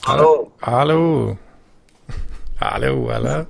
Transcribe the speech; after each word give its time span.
Hallå? 0.00 0.50
Hallå? 0.58 1.36
Hallå, 2.58 3.10
eller? 3.10 3.46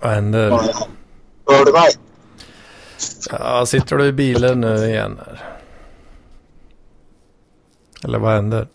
Vad 0.00 0.12
händer? 0.12 0.50
Hör 1.46 1.64
du 1.64 1.72
mig? 1.72 1.90
Ja, 3.30 3.66
sitter 3.66 3.96
du 3.96 4.06
i 4.06 4.12
bilen 4.12 4.60
nu 4.60 4.76
igen? 4.76 5.20
Här? 5.26 5.58
Eller 8.04 8.18
vad 8.18 8.34
händer? 8.34 8.68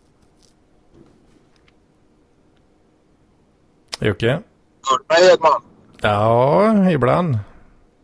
Jocke? 3.99 4.41
Hör 4.89 4.97
du 4.97 5.05
mig 5.23 5.33
Edman? 5.33 5.61
Ja, 6.01 6.89
ibland. 6.91 7.39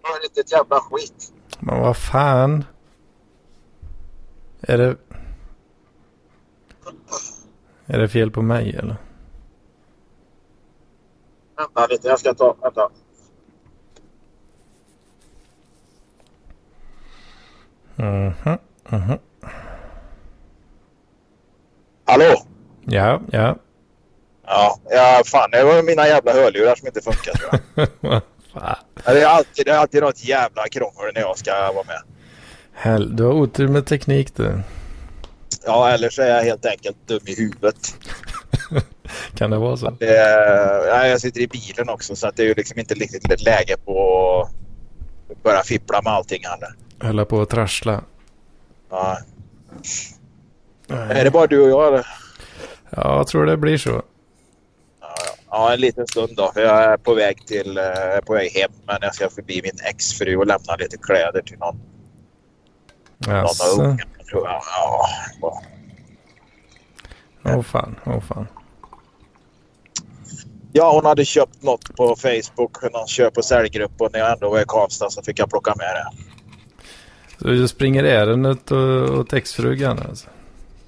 Hör 0.03 0.23
inte 0.23 0.39
ett 0.41 0.51
jävla 0.51 0.79
skit. 0.79 1.33
Men 1.59 1.79
vad 1.79 1.97
fan? 1.97 2.65
Är 4.61 4.77
det... 4.77 4.95
Är 7.87 7.99
det 7.99 8.09
fel 8.09 8.31
på 8.31 8.41
mig 8.41 8.75
eller? 8.75 8.95
Vänta 11.57 11.87
lite, 11.87 12.07
jag 12.07 12.19
ska 12.19 12.33
ta... 12.33 12.55
Vänta. 12.61 12.89
Mhm, 17.95 18.57
mhm. 18.89 19.17
Hallå? 22.05 22.35
Ja, 22.85 23.21
ja. 23.31 23.55
Ja, 24.45 24.79
ja 24.89 25.21
fan 25.25 25.51
det 25.51 25.63
var 25.63 25.83
mina 25.83 26.07
jävla 26.07 26.33
hörlurar 26.33 26.75
som 26.75 26.87
inte 26.87 27.01
funkar 27.01 27.33
tror 27.33 27.59
jag. 28.01 28.21
Ja, 28.53 28.77
Det 29.05 29.21
är 29.21 29.27
alltid, 29.27 29.65
det 29.65 29.71
är 29.71 29.77
alltid 29.77 30.01
något 30.01 30.23
jävla 30.25 30.67
krångel 30.67 31.13
när 31.13 31.21
jag 31.21 31.37
ska 31.37 31.51
vara 31.51 31.83
med. 31.83 32.01
Hell, 32.73 33.15
du 33.15 33.23
har 33.23 33.33
otur 33.33 33.67
med 33.67 33.85
teknik 33.85 34.35
du. 34.35 34.59
Ja, 35.67 35.89
eller 35.89 36.09
så 36.09 36.21
är 36.21 36.27
jag 36.27 36.43
helt 36.43 36.65
enkelt 36.65 36.97
dum 37.05 37.19
i 37.25 37.35
huvudet. 37.35 37.95
Kan 39.35 39.49
det 39.49 39.57
vara 39.57 39.77
så? 39.77 39.89
Det 39.89 40.15
ja, 40.87 41.07
jag 41.07 41.21
sitter 41.21 41.41
i 41.41 41.47
bilen 41.47 41.89
också 41.89 42.15
så 42.15 42.27
att 42.27 42.35
det 42.35 42.43
är 42.43 42.47
ju 42.47 42.53
liksom 42.53 42.79
inte 42.79 42.93
riktigt 42.93 43.41
läge 43.41 43.77
på 43.85 44.49
att 45.31 45.43
börja 45.43 45.63
fippla 45.63 46.01
med 46.01 46.13
allting 46.13 46.41
heller. 46.43 46.75
Höll 46.99 47.25
på 47.25 47.41
att 47.41 47.49
trassla. 47.49 48.03
Ja. 48.89 49.17
Är 50.89 51.23
det 51.23 51.31
bara 51.31 51.47
du 51.47 51.61
och 51.61 51.69
jag 51.69 51.87
eller? 51.87 52.07
Ja, 52.89 53.17
jag 53.17 53.27
tror 53.27 53.45
det 53.45 53.57
blir 53.57 53.77
så. 53.77 54.01
Ja, 55.49 55.73
en 55.73 55.79
liten 55.79 56.07
stund 56.07 56.35
då. 56.35 56.51
Jag 56.55 56.83
är 56.83 56.97
på 56.97 57.13
väg 57.13 57.45
till, 57.47 57.77
eh, 57.77 57.83
jag 57.83 58.13
är 58.13 58.21
på 58.21 58.33
väg 58.33 58.51
hem 58.51 58.71
men 58.85 58.97
jag 59.01 59.15
ska 59.15 59.29
förbi 59.29 59.61
min 59.63 59.79
exfru 59.89 60.37
och 60.37 60.47
lämna 60.47 60.75
lite 60.75 60.97
kläder 60.97 61.41
till 61.41 61.57
någon, 61.57 61.79
någon 63.17 63.35
av 63.35 63.43
Jaså? 63.43 63.81
ungarna 63.81 64.16
tror 64.29 64.47
jag. 64.47 64.61
Åh 67.45 67.61
fan, 67.61 67.95
åh 68.05 68.19
fan. 68.19 68.47
ja, 70.73 70.91
hon 70.93 71.05
hade 71.05 71.25
köpt 71.25 71.63
något 71.63 71.95
på 71.95 72.15
Facebook, 72.15 72.83
någon 72.93 73.07
köp 73.07 73.37
och 73.37 73.45
säljgrupp 73.45 73.91
och 74.01 74.09
när 74.13 74.19
jag 74.19 74.31
ändå 74.33 74.49
var 74.49 74.61
i 74.61 74.65
Karlstad 74.67 75.09
så 75.09 75.21
fick 75.23 75.39
jag 75.39 75.49
plocka 75.49 75.73
med 75.77 75.87
det. 75.95 76.07
Så 77.41 77.47
du 77.47 77.67
springer 77.67 78.03
ärendet 78.03 78.71
och- 78.71 79.19
åt 79.19 79.33
exfrugan 79.33 79.99
alltså? 80.09 80.27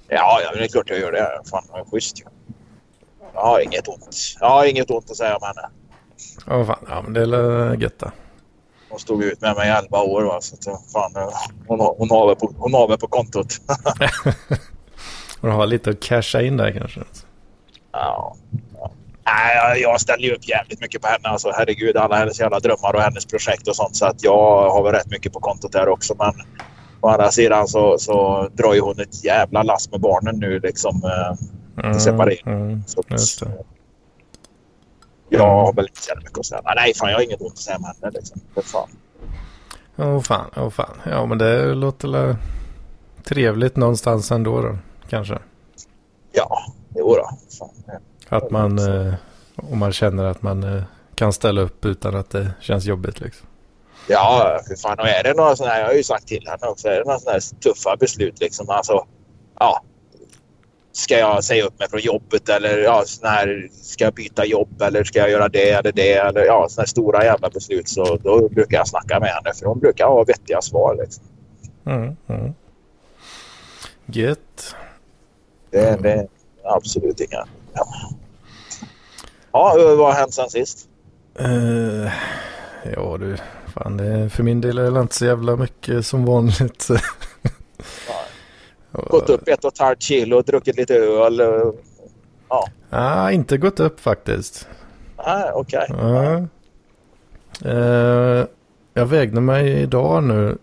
Ja, 0.08 0.40
ja, 0.44 0.52
det 0.58 0.64
är 0.64 0.68
klart 0.68 0.90
jag 0.90 0.98
gör 0.98 1.12
det. 1.12 1.40
Fan, 1.50 1.64
vad 1.72 1.86
schysst 1.90 2.20
ju. 2.20 2.24
Jag 3.34 3.40
har 3.40 3.60
inget 3.60 3.88
ont. 3.88 4.16
Jag 4.40 4.48
har 4.50 4.64
inget 4.64 4.90
ont 4.90 5.10
att 5.10 5.16
säga 5.16 5.36
om 5.36 5.42
henne. 5.42 5.68
Åh 6.46 6.66
fan, 6.66 6.86
ja 6.88 7.02
men 7.02 7.12
det 7.12 7.20
är 7.20 7.74
gött 7.76 7.98
då. 7.98 8.10
Hon 8.90 8.98
stod 8.98 9.24
ut 9.24 9.40
med 9.40 9.56
mig 9.56 9.68
i 9.68 9.70
11 9.72 9.98
år. 10.02 10.22
Va? 10.22 10.38
Så 10.40 10.54
att, 10.54 10.66
eh, 10.66 10.78
fan, 10.92 11.16
eh, 11.16 11.28
hon, 11.66 11.80
har- 11.80 11.94
hon, 11.98 12.10
har 12.10 12.26
väl 12.26 12.36
på, 12.36 12.52
hon 12.58 12.74
har 12.74 12.88
väl 12.88 12.98
på 12.98 13.06
kontot. 13.06 13.46
Du 15.40 15.48
har 15.48 15.66
lite 15.66 15.90
att 15.90 16.00
casha 16.00 16.42
in 16.42 16.56
där 16.56 16.72
kanske? 16.72 17.00
ja. 17.92 18.36
ja. 18.78 18.90
Nej, 19.24 19.80
jag- 19.82 20.00
ställer 20.00 20.24
ju 20.28 20.34
upp 20.34 20.48
jävligt 20.48 20.80
mycket 20.80 21.02
på 21.02 21.08
henne. 21.08 21.28
Alltså, 21.28 21.52
herregud, 21.54 21.96
alla 21.96 22.16
hennes 22.16 22.40
jävla 22.40 22.60
drömmar 22.60 22.94
och 22.94 23.00
hennes 23.02 23.26
projekt 23.26 23.68
och 23.68 23.76
sånt. 23.76 23.96
Så 23.96 24.06
att 24.06 24.24
jag 24.24 24.70
har 24.70 24.82
väl 24.82 24.92
rätt 24.92 25.10
mycket 25.10 25.32
på 25.32 25.40
kontot 25.40 25.72
där 25.72 25.88
också. 25.88 26.14
Men 26.18 26.32
å 27.00 27.08
andra 27.08 27.30
sidan 27.30 27.68
så, 27.68 27.98
så 27.98 28.48
drar 28.52 28.74
ju 28.74 28.80
hon 28.80 29.00
ett 29.00 29.24
jävla 29.24 29.62
lass 29.62 29.90
med 29.90 30.00
barnen 30.00 30.36
nu. 30.38 30.58
Liksom, 30.60 31.02
eh, 31.04 31.36
Mm, 31.84 32.00
separering. 32.00 32.42
mm, 32.46 32.82
så. 32.86 33.46
Jag 35.30 35.64
har 35.64 35.72
väl 35.72 35.86
inte 35.86 36.02
så 36.02 36.16
mycket 36.16 36.38
att 36.38 36.46
säga. 36.46 36.62
Nej, 36.76 36.94
fan, 36.94 37.10
jag 37.10 37.16
har 37.16 37.22
inget 37.22 37.40
ont 37.40 37.52
att 37.52 37.58
säga 37.58 37.76
om 37.76 37.84
henne. 37.84 38.10
Liksom. 38.14 38.40
För 38.54 38.62
fan. 38.62 38.88
Åh 39.96 40.20
fan, 40.20 40.50
åh 40.56 40.70
fan. 40.70 41.00
Ja 41.04 41.26
men 41.26 41.38
det 41.38 41.74
låter 41.74 42.08
väl 42.08 42.36
trevligt 43.24 43.76
någonstans 43.76 44.30
ändå 44.30 44.62
då, 44.62 44.78
kanske. 45.08 45.38
Ja, 46.32 46.62
jo 46.96 47.14
då. 47.14 47.30
Fan. 47.58 48.00
Att 48.28 48.50
man, 48.50 48.78
eh, 48.78 49.14
om 49.56 49.78
man 49.78 49.92
känner 49.92 50.24
att 50.24 50.42
man 50.42 50.64
eh, 50.64 50.82
kan 51.14 51.32
ställa 51.32 51.60
upp 51.60 51.84
utan 51.84 52.16
att 52.16 52.30
det 52.30 52.50
känns 52.60 52.84
jobbigt 52.84 53.20
liksom. 53.20 53.46
Ja, 54.08 54.60
för 54.68 54.76
fan. 54.76 54.98
Och 54.98 55.08
är 55.08 55.22
det 55.22 55.34
några 55.34 55.56
sådana 55.56 55.74
här, 55.74 55.80
jag 55.80 55.86
har 55.86 55.94
ju 55.94 56.02
sagt 56.02 56.26
till 56.26 56.46
henne 56.46 56.66
också, 56.66 56.88
är 56.88 56.92
det 56.92 57.04
några 57.04 57.18
sådana 57.18 57.32
här 57.32 57.60
tuffa 57.60 57.96
beslut 57.96 58.40
liksom, 58.40 58.70
alltså, 58.70 59.06
ja. 59.58 59.82
Ska 60.92 61.18
jag 61.18 61.44
säga 61.44 61.64
upp 61.64 61.78
mig 61.78 61.88
från 61.88 62.00
jobbet 62.00 62.48
eller 62.48 62.78
ja, 62.78 63.02
sån 63.06 63.28
ska 63.72 64.04
jag 64.04 64.14
byta 64.14 64.44
jobb 64.44 64.82
eller 64.82 65.04
ska 65.04 65.18
jag 65.18 65.30
göra 65.30 65.48
det 65.48 65.70
eller 65.70 65.92
det 65.92 66.12
eller 66.12 66.44
ja, 66.44 66.66
sådana 66.68 66.82
här 66.82 66.86
stora 66.86 67.24
jävla 67.24 67.50
beslut 67.50 67.88
så 67.88 68.16
då 68.16 68.48
brukar 68.48 68.76
jag 68.76 68.88
snacka 68.88 69.20
med 69.20 69.28
henne 69.28 69.54
för 69.54 69.66
hon 69.66 69.78
brukar 69.78 70.06
ha 70.06 70.24
vettiga 70.24 70.62
svar 70.62 70.96
liksom. 71.00 71.24
Mm, 71.86 72.16
mm. 72.28 72.54
Gött. 74.06 74.76
Det, 75.70 76.02
det 76.02 76.12
är 76.12 76.28
absolut 76.64 77.20
inga. 77.20 77.46
Ja, 77.74 77.86
ja 79.52 79.94
vad 79.96 80.06
har 80.06 80.12
hänt 80.12 80.34
sen 80.34 80.50
sist? 80.50 80.88
Eh, 81.38 82.12
ja 82.94 83.16
du, 83.20 83.36
fan 83.74 83.96
det, 83.96 84.30
för 84.30 84.42
min 84.42 84.60
del 84.60 84.78
är 84.78 84.90
det 84.90 85.00
inte 85.00 85.14
så 85.14 85.24
jävla 85.24 85.56
mycket 85.56 86.06
som 86.06 86.24
vanligt. 86.24 86.88
Gått 89.10 89.30
upp 89.30 89.48
ett 89.48 89.64
och 89.64 89.72
ett 89.72 89.78
halvt 89.78 90.02
kilo 90.02 90.36
och 90.36 90.44
druckit 90.44 90.76
lite 90.76 90.94
öl. 90.96 91.40
och- 91.40 91.80
Ja, 92.48 92.68
Ah, 92.90 93.30
inte 93.30 93.58
gått 93.58 93.80
upp 93.80 94.00
faktiskt. 94.00 94.68
nej, 95.26 95.50
okej. 95.54 95.86
Ja. 95.88 96.46
Eh, 97.70 98.44
jag 98.94 99.06
vägde 99.06 99.40
mig 99.40 99.80
idag 99.82 100.24
nu. 100.24 100.58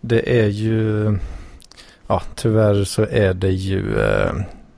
Det 0.00 0.40
är 0.40 0.46
ju, 0.46 1.18
ja 2.06 2.22
tyvärr 2.34 2.84
så 2.84 3.02
är 3.02 3.34
det 3.34 3.50
ju 3.50 4.00
eh, 4.00 4.32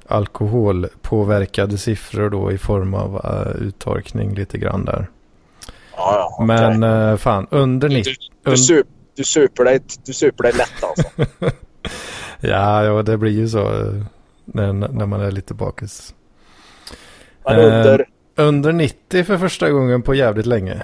alkoholpåverkade 0.06 1.78
siffror 1.78 2.30
då 2.30 2.52
i 2.52 2.58
form 2.58 2.94
av 2.94 3.20
eh, 3.24 3.62
uttorkning 3.62 4.34
lite 4.34 4.58
grann 4.58 4.84
där. 4.84 5.06
Ja, 5.96 6.34
ja. 6.38 6.44
Men 6.44 6.82
eh, 6.82 7.16
fan 7.16 7.46
under 7.50 7.88
90. 7.88 8.12
Du, 8.44 8.54
du, 8.56 8.84
du, 9.16 9.24
super 9.24 9.64
dig, 9.64 9.80
du 10.06 10.12
super 10.12 10.42
dig 10.42 10.52
lätt 10.52 10.84
alltså. 10.84 11.08
Ja, 12.42 12.84
ja, 12.84 13.02
det 13.02 13.16
blir 13.16 13.32
ju 13.32 13.48
så 13.48 13.58
eh, 13.60 13.92
när, 14.44 14.72
när 14.72 15.06
man 15.06 15.20
är 15.20 15.30
lite 15.30 15.54
bakis. 15.54 16.14
Men 17.44 17.58
Eh, 17.58 17.64
under... 17.66 18.08
Under 18.36 18.72
90 18.72 19.24
för 19.24 19.38
första 19.38 19.70
gången 19.70 20.02
på 20.02 20.14
jävligt 20.14 20.46
länge. 20.46 20.82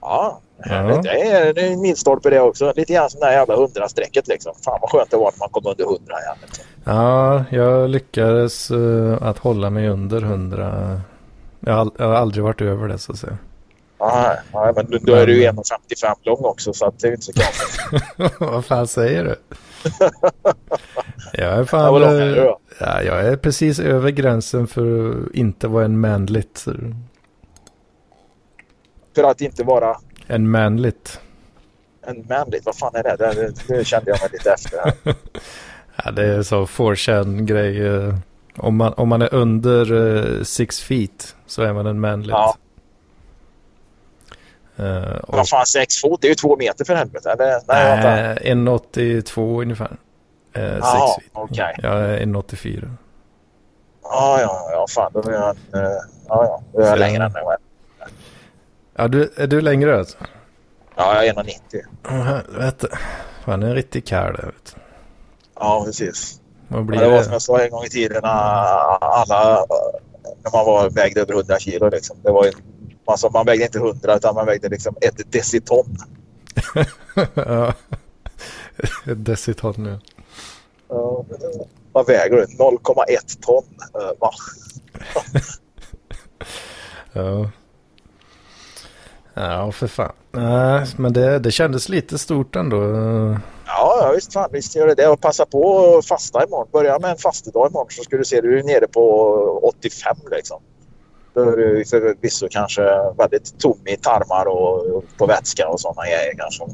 Ja, 0.00 0.40
Ja. 0.64 1.00
det 1.02 1.20
är, 1.30 1.54
det 1.54 1.60
är 1.60 1.70
en 1.72 1.80
milstolpe 1.80 2.30
det 2.30 2.40
också. 2.40 2.72
Lite 2.76 2.92
grann 2.92 3.10
som 3.10 3.20
det 3.20 3.26
här 3.26 3.32
jävla 3.32 3.56
hundrastrecket 3.56 4.28
liksom. 4.28 4.52
Fan 4.64 4.78
vad 4.80 4.90
skönt 4.90 5.10
det 5.10 5.16
var 5.16 5.32
när 5.32 5.38
man 5.38 5.48
kom 5.48 5.66
under 5.66 5.84
hundra 5.84 6.14
igen. 6.20 6.36
Liksom. 6.42 6.64
Ja, 6.84 7.44
jag 7.50 7.90
lyckades 7.90 8.70
eh, 8.70 9.18
att 9.22 9.38
hålla 9.38 9.70
mig 9.70 9.88
under 9.88 10.22
100. 10.22 11.00
Jag 11.60 11.72
har, 11.72 11.90
jag 11.98 12.06
har 12.06 12.14
aldrig 12.14 12.44
varit 12.44 12.60
över 12.60 12.88
det 12.88 12.98
så 12.98 13.12
att 13.12 13.18
säga. 13.18 13.38
Ja, 13.98 14.36
men 14.76 14.90
då, 14.90 14.98
då 15.02 15.14
är 15.14 15.26
du 15.26 15.42
ju 15.42 15.48
1,55 15.50 16.14
lång 16.22 16.44
också 16.44 16.72
så 16.72 16.86
att 16.86 16.98
det 16.98 17.08
är 17.08 17.12
inte 17.12 17.24
så 17.24 17.32
konstigt. 17.32 18.32
Vad 18.40 18.64
fan 18.64 18.86
säger 18.86 19.24
du? 19.24 19.34
Jag 21.32 21.52
är 21.58 21.64
fan... 21.64 21.92
vad 21.92 22.00
lång 22.00 22.10
är 22.10 22.20
eh, 22.28 22.34
du 22.34 22.34
då? 22.34 22.58
ja, 22.80 23.02
jag 23.02 23.26
är 23.26 23.36
precis 23.36 23.78
över 23.78 24.10
gränsen 24.10 24.66
för 24.66 25.10
att 25.10 25.34
inte 25.34 25.68
vara 25.68 25.84
en 25.84 26.00
manligt. 26.00 26.66
För 29.14 29.22
att 29.24 29.40
inte 29.40 29.64
vara 29.64 29.96
En 30.26 30.50
manligt. 30.50 31.20
en 32.06 32.26
manligt. 32.28 32.66
Vad 32.66 32.76
fan 32.76 32.94
är 32.94 33.02
det? 33.02 33.16
det? 33.16 33.52
det- 33.68 33.84
kände 33.84 34.10
jag 34.10 34.20
mig 34.20 34.28
lite 34.32 34.52
efter. 34.52 34.78
Här. 34.84 35.14
Ja, 36.04 36.10
det 36.10 36.24
är 36.26 36.42
så 36.42 36.64
4chan 36.66 37.40
grej. 37.44 37.86
eh, 37.86 38.14
Om 38.56 38.76
man, 38.76 38.92
om 38.96 39.08
man 39.08 39.22
är 39.22 39.34
under 39.34 39.92
uh, 39.92 40.42
six 40.42 40.80
feet 40.80 41.36
så 41.46 41.62
är 41.62 41.72
man 41.72 41.86
en 41.86 42.00
manligt. 42.00 42.30
Ja. 42.30 42.54
Och, 45.22 45.34
Vad 45.36 45.48
fan, 45.48 45.66
sex 45.66 46.00
fot? 46.00 46.22
Det 46.22 46.26
är 46.26 46.28
ju 46.28 46.34
två 46.34 46.56
meter 46.56 46.84
för 46.84 46.94
helvete. 46.94 47.30
Eller, 47.30 47.60
nej, 47.68 47.84
vänta. 47.84 48.08
nej, 48.10 48.36
1,82 48.54 49.62
ungefär. 49.62 49.96
Uh, 50.56 50.62
Jaha, 50.62 51.16
okej. 51.32 51.74
Jag 51.82 52.00
är 52.00 52.18
1,84. 52.20 52.90
Ja, 54.02 54.40
ja, 54.40 54.68
ja. 54.72 54.86
Fan, 54.90 55.10
då 55.14 55.20
är 55.20 55.32
jag, 55.32 55.56
en, 55.72 55.84
eh, 55.84 55.90
ja, 56.28 56.62
ja, 56.72 56.82
är 56.82 56.86
jag 56.86 56.98
längre 56.98 57.24
än 57.24 57.32
själv. 57.32 57.60
Ja, 58.96 59.08
du, 59.08 59.32
är 59.36 59.46
du 59.46 59.60
längre 59.60 59.98
alltså? 59.98 60.18
Ja, 60.96 61.14
jag 61.14 61.26
är 61.26 61.32
1,90. 61.34 61.54
Åh 62.04 62.12
helvete. 62.12 62.88
Fan, 63.44 63.62
en 63.62 63.74
riktig 63.74 64.06
karl 64.06 64.32
där 64.36 64.42
du. 64.42 64.80
Ja, 65.54 65.82
precis. 65.86 66.40
Vad 66.68 66.84
blir 66.84 66.98
Ja, 66.98 67.04
det 67.04 67.10
var 67.10 67.18
det? 67.18 67.24
som 67.24 67.32
jag 67.32 67.42
sa 67.42 67.60
en 67.60 67.70
gång 67.70 67.84
i 67.84 67.88
tiden 67.88 68.20
när 68.22 68.30
alla 69.04 69.66
när 70.42 70.52
man 70.52 70.66
var 70.66 70.90
vägde 70.90 71.20
över 71.20 71.32
100 71.34 71.58
kilo. 71.58 71.88
Liksom. 71.88 72.16
Det 72.22 72.30
var 72.30 72.44
ju, 72.44 72.52
alltså, 73.04 73.30
man 73.30 73.46
vägde 73.46 73.64
inte 73.64 73.78
100 73.78 74.16
utan 74.16 74.34
man 74.34 74.46
vägde 74.46 74.68
liksom 74.68 74.96
ett 75.00 75.32
deciton. 75.32 75.96
ja. 77.34 77.74
Ett 79.06 79.24
deciton 79.24 79.74
nu. 79.76 79.98
Ja, 80.88 81.24
Vad 81.92 82.06
väger 82.06 82.36
du? 82.36 82.44
0,1 82.44 83.40
ton. 83.40 83.64
Va? 84.18 84.30
Ja. 87.12 87.50
Ja, 89.34 89.72
för 89.72 89.86
fan. 89.86 90.12
Nej, 90.32 90.86
men 90.96 91.12
det, 91.12 91.38
det 91.38 91.50
kändes 91.50 91.88
lite 91.88 92.18
stort 92.18 92.56
ändå. 92.56 92.76
Ja, 93.66 93.98
ja 94.00 94.12
visst, 94.14 94.32
fan, 94.32 94.48
visst 94.52 94.76
gör 94.76 94.86
det 94.86 94.94
det. 94.94 95.08
Och 95.08 95.20
passa 95.20 95.46
på 95.46 95.96
att 95.98 96.06
fasta 96.06 96.44
imorgon. 96.44 96.68
Börja 96.72 96.98
med 96.98 97.10
en 97.10 97.16
fastedag 97.16 97.70
imorgon 97.70 97.90
så 97.90 98.02
ska 98.02 98.16
du 98.16 98.24
se 98.24 98.40
du 98.40 98.58
är 98.58 98.62
nere 98.62 98.86
på 98.86 99.60
85 99.62 100.16
liksom. 100.30 100.62
Då 101.34 101.40
är 101.40 101.56
du 101.56 101.84
förvisso 101.84 102.48
kanske 102.50 102.82
väldigt 103.18 103.58
tom 103.58 103.78
i 103.86 103.96
tarmar 103.96 104.46
och, 104.46 104.96
och 104.96 105.04
på 105.18 105.26
vätska 105.26 105.68
och 105.68 105.80
sådana 105.80 106.02
grejer 106.02 106.34
kanske. 106.36 106.64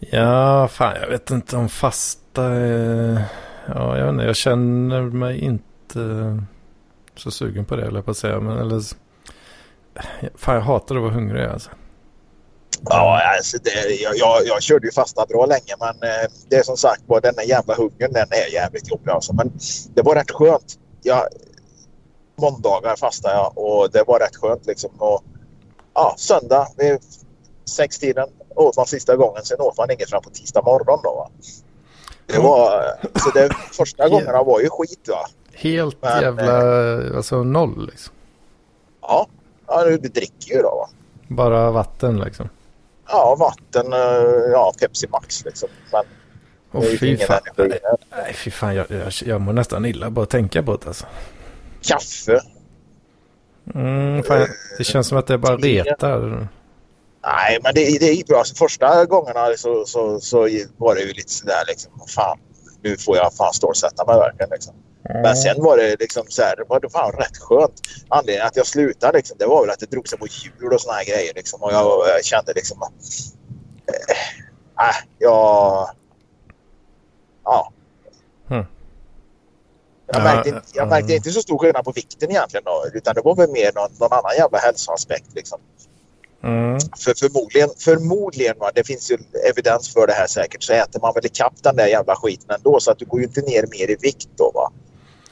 Ja, 0.00 0.68
fan 0.68 0.96
jag 1.00 1.08
vet 1.08 1.30
inte 1.30 1.56
om 1.56 1.68
fasta 1.68 2.44
är... 2.44 3.24
Ja, 3.66 3.98
jag 3.98 4.04
vet 4.04 4.12
inte. 4.12 4.24
Jag 4.24 4.36
känner 4.36 5.02
mig 5.02 5.38
inte 5.38 6.38
så 7.16 7.30
sugen 7.30 7.64
på 7.64 7.76
det, 7.76 7.86
eller 7.86 8.02
på 8.02 8.10
att 8.10 8.16
säga. 8.16 8.40
Men 8.40 8.58
eller... 8.58 8.82
Fan, 10.34 10.54
jag 10.54 10.62
hatar 10.62 10.96
att 10.96 11.02
vara 11.02 11.12
hungrig 11.12 11.44
alltså. 11.44 11.70
Ja, 12.84 13.20
alltså 13.36 13.58
det, 13.64 13.94
jag, 14.02 14.16
jag, 14.16 14.46
jag 14.46 14.62
körde 14.62 14.86
ju 14.86 14.92
fasta 14.92 15.26
bra 15.26 15.46
länge 15.46 15.74
men 15.78 16.10
eh, 16.10 16.30
det 16.48 16.56
är 16.56 16.62
som 16.62 16.76
sagt 16.76 17.02
var 17.06 17.20
den 17.20 17.34
där 17.34 17.42
jävla 17.42 17.74
hungern 17.74 18.12
den 18.12 18.26
är 18.30 18.52
jävligt 18.52 18.90
jobbig 18.90 19.10
alltså. 19.10 19.32
Men 19.32 19.52
det 19.94 20.02
var 20.02 20.14
rätt 20.14 20.30
skönt. 20.30 20.78
Jag, 21.02 21.22
måndagar 22.38 22.96
fastade 22.96 23.34
jag 23.34 23.52
och 23.58 23.90
det 23.90 24.04
var 24.06 24.18
rätt 24.18 24.36
skönt 24.36 24.66
liksom. 24.66 24.90
Och, 24.98 25.22
ja, 25.94 26.14
söndag 26.18 26.68
vid 26.76 26.98
sextiden 27.64 28.28
åt 28.54 28.76
man 28.76 28.86
sista 28.86 29.16
gången. 29.16 29.44
Sen 29.44 29.60
åt 29.60 29.76
man 29.76 29.90
inget 29.90 30.10
fram 30.10 30.22
på 30.22 30.30
tisdag 30.30 30.62
morgon 30.62 31.00
då. 31.02 31.14
Va? 31.14 31.30
Det 32.26 32.38
var, 32.38 32.82
så 33.14 33.30
det 33.30 33.50
första 33.72 34.08
gångerna 34.08 34.42
var 34.42 34.60
ju 34.60 34.68
skit 34.70 35.08
va. 35.08 35.26
Helt 35.52 36.02
Men, 36.02 36.22
jävla... 36.22 37.16
Alltså 37.16 37.42
noll 37.42 37.86
liksom. 37.90 38.14
Ja, 39.00 39.26
ja 39.66 39.84
du, 39.84 39.96
dricker 39.96 40.54
ju 40.54 40.62
då 40.62 40.68
va. 40.68 40.88
Bara 41.28 41.70
vatten 41.70 42.20
liksom. 42.20 42.48
Ja, 43.08 43.36
vatten, 43.38 43.92
eh, 43.92 44.50
ja 44.52 44.72
Pepsi 44.80 45.06
Max 45.08 45.44
liksom. 45.44 45.68
Men 45.92 46.04
Åh 46.72 46.82
fy 47.00 47.16
fan. 47.16 47.40
Nej, 48.10 48.34
fy 48.34 48.50
fan. 48.50 48.74
Jag, 48.74 48.86
jag, 48.90 49.12
jag 49.24 49.40
mår 49.40 49.52
nästan 49.52 49.86
illa 49.86 50.10
bara 50.10 50.22
att 50.22 50.30
tänka 50.30 50.62
på 50.62 50.76
det 50.76 50.86
alltså. 50.86 51.06
Kaffe. 51.82 52.40
Mm, 53.74 54.22
fan, 54.22 54.48
det 54.78 54.84
känns 54.84 55.06
som 55.06 55.18
att 55.18 55.26
det 55.26 55.38
bara 55.38 55.56
retar. 55.56 56.48
Nej, 57.24 57.58
men 57.62 57.74
det, 57.74 57.98
det 57.98 58.06
gick 58.06 58.26
bra. 58.26 58.38
Alltså, 58.38 58.54
första 58.54 59.04
gångerna 59.04 59.56
så, 59.56 59.84
så, 59.86 60.20
så 60.20 60.48
var 60.76 60.94
det 60.94 61.00
ju 61.00 61.12
lite 61.12 61.32
sådär 61.32 61.64
liksom. 61.68 61.92
Fan, 62.14 62.38
nu 62.82 62.96
får 62.96 63.16
jag 63.16 63.34
fan 63.34 63.52
stålsätta 63.52 64.06
mig 64.06 64.18
verkligen. 64.18 64.50
Liksom. 64.50 64.74
Men 65.02 65.36
sen 65.36 65.62
var 65.62 65.76
det 65.76 66.00
liksom 66.00 66.24
så 66.28 66.42
här, 66.42 66.56
det 66.56 66.64
var 66.68 66.88
fan 66.90 67.12
rätt 67.12 67.38
skönt. 67.38 67.80
Anledningen 68.08 68.46
att 68.46 68.56
jag 68.56 68.66
slutade 68.66 69.18
liksom, 69.18 69.36
det 69.38 69.46
var 69.46 69.60
väl 69.60 69.70
att 69.70 69.78
det 69.78 69.90
drog 69.90 70.08
sig 70.08 70.18
mot 70.18 70.30
jul 70.44 70.72
och 70.72 70.80
såna 70.80 70.94
här 70.94 71.04
grejer. 71.04 71.34
Liksom. 71.34 71.62
Och 71.62 71.72
jag, 71.72 72.08
jag 72.08 72.24
kände 72.24 72.52
liksom 72.54 72.82
att... 72.82 72.92
Äh, 74.80 74.96
jag... 75.18 75.90
Ja. 77.44 77.72
Hmm. 78.48 78.64
Jag 80.12 80.22
märkte, 80.22 80.48
inte, 80.48 80.62
jag 80.72 80.88
märkte 80.88 81.14
inte 81.14 81.30
så 81.30 81.40
stor 81.42 81.58
skillnad 81.58 81.84
på 81.84 81.92
vikten 81.92 82.30
egentligen 82.30 82.64
då, 82.64 82.84
utan 82.94 83.14
det 83.14 83.20
var 83.20 83.34
väl 83.34 83.50
mer 83.50 83.72
någon, 83.74 83.90
någon 84.00 84.12
annan 84.12 84.36
jävla 84.38 84.58
hälsoaspekt 84.58 85.34
liksom. 85.34 85.58
Mm. 86.42 86.78
För 86.80 87.14
förmodligen, 87.14 87.68
förmodligen 87.78 88.58
va, 88.58 88.70
det 88.74 88.86
finns 88.86 89.10
ju 89.10 89.18
evidens 89.50 89.92
för 89.92 90.06
det 90.06 90.12
här 90.12 90.26
säkert, 90.26 90.62
så 90.62 90.72
äter 90.72 91.00
man 91.00 91.14
väl 91.14 91.26
ikapp 91.26 91.52
den 91.62 91.76
där 91.76 91.86
jävla 91.86 92.16
skiten 92.16 92.50
ändå 92.56 92.80
så 92.80 92.90
att 92.90 92.98
du 92.98 93.04
går 93.04 93.20
ju 93.20 93.26
inte 93.26 93.40
ner 93.40 93.64
mer 93.70 93.90
i 93.90 93.96
vikt 94.00 94.28
då 94.36 94.50
va. 94.54 94.72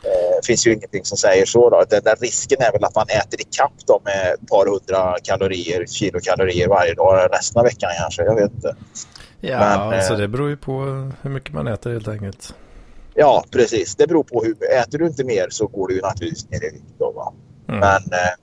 Eh, 0.02 0.44
finns 0.46 0.67
ju 0.67 0.73
ingenting 0.73 1.05
som 1.05 1.19
säger 1.19 1.46
så 1.46 1.70
då. 1.70 1.84
Den 1.90 2.02
där 2.05 2.17
risken 2.17 2.58
är 2.61 2.72
väl 2.72 2.84
att 2.84 2.94
man 2.94 3.06
äter 3.08 3.40
ikapp 3.40 3.72
då 3.87 4.00
med 4.05 4.34
ett 4.34 4.49
par 4.49 4.67
hundra 4.67 5.17
kalorier, 5.22 5.87
kilokalorier 5.87 6.69
varje 6.69 6.94
dag 6.94 7.29
resten 7.32 7.58
av 7.61 7.64
veckan 7.64 7.90
kanske. 8.00 8.22
Jag 8.22 8.34
vet 8.34 8.52
inte. 8.52 8.76
Ja, 9.40 9.58
Men, 9.58 9.99
alltså 9.99 10.12
eh, 10.12 10.19
det 10.19 10.29
beror 10.29 10.49
ju 10.49 10.56
på 10.56 10.72
hur 11.22 11.31
mycket 11.31 11.55
man 11.55 11.67
äter 11.67 11.93
helt 11.93 12.08
enkelt. 12.08 12.55
Ja, 13.18 13.44
precis. 13.50 13.96
Det 13.96 14.06
beror 14.06 14.24
på 14.24 14.44
hur... 14.44 14.56
Äter 14.72 14.98
du 14.98 15.06
inte 15.06 15.24
mer 15.24 15.46
så 15.50 15.66
går 15.66 15.88
du 15.88 15.94
ju 15.94 16.00
naturligtvis 16.00 16.50
ner 16.50 16.64
i 16.64 16.70
vikt 16.70 16.94
då 16.98 17.12
va. 17.12 17.32
Mm. 17.68 17.80
Men 17.80 17.96
eh, 18.12 18.34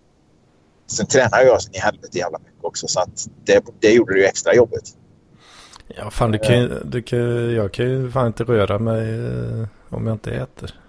sen 0.88 1.08
tränar 1.08 1.42
jag 1.42 1.62
sen 1.62 1.76
i 1.76 1.80
helvete 1.80 2.18
jävla 2.18 2.40
mycket 2.40 2.64
också 2.64 2.88
så 2.88 3.00
att 3.00 3.28
det, 3.46 3.64
det 3.80 3.94
gjorde 3.94 4.14
det 4.14 4.20
ju 4.20 4.26
extra 4.26 4.54
jobbigt. 4.56 4.98
Ja, 5.88 6.10
fan 6.12 6.32
du 6.32 6.38
kan, 6.38 6.60
ju- 6.60 6.82
du 6.86 7.02
kan, 7.02 7.54
jag 7.54 7.72
kan 7.74 7.86
ju 7.90 8.12
fan 8.12 8.28
inte 8.28 8.44
röra 8.44 8.80
mig 8.80 9.10
eh, 9.10 9.68
om 9.90 10.08
jag 10.08 10.16
inte 10.16 10.32
äter. 10.32 10.80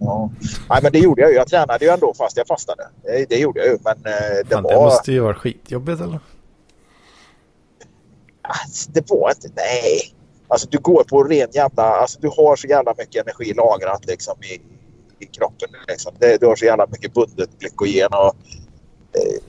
Ja. 0.00 0.30
Nej, 0.70 0.80
men 0.82 0.92
det 0.92 0.98
gjorde 0.98 1.22
jag 1.22 1.30
ju. 1.30 1.36
Jag 1.36 1.48
tränade 1.48 1.84
ju 1.84 1.90
ändå 1.90 2.14
fast 2.14 2.36
jag 2.36 2.46
fastade. 2.46 2.88
Det, 3.02 3.26
det 3.28 3.36
gjorde 3.38 3.60
jag 3.60 3.68
ju. 3.68 3.78
Men 3.84 3.96
eh, 3.96 4.12
det 4.48 4.54
Fan, 4.54 4.62
det 4.62 4.74
var... 4.74 4.84
måste 4.84 5.12
ju 5.12 5.20
vara 5.20 5.34
skitjobbigt 5.34 6.00
eller? 6.00 6.18
Alltså, 8.42 8.90
det 8.90 9.10
var 9.10 9.30
inte... 9.30 9.48
Nej. 9.56 10.14
Alltså 10.52 10.68
du 10.70 10.78
går 10.78 11.04
på 11.04 11.24
ren 11.24 11.48
jävla... 11.52 11.82
Alltså 11.82 12.20
du 12.20 12.28
har 12.28 12.56
så 12.56 12.66
jävla 12.66 12.94
mycket 12.98 13.26
energi 13.26 13.54
lagrat 13.54 14.06
liksom 14.06 14.34
i, 14.42 14.60
i 15.24 15.26
kroppen. 15.26 15.68
Liksom. 15.88 16.12
Det, 16.18 16.40
du 16.40 16.46
har 16.46 16.56
så 16.56 16.64
jävla 16.64 16.86
mycket 16.86 17.14
bundet 17.14 17.50
glykogen 17.58 18.08
och 18.12 18.36
eh, 19.16 19.42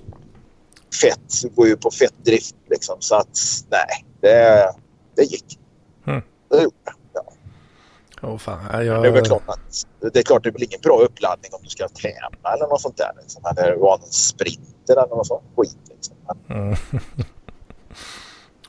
fett. 1.01 1.41
Du 1.41 1.49
går 1.49 1.67
ju 1.67 1.77
på 1.77 1.91
fettdrift 1.91 2.55
liksom. 2.69 2.95
Så 2.99 3.15
att 3.15 3.39
nej, 3.69 4.05
det, 4.21 4.73
det 5.15 5.23
gick. 5.23 5.59
Mm. 6.07 6.21
Det 6.49 6.63
gjorde 6.63 6.75
det. 6.85 7.21
Åh 8.21 8.37
fan, 8.37 8.85
jag... 8.85 9.03
Det 9.03 9.07
är 9.07 9.11
väl 9.11 9.25
klart 9.25 9.49
att 9.49 9.85
det 10.13 10.19
är 10.19 10.23
klart 10.23 10.43
det 10.43 10.51
blir 10.51 10.67
ingen 10.67 10.81
bra 10.81 10.99
uppladdning 10.99 11.51
om 11.53 11.59
du 11.63 11.69
ska 11.69 11.87
träna 11.87 12.53
eller 12.55 12.67
något 12.67 12.81
sånt 12.81 12.97
där. 12.97 13.11
Liksom. 13.21 13.43
Eller 13.45 13.75
vara 13.75 13.95
en 13.95 14.11
sprinter 14.11 14.93
eller 14.93 15.15
något 15.15 15.27
sånt 15.27 15.43
skit. 15.55 15.77
Liksom. 15.89 16.15
Mm. 16.49 16.75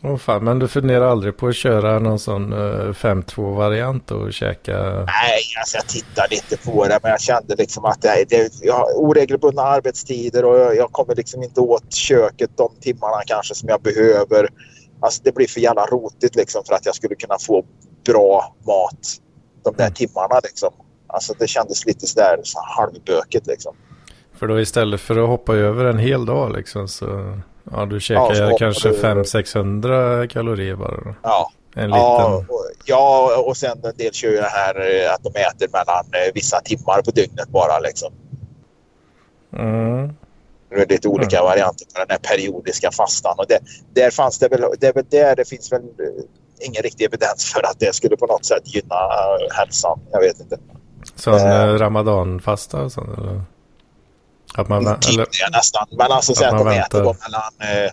Åh 0.06 0.16
fan, 0.16 0.44
men 0.44 0.58
du 0.58 0.68
funderar 0.68 1.06
aldrig 1.06 1.36
på 1.36 1.46
att 1.48 1.56
köra 1.56 1.98
någon 1.98 2.18
sån 2.18 2.52
eh, 2.52 2.92
5-2-variant 2.92 4.10
och 4.10 4.32
käka... 4.32 4.82
Nej, 4.82 5.42
alltså 5.60 5.76
jag 5.76 5.86
tittade 5.86 6.28
lite 6.30 6.56
på 6.56 6.84
det 6.84 6.98
men 7.02 7.10
jag 7.10 7.20
kände 7.20 7.56
liksom 7.56 7.84
att 7.84 8.02
det, 8.02 8.24
det, 8.28 8.52
jag 8.62 8.74
har 8.74 8.86
oregelbundna 8.96 9.62
arbetstider 9.62 10.44
och 10.44 10.58
jag, 10.58 10.76
jag 10.76 10.92
kommer 10.92 11.14
liksom 11.14 11.42
inte 11.42 11.60
åt 11.60 11.94
köket 11.94 12.50
de 12.56 12.72
timmarna 12.80 13.22
kanske 13.26 13.54
som 13.54 13.68
jag 13.68 13.82
behöver. 13.82 14.48
Alltså 15.00 15.22
det 15.24 15.34
blir 15.34 15.46
för 15.46 15.60
jävla 15.60 15.86
rotigt 15.86 16.36
liksom 16.36 16.62
för 16.64 16.74
att 16.74 16.86
jag 16.86 16.94
skulle 16.94 17.14
kunna 17.14 17.38
få 17.38 17.64
bra 18.06 18.54
mat 18.66 19.16
de 19.64 19.74
där 19.76 19.84
Mm. 19.84 19.94
timmarna 19.94 20.40
liksom. 20.42 20.70
Alltså 21.06 21.34
det 21.38 21.46
kändes 21.46 21.86
lite 21.86 22.06
sådär 22.06 22.40
så 22.42 22.60
halvbökigt 22.78 23.46
liksom. 23.46 23.76
För 24.38 24.46
då 24.46 24.60
istället 24.60 25.00
för 25.00 25.22
att 25.22 25.28
hoppa 25.28 25.54
över 25.54 25.84
en 25.84 25.98
hel 25.98 26.26
dag 26.26 26.52
liksom 26.52 26.88
så... 26.88 27.40
Ja, 27.72 27.86
du 27.86 28.00
käkar 28.00 28.20
hoppar 28.44 28.58
kanske 28.58 28.88
du- 28.88 28.94
500-600 29.00 30.26
kalorier 30.28 30.76
bara. 30.76 31.14
Ja, 31.22 31.50
En 31.76 31.90
Ja, 31.90 31.96
liten... 32.18 32.54
och, 32.54 32.64
ja, 32.84 33.36
och 33.46 33.56
sen 33.56 33.78
en 33.84 33.96
del 33.96 34.12
kör 34.12 34.28
ju 34.28 34.36
det 34.36 34.42
här 34.50 34.74
eh, 35.04 35.12
att 35.14 35.22
de 35.22 35.40
äter 35.40 35.68
mellan 35.72 36.04
eh, 36.12 36.32
vissa 36.34 36.60
timmar 36.60 37.02
på 37.02 37.10
dygnet 37.10 37.48
bara 37.48 37.78
liksom. 37.78 38.12
Mm. 39.56 40.12
Det 40.68 40.82
är 40.82 40.86
lite 40.86 41.08
olika 41.08 41.42
varianter 41.42 41.86
på 41.94 41.98
den 41.98 42.06
här 42.10 42.18
periodiska 42.18 42.90
fastan. 42.90 43.34
Och 43.38 43.44
det, 43.48 43.58
där 44.00 44.10
fanns 44.10 44.38
det 44.38 44.48
väl, 44.48 44.64
det 44.80 44.86
är 44.86 44.92
väl 44.92 45.04
där 45.10 45.36
det 45.36 45.48
finns 45.48 45.72
väl 45.72 45.82
eh, 45.82 46.66
ingen 46.66 46.82
riktig 46.82 47.04
evidens 47.04 47.52
för 47.52 47.60
att 47.62 47.76
det 47.80 47.94
skulle 47.94 48.16
på 48.16 48.26
något 48.26 48.44
sätt 48.44 48.74
gynna 48.74 48.96
hälsan. 49.52 50.00
Jag 50.12 50.20
vet 50.20 50.40
inte. 50.40 50.58
Eh. 51.26 51.62
eh, 51.62 51.74
ramadanfasta 51.78 52.82
och 52.82 52.92
sånt 52.92 53.18
eller? 53.18 53.42
Att 54.54 54.68
man... 54.68 54.86
Eller, 54.86 55.26
nästan. 55.52 55.86
Men 55.90 56.12
alltså 56.12 56.32
Att 56.32 56.38
säg 56.38 56.46
att 56.46 56.54
man 56.54 56.66
de 56.66 56.72
äter 56.72 56.98
väntar. 56.98 57.04
då 57.04 57.16
mellan, 57.22 57.84
eh, 57.86 57.90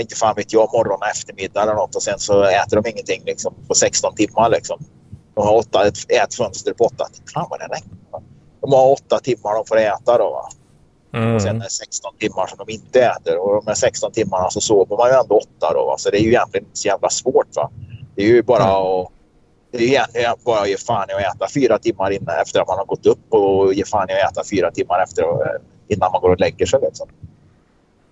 inte 0.00 0.16
fan 0.16 0.34
vet 0.36 0.52
jag, 0.52 0.72
morgon 0.72 0.98
och 1.00 1.08
eftermiddag 1.08 1.62
eller 1.62 1.74
något 1.74 1.96
och 1.96 2.02
sen 2.02 2.18
så 2.18 2.42
äter 2.42 2.82
de 2.82 2.90
ingenting 2.90 3.22
liksom 3.26 3.54
på 3.68 3.74
16 3.74 4.14
timmar 4.14 4.48
liksom. 4.48 4.84
De 5.34 5.46
har 5.46 5.56
åtta, 5.56 5.86
ett 5.86 6.10
ätfönster 6.10 6.72
på 6.72 6.84
åtta 6.84 7.04
timmar. 7.04 7.46
Vad 7.50 7.60
det 7.60 7.68
länge. 7.68 8.24
De 8.60 8.72
har 8.72 8.92
åtta 8.92 9.18
timmar 9.18 9.54
de 9.54 9.66
får 9.66 9.76
äta 9.76 10.18
då 10.18 10.30
va. 10.30 10.48
Och 11.12 11.42
sen 11.42 11.50
mm. 11.50 11.56
är 11.56 11.64
det 11.64 11.70
16 11.70 12.14
timmar 12.18 12.46
som 12.46 12.58
de 12.66 12.72
inte 12.72 13.00
äter. 13.00 13.38
Och 13.38 13.54
de 13.54 13.66
här 13.66 13.74
16 13.74 14.12
timmarna 14.12 14.50
så 14.50 14.60
sover 14.60 14.96
man 14.96 15.08
ju 15.08 15.14
ändå 15.14 15.38
åtta 15.38 15.72
då. 15.74 15.86
Va? 15.86 15.94
Så 15.98 16.10
det 16.10 16.18
är 16.18 16.22
ju 16.22 16.28
egentligen 16.28 16.66
inte 16.66 16.78
så 16.78 16.88
jävla 16.88 17.10
svårt. 17.10 17.56
Va? 17.56 17.70
Det 18.14 18.22
är 18.22 18.26
ju 18.26 18.42
bara 18.42 18.64
att... 18.64 19.08
Det 19.72 19.78
är 19.78 19.88
egentligen 19.88 20.34
bara 20.44 20.60
att 20.60 20.68
ge 20.68 20.76
fan 20.76 21.10
i 21.10 21.12
att 21.12 21.36
äta 21.36 21.46
fyra 21.54 21.78
timmar 21.78 22.10
innan 22.10 22.34
efter 22.42 22.60
att 22.60 22.68
man 22.68 22.78
har 22.78 22.84
gått 22.84 23.06
upp 23.06 23.32
och 23.32 23.74
ge 23.74 23.84
fan 23.84 24.10
i 24.10 24.12
att 24.12 24.32
äta 24.32 24.42
fyra 24.50 24.70
timmar 24.70 25.02
efter 25.02 25.24
innan 25.90 26.12
man 26.12 26.20
går 26.20 26.30
och 26.30 26.40
lägger 26.40 26.66
sig. 26.66 26.80
Liksom. 26.82 27.08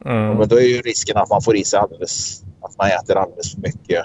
Mm. 0.05 0.37
Men 0.37 0.49
då 0.49 0.57
är 0.57 0.67
ju 0.67 0.81
risken 0.81 1.17
att 1.17 1.31
man 1.31 1.43
får 1.43 1.57
i 1.57 1.65
sig 1.65 1.79
alldeles... 1.79 2.43
Att 2.61 2.79
man 2.79 2.87
äter 2.87 3.17
alldeles 3.17 3.55
för 3.55 3.61
mycket 3.61 4.05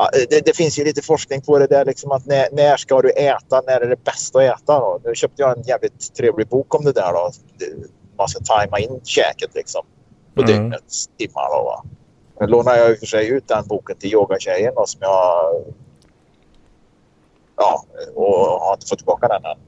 ja, 0.00 0.10
det, 0.30 0.46
det, 0.46 0.56
finns 0.56 0.78
ju 0.78 0.84
lite 0.84 1.02
forskning 1.02 1.40
på 1.40 1.58
det 1.58 1.66
där 1.66 1.84
liksom 1.84 2.12
att 2.12 2.26
när, 2.26 2.48
när, 2.52 2.76
ska 2.76 3.02
du 3.02 3.10
äta? 3.10 3.62
När 3.66 3.80
är 3.80 3.88
det 3.88 4.04
bäst 4.04 4.36
att 4.36 4.42
äta? 4.42 4.80
Då? 4.80 5.00
Nu 5.04 5.14
köpte 5.14 5.42
jag 5.42 5.58
en 5.58 5.62
jävligt 5.62 6.14
trevlig 6.14 6.48
bok 6.48 6.74
om 6.74 6.84
det 6.84 6.92
där. 6.92 7.12
Då. 7.12 7.30
Man 8.18 8.28
ska 8.28 8.40
tajma 8.40 8.78
in 8.78 9.00
käket 9.04 9.54
liksom 9.54 9.82
på 10.34 10.42
mm. 10.42 10.52
dygnets 10.52 11.06
timmar. 11.18 11.58
Då, 11.58 11.64
va? 11.64 11.84
Nu 12.40 12.46
lånar 12.46 12.76
jag 12.76 12.90
i 12.90 12.94
och 12.94 12.98
för 12.98 13.06
sig 13.06 13.28
ut 13.28 13.48
den 13.48 13.66
boken 13.66 13.96
till 13.96 14.12
yogatjejen 14.12 14.74
då, 14.74 14.86
som 14.86 14.98
jag... 15.02 15.64
Ja, 17.56 17.84
och 18.14 18.60
har 18.60 18.72
inte 18.72 18.86
fått 18.86 18.98
tillbaka 18.98 19.28
den 19.28 19.44
än. 19.44 19.58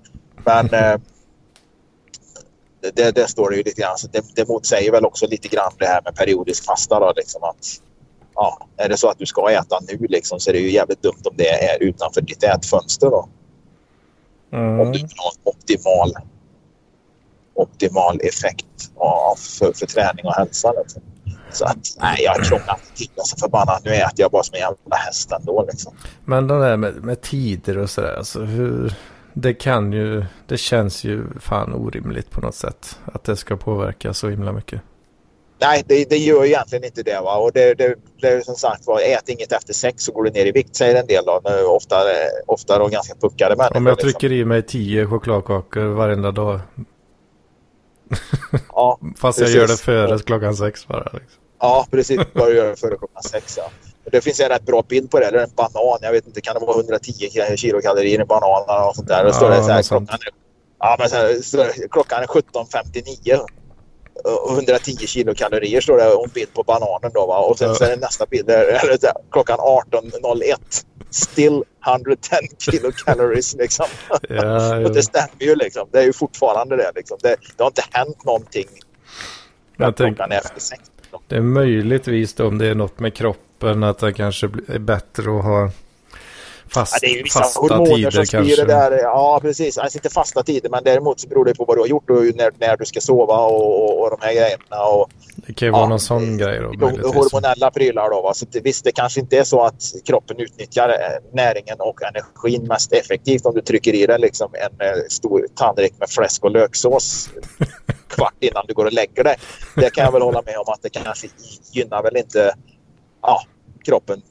Men 0.45 0.75
eh, 0.85 1.01
det, 2.95 3.15
det, 3.15 3.29
står 3.29 3.51
det 3.51 3.57
ju 3.57 3.63
lite 3.63 3.81
grann. 3.81 3.99
Så 3.99 4.09
det, 4.13 4.25
det 4.35 4.49
motsäger 4.49 4.93
väl 4.93 5.05
också 5.05 5.27
lite 5.27 5.49
grann 5.49 5.73
det 5.79 5.87
här 5.87 6.01
med 6.05 6.15
periodisk 6.15 6.65
fasta. 6.65 7.01
Då, 7.01 7.13
liksom 7.17 7.43
att, 7.43 7.67
ja, 8.35 8.67
är 8.77 8.89
det 8.89 8.97
så 8.97 9.09
att 9.09 9.19
du 9.19 9.27
ska 9.27 9.51
äta 9.51 9.79
nu 9.89 10.07
liksom, 10.09 10.41
så 10.41 10.51
är 10.51 10.55
det 10.55 10.61
ju 10.61 10.71
jävligt 10.71 11.03
dumt 11.03 11.23
om 11.25 11.37
det 11.37 11.49
är 11.49 11.83
utanför 11.83 12.21
ditt 12.21 12.43
ätfönster. 12.43 13.11
Då. 13.11 13.29
Mm. 14.53 14.81
Om 14.81 14.93
du 14.93 14.99
vill 14.99 15.09
ha 15.17 15.33
en 15.35 15.53
optimal, 15.53 16.13
optimal 17.55 18.21
effekt 18.21 18.91
av, 18.97 19.37
för, 19.37 19.73
för 19.73 19.87
träning 19.87 20.25
och 20.25 20.35
hälsa. 20.35 20.73
Liksom. 20.73 21.03
Så 21.53 21.65
att 21.65 21.97
nej, 22.01 22.17
jag 22.25 22.45
krånglar 22.45 22.75
inte 22.75 22.97
till 22.97 23.09
så 23.17 23.37
förbannat. 23.37 23.85
Nu 23.85 23.91
äter 23.91 24.15
jag 24.17 24.31
bara 24.31 24.43
som 24.43 24.55
en 24.55 24.61
jävla 24.61 24.97
häst 24.97 25.33
ändå. 25.33 25.67
Liksom. 25.71 25.95
Men 26.25 26.47
det 26.47 26.61
där 26.61 26.77
med, 26.77 26.95
med 26.95 27.21
tider 27.21 27.79
och 27.79 27.91
sådär. 27.91 28.15
Alltså 28.17 28.41
hur, 28.41 28.95
det 29.35 29.55
kan 29.55 29.93
ju, 29.93 30.25
det 30.47 30.57
känns 30.57 31.05
ju 31.05 31.25
fan 31.41 31.75
orimligt 31.75 32.31
på 32.31 32.41
något 32.41 32.55
sätt. 32.55 32.99
Att 33.05 33.25
det 33.25 33.37
ska 33.37 33.57
påverka 33.57 34.15
så 34.15 34.29
himla 34.29 34.53
mycket. 34.53 34.83
Nej, 35.61 35.85
det, 35.87 36.11
det 36.11 36.17
gör 36.17 36.45
egentligen 36.45 36.85
inte 36.85 37.03
det. 37.03 37.21
Va? 37.21 37.37
Och 37.37 37.53
det, 37.53 37.75
det, 37.75 37.95
det 38.21 38.45
som 38.45 38.55
sagt 38.55 38.87
var, 38.87 39.01
ät 39.01 39.29
inget 39.29 39.53
efter 39.53 39.75
sex 39.75 40.05
så 40.05 40.13
går 40.13 40.25
du 40.25 40.31
ner 40.31 40.47
i 40.47 40.53
vikt 40.53 40.77
säger 40.77 41.01
en 41.01 41.07
del. 41.07 41.25
Då. 41.25 41.41
Nu, 41.45 41.65
ofta, 41.65 41.97
ofta 42.47 42.79
då 42.79 42.89
ganska 42.89 43.15
puckade 43.15 43.57
människor. 43.57 43.77
Om 43.77 43.87
jag 43.87 43.97
liksom. 43.97 44.11
trycker 44.11 44.33
i 44.37 44.45
mig 44.45 44.63
tio 44.63 45.07
chokladkakor 45.07 45.85
varenda 45.85 46.31
dag. 46.31 46.61
Ja, 48.69 48.99
Fast 49.17 49.39
precis. 49.39 49.55
jag 49.55 49.61
gör 49.63 49.69
det 49.69 49.77
före 49.77 50.19
klockan 50.19 50.57
sex 50.57 50.89
bara. 50.89 51.05
Liksom. 51.05 51.43
Ja, 51.61 51.87
precis. 51.91 52.21
Bara 52.35 52.51
gör 52.51 52.71
det 52.71 52.77
före 52.77 52.97
klockan 52.97 53.23
sex. 53.23 53.59
Ja. 53.59 53.71
Det 54.11 54.21
finns 54.21 54.41
en 54.41 54.49
rätt 54.49 54.67
bra 54.67 54.83
bild 54.89 55.11
på 55.11 55.21
det. 55.21 55.27
Är 55.27 55.33
en 55.33 55.51
banan. 55.57 55.99
Jag 56.01 56.13
vet 56.13 56.27
inte, 56.27 56.41
kan 56.41 56.55
det 56.55 56.61
vara 56.61 56.77
110 56.77 57.13
kilokalorier 57.57 58.19
i 58.19 58.21
en 58.21 58.27
banan 58.27 58.89
och 58.89 58.97
sånt 58.97 59.09
där? 59.09 59.25
Det 59.25 59.33
står 59.33 59.51
det 59.51 59.63
så 59.63 59.71
här, 59.71 59.83
klockan, 59.83 60.19
är, 60.23 60.29
ja, 60.79 60.97
men 60.99 61.09
så 61.43 61.63
här, 61.63 61.89
klockan 61.89 62.23
är 62.23 62.27
17.59 62.27 63.41
110 64.51 65.07
kilokalorier 65.07 65.81
står 65.81 65.97
det 65.97 66.15
och 66.15 66.25
en 66.25 66.31
bild 66.35 66.55
på 66.55 66.63
bananen 66.63 67.11
då 67.15 67.27
va? 67.27 67.39
Och 67.39 67.59
sen 67.59 67.69
ja. 67.69 67.75
så 67.75 67.85
är 67.85 67.91
det 67.91 67.97
nästa 67.97 68.27
bild 68.27 68.47
där, 68.47 68.65
eller 68.65 68.99
klockan 69.31 69.59
18.01 69.59 70.57
still 71.11 71.65
110 71.87 72.35
kilocalories 72.59 73.55
liksom. 73.55 73.87
Ja, 74.29 74.79
och 74.85 74.95
det 74.95 75.03
stämmer 75.03 75.43
ju 75.43 75.55
liksom. 75.55 75.89
Det 75.93 75.99
är 75.99 76.05
ju 76.05 76.13
fortfarande 76.13 76.77
det 76.77 76.93
liksom. 76.95 77.19
Det, 77.23 77.37
det 77.57 77.63
har 77.63 77.71
inte 77.71 77.85
hänt 77.91 78.25
någonting 78.25 78.69
jag 79.77 79.97
klockan 79.97 80.33
efter 80.33 80.61
sex. 80.61 80.83
Liksom. 81.01 81.21
Det 81.29 81.37
är 81.37 81.41
möjligtvis 81.41 82.35
då 82.35 82.47
om 82.47 82.59
det 82.59 82.67
är 82.67 82.75
något 82.75 82.99
med 82.99 83.15
kroppen 83.15 83.52
att 83.65 83.99
det 83.99 84.13
kanske 84.13 84.47
är 84.69 84.79
bättre 84.79 85.39
att 85.39 85.45
ha 85.45 85.71
Fast, 86.75 86.93
ja, 87.03 87.09
det 87.09 87.19
är 87.19 87.23
vissa 87.23 87.39
fasta 87.39 87.85
tider 87.85 88.11
som 88.11 88.27
styr 88.27 88.39
kanske. 88.39 88.65
det 88.65 88.73
där. 88.73 88.99
Ja, 89.03 89.39
precis. 89.43 89.79
Alltså 89.79 89.99
inte 89.99 90.11
fasta 90.11 90.43
tider, 90.43 90.71
men 90.71 90.85
däremot 90.85 91.21
så 91.21 91.29
beror 91.29 91.45
det 91.45 91.55
på 91.55 91.65
vad 91.65 91.77
du 91.77 91.81
har 91.81 91.87
gjort 91.87 92.11
och 92.11 92.17
när, 92.17 92.51
när 92.59 92.77
du 92.77 92.85
ska 92.85 93.01
sova 93.01 93.39
och, 93.39 93.85
och, 93.85 94.03
och 94.03 94.11
de 94.11 94.27
här 94.27 94.33
grejerna. 94.33 94.85
Och, 94.85 95.11
det 95.37 95.55
kan 95.55 95.69
ju 95.69 95.73
vara 95.73 95.89
någon 95.89 96.01
sån 96.01 96.39
grej 96.39 96.61
då. 96.61 96.87
Hormonella 96.89 97.71
prylar 97.71 98.11
då. 98.11 98.23
Va? 98.23 98.35
Så 98.35 98.47
det, 98.51 98.61
visst, 98.61 98.85
det 98.85 98.93
kanske 98.93 99.21
inte 99.21 99.39
är 99.39 99.45
så 99.45 99.63
att 99.63 99.83
kroppen 100.05 100.41
utnyttjar 100.41 100.89
eh, 100.89 100.97
näringen 101.33 101.77
och 101.79 102.01
energin 102.03 102.67
mest 102.67 102.93
effektivt 102.93 103.47
om 103.47 103.55
du 103.55 103.61
trycker 103.61 103.95
i 103.95 104.07
dig 104.07 104.19
liksom 104.19 104.55
en 104.55 104.87
eh, 104.87 104.95
stor 105.09 105.47
tallrik 105.55 105.95
med 105.99 106.11
fläsk 106.11 106.45
och 106.45 106.51
löksås 106.51 107.31
kvart 108.09 108.35
innan 108.41 108.65
du 108.69 108.75
går 108.75 108.85
och 108.85 108.93
lägger 108.93 109.25
dig. 109.25 109.37
Det 109.77 109.91
kan 109.91 110.05
jag 110.05 110.13
väl 110.13 110.23
hålla 110.23 110.43
med 110.43 110.57
om 110.57 110.73
att 110.73 110.83
det 110.83 110.91
kanske 110.91 111.29
gynnar 111.73 112.03
väl 112.03 112.17
inte 112.17 112.55
ja, 113.23 113.43
kroppen 113.85 114.23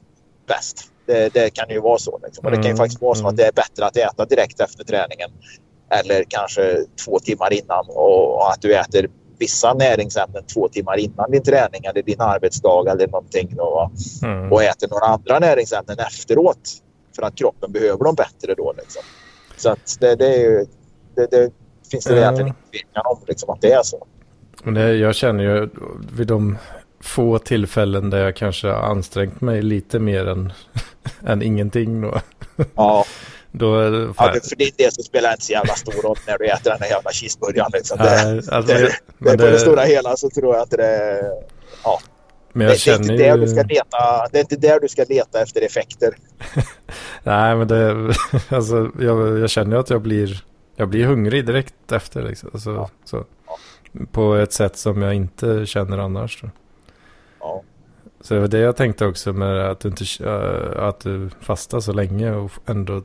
bäst. 0.48 0.92
Det, 1.06 1.34
det, 1.34 1.50
kan 1.50 1.70
ju 1.70 1.80
vara 1.80 1.98
så. 1.98 2.20
Liksom. 2.24 2.46
Och 2.46 2.52
det 2.52 2.58
kan 2.58 2.64
ju 2.64 2.70
mm, 2.70 2.78
faktiskt 2.78 3.02
vara 3.02 3.16
så 3.16 3.28
att 3.28 3.34
mm. 3.34 3.36
det 3.36 3.46
är 3.46 3.52
bättre 3.52 3.86
att 3.86 3.98
äta 3.98 4.26
direkt 4.26 4.60
efter 4.60 4.84
träningen 4.84 5.30
eller 5.90 6.24
kanske 6.28 6.86
två 7.06 7.20
timmar 7.20 7.54
innan 7.54 7.86
och 7.90 8.52
att 8.52 8.62
du 8.62 8.76
äter 8.76 9.10
vissa 9.40 9.74
näringsämnen 9.74 10.44
två 10.54 10.68
timmar 10.68 10.98
innan 11.00 11.32
din 11.32 11.44
träning 11.44 11.86
eller 11.86 12.02
din 12.02 12.22
arbetsdag 12.22 12.92
eller 12.92 13.08
någonting. 13.08 13.56
Då, 13.56 13.92
mm. 14.24 14.52
Och 14.52 14.64
äter 14.64 14.88
några 14.88 15.06
andra 15.06 15.40
näringsämnen 15.40 16.00
efteråt 16.00 16.70
för 17.16 17.24
att 17.24 17.36
kroppen 17.36 17.72
behöver 17.72 18.04
dem 18.04 18.16
bättre 18.16 18.54
då. 18.58 18.74
Liksom. 18.78 19.02
Så 19.58 19.70
att 19.70 19.98
det, 20.00 20.16
det, 20.16 20.46
är, 20.46 20.66
det, 21.16 21.32
det 21.32 21.52
finns 21.92 22.06
det 22.06 22.12
mm. 22.12 22.24
egentligen 22.24 22.48
inte 22.48 22.60
tvekan 22.72 23.04
om 23.06 23.18
liksom, 23.28 23.50
att 23.50 23.62
det 23.62 23.72
är 23.72 23.84
så. 23.84 24.08
Men 24.64 25.00
jag 25.00 25.16
känner 25.16 25.44
ju 25.44 25.70
vid 26.18 26.28
de 26.28 26.58
få 27.04 27.40
tillfällen 27.40 28.10
där 28.10 28.18
jag 28.18 28.36
kanske 28.36 28.68
har 28.68 28.82
ansträngt 28.82 29.42
mig 29.42 29.62
lite 29.62 30.00
mer 30.00 30.28
än, 30.28 30.54
än 31.26 31.42
ingenting 31.42 32.02
då. 32.02 32.22
Ja. 32.76 33.06
Då, 33.54 33.84
ja, 34.18 34.34
för 34.50 34.56
din 34.56 34.72
del 34.78 34.92
så 34.92 35.04
spelar 35.04 35.30
det 35.30 35.34
inte 35.34 35.46
så 35.46 35.52
jävla 35.52 35.74
stor 35.74 36.02
roll 36.02 36.18
när 36.28 36.38
du 36.38 36.46
äter 36.46 36.70
den 36.72 36.80
där 36.80 36.88
jävla 36.88 37.12
cheeseburgaren. 37.12 37.72
Liksom. 37.74 37.98
Det, 37.98 38.30
alltså, 38.52 38.74
det, 38.74 38.80
det, 38.80 38.92
det, 39.18 39.38
på 39.38 39.52
det 39.52 39.60
stora 39.60 39.82
hela 39.82 40.18
så 40.18 40.30
tror 40.30 40.56
jag 40.56 40.64
att 40.64 40.70
det 40.70 40.86
är... 40.86 41.32
Ja. 41.84 42.00
Men 42.54 42.68
jag 42.68 42.76
det, 42.76 42.80
känner 42.80 43.18
det, 43.18 43.28
är 43.28 43.34
inte 43.34 43.38
där 43.38 43.38
du 43.38 43.48
ska 43.48 43.64
leta, 43.64 44.28
det 44.32 44.38
är 44.38 44.42
inte 44.42 44.56
där 44.56 44.80
du 44.80 44.88
ska 44.88 45.06
leta 45.10 45.42
efter 45.42 45.62
effekter. 45.62 46.18
Nej, 47.24 47.56
men 47.56 47.68
det... 47.68 48.14
Alltså, 48.50 48.92
jag, 49.00 49.40
jag 49.40 49.50
känner 49.50 49.78
att 49.78 49.90
jag 49.90 50.02
blir... 50.02 50.44
Jag 50.76 50.90
blir 50.90 51.06
hungrig 51.06 51.46
direkt 51.46 51.92
efter. 51.92 52.22
Liksom. 52.22 52.50
Alltså, 52.54 52.72
ja. 52.72 52.90
så, 53.06 53.26
på 54.12 54.36
ett 54.36 54.54
sätt 54.54 54.78
som 54.78 55.02
jag 55.02 55.14
inte 55.14 55.66
känner 55.66 55.98
annars. 55.98 56.40
Så. 56.40 56.50
Ja. 57.42 57.64
Så 58.22 58.34
det 58.34 58.40
var 58.40 58.48
det 58.48 58.60
jag 58.60 58.76
tänkte 58.76 59.06
också 59.06 59.34
med 59.34 59.72
att 59.72 59.80
du, 59.80 59.90
inte, 59.90 60.06
äh, 60.26 60.88
att 60.88 61.00
du 61.00 61.30
fastar 61.42 61.80
så 61.80 61.94
länge 61.94 62.32
och 62.32 62.52
ändå 62.66 63.04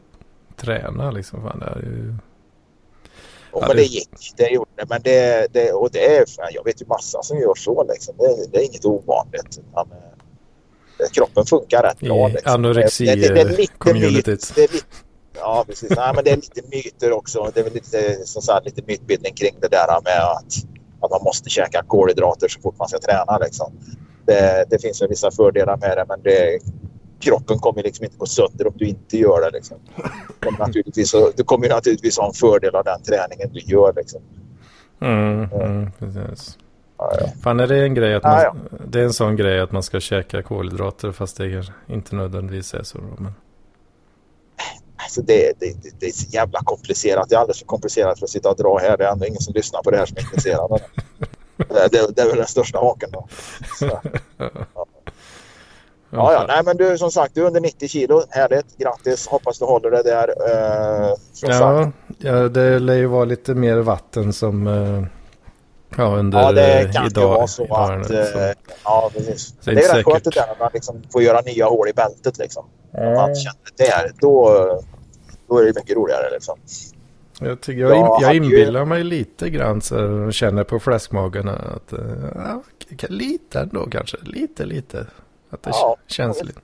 tränar 0.57 1.12
liksom. 1.12 1.43
Fan, 1.43 1.59
det 1.59 1.66
är 1.66 1.83
ju... 1.83 2.14
Oh, 3.52 3.69
men 3.69 3.76
det 3.76 3.83
gick, 3.83 4.33
det 4.37 4.50
gjorde 4.50 4.71
det. 4.75 4.85
Men 4.88 5.02
det, 5.02 5.47
det, 5.52 5.73
och 5.73 5.90
det 5.93 6.16
är, 6.16 6.25
jag 6.52 6.64
vet 6.64 6.83
ju 6.83 6.87
massa 6.87 7.23
som 7.23 7.38
gör 7.38 7.55
så 7.55 7.87
liksom. 7.93 8.14
Det, 8.19 8.47
det 8.52 8.59
är 8.59 8.64
inget 8.64 8.85
ovanligt. 8.85 9.61
Man, 9.75 9.88
eh, 10.99 11.07
kroppen 11.12 11.47
funkar 11.47 11.83
rätt 11.83 12.00
bra. 12.00 12.28
Liksom. 12.28 12.52
Anorexi-communityt. 12.52 14.55
Ja, 15.38 15.64
precis. 15.69 15.90
Nej, 15.90 16.12
men 16.14 16.25
det 16.25 16.31
är 16.31 16.37
lite 16.37 16.62
myter 16.71 17.12
också. 17.12 17.50
Det 17.55 17.61
är 17.61 17.64
väl 17.64 17.73
lite, 17.73 18.26
som 18.26 18.43
sagt, 18.43 18.66
lite 18.66 18.83
mytbildning 18.87 19.35
kring 19.35 19.55
det 19.61 19.69
där 19.69 20.00
med 20.05 20.23
att, 20.23 20.55
att 21.00 21.11
man 21.11 21.23
måste 21.25 21.50
käka 21.50 21.83
kolhydrater 21.87 22.49
så 22.49 22.61
fort 22.61 22.78
man 22.78 22.88
ska 22.88 22.99
träna. 22.99 23.38
Liksom 23.38 23.73
det, 24.26 24.64
det 24.71 24.78
finns 24.83 25.02
vissa 25.09 25.30
fördelar 25.30 25.76
med 25.76 25.97
det 25.97 26.04
men 26.09 26.23
det, 26.23 26.59
kroppen 27.21 27.59
kommer 27.59 27.83
liksom 27.83 28.04
inte 28.04 28.16
gå 28.16 28.26
sönder 28.26 28.66
om 28.66 28.73
du 28.76 28.87
inte 28.87 29.18
gör 29.18 29.40
det. 29.40 29.50
Liksom. 29.50 29.76
Du, 30.40 30.47
kommer 30.47 30.59
naturligtvis, 30.59 31.14
du 31.37 31.45
kommer 31.45 31.68
naturligtvis 31.68 32.18
ha 32.18 32.26
en 32.26 32.33
fördel 32.33 32.75
av 32.75 32.85
den 32.85 33.02
träningen 33.02 33.52
du 33.52 33.61
gör. 33.61 33.92
Liksom. 33.97 34.21
Mm, 35.00 35.50
mm, 35.52 35.90
precis. 35.99 36.59
Ja, 36.99 37.12
ja. 37.21 37.26
Fan 37.42 37.61
är 37.61 37.66
det 37.66 37.83
en 37.83 37.95
grej 37.95 38.14
att 38.14 38.23
man, 38.23 38.42
ja, 38.42 38.56
det 38.88 39.00
är 39.00 39.04
en 39.04 39.12
sån 39.12 39.37
grej 39.37 39.61
att 39.61 39.73
man 39.73 39.83
ska 39.83 40.00
käka 40.00 40.42
kolhydrater 40.42 41.12
fast 41.12 41.37
det 41.37 41.64
inte 41.87 42.16
nödvändigtvis 42.16 42.75
är 42.75 42.83
så. 42.83 42.99
Men... 42.99 43.35
Alltså 44.97 45.23
det, 45.23 45.52
det, 45.61 45.83
det, 45.83 46.00
det, 46.00 46.06
är 46.06 46.11
så 46.11 46.28
jävla 46.28 46.59
komplicerat. 46.64 47.28
Det 47.28 47.35
är 47.35 47.38
alldeles 47.38 47.59
för 47.59 47.66
komplicerat 47.66 48.18
för 48.18 48.26
att 48.26 48.30
sitta 48.30 48.50
och 48.50 48.56
dra 48.56 48.78
här. 48.78 48.97
Det 48.97 49.04
är 49.04 49.12
ändå 49.12 49.26
ingen 49.26 49.40
som 49.40 49.54
lyssnar 49.54 49.83
på 49.83 49.90
det 49.90 49.97
här 49.97 50.06
som 50.06 50.16
är 50.16 50.21
intresserad. 50.21 50.80
det, 51.56 52.16
det, 52.16 52.22
är 52.22 52.26
väl 52.26 52.36
den 52.36 52.46
största 52.46 52.78
haken 52.78 53.10
då. 53.12 53.28
Så, 53.78 54.00
ja. 54.36 54.86
Ja, 56.10 56.32
ja, 56.32 56.44
nej 56.48 56.62
men 56.64 56.76
du 56.76 56.98
som 56.98 57.10
sagt, 57.10 57.34
du 57.34 57.42
är 57.42 57.46
under 57.46 57.60
90 57.60 57.88
kilo. 57.88 58.22
Härligt, 58.30 58.78
grattis. 58.78 59.26
Hoppas 59.26 59.58
du 59.58 59.64
håller 59.64 59.90
det 59.90 60.02
där. 60.02 60.28
Eh, 60.28 61.14
ja, 61.42 61.92
ja, 62.18 62.32
det 62.32 62.78
lär 62.78 62.94
ju 62.94 63.06
vara 63.06 63.25
lite 63.25 63.54
mer 63.54 63.76
vatten 63.76 64.32
som 64.32 64.66
eh, 64.66 65.04
ja, 65.96 66.04
under 66.04 66.38
Ja, 66.38 66.52
det 66.52 66.92
kan 66.92 67.06
idag, 67.06 67.22
ju 67.22 67.28
vara 67.28 67.46
så 67.46 67.75
att... 67.75 68.10
Eh, 68.10 68.52
ja, 68.84 69.10
precis. 69.14 69.54
Så 69.60 69.70
det 69.70 69.84
är 69.84 69.94
rätt 69.94 70.06
skönt 70.06 70.25
det 70.25 70.30
där 70.30 70.52
att 70.52 70.58
man 70.58 70.70
liksom 70.75 71.02
får 71.12 71.22
göra 71.22 71.40
nya 71.40 71.66
hål 71.66 71.88
i 71.88 71.92
bältet 71.92 72.38
liksom. 72.38 72.64
Om 72.92 73.14
man 73.14 73.34
känner 73.34 73.76
det, 73.76 74.12
då, 74.20 74.52
då 75.48 75.58
är 75.58 75.64
det 75.64 75.75
mycket 75.75 75.96
roligare 75.96 76.30
liksom. 76.32 76.58
Jag, 77.40 77.61
tycker, 77.61 77.81
jag, 77.81 77.97
jag, 77.97 78.19
jag 78.23 78.37
inbillar 78.37 78.81
ju... 78.81 78.87
mig 78.87 79.05
lite 79.05 79.50
grann 79.50 79.83
så 79.83 80.31
känner 80.31 80.64
på 80.64 80.81
fläskmagen 80.81 81.49
att 81.49 81.93
uh, 81.93 82.00
ja, 82.35 82.62
lite 83.09 83.61
ändå 83.61 83.87
kanske. 83.90 84.16
Lite, 84.23 84.64
lite. 84.64 85.07
Att 85.50 85.62
det 85.62 85.71
ja, 85.71 85.97
känns 86.07 86.45
lite. 86.45 86.61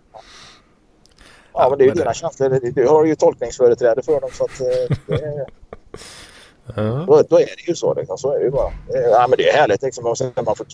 Ja, 1.52 1.69
men 1.69 1.79
det 1.79 1.85
är 1.85 1.87
ju 1.87 1.95
dina 1.95 2.14
känslor. 2.14 2.71
Du 2.73 2.88
har 2.88 3.05
ju 3.05 3.14
tolkningsföreträde 3.14 4.02
för 4.02 4.21
dem 4.21 4.31
så 4.33 4.45
att 4.45 4.61
eh, 4.61 4.97
det 5.07 5.25
är... 5.25 5.47
Ja. 6.75 7.05
Då, 7.07 7.23
då, 7.29 7.38
är 7.38 7.47
det 7.57 7.69
ju 7.69 7.75
så. 7.75 7.95
Liksom. 7.95 8.19
Så 8.19 8.35
är 8.35 8.38
det 8.38 8.45
ju 8.45 8.50
bara. 8.50 8.73
Ja, 8.88 9.26
men 9.29 9.37
det 9.37 9.49
är 9.49 9.57
härligt. 9.57 9.83
Liksom. 9.83 10.07
Och 10.07 10.19
sen 10.19 10.33
man 10.47 10.57
får 10.57 10.67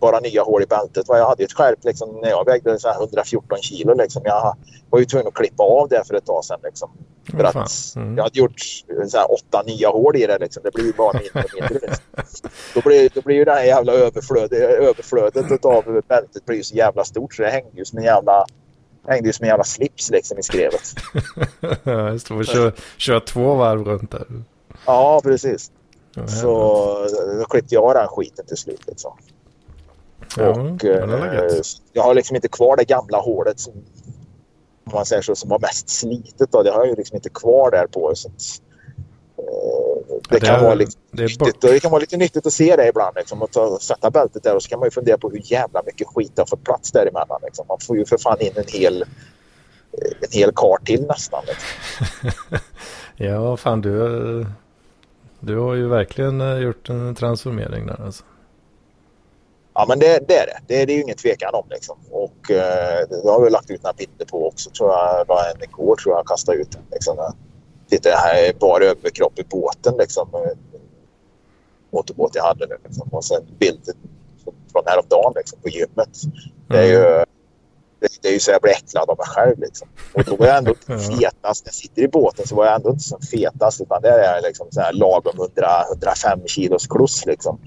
bara 0.00 0.20
nya 0.20 0.42
hål 0.42 0.62
i 0.62 0.66
bältet. 0.66 1.04
Jag 1.08 1.28
hade 1.28 1.44
ett 1.44 1.52
skärp 1.52 1.84
liksom, 1.84 2.20
när 2.22 2.28
jag 2.28 2.46
vägde 2.46 2.78
så 2.78 2.90
114 2.90 3.58
kilo. 3.62 3.94
Liksom. 3.94 4.22
Jag 4.24 4.56
var 4.90 4.98
ju 4.98 5.04
tvungen 5.04 5.28
att 5.28 5.34
klippa 5.34 5.62
av 5.62 5.88
det 5.88 6.02
för 6.06 6.14
ett 6.14 6.26
tag 6.26 6.44
sedan. 6.44 6.60
Liksom. 6.62 6.90
För 7.30 7.44
att 7.44 7.96
mm. 7.96 8.16
jag 8.16 8.24
hade 8.24 8.38
gjort 8.38 8.60
så 9.08 9.18
här, 9.18 9.26
åtta 9.32 9.62
nya 9.66 9.88
hål 9.88 10.16
i 10.16 10.26
det. 10.26 10.38
Liksom. 10.38 10.62
Det 10.62 10.74
blir 10.74 10.84
ju 10.84 10.92
bara 10.92 11.12
mindre 11.12 11.42
och 11.42 11.70
mindre. 11.70 11.88
Liksom. 12.18 12.50
Då 12.74 12.80
blir, 12.80 13.10
då 13.14 13.20
blir 13.20 13.36
ju 13.36 13.44
det 13.44 13.52
här 13.52 13.64
jävla 13.64 13.92
överflödet, 13.92 14.52
överflödet 14.60 15.64
av 15.64 16.00
bältet 16.08 16.44
blir 16.44 16.62
så 16.62 16.74
jävla 16.74 17.04
stort 17.04 17.34
så 17.34 17.42
det 17.42 17.50
hängde 17.50 17.78
ju 17.78 17.84
som 17.84 17.98
en 17.98 18.04
jävla 18.04 18.46
hängde 19.06 19.28
ju 19.28 19.32
som 19.32 19.44
en 19.44 19.48
jävla 19.48 19.64
slips 19.64 20.10
liksom 20.10 20.38
i 20.38 20.42
skrevet. 20.42 20.94
just 22.12 22.28
det. 22.28 22.44
Kör, 22.44 22.72
kör 22.96 23.20
två 23.20 23.54
varv 23.54 23.84
runt 23.84 24.10
där. 24.10 24.26
Ja, 24.86 25.20
precis. 25.22 25.70
Ja, 26.14 26.26
så 26.26 26.48
då 27.38 27.44
klippte 27.44 27.74
jag 27.74 27.94
den 27.96 28.08
skiten 28.08 28.46
till 28.46 28.56
slut. 28.56 28.80
Liksom. 28.86 29.12
Ja, 30.36 30.48
och 30.48 30.84
eh, 30.84 31.60
jag 31.92 32.02
har 32.02 32.14
liksom 32.14 32.36
inte 32.36 32.48
kvar 32.48 32.76
det 32.76 32.84
gamla 32.84 33.18
hålet 33.18 33.60
som, 33.60 33.72
man 34.92 35.06
säger 35.06 35.22
så, 35.22 35.34
som 35.34 35.50
var 35.50 35.58
mest 35.58 35.88
slitet. 35.88 36.52
Då. 36.52 36.62
Det 36.62 36.70
har 36.70 36.78
jag 36.78 36.88
ju 36.88 36.94
liksom 36.94 37.16
inte 37.16 37.28
kvar 37.28 37.70
där 37.70 37.86
på. 37.86 38.14
Så 38.14 38.28
att, 38.28 38.34
eh, 39.38 40.18
det, 40.28 40.40
det, 40.40 40.46
kan 40.46 40.54
är, 40.54 40.62
vara 40.62 40.74
det, 40.74 40.96
nyttigt, 41.12 41.60
det 41.60 41.80
kan 41.80 41.90
vara 41.90 42.00
lite 42.00 42.16
nyttigt 42.16 42.46
att 42.46 42.52
se 42.52 42.76
det 42.76 42.88
ibland. 42.88 43.16
Liksom, 43.16 43.42
och 43.42 43.50
ta, 43.50 43.78
sätta 43.78 44.10
bältet 44.10 44.42
där 44.42 44.56
och 44.56 44.62
så 44.62 44.68
kan 44.68 44.78
man 44.78 44.86
ju 44.86 44.90
fundera 44.90 45.18
på 45.18 45.30
hur 45.30 45.52
jävla 45.52 45.82
mycket 45.86 46.06
skit 46.06 46.38
har 46.38 46.46
fått 46.46 46.64
plats 46.64 46.92
däremellan. 46.92 47.40
Liksom. 47.42 47.66
Man 47.68 47.78
får 47.80 47.96
ju 47.96 48.04
för 48.04 48.18
fan 48.18 48.40
in 48.40 48.52
en 48.56 48.64
hel, 48.68 49.04
en 50.20 50.30
hel 50.30 50.52
kar 50.52 50.84
till 50.84 51.06
nästan. 51.06 51.44
Liksom. 51.46 52.58
ja, 53.16 53.56
fan 53.56 53.80
du 53.80 54.46
du 55.44 55.58
har 55.58 55.74
ju 55.74 55.88
verkligen 55.88 56.40
eh, 56.40 56.58
gjort 56.58 56.88
en 56.88 57.14
transformering 57.14 57.86
där 57.86 58.00
alltså. 58.04 58.24
Ja, 59.74 59.84
men 59.88 59.98
det, 59.98 60.28
det 60.28 60.36
är 60.36 60.46
det. 60.46 60.58
Det 60.66 60.82
är 60.82 60.86
det 60.86 60.92
ju 60.92 61.02
ingen 61.02 61.16
tvekan 61.16 61.54
om. 61.54 61.64
Liksom. 61.70 61.96
Och 62.10 62.50
eh, 62.50 63.08
det 63.08 63.30
har 63.30 63.44
vi 63.44 63.50
lagt 63.50 63.70
ut 63.70 63.82
några 63.82 63.94
bilder 63.94 64.24
på 64.24 64.48
också. 64.48 64.70
Tror 64.70 64.90
jag 64.90 65.24
var 65.26 65.50
en 65.54 65.62
igår 65.62 65.96
tror 65.96 66.14
jag 66.14 66.26
kastade 66.26 66.58
ut 66.58 66.70
den. 66.70 66.82
Liksom. 66.90 67.32
Titta, 67.88 68.08
det 68.08 68.16
här 68.16 68.48
är 68.48 68.52
bara 68.52 68.84
överkropp 68.84 69.38
i 69.38 69.44
båten. 69.44 69.94
Liksom. 69.98 70.28
Motorbåt 71.90 72.34
jag 72.34 72.44
hade 72.44 72.66
nu. 72.66 72.76
Liksom. 72.84 73.08
Och 73.12 73.24
sen 73.24 73.42
bilder 73.58 73.94
från 74.72 74.82
häromdagen 74.86 75.32
liksom, 75.36 75.58
på 75.62 75.68
gymmet. 75.68 76.18
Det 76.68 76.78
är 76.78 76.86
ju 76.86 77.24
det, 78.24 78.30
är 78.30 78.32
ju 78.32 78.40
så 78.40 78.50
jag 78.50 78.62
blir 78.62 78.72
äcklad 78.72 79.10
av 79.10 79.16
mig 79.18 79.26
själv. 79.26 79.58
Liksom. 79.58 79.88
Och 80.12 80.24
då 80.24 80.36
var 80.36 80.46
jag 80.46 80.58
ändå 80.58 80.70
inte 80.88 81.04
fetast. 81.04 81.64
När 81.64 81.68
jag 81.68 81.74
sitter 81.74 82.02
i 82.02 82.08
båten 82.08 82.46
så 82.46 82.54
var 82.54 82.66
jag 82.66 82.74
ändå 82.74 82.90
inte 82.90 83.04
som 83.04 83.20
fetast. 83.20 83.80
Utan 83.80 84.02
det 84.02 84.08
är 84.08 84.42
liksom 84.42 84.66
så 84.70 84.80
här 84.80 84.92
lagom 84.92 85.36
100, 85.36 85.84
105 85.92 86.40
kilos 86.46 86.86
kloss. 86.86 87.26
Liksom. 87.26 87.58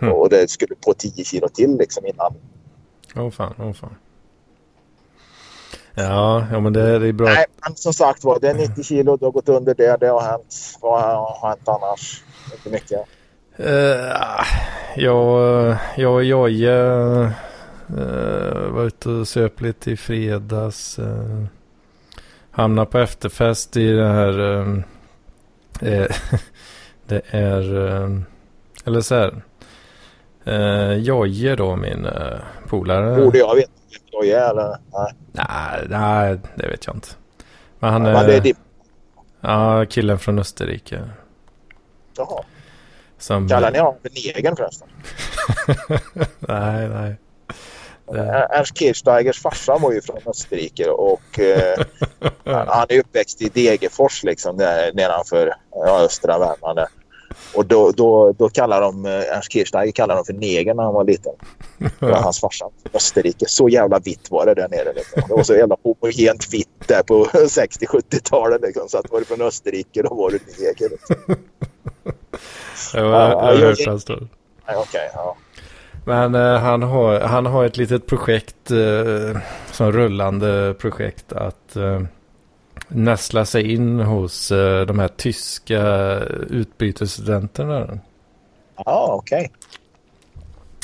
Mm. 0.00 0.14
Och 0.14 0.28
det 0.28 0.50
skulle 0.50 0.74
på 0.74 0.94
10 0.94 1.24
kilo 1.24 1.48
till 1.48 1.78
liksom 1.78 2.06
innan. 2.06 2.34
Åh 3.16 3.22
oh, 3.22 3.30
fan, 3.30 3.54
åh 3.58 3.66
oh, 3.66 3.72
fan. 3.72 3.94
Ja, 5.94 6.46
ja 6.52 6.60
men 6.60 6.72
det, 6.72 6.98
det 6.98 7.08
är 7.08 7.12
bra. 7.12 7.26
Nej, 7.26 7.46
men 7.66 7.76
som 7.76 7.92
sagt 7.92 8.24
var 8.24 8.40
det 8.40 8.48
är 8.48 8.54
90 8.54 8.82
kilo. 8.82 9.16
Du 9.16 9.24
har 9.24 9.32
gått 9.32 9.48
under 9.48 9.74
det. 9.74 9.96
Det 10.00 10.08
har 10.08 10.20
hänt. 10.20 10.56
Vad 10.80 11.02
har 11.02 11.48
hänt 11.48 11.68
annars? 11.68 12.22
Inte 12.54 12.70
mycket. 12.70 13.00
Uh, 13.60 13.66
jag, 14.96 15.76
jag 15.96 16.14
och 16.14 16.24
Jojje 16.24 17.32
Uh, 17.96 18.70
var 18.70 18.84
ute 18.84 19.08
och 19.08 19.28
söp 19.28 19.60
lite 19.60 19.90
i 19.90 19.96
fredags. 19.96 20.98
Uh, 20.98 21.44
hamnade 22.50 22.90
på 22.90 22.98
efterfest 22.98 23.76
i 23.76 23.92
det 23.92 24.08
här. 24.08 24.40
Uh, 24.40 24.78
det 27.06 27.22
är, 27.26 27.74
uh, 27.76 28.20
eller 28.84 29.00
så 29.00 29.14
här. 29.14 29.42
Uh, 30.46 30.98
Jojje 30.98 31.56
då, 31.56 31.76
min 31.76 32.06
uh, 32.06 32.38
polare. 32.66 33.24
Borde 33.24 33.38
jag 33.38 33.54
veta 33.54 33.72
vem 33.90 34.00
Jojje 34.12 34.40
är 34.40 34.50
eller? 34.50 34.76
Nej. 34.94 35.86
nej, 35.88 36.38
det 36.54 36.68
vet 36.68 36.86
jag 36.86 36.96
inte. 36.96 37.08
Men 37.78 37.92
han 37.92 38.06
är... 38.06 38.26
det 38.26 38.50
är 38.50 38.54
Ja, 39.40 39.86
killen 39.88 40.18
från 40.18 40.38
Österrike. 40.38 41.10
Jaha. 42.16 42.42
Som... 43.18 43.48
Kallar 43.48 43.70
ni 43.70 43.78
honom 43.78 43.94
för 44.02 44.10
negern 44.10 44.56
förresten? 44.56 44.88
nej, 46.38 46.88
nej. 46.88 47.16
Ernst 48.50 48.78
Kirchsteigers 48.78 49.42
farsa 49.42 49.78
var 49.78 49.92
ju 49.92 50.00
från 50.00 50.18
Österrike 50.26 50.90
och 50.90 51.38
eh, 51.38 51.84
han, 52.66 52.86
är 52.88 52.98
uppväxt 52.98 53.42
i 53.42 53.48
Degerfors 53.48 54.24
liksom 54.24 54.56
nedanför 54.94 55.54
ja, 55.70 56.00
östra 56.00 56.38
Värmland. 56.38 56.78
Och 57.54 57.66
då, 57.66 57.90
då, 57.90 58.32
då 58.32 58.48
kallar 58.48 58.80
de 58.80 59.06
eh, 59.06 59.12
Ernst 59.12 59.52
Kirchsteiger 59.52 59.92
kallar 59.92 60.14
de 60.14 60.24
för 60.24 60.32
neger 60.32 60.74
när 60.74 60.82
han 60.82 60.94
var 60.94 61.04
liten. 61.04 61.32
Det 61.78 62.06
var 62.06 62.22
hans 62.22 62.40
farsa 62.40 62.70
Österrike. 62.92 63.46
Så 63.48 63.68
jävla 63.68 63.98
vitt 63.98 64.30
var 64.30 64.46
det 64.46 64.54
där 64.54 64.68
nere. 64.68 64.92
Liksom. 64.92 65.22
Det 65.28 65.34
var 65.34 65.42
så 65.42 65.54
jävla 65.54 65.76
homogent 65.82 66.52
vitt 66.52 66.88
där 66.88 67.02
på 67.02 67.24
60-70-talet. 67.32 68.60
Liksom. 68.62 68.88
Så 68.88 68.98
att 68.98 69.10
var 69.10 69.18
du 69.18 69.24
från 69.24 69.42
Österrike 69.42 70.02
då 70.02 70.14
var 70.14 70.30
du 70.30 70.38
neger. 70.58 70.88
Liksom. 70.90 71.36
jag 72.94 73.36
har 73.36 73.56
hört 73.56 73.86
hans. 73.86 74.06
Okej, 74.66 75.10
ja. 75.14 75.36
Men 76.04 76.34
eh, 76.34 76.58
han, 76.58 76.82
har, 76.82 77.20
han 77.20 77.46
har 77.46 77.64
ett 77.64 77.76
litet 77.76 78.06
projekt, 78.06 78.70
eh, 78.70 79.40
som 79.72 79.92
rullande 79.92 80.74
projekt 80.78 81.32
att 81.32 81.76
eh, 81.76 82.00
nästla 82.88 83.44
sig 83.44 83.72
in 83.72 84.00
hos 84.00 84.50
eh, 84.50 84.86
de 84.86 84.98
här 84.98 85.08
tyska 85.08 85.82
utbytesstudenterna. 86.50 87.98
Ja, 88.76 88.82
ah, 88.86 89.14
okej. 89.14 89.50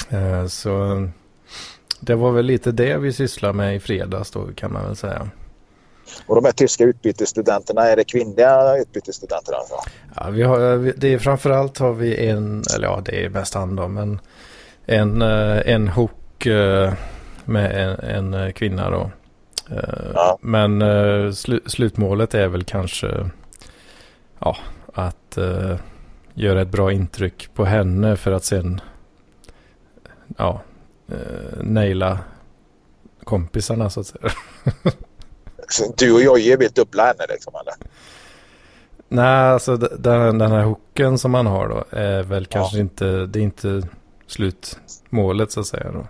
Okay. 0.09 0.20
Eh, 0.20 0.46
så 0.46 1.09
det 2.00 2.14
var 2.14 2.33
väl 2.33 2.44
lite 2.44 2.72
det 2.72 2.98
vi 2.98 3.12
sysslade 3.12 3.55
med 3.55 3.77
i 3.77 3.81
fredags 3.81 4.31
då 4.31 4.46
kan 4.57 4.72
man 4.72 4.85
väl 4.85 4.96
säga. 4.96 5.31
Och 6.27 6.35
de 6.35 6.44
här 6.44 6.53
tyska 6.53 6.85
utbytesstudenterna, 6.85 7.83
är 7.83 7.96
det 7.96 8.05
kvinnliga 8.05 8.77
utbytesstudenter 8.77 9.53
alltså? 9.53 9.74
Ja, 10.16 10.31
vi 10.31 10.42
har, 10.42 10.92
det 10.96 11.12
är 11.12 11.18
framförallt 11.18 11.79
har 11.79 11.92
vi 11.92 12.29
en, 12.29 12.62
eller 12.77 12.87
ja 12.87 13.03
det 13.05 13.24
är 13.24 13.29
mest 13.29 13.55
han 13.55 13.77
då, 13.77 13.88
men 13.88 14.20
en, 14.87 15.23
eh, 15.23 15.62
en 15.75 15.88
hook 15.88 16.47
eh, 16.47 16.92
med 17.44 17.88
en, 17.88 18.01
en 18.01 18.35
eh, 18.35 18.53
kvinna 18.53 18.90
då. 18.90 19.11
Ja. 20.14 20.38
Men 20.40 20.83
sl 21.35 21.57
slutmålet 21.66 22.35
är 22.35 22.49
väl 22.49 22.64
kanske 22.64 23.31
ja, 24.38 24.57
att 24.94 25.38
uh, 25.38 25.77
göra 26.35 26.62
ett 26.62 26.68
bra 26.68 26.92
intryck 26.92 27.55
på 27.55 27.64
henne 27.64 28.16
för 28.16 28.33
att 28.33 28.44
sen 28.44 28.81
ja, 30.37 30.62
uh, 31.12 31.62
naila 31.62 32.18
kompisarna 33.25 33.90
så 33.90 34.01
att 34.01 34.07
säga. 34.07 34.31
du 35.97 36.12
och 36.12 36.23
Jojje 36.23 36.57
vill 36.57 36.70
dubbla 36.70 37.03
henne 37.03 37.25
liksom 37.29 37.55
eller? 37.61 37.75
Nej, 39.09 39.51
alltså 39.51 39.77
den, 39.77 40.38
den 40.38 40.53
här 40.53 40.62
hooken 40.62 41.18
som 41.18 41.31
man 41.31 41.47
har 41.47 41.68
då 41.68 41.85
är 41.90 42.23
väl 42.23 42.47
kanske 42.47 42.77
ja. 42.77 42.81
inte, 42.81 43.27
det 43.27 43.38
är 43.38 43.42
inte 43.42 43.83
slutmålet 44.35 45.53
så 45.53 45.61
att 45.61 45.66
säga. 45.66 45.92
Då. 45.92 46.07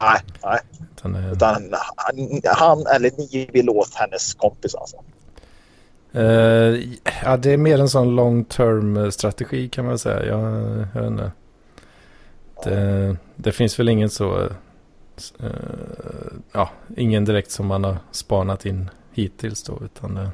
Nej, 0.00 0.20
nej. 0.44 0.58
Utan, 0.96 1.14
eh, 1.14 1.32
Utan 1.32 1.74
han, 1.96 2.40
han, 2.44 2.86
eller 2.86 3.10
ni 3.18 3.50
vill 3.52 3.70
åt 3.70 3.94
hennes 3.94 4.34
kompis 4.34 4.74
alltså? 4.74 4.96
Uh, 6.14 6.80
ja, 7.24 7.36
det 7.36 7.52
är 7.52 7.56
mer 7.56 7.78
en 7.78 7.88
sån 7.88 8.16
long 8.16 8.44
term 8.44 9.12
strategi 9.12 9.68
kan 9.68 9.84
man 9.84 9.98
säga. 9.98 10.26
Jag, 10.26 10.40
jag 10.94 11.02
vet 11.02 11.10
inte. 11.10 11.32
Det, 12.64 13.16
det 13.36 13.52
finns 13.52 13.78
väl 13.78 13.88
ingen 13.88 14.10
så... 14.10 14.48
Uh, 15.42 15.50
ja, 16.52 16.70
ingen 16.96 17.24
direkt 17.24 17.50
som 17.50 17.66
man 17.66 17.84
har 17.84 17.96
spanat 18.10 18.66
in 18.66 18.90
hittills 19.12 19.62
då. 19.62 19.78
Utan 19.84 20.14
det, 20.14 20.30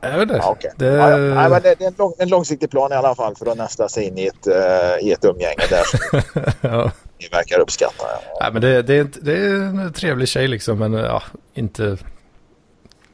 jag 0.00 0.12
vet 0.12 0.22
inte. 0.22 0.34
Ja, 0.34 0.50
okay. 0.50 0.70
det... 0.76 0.86
Ja, 0.86 1.10
ja. 1.10 1.48
Nej, 1.48 1.60
det, 1.62 1.84
är 1.84 1.86
en, 1.86 1.94
lång, 1.98 2.12
en, 2.18 2.28
långsiktig 2.28 2.70
plan 2.70 2.92
i 2.92 2.94
alla 2.94 3.14
fall 3.14 3.36
för 3.36 3.46
att 3.46 3.58
nästa 3.58 3.88
sig 3.88 4.04
in 4.04 4.18
i 4.18 4.26
ett, 4.26 4.46
uh, 4.46 5.08
i 5.08 5.12
ett 5.12 5.24
umgänge 5.24 5.66
där 5.70 5.82
som 5.84 6.20
ja. 6.70 6.92
ni 7.18 7.28
verkar 7.28 7.58
uppskatta. 7.58 8.04
Ja. 8.24 8.38
Nej, 8.40 8.52
men 8.52 8.62
det, 8.62 8.82
det, 8.82 8.94
är, 8.94 9.06
det 9.20 9.32
är 9.32 9.54
en 9.54 9.92
trevlig 9.92 10.28
tjej 10.28 10.48
liksom, 10.48 10.78
men 10.78 10.92
ja, 10.92 11.22
inte, 11.54 11.98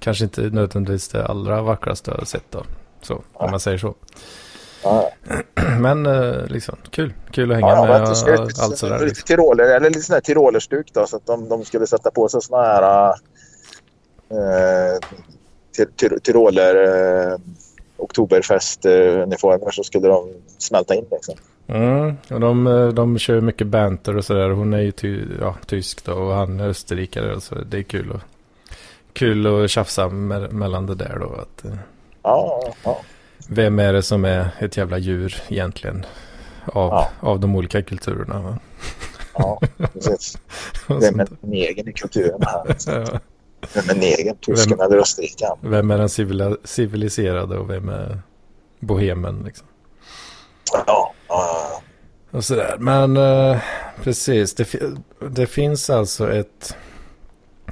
kanske 0.01 0.25
inte 0.25 0.41
nödvändigtvis 0.41 1.09
det 1.09 1.27
allra 1.27 1.63
vackraste 1.63 2.11
jag 2.11 2.19
har 2.19 2.25
sett 2.25 2.51
då. 2.51 2.65
Så, 3.03 3.23
om 3.33 3.51
man 3.51 3.61
säger 3.61 3.79
så. 3.79 3.95
Men 5.81 6.07
uh, 6.07 6.47
liksom 6.47 6.77
kul, 6.91 7.15
kul 7.31 7.51
att 7.51 7.57
hänga 7.57 7.69
ja, 7.69 7.87
med 7.87 8.03
och 8.03 8.09
allt 8.63 8.79
sådär. 8.79 8.99
Lite 8.99 9.23
tiroler, 9.23 9.65
eller 9.65 9.91
lite 9.91 10.03
sån 10.03 10.15
här 10.15 10.21
tirolerstuk 10.21 10.91
då 10.93 11.07
så 11.07 11.17
att 11.17 11.27
de, 11.27 11.49
de 11.49 11.65
skulle 11.65 11.87
sätta 11.87 12.11
på 12.11 12.29
sig 12.29 12.43
såna 12.43 12.63
här 12.63 13.13
uh, 14.33 14.99
Tyroler 16.23 16.75
eh, 17.33 17.39
Oktoberfest-uniformer 17.97 19.71
så 19.71 19.85
skulle 19.85 20.09
de 20.09 20.29
smälta 20.59 20.95
in 20.95 21.05
liksom. 21.11 21.35
Mm, 21.67 22.17
och 22.31 22.41
de, 22.41 22.67
eh, 22.67 22.89
de 22.89 23.19
kör 23.19 23.41
mycket 23.41 23.67
banter 23.67 24.17
och 24.17 24.25
sådär. 24.25 24.51
Hon 24.51 24.73
är 24.73 24.79
ju 24.81 24.91
ty, 24.91 25.25
ja, 25.41 25.57
tysk 25.67 26.05
då 26.05 26.13
och 26.13 26.35
han 26.35 26.61
är 26.61 26.69
österrikare. 26.69 27.41
Så 27.41 27.55
det 27.55 27.79
är 27.79 27.83
kul, 27.83 28.11
och, 28.11 28.21
kul 29.13 29.65
att 29.65 29.71
tjafsa 29.71 30.09
me 30.09 30.39
mellan 30.39 30.87
det 30.87 30.95
där 30.95 31.19
då. 31.21 31.27
Att, 31.27 31.65
eh, 31.65 31.79
ja, 32.23 32.73
ja. 32.85 33.01
vem 33.49 33.79
är 33.79 33.93
det 33.93 34.03
som 34.03 34.25
är 34.25 34.49
ett 34.59 34.77
jävla 34.77 34.99
djur 34.99 35.37
egentligen? 35.49 36.07
Av, 36.65 36.91
Ja. 36.91 37.11
av 37.21 37.41
de 37.41 37.57
olika 37.57 37.83
kulturerna. 37.83 38.41
Va? 38.43 38.59
Ja, 39.35 39.61
precis. 39.93 40.39
Vem 40.89 41.21
är 41.21 41.27
sånt 41.27 41.43
negern 41.43 41.89
i 41.89 41.93
kulturen 41.93 42.41
här? 42.43 43.21
Vem 43.75 43.91
är 43.91 43.95
negern? 43.95 44.37
Tysken 44.37 44.81
eller 44.81 44.97
österrikaren? 44.97 45.59
Vem 45.61 45.91
är 45.91 45.99
den 45.99 46.09
civila, 46.09 46.57
civiliserade 46.65 47.59
och 47.59 47.71
vem 47.71 47.89
är 47.89 48.23
bohemen 48.81 49.43
liksom? 49.47 49.67
Ja, 50.73 51.15
ja. 51.29 51.83
Och 52.31 52.45
sådär. 52.45 52.77
Men 52.79 53.17
eh, 53.17 53.59
precis, 54.03 54.55
det, 54.55 54.75
det 55.31 55.47
finns 55.47 55.91
alltså 55.91 56.33
ett, 56.33 56.77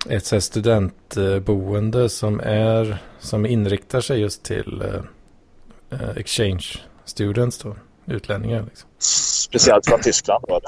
ett 0.09 0.25
så 0.25 0.41
studentboende 0.41 2.09
som, 2.09 2.41
är, 2.41 3.03
som 3.19 3.47
inriktar 3.47 4.01
sig 4.01 4.21
just 4.21 4.43
till 4.43 4.83
eh, 4.83 6.01
eh, 6.01 6.17
exchange 6.17 6.67
students 7.05 7.59
då, 7.59 7.77
utlänningar. 8.07 8.63
Liksom. 8.63 8.86
Speciellt 8.99 9.87
från 9.87 10.01
Tyskland 10.01 10.45
då? 10.49 10.61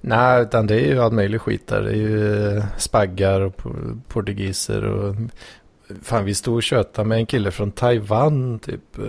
Nej, 0.00 0.42
utan 0.42 0.66
det 0.66 0.74
är 0.74 0.86
ju 0.86 1.02
all 1.02 1.12
möjlig 1.12 1.40
skit 1.40 1.66
där. 1.66 1.82
Det 1.82 1.90
är 1.90 1.94
ju 1.94 2.56
eh, 2.56 2.64
spaggar 2.78 3.40
och 3.40 3.56
portugiser 4.08 4.84
och... 4.84 5.16
Fan, 6.02 6.24
vi 6.24 6.34
stod 6.34 6.54
och 6.54 6.62
tjötade 6.62 7.08
med 7.08 7.18
en 7.18 7.26
kille 7.26 7.50
från 7.50 7.72
Taiwan 7.72 8.58
typ. 8.58 8.98
Eh, 8.98 9.04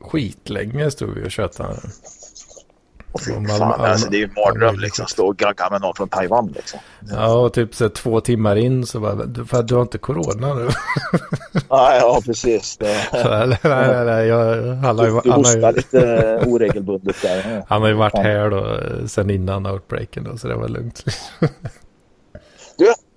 skitlänge 0.00 0.90
stod 0.90 1.14
vi 1.14 1.26
och 1.26 1.30
tjötade. 1.30 1.76
Och 3.12 3.20
fy 3.20 3.32
fan, 3.32 3.50
all- 3.50 3.62
all- 3.72 3.80
alltså, 3.80 4.10
det 4.10 4.16
är 4.16 4.18
ju 4.18 4.24
en 4.24 4.30
mardröm 4.46 4.78
liksom. 4.80 5.06
Stå 5.06 5.26
och 5.26 5.36
gagga 5.36 5.70
med 5.70 5.80
någon 5.80 5.94
från 5.94 6.08
Taiwan 6.08 6.52
liksom. 6.56 6.80
Ja, 7.10 7.34
och 7.34 7.52
typ 7.52 7.74
så 7.74 7.88
två 7.88 8.20
timmar 8.20 8.56
in 8.56 8.86
så 8.86 9.00
bara, 9.00 9.14
"Du- 9.14 9.44
för 9.44 9.62
du 9.62 9.74
har 9.74 9.82
inte 9.82 9.98
corona 9.98 10.54
nu? 10.54 10.68
Ja, 11.68 11.94
ja 11.96 12.20
precis. 12.26 12.76
Det, 12.76 12.96
nej, 13.12 13.58
nej, 13.62 14.04
nej, 14.04 14.26
jag, 14.26 14.74
han, 14.74 14.98
har 14.98 15.06
ju, 15.06 15.20
du, 15.24 15.30
hostar 15.30 15.72
lite 15.72 16.42
oregelbundet 16.46 17.16
där. 17.22 17.62
han 17.68 17.82
har 17.82 17.88
ju 17.88 17.94
varit 17.94 18.14
här 18.18 18.50
då 18.50 18.58
eh, 18.74 19.06
sen 19.06 19.30
innan 19.30 19.66
outbreaken 19.66 20.24
då, 20.24 20.36
så 20.38 20.48
det 20.48 20.54
var 20.54 20.68
lugnt. 20.68 21.04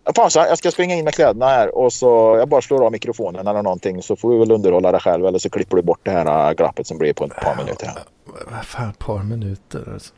Här, 0.05 0.47
jag 0.47 0.57
ska 0.57 0.71
springa 0.71 0.95
in 0.95 1.05
med 1.05 1.13
kläderna 1.13 1.47
här 1.47 1.75
och 1.75 1.93
så 1.93 2.35
jag 2.37 2.49
bara 2.49 2.61
slår 2.61 2.85
av 2.85 2.91
mikrofonen 2.91 3.47
eller 3.47 3.61
någonting 3.61 4.01
så 4.01 4.15
får 4.15 4.31
vi 4.31 4.39
väl 4.39 4.51
underhålla 4.51 4.91
det 4.91 4.99
själv 4.99 5.25
eller 5.25 5.39
så 5.39 5.49
klipper 5.49 5.75
du 5.75 5.81
bort 5.83 5.99
det 6.03 6.11
här 6.11 6.49
äh, 6.49 6.53
glappet 6.53 6.87
som 6.87 6.97
blir 6.97 7.13
på 7.13 7.25
ett 7.25 7.35
par 7.35 7.55
minuter. 7.55 7.87
Här. 7.87 8.03
Vad 8.51 8.65
fan, 8.65 8.89
ett 8.89 8.99
par 8.99 9.23
minuter 9.23 9.89
alltså. 9.93 10.13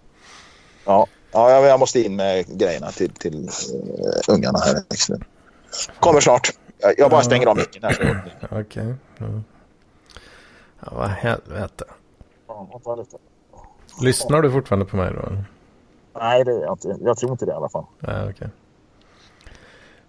Ja, 0.85 1.07
ja 1.31 1.67
jag, 1.67 1.79
måste 1.79 1.99
in 1.99 2.15
med 2.15 2.57
grejerna 2.57 2.91
till, 2.91 3.09
till 3.09 3.35
uh, 3.35 4.35
ungarna 4.35 4.59
här. 4.59 4.83
Kommer 5.99 6.19
snart. 6.19 6.49
Jag, 6.77 6.93
jag 6.97 7.11
bara 7.11 7.21
stänger 7.21 7.47
av 7.47 7.57
micken 7.57 7.83
här. 7.83 8.33
Okej. 8.51 8.95
Ja. 9.17 9.25
ja, 10.79 10.91
vad 10.91 11.09
helvete. 11.09 11.85
Ja. 12.47 12.81
Lyssnar 14.01 14.41
du 14.41 14.51
fortfarande 14.51 14.85
på 14.85 14.97
mig 14.97 15.13
då? 15.13 15.37
Nej, 16.19 16.43
det 16.43 16.51
jag 16.51 16.73
inte. 16.73 16.97
Jag 17.01 17.17
tror 17.17 17.31
inte 17.31 17.45
det 17.45 17.51
i 17.51 17.55
alla 17.55 17.69
fall. 17.69 17.85
Nej, 17.99 18.29
okej. 18.29 18.49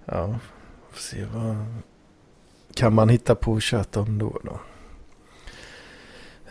Ja, 0.07 0.39
får 0.93 1.01
se 1.01 1.25
vad 1.35 1.57
kan 2.75 2.93
man 2.95 3.09
hitta 3.09 3.35
på 3.35 3.57
att 3.57 3.63
köta 3.63 4.01
om 4.01 4.19
då 4.19 4.39
då. 4.45 4.61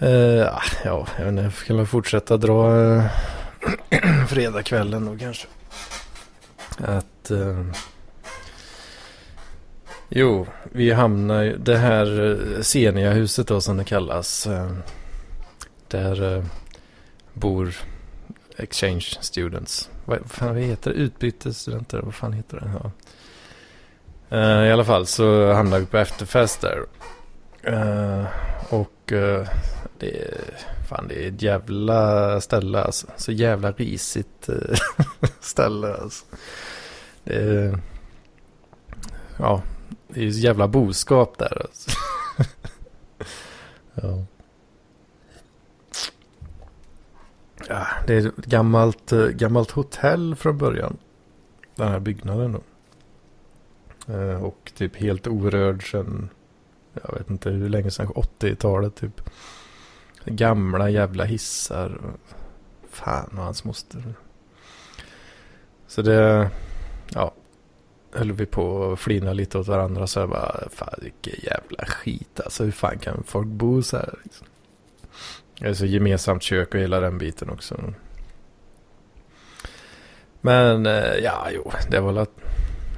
Uh, 0.01 0.47
ja, 0.83 1.07
jag 1.17 1.25
vet 1.25 1.27
inte, 1.27 1.41
jag 1.41 1.53
kan 1.53 1.77
väl 1.77 1.85
fortsätta 1.85 2.37
dra 2.37 2.75
uh, 2.75 3.05
fredagskvällen 4.27 5.05
då 5.05 5.17
kanske. 5.17 5.47
Att... 6.77 7.31
Uh, 7.31 7.71
jo, 10.09 10.47
vi 10.63 10.91
hamnar 10.91 11.41
ju... 11.41 11.57
Det 11.57 11.77
här 11.77 12.19
uh, 12.19 12.61
Senia-huset 12.61 13.47
då 13.47 13.61
som 13.61 13.77
det 13.77 13.83
kallas. 13.83 14.47
Uh, 14.47 14.77
där 15.87 16.45
bor 17.33 17.75
exchange 18.57 19.05
students. 19.21 19.89
Vad 20.05 20.31
fan 20.31 20.53
vad 20.53 20.63
heter 20.63 20.91
det? 20.91 20.97
Utbytesstudenter? 20.97 22.01
Vad 22.01 22.15
fan 22.15 22.33
heter 22.33 22.59
det? 22.59 22.71
Ja. 22.83 22.91
Eh, 24.29 24.67
I 24.67 24.71
alla 24.71 24.85
fall 24.85 25.05
så 25.05 25.53
hamnade 25.53 25.79
vi 25.79 25.85
på 25.85 25.97
efterfest 25.97 26.61
där. 26.61 26.85
Eh, 27.63 28.25
och 28.69 29.11
eh, 29.11 29.47
det 29.99 30.21
är, 30.21 30.38
fan, 30.89 31.07
det 31.07 31.25
är 31.25 31.27
ett 31.27 31.41
jävla 31.41 32.41
ställe 32.41 32.83
alltså. 32.83 33.07
Så 33.17 33.31
jävla 33.31 33.71
risigt 33.71 34.49
ställe 35.39 35.93
alltså. 35.93 36.25
Det 37.23 37.35
är, 37.35 37.79
ja, 39.39 39.61
det 40.07 40.19
är 40.19 40.23
ju 40.23 40.33
så 40.33 40.39
jävla 40.39 40.67
boskap 40.67 41.38
där 41.38 41.61
alltså. 41.61 41.91
ja. 43.93 44.25
Ja, 47.69 47.88
det 48.07 48.13
är 48.13 48.27
ett 48.27 48.35
gammalt, 48.35 49.11
gammalt 49.11 49.71
hotell 49.71 50.35
från 50.35 50.57
början. 50.57 50.97
Den 51.75 51.88
här 51.88 51.99
byggnaden 51.99 52.51
då. 52.51 52.61
Eh, 54.07 54.43
och 54.43 54.71
typ 54.75 54.95
helt 54.95 55.27
orörd 55.27 55.91
sedan, 55.91 56.29
jag 56.93 57.17
vet 57.17 57.29
inte 57.29 57.49
hur 57.49 57.69
länge 57.69 57.91
sedan, 57.91 58.07
80-talet 58.07 58.95
typ. 58.95 59.21
Gamla 60.25 60.89
jävla 60.89 61.23
hissar. 61.23 62.01
Fan 62.89 63.29
och 63.37 63.43
hans 63.43 63.63
moster. 63.63 64.13
Så 65.87 66.01
det, 66.01 66.49
ja. 67.13 67.33
Höll 68.11 68.31
vi 68.31 68.45
på 68.45 68.91
att 68.91 68.99
flina 68.99 69.33
lite 69.33 69.57
åt 69.57 69.67
varandra 69.67 70.07
så 70.07 70.19
jag 70.19 70.29
bara, 70.29 70.69
fan 70.71 70.99
vilken 71.01 71.33
jävla 71.43 71.85
skit 71.85 72.39
alltså. 72.39 72.63
Hur 72.63 72.71
fan 72.71 72.99
kan 72.99 73.23
folk 73.23 73.47
bo 73.47 73.81
så 73.81 73.97
här 73.97 74.19
liksom? 74.23 74.47
Alltså 75.65 75.85
gemensamt 75.85 76.43
kök 76.43 76.73
och 76.73 76.79
hela 76.79 76.99
den 76.99 77.17
biten 77.17 77.49
också. 77.49 77.93
Men 80.41 80.85
eh, 80.85 81.15
ja, 81.23 81.47
jo, 81.51 81.71
det 81.89 81.99
var 81.99 82.11
väl 82.11 82.17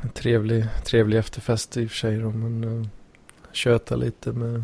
en 0.02 0.10
trevlig, 0.10 0.66
trevlig 0.86 1.18
efterfest 1.18 1.78
i 1.78 1.86
och 1.86 1.90
för 1.90 1.98
sig. 1.98 2.18
Då, 2.18 2.32
men 2.32 2.64
eh, 2.64 2.70
uh, 2.70 2.88
köta 3.52 3.96
lite 3.96 4.32
med 4.32 4.64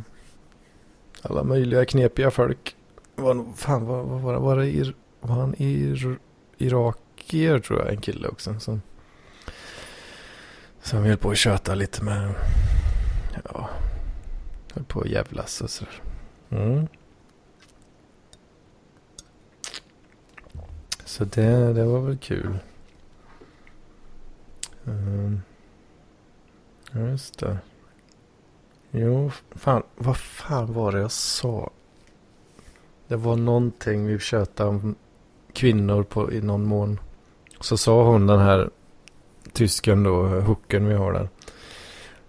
alla 1.21 1.43
möjliga 1.43 1.85
knepiga 1.85 2.31
folk. 2.31 2.75
Var, 3.15 3.45
fan, 3.55 3.85
var, 3.85 4.03
var, 4.03 4.19
var, 4.19 4.39
var 4.39 4.57
det? 4.57 4.67
Ir, 4.67 4.95
var 5.21 5.35
han 5.35 5.55
ir, 5.57 6.17
irakier 6.57 7.59
tror 7.59 7.79
jag, 7.79 7.89
en 7.89 8.01
kille 8.01 8.27
också. 8.27 8.59
Som, 8.59 8.81
som 10.81 11.03
höll 11.03 11.17
på 11.17 11.31
att 11.31 11.37
köta 11.37 11.75
lite 11.75 12.03
med. 12.03 12.33
Ja, 13.43 13.69
höll 14.73 14.83
på 14.83 15.01
att 15.01 15.09
jävlas 15.09 15.61
och 15.61 15.69
sådär. 15.69 16.01
Mm. 16.49 16.87
Så 21.05 21.25
det, 21.25 21.73
det 21.73 21.83
var 21.83 21.99
väl 21.99 22.17
kul. 22.17 22.59
Um, 24.85 25.41
just 26.93 27.39
det. 27.39 27.57
Jo, 28.91 29.31
fan, 29.55 29.83
vad 29.95 30.17
fan 30.17 30.73
var 30.73 30.91
det 30.91 30.99
jag 30.99 31.11
sa? 31.11 31.69
Det 33.07 33.15
var 33.15 33.35
någonting 33.35 34.05
vi 34.07 34.19
tjötade 34.19 34.69
om 34.69 34.95
kvinnor 35.53 36.03
på, 36.03 36.31
i 36.33 36.41
någon 36.41 36.65
mån. 36.65 36.99
Så 37.59 37.77
sa 37.77 38.03
hon 38.03 38.27
den 38.27 38.39
här 38.39 38.69
tysken 39.53 40.03
då, 40.03 40.25
hooken 40.27 40.87
vi 40.87 40.93
har 40.93 41.13
där. 41.13 41.29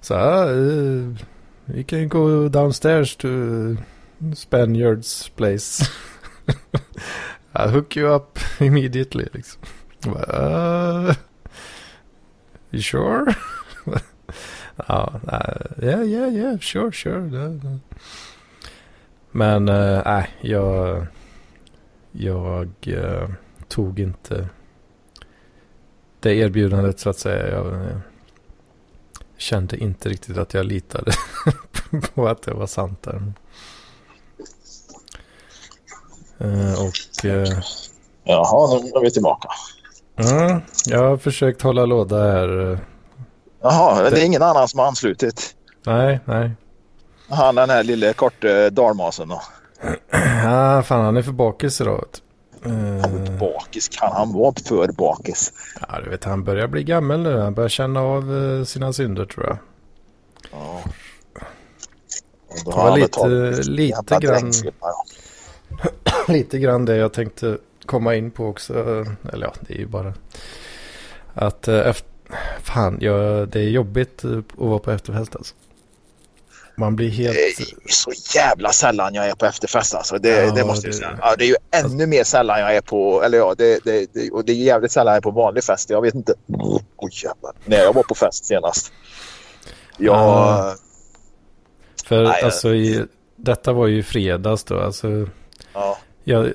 Så 0.01 0.14
här, 0.14 0.49
uh, 0.53 1.17
we 1.64 1.83
can 1.83 2.09
go 2.09 2.49
downstairs 2.49 3.17
to 3.17 3.29
Spaniards 4.37 5.29
place. 5.29 5.85
I 7.53 7.69
hook 7.69 7.97
you 7.97 8.14
up 8.17 8.38
immediately 8.61 9.27
liksom. 9.33 9.62
Bara, 10.05 11.09
uh, 11.09 11.14
you 12.75 12.83
sure? 12.83 13.35
ja, 14.89 15.21
nej, 15.23 15.69
yeah, 15.83 16.03
yeah, 16.03 16.35
yeah, 16.35 16.59
sure, 16.59 16.93
sure. 16.93 17.81
Men 19.31 19.69
eh, 19.69 20.03
nej, 20.05 20.31
äh, 20.41 20.51
jag, 20.51 21.07
jag 22.13 22.69
äh, 22.87 23.29
tog 23.69 23.99
inte 23.99 24.49
det 26.21 26.35
erbjudandet 26.35 27.01
så 27.01 27.11
att 27.11 27.19
säga. 27.19 27.49
Jag, 27.49 27.75
eh, 27.75 27.99
kände 29.37 29.77
inte 29.77 30.09
riktigt 30.09 30.39
att 30.39 30.55
jag 30.55 30.67
litade 30.67 31.13
på 32.15 32.29
att 32.29 32.43
det 32.43 32.53
var 32.53 32.67
sant 32.67 33.03
där. 33.03 33.33
Och 36.79 37.25
Jaha, 38.25 38.81
nu 38.83 38.89
är 38.89 39.01
vi 39.01 39.11
tillbaka 39.11 39.49
mm, 40.16 40.61
jag 40.87 40.98
har 40.98 41.16
försökt 41.16 41.62
hålla 41.62 41.87
låda 41.87 42.33
här. 42.33 42.79
Jaha, 43.62 44.11
det 44.11 44.20
är 44.22 44.27
ingen 44.27 44.42
annan 44.42 44.68
som 44.68 44.81
har 44.81 44.87
anslutit. 44.87 45.55
Nej, 45.87 46.20
nej. 46.24 46.50
Han 47.29 47.55
den 47.55 47.70
här 47.70 47.83
lille 47.83 48.12
korte 48.12 48.70
dalmasen 48.70 49.29
då. 49.29 49.42
Ja, 50.44 50.83
fan 50.83 51.05
han 51.05 51.16
är 51.16 51.22
för 51.22 51.33
bakis 51.33 51.81
idag. 51.81 52.05
Han 52.64 53.29
Eh, 53.29 53.38
bakis. 53.38 53.88
Kan 53.88 54.12
han 54.12 54.33
vara 54.33 54.55
för 54.68 54.92
bakis? 54.92 55.53
Ja, 55.88 56.00
du 56.05 56.11
vet 56.11 56.24
han 56.24 56.44
börjar 56.44 56.68
bli 56.68 56.85
gammal 56.85 57.20
nu. 57.20 57.38
Han 57.38 57.55
börjar 57.55 57.68
känna 57.68 58.00
av 58.00 58.37
eh, 58.37 58.64
sina 58.64 58.92
synder 58.92 59.24
tror 59.27 59.46
jag. 59.46 59.59
Ja. 60.53 60.81
Det 62.64 62.70
var 62.70 62.98
lite, 62.98 63.62
lite 63.70 64.18
grann, 64.20 64.53
lite 66.29 66.59
grann 66.59 66.85
det 66.85 66.96
jag 66.96 67.12
tänkte 67.12 67.59
komma 67.87 68.14
in 68.14 68.31
på 68.31 68.47
också. 68.47 68.73
Eller 69.33 69.47
ja, 69.47 69.53
det 69.61 69.75
är 69.75 69.79
ju 69.79 69.87
bara 69.87 70.14
att 71.35 71.68
eh, 71.68 71.79
efter, 71.88 72.09
fan, 72.62 72.99
jag, 73.01 73.49
det 73.49 73.59
är 73.61 73.68
jobbigt 73.68 74.25
eh, 74.25 74.38
att 74.38 74.44
vara 74.57 74.79
på 74.79 74.90
efterfest 74.90 75.37
alltså. 75.37 75.55
Man 76.77 76.97
blir 76.97 77.09
helt... 77.11 77.35
Det 77.35 77.62
är 77.88 77.92
så 77.92 78.12
jävla 78.38 78.73
sällan 78.73 79.14
jag 79.14 79.29
är 79.29 79.35
på 79.35 79.47
efterfest 79.47 79.94
alltså. 79.94 80.18
Det, 80.18 80.29
Ja, 80.44 80.51
det 80.55 80.64
måste 80.64 80.87
jag 80.87 80.94
det- 80.94 80.99
säga. 80.99 81.18
Ja, 81.20 81.35
det 81.38 81.44
är 81.44 81.49
ju 81.49 81.57
ännu 81.70 82.07
mer 82.07 82.25
sällan 82.25 82.61
jag 82.61 82.77
är 82.77 82.81
på, 82.81 83.23
eller 83.23 83.38
ja, 83.38 83.55
det, 83.59 83.85
det, 83.85 84.07
det, 84.12 84.31
och 84.31 84.44
det 84.44 84.53
är 84.53 84.57
jävligt 84.57 84.92
sällan 84.92 85.12
jag 85.12 85.16
är 85.16 85.23
på 85.23 85.31
vanlig 85.31 85.64
fest. 85.64 85.90
Jag 85.90 86.03
vet 86.03 86.14
inte. 86.14 86.35
Oj 86.97 87.11
jävlar. 87.25 87.53
När 87.64 87.77
jag 87.77 87.92
var 87.92 88.03
på 88.03 88.14
fest 88.14 88.44
senast. 88.44 88.92
Jag, 89.99 90.14
Ja. 90.16 90.75
För 92.07 92.23
Nej, 92.25 92.33
jag- 92.37 92.44
alltså 92.44 92.75
i, 92.75 93.05
detta 93.37 93.73
var 93.73 93.87
ju 93.87 94.03
fredags 94.03 94.64
då. 94.64 94.81
Alltså, 94.81 95.29
ja. 95.75 95.99
jag, 96.25 96.53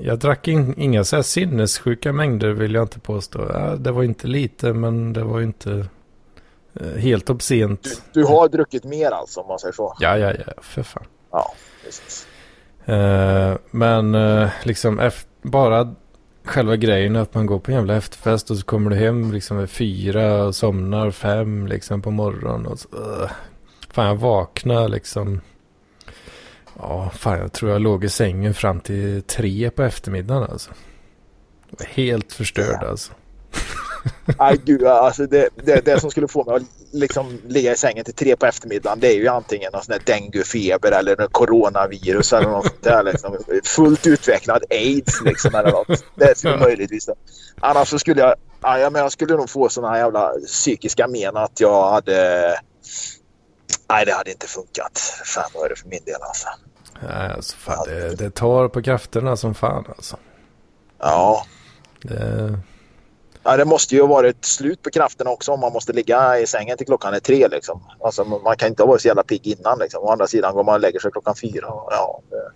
jag 0.00 0.18
drack 0.18 0.48
in, 0.48 0.74
inga 0.76 1.04
så 1.04 1.16
här 1.16 1.22
sinnessjuka 1.22 2.12
mängder 2.12 2.50
vill 2.50 2.74
jag 2.74 2.84
inte 2.84 3.00
påstå. 3.00 3.50
Ja, 3.52 3.76
det 3.76 3.92
var 3.92 4.02
inte 4.02 4.26
lite 4.26 4.72
men 4.72 5.12
det 5.12 5.24
var 5.24 5.40
inte 5.40 5.86
eh, 6.80 6.86
helt 6.86 7.30
obscent. 7.30 7.82
Du, 8.12 8.20
du 8.20 8.26
har 8.26 8.48
druckit 8.48 8.84
mer 8.84 9.10
alltså 9.10 9.40
om 9.40 9.48
man 9.48 9.58
säger 9.58 9.72
så. 9.72 9.96
Ja, 10.00 10.18
ja, 10.18 10.32
ja, 10.46 10.52
för 10.62 10.82
fan. 10.82 11.04
Ja, 11.30 11.54
precis. 11.84 12.26
Eh, 12.84 13.56
men 13.70 14.14
eh, 14.14 14.48
liksom 14.64 15.10
bara 15.42 15.94
själva 16.44 16.76
grejen 16.76 17.16
att 17.16 17.34
man 17.34 17.46
går 17.46 17.58
på 17.58 17.70
en 17.70 17.76
jävla 17.76 17.96
efterfest 17.96 18.50
och 18.50 18.56
så 18.56 18.64
kommer 18.64 18.90
du 18.90 18.96
hem 18.96 19.32
liksom 19.32 19.58
vid 19.58 19.70
fyra 19.70 20.44
och 20.44 20.54
somnar 20.54 21.10
fem 21.10 21.66
liksom 21.66 22.02
på 22.02 22.10
morgonen. 22.10 22.66
Och 22.66 22.78
så, 22.78 22.88
uh, 22.88 23.30
fan 23.90 24.06
jag 24.06 24.16
vaknar 24.16 24.88
liksom. 24.88 25.40
Ja, 26.82 27.10
fan 27.14 27.38
jag 27.38 27.52
tror 27.52 27.70
jag 27.70 27.80
låg 27.80 28.04
i 28.04 28.08
sängen 28.08 28.54
fram 28.54 28.80
till 28.80 29.22
tre 29.22 29.70
på 29.70 29.82
eftermiddagen 29.82 30.50
alltså. 30.50 30.70
Jag 31.70 31.78
var 31.78 31.86
helt 31.86 32.32
förstörd 32.32 32.82
alltså. 32.82 33.12
Nej, 34.38 34.60
gud, 34.64 34.84
alltså 34.84 35.26
det, 35.26 35.48
det, 35.64 35.84
det 35.84 36.00
som 36.00 36.10
skulle 36.10 36.28
få 36.28 36.44
mig 36.44 36.56
att 36.56 36.62
liksom 36.92 37.40
ligga 37.46 37.72
i 37.72 37.76
sängen 37.76 38.04
till 38.04 38.14
tre 38.14 38.36
på 38.36 38.46
eftermiddagen 38.46 39.00
det 39.00 39.08
är 39.08 39.14
ju 39.14 39.28
antingen 39.28 39.70
någon 39.72 39.82
sån 39.82 39.92
här 39.92 40.02
denguefeber 40.06 40.92
eller 40.92 41.16
någon 41.16 41.28
coronavirus 41.28 42.32
eller 42.32 42.48
något 42.48 42.66
sånt 42.66 42.82
där. 42.82 43.02
Liksom. 43.02 43.38
Fullt 43.64 44.06
utvecklad 44.06 44.64
aids 44.70 45.22
liksom 45.24 45.54
eller 45.54 45.70
något. 45.70 46.04
Det 46.14 46.38
skulle 46.38 46.56
möjligtvis 46.56 47.06
det. 47.06 47.14
Annars 47.60 47.88
så 47.88 47.98
skulle 47.98 48.20
jag, 48.20 48.34
ja, 48.62 48.90
men 48.90 49.02
jag 49.02 49.12
skulle 49.12 49.36
nog 49.36 49.50
få 49.50 49.68
såna 49.68 49.88
här 49.88 49.98
jävla 49.98 50.32
psykiska 50.46 51.08
men 51.08 51.36
att 51.36 51.60
jag 51.60 51.90
hade... 51.90 52.48
Nej, 53.90 54.06
det 54.06 54.12
hade 54.12 54.30
inte 54.30 54.46
funkat. 54.46 55.22
Är 55.64 55.68
det 55.68 55.76
för 55.76 55.88
min 55.88 56.04
del 56.04 56.22
alltså. 56.22 56.48
Nej, 57.08 57.32
alltså 57.36 57.56
fan, 57.56 57.84
det, 57.86 58.14
det 58.14 58.30
tar 58.30 58.68
på 58.68 58.82
krafterna 58.82 59.36
som 59.36 59.54
fan 59.54 59.84
alltså. 59.96 60.16
Ja, 60.98 61.46
Det, 62.02 62.58
Ja, 63.44 63.56
det 63.56 63.64
måste 63.64 63.94
ju 63.94 64.00
ha 64.00 64.08
varit 64.08 64.44
slut 64.44 64.82
på 64.82 64.90
kraften 64.90 65.26
också 65.26 65.52
om 65.52 65.60
man 65.60 65.72
måste 65.72 65.92
ligga 65.92 66.38
i 66.38 66.46
sängen 66.46 66.76
till 66.76 66.86
klockan 66.86 67.14
är 67.14 67.20
tre. 67.20 67.48
Liksom. 67.48 67.82
Alltså, 68.04 68.24
man 68.24 68.56
kan 68.56 68.68
inte 68.68 68.82
ha 68.82 68.88
varit 68.88 69.00
så 69.00 69.08
jävla 69.08 69.22
pigg 69.22 69.46
innan. 69.46 69.78
Liksom. 69.78 70.02
Å 70.04 70.12
andra 70.12 70.26
sidan 70.26 70.54
går 70.54 70.64
man 70.64 70.74
och 70.74 70.80
lägger 70.80 71.00
sig 71.00 71.12
klockan 71.12 71.34
fyra. 71.36 71.66
Ja, 71.66 72.22
det, 72.30 72.52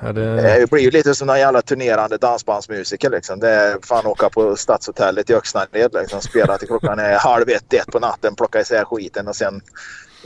ja, 0.00 0.12
det, 0.12 0.58
det 0.60 0.70
blir 0.70 0.82
ju 0.82 0.90
lite 0.90 1.14
som 1.14 1.30
en 1.30 1.38
jävla 1.38 1.62
turnerande 1.62 2.16
dansbandsmusiker. 2.16 3.10
Liksom. 3.10 3.40
Det 3.40 3.50
är 3.50 3.78
fan 3.82 4.06
åka 4.06 4.28
på 4.30 4.56
Stadshotellet 4.56 5.30
i 5.30 5.34
Öxnarled. 5.34 5.94
Liksom. 5.94 6.20
Spela 6.20 6.58
till 6.58 6.68
klockan 6.68 6.98
är 6.98 7.18
halv 7.18 7.48
ett, 7.48 7.72
ett 7.72 7.86
på 7.86 7.98
natten, 7.98 8.34
plocka 8.34 8.60
isär 8.60 8.84
skiten 8.84 9.28
och 9.28 9.36
sen 9.36 9.60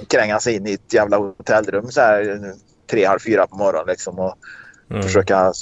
kränga 0.09 0.41
sig 0.41 0.55
in 0.55 0.67
i 0.67 0.73
ett 0.73 0.93
jävla 0.93 1.17
hotellrum 1.17 1.91
så 1.91 2.01
här 2.01 2.53
tre, 2.91 3.05
halv 3.05 3.19
fyra 3.19 3.47
på 3.47 3.57
morgonen. 3.57 3.87
Liksom, 3.87 4.19
och 4.19 4.35
mm. 4.91 5.03
försöka 5.03 5.53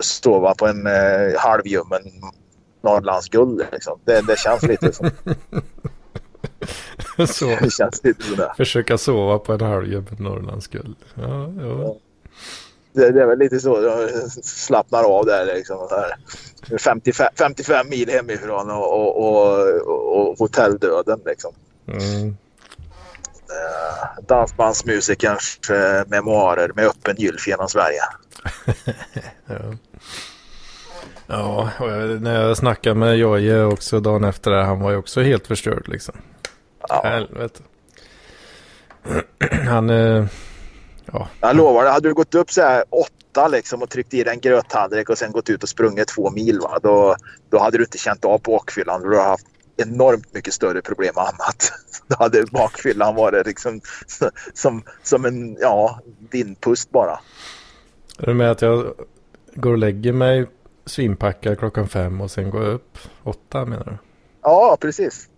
sova 0.00 0.54
på 0.54 0.66
en 0.66 0.86
eh, 0.86 1.38
halvljummen 1.38 2.02
Norrlandsguld. 2.82 3.66
Liksom. 3.72 3.98
Det, 4.04 4.20
det 4.20 4.38
känns 4.38 4.62
lite 4.62 4.92
som 4.92 5.10
så. 7.26 7.46
det. 7.46 7.72
Känns 7.72 8.04
lite 8.04 8.22
sådär. 8.22 8.52
Försöka 8.56 8.98
sova 8.98 9.38
på 9.38 9.52
en 9.52 9.60
halvgubbe 9.60 10.22
Norrlandsguld. 10.22 10.96
Ja, 11.14 11.52
ja. 11.60 11.96
Det, 12.92 13.10
det 13.10 13.22
är 13.22 13.26
väl 13.26 13.38
lite 13.38 13.60
så 13.60 13.82
jag 13.82 14.10
slappnar 14.44 15.04
av 15.04 15.26
där. 15.26 15.46
Liksom, 15.46 15.88
här. 15.90 16.14
55, 16.78 17.28
55 17.38 17.88
mil 17.88 18.10
hemifrån 18.10 18.70
och, 18.70 18.98
och, 18.98 19.16
och, 19.16 19.58
och 20.18 20.38
hotelldöden. 20.38 21.20
Liksom. 21.26 21.52
Mm. 21.86 22.36
Eh, 23.52 24.24
dansbandsmusikerns 24.28 25.70
eh, 25.70 26.06
memoarer 26.06 26.72
med 26.74 26.86
öppen 26.86 27.16
gylf 27.18 27.48
genom 27.48 27.68
Sverige. 27.68 28.02
Ja. 29.46 29.76
Ja, 31.26 31.70
och 31.78 31.90
jag, 31.90 32.22
när 32.22 32.42
jag 32.42 32.56
snackade 32.56 32.94
med 32.94 33.16
Jojje 33.16 33.64
också 33.64 34.00
dagen 34.00 34.24
efter 34.24 34.50
det, 34.50 34.64
han 34.64 34.80
var 34.80 34.90
ju 34.90 34.96
också 34.96 35.20
helt 35.20 35.46
förstörd 35.46 35.88
liksom. 35.88 36.14
Ja. 36.88 37.02
Helvete. 37.04 37.60
Han, 39.68 39.90
eh, 39.90 40.26
ja, 41.12 41.28
Jag 41.40 41.56
lovar, 41.56 41.86
hade 41.86 42.08
du 42.08 42.14
gått 42.14 42.34
upp 42.34 42.50
så 42.50 42.62
här 42.62 42.84
åtta 42.90 43.48
liksom, 43.48 43.82
och 43.82 43.90
tryckt 43.90 44.14
i 44.14 44.24
dig 44.24 44.34
en 44.34 44.40
gröttallrik 44.40 45.08
och 45.08 45.18
sen 45.18 45.32
gått 45.32 45.50
ut 45.50 45.62
och 45.62 45.68
sprungit 45.68 46.08
två 46.08 46.30
mil 46.30 46.60
va? 46.60 46.78
Då, 46.82 47.16
då 47.50 47.58
hade 47.58 47.78
du 47.78 47.84
inte 47.84 47.98
känt 47.98 48.24
av 48.24 48.40
bakfyllan. 48.42 49.02
Du 49.02 49.08
hade 49.08 49.28
haft 49.28 49.46
enormt 49.76 50.34
mycket 50.34 50.54
större 50.54 50.82
problem 50.82 51.12
med 51.14 51.24
annat. 51.24 51.72
Då 52.06 52.16
hade 52.18 52.46
bakfyllan 52.46 53.14
varit 53.14 53.46
liksom 53.46 53.80
som, 54.54 54.82
som 55.02 55.24
en 55.24 55.56
ja, 55.60 56.00
vindpust 56.30 56.90
bara. 56.90 57.20
är 58.18 58.26
det 58.26 58.34
med 58.34 58.50
att 58.50 58.62
jag 58.62 58.94
går 59.54 59.72
och 59.72 59.78
lägger 59.78 60.12
mig 60.12 60.46
svinpackad 60.86 61.58
klockan 61.58 61.88
fem 61.88 62.20
och 62.20 62.30
sen 62.30 62.50
går 62.50 62.64
jag 62.64 62.74
upp 62.74 62.98
åtta 63.22 63.64
menar 63.64 63.84
du? 63.84 63.98
Ja, 64.42 64.76
precis. 64.80 65.28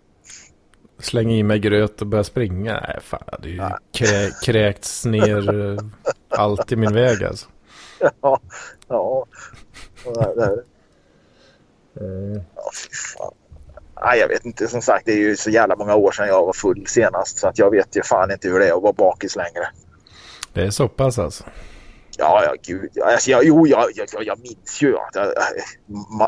Slänger 0.99 1.37
i 1.37 1.43
mig 1.43 1.59
gröt 1.59 2.01
och 2.01 2.07
börjar 2.07 2.23
springa? 2.23 2.81
Nej, 2.81 2.99
fan, 3.03 3.21
det 3.43 3.49
är 3.49 3.53
ju 3.53 3.61
krä, 3.93 4.31
kräkts 4.45 5.05
ner 5.05 5.71
eh, 5.71 5.79
allt 6.29 6.73
i 6.73 6.77
min 6.77 6.93
väg 6.93 7.25
alltså. 7.25 7.49
Ja, 7.99 8.41
ja. 8.89 9.27
Ja, 10.05 10.35
ja, 12.55 12.71
fy 12.75 12.89
fan. 12.93 13.33
Nej, 14.03 14.19
jag 14.21 14.29
vet 14.29 14.45
inte. 14.45 14.69
Som 14.69 14.83
sagt, 14.83 15.07
det 15.07 15.13
är 15.13 15.17
ju 15.17 15.37
så 15.37 15.51
jävla 15.51 15.77
många 15.77 15.95
år 15.95 16.13
sedan 16.13 16.29
jag 16.29 16.47
var 16.47 16.53
full 16.53 16.87
senast. 16.87 17.39
Så 17.39 17.49
att 17.49 17.59
jag 17.59 17.71
vet 17.71 17.97
ju 17.97 18.03
fan 18.03 18.31
inte 18.31 18.49
hur 18.49 18.59
det 18.59 18.69
är 18.69 18.77
att 18.77 18.83
vara 18.83 18.93
bakis 18.93 19.37
längre. 19.37 19.69
Det 20.53 20.63
är 20.63 20.71
så 20.71 20.89
pass 20.89 21.19
alltså. 21.19 21.45
Ja, 22.19 22.43
ja, 22.45 22.55
gud. 22.63 22.99
Alltså, 23.03 23.31
jag, 23.31 23.45
jo, 23.45 23.67
jag, 23.67 23.85
jag, 23.95 24.07
jag- 24.25 24.39
minns 24.39 24.83
ju 24.83 24.97
att 24.97 25.15
jag, 25.15 25.33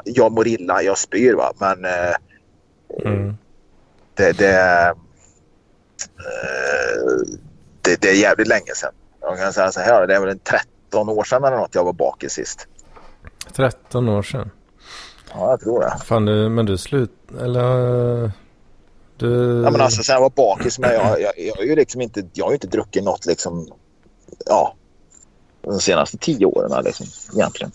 jag 0.05 0.33
mår 0.33 0.47
illa, 0.47 0.83
jag 0.83 0.99
spyr 0.99 1.35
va. 1.35 1.53
Men 1.61 1.85
eh, 1.85 2.15
Mm. 3.05 3.37
det, 4.15 4.33
det, 4.39 4.59
eh, 4.59 4.97
det, 7.83 8.01
det 8.01 8.09
är 8.11 8.15
jävligt 8.15 8.49
länge 8.49 8.75
sedan. 8.75 8.93
Jag 9.21 9.39
kan 9.39 9.53
säga 9.53 9.73
så 9.73 9.81
här, 9.81 10.07
det 10.07 10.15
är 10.15 10.21
väl 10.21 10.29
en 10.31 10.39
13 10.39 11.09
år 11.09 11.25
sedan 11.25 11.45
eller 11.45 11.57
något 11.57 11.75
jag 11.75 11.85
var 11.85 11.93
bakis 11.93 12.33
sist. 12.33 12.67
13 13.57 14.09
år 14.09 14.23
sedan. 14.23 14.51
Ja, 15.37 15.51
jag 15.51 15.61
tror 15.61 15.81
det. 15.81 15.97
Fan, 16.05 16.25
du, 16.25 16.49
men 16.49 16.67
du 16.67 16.79
slut... 16.79 17.13
Eller... 17.41 18.31
Du... 19.17 19.63
Ja, 19.65 19.71
men 19.71 19.81
alltså 19.81 20.03
sen 20.03 20.15
jag 20.15 20.21
var 20.21 20.31
bakis, 20.31 20.79
men 20.79 20.93
jag, 20.93 21.21
jag, 21.21 21.33
jag 21.37 21.57
har 21.57 21.63
ju 21.63 21.77
liksom 21.77 22.01
inte, 22.01 22.23
jag 22.33 22.45
har 22.45 22.51
ju 22.51 22.55
inte 22.55 22.67
druckit 22.67 23.05
något 23.05 23.27
liksom, 23.27 23.69
ja, 24.47 24.75
de 25.63 25.81
senaste 25.81 26.19
tio 26.19 26.47
åren 26.47 26.85
liksom, 26.85 27.07
egentligen. 27.35 27.73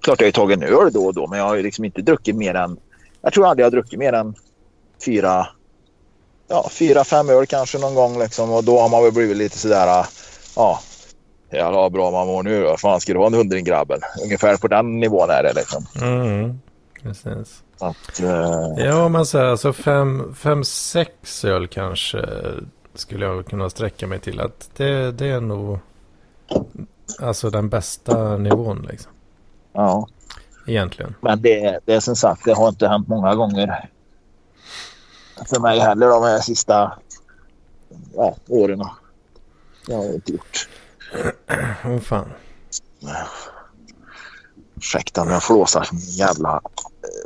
Klart 0.00 0.20
jag 0.20 0.24
har 0.24 0.28
ju 0.28 0.32
tagit 0.32 0.56
en 0.58 0.62
öl 0.62 0.92
då 0.92 1.06
och 1.06 1.14
då, 1.14 1.26
men 1.26 1.38
jag 1.38 1.46
har 1.46 1.54
ju 1.54 1.62
liksom 1.62 1.84
inte 1.84 2.02
druckit 2.02 2.36
mer 2.36 2.54
än, 2.54 2.76
jag 3.22 3.32
tror 3.32 3.46
aldrig 3.46 3.62
jag 3.62 3.66
har 3.66 3.70
druckit 3.70 3.98
mer 3.98 4.12
än 4.12 4.34
fyra, 5.04 5.46
ja, 6.48 6.68
fyra, 6.70 7.04
fem 7.04 7.30
öl 7.30 7.46
kanske 7.46 7.78
någon 7.78 7.94
gång 7.94 8.18
liksom. 8.18 8.52
Och 8.52 8.64
då 8.64 8.78
har 8.78 8.88
man 8.88 9.02
väl 9.02 9.12
blivit 9.12 9.36
lite 9.36 9.58
sådär, 9.58 10.06
ja, 10.56 10.80
jävlar 11.52 11.80
vad 11.80 11.92
bra 11.92 12.10
man 12.10 12.26
mår 12.26 12.42
nu. 12.42 12.62
Vad 12.62 12.80
fan 12.80 13.00
ska 13.00 13.12
det 13.12 13.18
vara 13.18 13.26
en 13.26 13.34
hundring 13.34 13.64
grabben? 13.64 14.00
Ungefär 14.24 14.56
på 14.56 14.68
den 14.68 15.00
nivån 15.00 15.30
är 15.30 15.42
det 15.42 15.52
liksom. 15.52 15.86
Mm. 16.02 16.60
Precis. 17.02 17.62
Att, 17.78 18.20
eh, 18.20 18.84
Ja, 18.84 19.08
men 19.08 19.26
så 19.26 19.38
här, 19.38 19.44
alltså 19.44 19.72
fem, 19.72 20.34
fem, 20.34 20.64
sex 20.64 21.44
öl 21.44 21.66
kanske 21.66 22.26
skulle 22.94 23.26
jag 23.26 23.46
kunna 23.46 23.70
sträcka 23.70 24.06
mig 24.06 24.18
till. 24.18 24.40
Att 24.40 24.70
det, 24.76 25.12
det 25.12 25.26
är 25.26 25.40
nog 25.40 25.78
alltså 27.18 27.50
den 27.50 27.68
bästa 27.68 28.36
nivån 28.36 28.86
liksom. 28.90 29.12
ja. 29.72 30.08
Egentligen. 30.66 31.14
Men 31.20 31.42
det, 31.42 31.78
det 31.84 31.94
är 31.94 32.00
som 32.00 32.16
sagt, 32.16 32.44
det 32.44 32.54
har 32.54 32.68
inte 32.68 32.88
hänt 32.88 33.08
många 33.08 33.34
gånger 33.34 33.90
för 35.46 35.60
mig 35.60 35.78
heller 35.78 36.06
de 36.06 36.22
här 36.22 36.38
sista 36.38 36.98
ja, 38.14 38.36
åren. 38.48 38.84
Det 39.86 39.94
har 39.94 40.04
jag 40.04 40.14
inte 40.14 40.32
gjort. 40.32 40.68
Åh 41.84 41.98
fan. 41.98 42.28
Ursäkta 44.76 45.22
om 45.22 45.28
jag 45.30 45.42
flåsar 45.42 45.82
som 45.82 45.98
en 45.98 46.04
jävla 46.04 46.60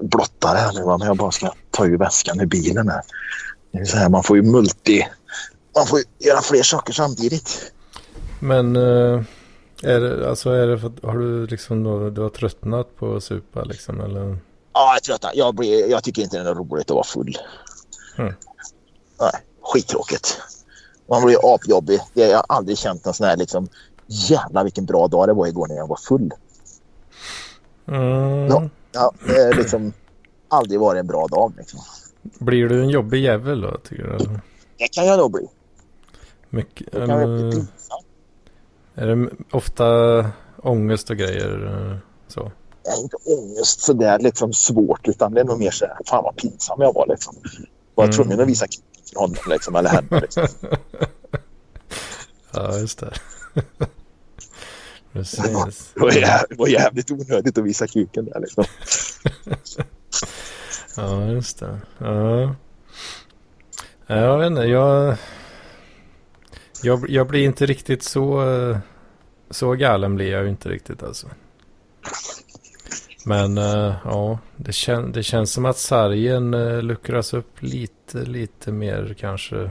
blottare 0.01 0.59
här 0.59 0.73
nu 0.73 0.83
va, 0.83 0.99
men 0.99 1.07
jag 1.07 1.17
bara 1.17 1.31
ska 1.31 1.53
ta 1.71 1.87
ur 1.87 1.99
väskan 1.99 2.41
ur 2.41 2.47
bilen 2.47 2.89
här. 2.89 3.03
Det 3.73 3.79
är 3.79 3.85
så 3.85 3.97
här, 3.97 4.09
man 4.09 4.23
får 4.23 4.37
ju 4.37 4.43
multi 4.43 5.07
man 5.77 5.87
får 5.87 6.01
göra 6.19 6.43
fler 6.43 6.63
saker 6.63 6.93
samtidigt. 6.93 7.73
Men 8.41 8.77
uh, 8.77 9.23
är 9.83 10.01
det, 10.01 10.29
alltså 10.29 10.51
är 10.51 10.67
det 10.67 10.79
för, 10.79 10.93
har 11.03 11.19
du 11.19 11.47
liksom 11.47 11.85
då, 11.85 12.11
du 12.11 12.21
har 12.21 12.29
tröttnat 12.29 12.97
på 12.97 13.17
att 13.17 13.25
supa 13.25 13.65
liksom 13.65 14.01
eller? 14.01 14.39
Ja, 14.73 14.95
jag 14.95 15.03
tröttnar. 15.03 15.33
Jag, 15.35 15.55
blir, 15.55 15.91
jag 15.91 16.05
tycker 16.05 16.23
inte 16.23 16.43
det 16.43 16.51
är 16.51 16.55
roligt 16.55 16.91
att 16.91 16.95
vara 16.95 17.05
full. 17.05 17.39
Mm. 18.19 18.35
Nej, 19.21 19.33
skittråkigt. 19.63 20.41
Man 21.09 21.25
blir 21.25 21.55
apjobbig. 21.55 22.01
Jag 22.15 22.37
har 22.37 22.45
aldrig 22.49 22.79
känt 22.79 23.07
en 23.07 23.15
sån 23.15 23.27
här 23.27 23.37
liksom 23.37 23.69
jävlar 24.07 24.65
vilken 24.65 24.85
bra 24.85 25.09
dag 25.09 25.29
det 25.29 25.33
var 25.33 25.47
igår 25.47 25.67
när 25.67 25.77
jag 25.77 25.89
var 25.89 25.99
full. 26.09 26.33
Mm. 27.89 28.71
Ja, 28.97 29.13
det 29.27 29.37
är 29.37 29.55
liksom 29.55 29.93
aldrig 30.49 30.81
varit 30.81 31.01
en 31.01 31.07
bra 31.07 31.27
dag. 31.27 31.53
Liksom. 31.57 31.81
Blir 32.23 32.69
du 32.69 32.83
en 32.83 32.89
jobbig 32.89 33.23
jävel 33.25 33.61
då 33.61 33.79
tycker 33.79 34.03
du? 34.05 34.15
Eller? 34.15 34.41
Det 34.79 34.89
kan 34.89 35.07
jag 35.07 35.19
nog 35.19 35.33
bli. 35.33 35.49
Mycket, 36.51 36.93
Det 36.93 36.99
kan 37.07 37.09
jag 37.09 37.23
eller, 37.23 37.51
bli. 37.51 37.65
är 38.95 39.07
det 39.07 39.29
ofta 39.51 39.87
ångest 40.63 41.11
och 41.11 41.17
grejer 41.17 41.67
eh, 41.93 41.97
så? 42.29 42.53
Det 42.83 42.91
är 42.91 43.03
inte 43.03 43.17
ångest 43.25 43.81
sådär 43.81 44.19
liksom 44.19 44.53
svårt 44.53 45.09
utan 45.09 45.35
det 45.35 45.41
är 45.41 45.45
nog 45.45 45.59
mer 45.59 45.71
så 45.71 45.87
här, 45.87 45.97
fan 46.07 46.25
vad 46.25 46.37
pinsam 46.37 46.81
jag 46.81 46.95
var 46.95 47.07
liksom. 47.07 47.35
Var 47.95 48.05
jag 48.05 48.15
Mm. 48.15 48.17
tvungen 48.17 48.41
att 48.41 48.49
visa 48.49 48.67
honom 49.15 49.37
liksom, 49.49 49.77
eller 49.77 49.91
henne 49.91 50.21
liksom. 50.21 50.47
Ja, 52.53 52.79
just 52.79 52.99
det. 52.99 53.13
Precis. 55.17 55.91
Det 55.95 56.01
var, 56.01 56.11
jä- 56.11 56.45
det 56.49 56.55
var 56.59 56.69
jävligt 56.69 57.11
onödigt 57.11 57.59
att 57.59 57.65
visa 57.65 57.87
kuken 57.87 58.25
där 58.25 58.41
liksom. 58.41 58.65
Ja, 60.97 61.27
just 61.27 61.59
det. 61.59 61.79
Ja. 61.99 62.55
Ja, 64.07 64.17
Jag 64.17 64.39
vet 64.39 64.47
inte, 64.47 64.63
jag... 64.63 65.17
Jag, 66.83 67.11
jag 67.11 67.27
blir 67.27 67.45
inte 67.45 67.67
riktigt 67.67 68.03
så... 68.03 68.51
eh, 68.71 68.79
Så 69.51 69.73
galen 69.73 70.15
blir 70.15 70.31
jag 70.33 70.43
ju 70.43 70.49
inte 70.49 70.69
riktigt 70.69 71.03
alltså. 71.03 71.27
Men 73.25 73.59
eh, 73.59 73.95
ja, 74.05 74.39
det, 74.57 74.73
kän, 74.73 75.13
det 75.13 75.23
känns 75.23 75.53
som 75.53 75.65
att 75.65 75.79
sargen 75.79 76.55
uh, 76.55 76.83
luckras 76.83 77.35
upp 77.35 77.63
lite, 77.63 78.19
lite 78.19 78.73
mer 78.73 79.17
kanske. 79.21 79.71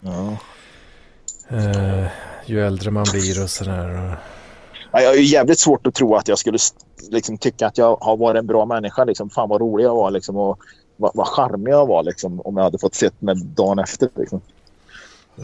Ja. 0.00 0.36
eh, 1.48 2.06
ju 2.46 2.66
äldre 2.66 2.90
man 2.90 3.06
blir 3.12 3.42
och 3.42 3.50
sådär. 3.50 4.16
Ja, 4.92 5.00
jag 5.00 5.08
har 5.08 5.14
ju 5.14 5.22
jävligt 5.24 5.58
svårt 5.58 5.86
att 5.86 5.94
tro 5.94 6.16
att 6.16 6.28
jag 6.28 6.38
skulle 6.38 6.58
liksom, 7.10 7.38
tycka 7.38 7.66
att 7.66 7.78
jag 7.78 7.96
har 8.00 8.16
varit 8.16 8.38
en 8.38 8.46
bra 8.46 8.66
människa. 8.66 9.04
Liksom. 9.04 9.30
Fan 9.30 9.48
vad 9.48 9.60
rolig 9.60 9.84
jag 9.84 9.94
var 9.94 10.10
liksom, 10.10 10.36
och 10.36 10.58
vad, 10.96 11.10
vad 11.14 11.26
charmig 11.26 11.72
jag 11.72 11.86
var 11.86 12.02
liksom, 12.02 12.40
om 12.40 12.56
jag 12.56 12.64
hade 12.64 12.78
fått 12.78 12.94
sett 12.94 13.20
mig 13.22 13.34
dagen 13.36 13.78
efter. 13.78 14.08
Liksom. 14.16 14.40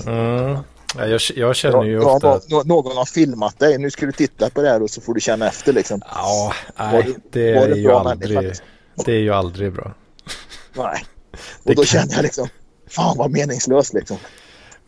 Mm. 0.06 0.56
Ja, 0.98 1.06
jag, 1.06 1.20
jag 1.36 1.56
känner 1.56 1.82
ju 1.82 2.00
ofta... 2.00 2.28
nå- 2.28 2.40
nå- 2.48 2.62
någon 2.62 2.96
har 2.96 3.04
filmat 3.04 3.58
dig. 3.58 3.78
Nu 3.78 3.90
ska 3.90 4.06
du 4.06 4.12
titta 4.12 4.50
på 4.50 4.62
det 4.62 4.68
här 4.68 4.82
och 4.82 4.90
så 4.90 5.00
får 5.00 5.14
du 5.14 5.20
känna 5.20 5.46
efter. 5.46 5.72
Liksom. 5.72 6.00
Ja, 6.10 6.52
nej, 6.76 7.16
det 7.30 7.54
var 7.54 7.62
är 7.62 7.74
ju 7.74 7.90
aldrig... 7.92 8.34
människa, 8.34 8.40
liksom? 8.40 8.66
Det 9.04 9.12
är 9.12 9.20
ju 9.20 9.30
aldrig 9.30 9.72
bra. 9.72 9.94
Nej. 10.74 11.04
Och 11.64 11.74
då 11.74 11.84
kände 11.84 12.14
jag 12.14 12.22
liksom, 12.22 12.48
fan 12.88 13.16
vad 13.18 13.30
meningslöst 13.30 13.94
liksom. 13.94 14.16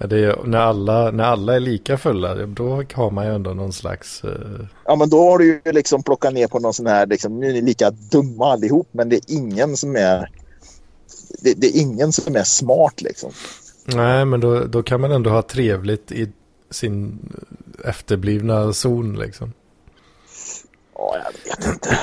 Men 0.05 0.09
det 0.11 0.19
är, 0.27 0.45
när, 0.45 0.59
alla, 0.59 1.11
när 1.11 1.25
alla 1.25 1.57
är 1.57 1.61
lika 1.61 1.99
fulla, 1.99 2.35
då 2.47 2.83
har 2.95 3.11
man 3.11 3.27
ju 3.27 3.35
ändå 3.35 3.55
någon 3.55 3.73
slags... 3.73 4.25
eh, 4.25 4.67
Ja 4.85 4.97
men 4.97 5.11
då 5.11 5.31
har 5.31 5.39
du 5.39 5.45
ju 5.45 5.73
liksom 5.73 6.03
plockat 6.03 6.35
ner 6.35 6.47
på 6.49 6.59
någon 6.59 6.75
sån 6.75 6.87
här, 6.87 7.07
liksom, 7.07 7.41
nu 7.41 7.49
är 7.49 7.53
ni 7.53 7.61
lika 7.61 7.91
dumma 7.91 8.53
allihop 8.53 8.89
men 8.93 9.09
det 9.09 9.17
är 9.17 9.21
ingen 9.37 9.77
som 9.77 9.97
är 9.97 10.31
det, 11.43 11.55
det 11.57 11.67
är 11.67 11.81
ingen 11.81 12.13
som 12.13 12.37
är 12.37 12.43
smart 12.43 13.03
liksom. 13.03 13.31
nej, 13.85 14.25
men 14.25 14.41
då, 14.41 14.65
då 14.65 14.83
kan 14.83 15.01
man 15.01 15.13
ändå 15.13 15.31
ha 15.31 15.43
trevligt 15.43 16.13
i 16.13 16.29
sin 16.71 17.19
efterblivna 17.85 18.73
zon 18.73 19.17
liksom. 19.19 19.53
Ja, 20.95 21.17
jag 21.25 21.57
vet 21.57 21.75
inte. 21.75 21.99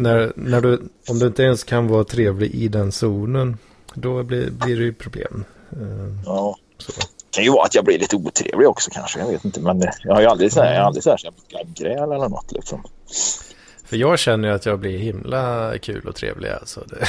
När, 0.00 0.32
när 0.36 0.60
du, 0.60 0.82
om 1.08 1.18
du 1.18 1.26
inte 1.26 1.42
ens 1.42 1.64
kan 1.64 1.88
vara 1.88 2.04
trevlig 2.04 2.50
i 2.54 2.68
den 2.68 2.92
zonen, 2.92 3.56
då 3.94 4.22
blir, 4.22 4.50
blir 4.50 4.76
det 4.76 4.84
ju 4.84 4.92
problem. 4.92 5.44
Eh, 5.72 6.22
Ja. 6.26 6.56
så. 6.78 6.92
Kan 7.36 7.44
ju 7.44 7.50
vara 7.50 7.64
att 7.64 7.74
jag 7.74 7.84
blir 7.84 7.98
lite 7.98 8.16
otrevlig 8.16 8.68
också 8.68 8.90
kanske, 8.90 9.18
jag 9.18 9.26
vet 9.26 9.44
inte. 9.44 9.60
Men 9.60 9.82
jag 10.02 10.14
har 10.14 10.20
ju 10.20 10.26
aldrig 10.26 10.52
så 10.52 10.62
här, 10.62 10.72
jag 10.72 10.80
har 10.80 10.86
aldrig 10.86 11.02
så 11.04 11.10
här, 11.10 11.16
så 11.16 11.30
gräl 11.74 12.12
eller 12.12 12.28
något 12.28 12.52
liksom. 12.52 12.84
För 13.84 13.96
jag 13.96 14.18
känner 14.18 14.48
ju 14.48 14.54
att 14.54 14.66
jag 14.66 14.78
blir 14.78 14.98
himla 14.98 15.72
kul 15.78 16.08
och 16.08 16.14
trevlig 16.14 16.48
alltså. 16.48 16.84
Det, 16.86 17.06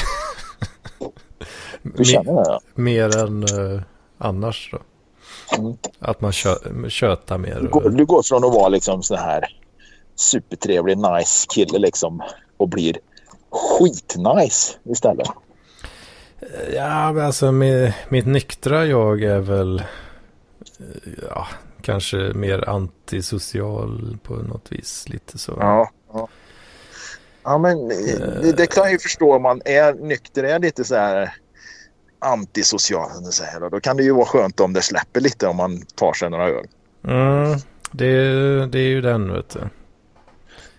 Du 1.82 2.04
känner 2.04 2.32
det? 2.32 2.44
Ja. 2.46 2.60
mer 2.74 3.18
än 3.18 3.42
eh, 3.42 3.82
annars 4.18 4.70
då. 4.72 4.78
Mm. 5.58 5.76
Att 5.98 6.20
man 6.20 6.32
kö, 6.32 6.54
tjötar 6.88 7.38
mer. 7.38 7.58
Du, 7.60 7.68
går, 7.68 7.90
du 7.90 8.04
går 8.06 8.22
från 8.22 8.44
att 8.44 8.54
vara 8.54 8.68
liksom 8.68 9.02
sån 9.02 9.18
här 9.18 9.44
supertrevlig, 10.16 10.98
nice 10.98 11.46
kille 11.54 11.78
liksom 11.78 12.22
och 12.56 12.68
blir 12.68 12.96
skitnice 13.50 14.74
istället. 14.84 15.28
ja, 16.74 17.12
men 17.12 17.26
alltså 17.26 17.52
med, 17.52 17.92
mitt 18.08 18.26
nyktra 18.26 18.86
jag 18.86 19.22
är 19.22 19.38
väl 19.38 19.82
ja, 21.30 21.46
kanske 21.82 22.16
mer 22.16 22.68
antisocial 22.68 24.18
på 24.22 24.34
något 24.34 24.72
vis. 24.72 25.08
Lite 25.08 25.38
så. 25.38 25.56
Ja. 25.60 25.90
Ja, 26.12 26.28
ja 27.42 27.58
men 27.58 27.88
det, 27.88 28.56
det 28.56 28.66
kan 28.66 28.82
jag 28.82 28.92
ju 28.92 28.98
förstå 28.98 29.36
om 29.36 29.42
man 29.42 29.62
är 29.64 29.94
nykter, 29.94 30.44
är 30.44 30.58
lite 30.58 30.84
så 30.84 30.94
här 30.94 31.34
antisocial. 32.18 33.32
säger. 33.32 33.62
Och 33.62 33.70
Då 33.70 33.80
kan 33.80 33.96
det 33.96 34.02
ju 34.02 34.12
vara 34.12 34.26
skönt 34.26 34.60
om 34.60 34.72
det 34.72 34.82
släpper 34.82 35.20
lite 35.20 35.46
om 35.46 35.56
man 35.56 35.82
tar 35.94 36.12
sig 36.12 36.30
några 36.30 36.48
öl. 36.48 36.66
Mm, 37.04 37.58
det, 37.92 38.66
det 38.66 38.78
är 38.78 38.88
ju 38.88 39.00
den 39.00 39.32
vet 39.32 39.50
du. 39.50 39.60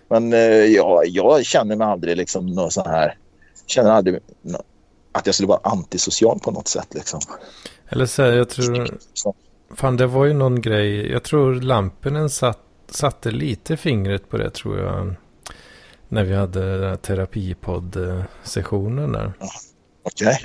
Men 0.08 0.32
eh, 0.32 0.64
ja, 0.64 1.02
jag 1.04 1.44
känner 1.44 1.76
mig 1.76 1.86
aldrig 1.86 2.16
liksom 2.16 2.46
någon 2.46 2.70
sån 2.70 2.86
här... 2.86 3.16
Känner 3.66 3.90
aldrig 3.90 4.18
att 5.12 5.26
jag 5.26 5.34
skulle 5.34 5.48
vara 5.48 5.60
antisocial 5.62 6.38
på 6.40 6.50
något 6.50 6.68
sätt 6.68 6.94
liksom. 6.94 7.20
Eller 7.88 8.06
så 8.06 8.22
här, 8.22 8.32
jag 8.32 8.48
tror... 8.48 8.98
Fan, 9.74 9.96
det 9.96 10.06
var 10.06 10.24
ju 10.24 10.32
någon 10.32 10.60
grej. 10.60 11.10
Jag 11.10 11.22
tror 11.22 11.54
Lampinen 11.54 12.30
satt, 12.30 12.58
satte 12.86 13.30
lite 13.30 13.76
fingret 13.76 14.28
på 14.28 14.38
det 14.38 14.50
tror 14.50 14.78
jag. 14.78 15.14
När 16.08 16.24
vi 16.24 16.34
hade 16.34 16.78
den 16.78 16.88
här 16.88 16.96
terapipodd-sessionen 16.96 19.12
där. 19.12 19.32
Okej. 20.02 20.38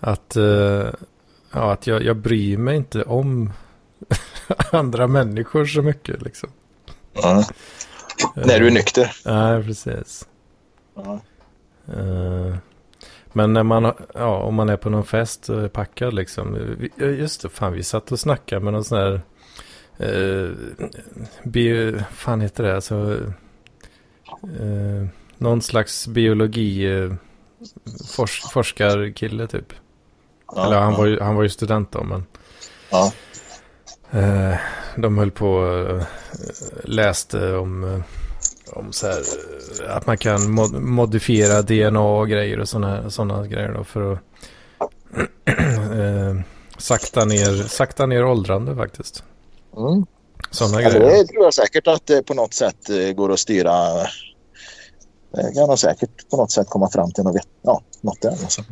Att, 0.00 0.36
eh, 0.36 0.86
ja, 1.52 1.72
att 1.72 1.86
jag, 1.86 2.02
jag 2.02 2.16
bryr 2.16 2.58
mig 2.58 2.76
inte 2.76 3.02
om 3.02 3.52
andra 4.72 5.06
människor 5.06 5.66
så 5.66 5.82
mycket 5.82 6.22
liksom. 6.22 6.50
Ja. 7.12 7.44
När 8.34 8.60
du 8.60 8.66
är 8.66 8.70
nykter. 8.70 9.16
Nej, 9.24 9.62
precis. 9.62 10.28
Ja. 10.94 11.20
Eh, 11.94 12.56
Men 13.36 13.52
när 13.52 13.62
man, 13.62 13.92
ja, 14.14 14.36
om 14.36 14.54
man 14.54 14.68
är 14.68 14.76
på 14.76 14.90
någon 14.90 15.04
fest 15.04 15.48
och 15.48 15.62
är 15.62 15.68
packad 15.68 16.14
liksom. 16.14 16.76
Ja, 16.96 17.06
Just 17.06 17.42
det, 17.42 17.48
fan 17.48 17.72
vi 17.72 17.82
satt 17.82 18.12
och 18.12 18.20
snackade 18.20 18.64
med 18.64 18.72
någon 18.72 18.84
sån 18.84 18.98
här, 18.98 19.20
eh, 19.98 20.50
bio, 21.44 21.98
fan 22.12 22.40
heter 22.40 22.64
det, 22.64 22.74
alltså, 22.74 23.18
eh, 24.42 25.06
någon 25.38 25.62
slags 25.62 26.06
biologi, 26.08 26.86
eh, 26.96 27.12
fors, 28.16 28.42
forskarkille 28.52 29.46
typ. 29.46 29.72
Ja, 30.54 30.66
Eller 30.66 30.76
han 30.80 30.92
ja. 30.92 30.98
var, 30.98 31.06
ju, 31.06 31.20
han 31.20 31.34
var 31.36 31.42
ju 31.42 31.48
student 31.48 31.92
då, 31.92 32.04
men 32.04 32.24
Ja. 32.90 33.12
eh, 34.10 34.56
de 34.96 35.18
höll 35.18 35.30
på 35.30 35.48
och 35.50 35.90
eh, 35.90 36.02
läste 36.84 37.56
om, 37.56 37.84
eh, 37.84 38.00
om 38.72 38.92
så 38.92 39.06
här, 39.06 39.22
eh, 39.84 39.96
att 39.96 40.06
man 40.06 40.18
kan 40.18 40.50
mod 40.50 40.72
modifiera 40.82 41.62
DNA 41.62 42.00
och 42.00 42.28
grejer 42.28 42.60
och 42.60 42.68
sådana 42.68 43.10
såna 43.10 43.46
grejer 43.46 43.72
då 43.72 43.84
för 43.84 44.12
att 44.12 44.20
eh, 45.98 46.40
sakta, 46.78 47.24
ner, 47.24 47.68
sakta 47.68 48.06
ner 48.06 48.24
åldrande 48.24 48.76
faktiskt. 48.76 49.22
Mm. 49.76 50.06
Sådana 50.50 50.82
Ja, 50.82 50.90
grejer. 50.90 51.16
det 51.16 51.26
tror 51.26 51.44
jag 51.44 51.54
säkert 51.54 51.86
att 51.86 52.06
det 52.06 52.22
på 52.22 52.34
något 52.34 52.54
sätt 52.54 52.90
eh, 52.90 53.12
går 53.12 53.32
att 53.32 53.38
styra. 53.38 53.72
Det 55.32 55.54
kan 55.54 55.68
nog 55.68 55.78
säkert 55.78 56.30
på 56.30 56.36
något 56.36 56.50
sätt 56.50 56.68
komma 56.68 56.90
fram 56.90 57.12
till 57.12 57.24
något, 57.24 57.36
ja, 57.62 57.82
något 58.00 58.20
där. 58.22 58.30
Alltså. 58.30 58.62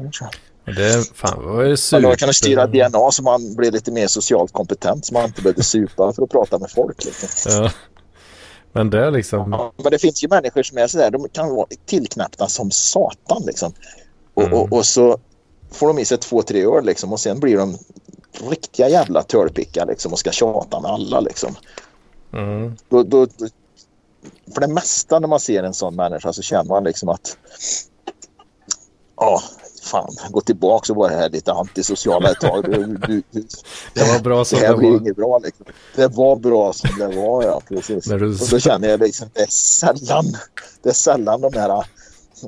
Det 0.67 1.09
fan, 1.15 1.45
var 1.45 1.61
ju 1.61 1.67
Eller 1.67 1.77
super... 1.77 2.03
man 2.03 2.17
kan 2.17 2.35
styra 2.35 2.67
DNA 2.67 3.11
så 3.11 3.23
man 3.23 3.55
blir 3.57 3.73
lite 3.73 3.93
mer 3.93 4.07
socialt 4.07 4.53
kompetent 4.53 5.07
så 5.07 5.15
man 5.15 5.25
inte 5.25 5.43
behöver 5.43 5.63
supa 5.63 6.13
för 6.13 6.23
att 6.23 6.31
prata 6.31 6.59
med 6.59 6.71
folk. 6.71 7.05
Liksom. 7.05 7.53
Ja. 7.53 7.71
Men 8.75 8.91
det 8.91 9.07
är 9.07 9.11
liksom... 9.11 9.53
Ja, 9.53 9.73
men 9.77 9.91
det 9.91 9.99
finns 9.99 10.25
ju 10.25 10.29
människor 10.29 10.63
som 10.63 10.79
är 10.79 10.87
sådär, 10.87 11.11
de 11.11 11.29
kan 11.29 11.55
vara 11.55 11.67
tillknäppta 11.87 12.49
som 12.49 12.71
satan 12.71 13.43
liksom. 13.47 13.73
Och, 14.35 14.43
Mm. 14.43 14.55
och, 14.55 14.73
och 14.73 14.87
så 14.87 15.19
får 15.71 15.87
de 15.87 15.99
i 15.99 16.05
sig 16.05 16.19
två, 16.19 16.43
tre 16.43 16.65
öl 16.65 16.85
liksom 16.85 17.13
och 17.13 17.21
sen 17.21 17.41
blir 17.41 17.57
de 17.57 17.79
riktiga 18.51 18.89
jävla 18.89 19.23
törpickar 19.23 19.87
liksom 19.87 20.13
och 20.13 20.19
ska 20.19 20.31
tjata 20.31 20.81
med 20.81 20.91
alla 20.91 21.21
liksom. 21.21 21.57
Mm, 22.33 22.77
då, 22.89 23.03
då, 23.03 23.27
för 24.55 24.61
det 24.61 24.69
mesta 24.69 25.19
när 25.19 25.29
man 25.29 25.41
ser 25.41 25.63
en 25.63 25.75
sån 25.75 25.97
människa 25.97 26.33
så 26.33 26.43
känner 26.43 26.65
man 26.65 26.85
liksom 26.85 27.09
att 27.09 27.37
ja, 29.17 29.43
fan, 29.85 30.11
gå 30.31 30.41
tillbaka 30.41 30.93
och 30.93 30.97
vara 30.97 31.11
här 31.11 31.31
lite 31.31 31.53
antisociala 31.53 32.31
ett 32.31 32.41
tag. 32.41 32.65
Du, 32.65 32.87
du, 32.87 33.23
du, 33.31 33.47
Det 33.95 34.13
var 34.13 34.21
bra 34.21 34.45
som 34.45 34.59
det 34.61 34.67
här 34.67 34.77
det 34.77 34.83
var. 34.91 34.97
inget 35.01 35.17
bra 35.17 35.39
liksom. 35.39 35.67
Det 35.97 36.09
var 36.09 36.37
bra 36.37 36.73
som 36.73 36.91
det 36.99 37.07
var 37.17 37.43
ja, 37.43 37.61
precis. 37.69 38.05
Du- 38.05 38.27
Och 38.33 38.49
då 38.51 38.59
känner 38.59 38.89
jag 38.89 39.01
liksom, 39.01 39.29
det 39.33 39.41
är 39.41 39.47
sällan, 39.51 40.25
det 40.83 40.89
är 40.89 40.93
sällan 40.95 41.41
de 41.41 41.53
här 41.55 41.85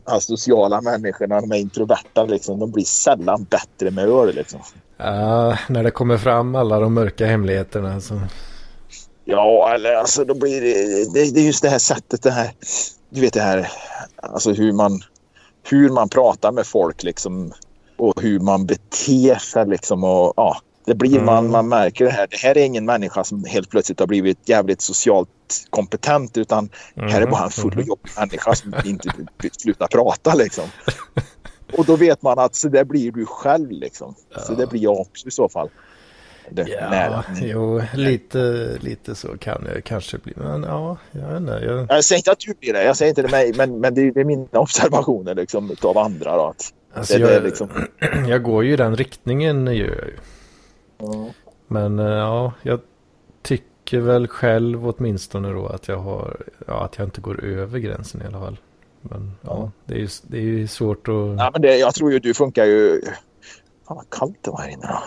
asociala 0.05 0.81
människorna, 0.81 1.41
de 1.41 1.53
är 1.53 1.57
introverta 1.57 2.25
liksom, 2.25 2.59
de 2.59 2.71
blir 2.71 2.85
sällan 2.85 3.45
bättre 3.51 3.91
med 3.91 4.09
öl 4.09 4.35
liksom. 4.35 4.61
Ja, 4.99 5.59
när 5.69 5.83
det 5.83 5.91
kommer 5.91 6.19
fram 6.19 6.55
alla 6.55 6.81
de 6.81 6.95
mörka 6.95 7.27
hemligheterna 7.27 8.01
så. 8.01 8.21
Ja, 9.25 9.75
eller 9.75 9.95
alltså 9.95 10.25
då 10.25 10.35
blir 10.35 10.61
det, 10.61 10.75
det, 11.15 11.31
det 11.35 11.41
är 11.41 11.45
just 11.45 11.63
det 11.63 11.69
här 11.69 11.79
sättet, 11.79 12.23
det 12.23 12.31
här, 12.31 12.51
du 13.11 13.21
vet 13.21 13.33
det 13.33 13.41
här, 13.41 13.73
alltså 14.17 14.53
hur 14.53 14.73
man, 14.73 15.01
hur 15.69 15.91
man 15.91 16.09
pratar 16.09 16.53
med 16.53 16.67
folk 16.67 17.03
liksom 17.03 17.53
och 17.99 18.23
hur 18.23 18.41
man 18.41 18.67
beter 18.67 19.35
sig 19.35 19.67
liksom 19.67 20.05
och 20.05 20.33
ja, 20.37 20.57
det 20.85 20.95
blir 20.95 21.21
man, 21.21 21.39
Mm. 21.39 21.53
man 21.53 21.69
märker 21.69 22.05
det 22.05 22.11
här. 22.11 22.27
Det 22.31 22.37
här 22.37 22.59
är 22.59 22.65
ingen 22.65 22.85
människa 22.85 23.25
som 23.25 23.45
helt 23.45 23.71
plötsligt 23.71 24.01
har 24.01 24.07
blivit 24.07 24.49
jävligt 24.49 24.81
socialt 24.81 25.29
kompetent 25.71 26.37
utan 26.37 26.69
här 26.97 27.23
är 27.23 27.27
bara 27.27 27.45
en 27.45 27.51
full 27.51 27.71
och 27.71 27.77
Mhm. 27.77 27.87
jobbig 27.87 28.11
människa 28.19 28.55
som 28.55 28.75
inte 28.85 29.09
vill 29.39 29.51
sluta 29.53 29.87
prata 29.87 30.35
liksom. 30.35 30.65
Och 31.79 31.85
då 31.85 31.97
vet 31.97 32.23
man 32.23 32.39
att 32.39 32.55
så 32.55 32.69
där 32.69 32.85
blir 32.85 33.13
du 33.13 33.27
själv 33.27 33.71
liksom. 33.71 34.15
Så 34.47 34.55
det 34.55 34.67
blir 34.67 34.81
jag 34.83 35.01
också 35.01 35.29
i 35.29 35.31
så 35.31 35.49
fall. 35.49 35.69
Det, 36.51 36.69
Ja, 36.69 36.91
när- 36.91 37.25
jo, 37.43 37.83
lite, 37.95 38.71
lite 38.81 39.15
så 39.15 39.39
kan 39.39 39.65
det 39.65 39.81
kanske 39.81 40.19
bli. 40.19 40.33
Men 40.37 40.63
ja, 40.63 40.97
jag 41.13 41.29
vet 41.29 41.37
inte. 41.41 41.53
Jag, 41.67 41.87
Jag 41.89 42.05
säger 42.05 42.19
inte 42.19 42.33
att 42.33 42.39
du 42.41 42.55
blir 42.61 42.73
det, 42.73 42.85
jag 42.85 42.97
säger 42.97 43.09
inte 43.11 43.23
det 43.23 43.31
mig, 43.31 43.53
men, 43.57 43.81
men 43.81 43.95
det, 43.95 44.01
är, 44.01 44.13
det 44.13 44.21
är 44.21 44.25
mina 44.25 44.47
observationer 44.53 45.35
liksom, 45.35 45.77
av 45.83 45.99
andra. 45.99 46.37
Då, 46.37 46.43
att 46.47 46.73
alltså, 46.95 47.19
det, 47.19 47.25
det 47.27 47.35
jag, 47.35 47.43
liksom, 47.43 47.69
jag 48.29 48.43
går 48.43 48.65
ju 48.65 48.73
i 48.73 48.77
den 48.77 48.97
riktningen 48.97 49.67
gör 49.67 49.75
jag 49.75 50.07
ju. 50.09 50.17
ja. 50.99 51.27
Men 51.69 51.99
eh, 51.99 52.07
ja, 52.07 52.53
jag 52.63 52.81
tycker 53.43 54.01
väl 54.01 54.29
själv 54.29 54.89
åtminstone 54.89 55.53
då 55.53 55.67
att 55.67 55.89
jag 55.89 55.97
har, 55.99 56.37
ja, 56.67 56.85
att 56.85 56.99
jag 56.99 57.07
inte 57.07 57.21
går 57.21 57.45
över 57.45 57.79
gränsen 57.79 58.23
i 58.23 58.27
alla 58.27 58.39
fall. 58.41 58.59
Men 59.01 59.33
ja, 59.43 59.49
Ja. 59.51 59.71
det, 59.85 59.95
är 59.95 59.99
ju, 59.99 60.09
det 60.23 60.37
är 60.39 60.43
ju 60.43 60.67
svårt 60.69 61.09
att... 61.09 61.15
ja, 61.15 61.51
men 61.53 61.63
det, 61.63 61.77
jag 61.77 61.95
tror 61.95 62.13
ju 62.13 62.19
du 62.19 62.35
funkar 62.35 62.65
ju... 62.65 63.01
Fan 63.89 63.97
vad 63.97 64.11
kallt 64.11 64.39
det 64.43 64.51
var 64.51 64.59
här 64.61 64.69
inne 64.69 64.87
då. 64.87 64.99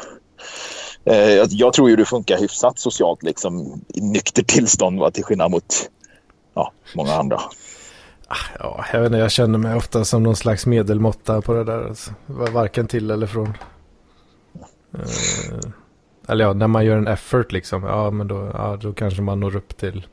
Eh, 1.09 1.45
jag, 1.49 1.73
tror 1.73 1.89
ju 1.89 1.95
du 1.95 2.05
funkar 2.05 2.37
hyfsat 2.37 2.79
socialt 2.79 3.23
liksom, 3.23 3.81
i 3.87 4.01
nykter 4.01 4.43
tillstånd 4.43 4.99
va, 4.99 5.11
till 5.11 5.23
skillnad 5.23 5.51
mot 5.51 5.89
ja, 6.53 6.71
många 6.95 7.13
andra. 7.13 7.39
Ja, 8.59 8.85
jag 8.93 8.99
vet 8.99 9.05
inte, 9.05 9.17
jag 9.17 9.31
känner 9.31 9.59
mig 9.59 9.75
ofta 9.75 10.05
som 10.05 10.23
någon 10.23 10.35
slags 10.35 10.65
medelmåtta 10.65 11.41
på 11.41 11.53
det 11.53 11.63
där. 11.63 11.87
Alltså. 11.87 12.11
Varken 12.27 12.87
till 12.87 13.11
eller 13.11 13.27
från. 13.27 13.53
Eh, 14.93 15.71
eller 16.27 16.45
ja, 16.45 16.53
när 16.53 16.67
man 16.67 16.85
gör 16.85 16.97
en 16.97 17.07
effort 17.07 17.51
liksom. 17.51 17.83
Ja, 17.83 18.11
men 18.11 18.27
då, 18.27 18.51
ja, 18.53 18.77
då 18.81 18.93
kanske 18.93 19.21
man 19.21 19.39
når 19.39 19.55
upp 19.55 19.77
till 19.77 20.07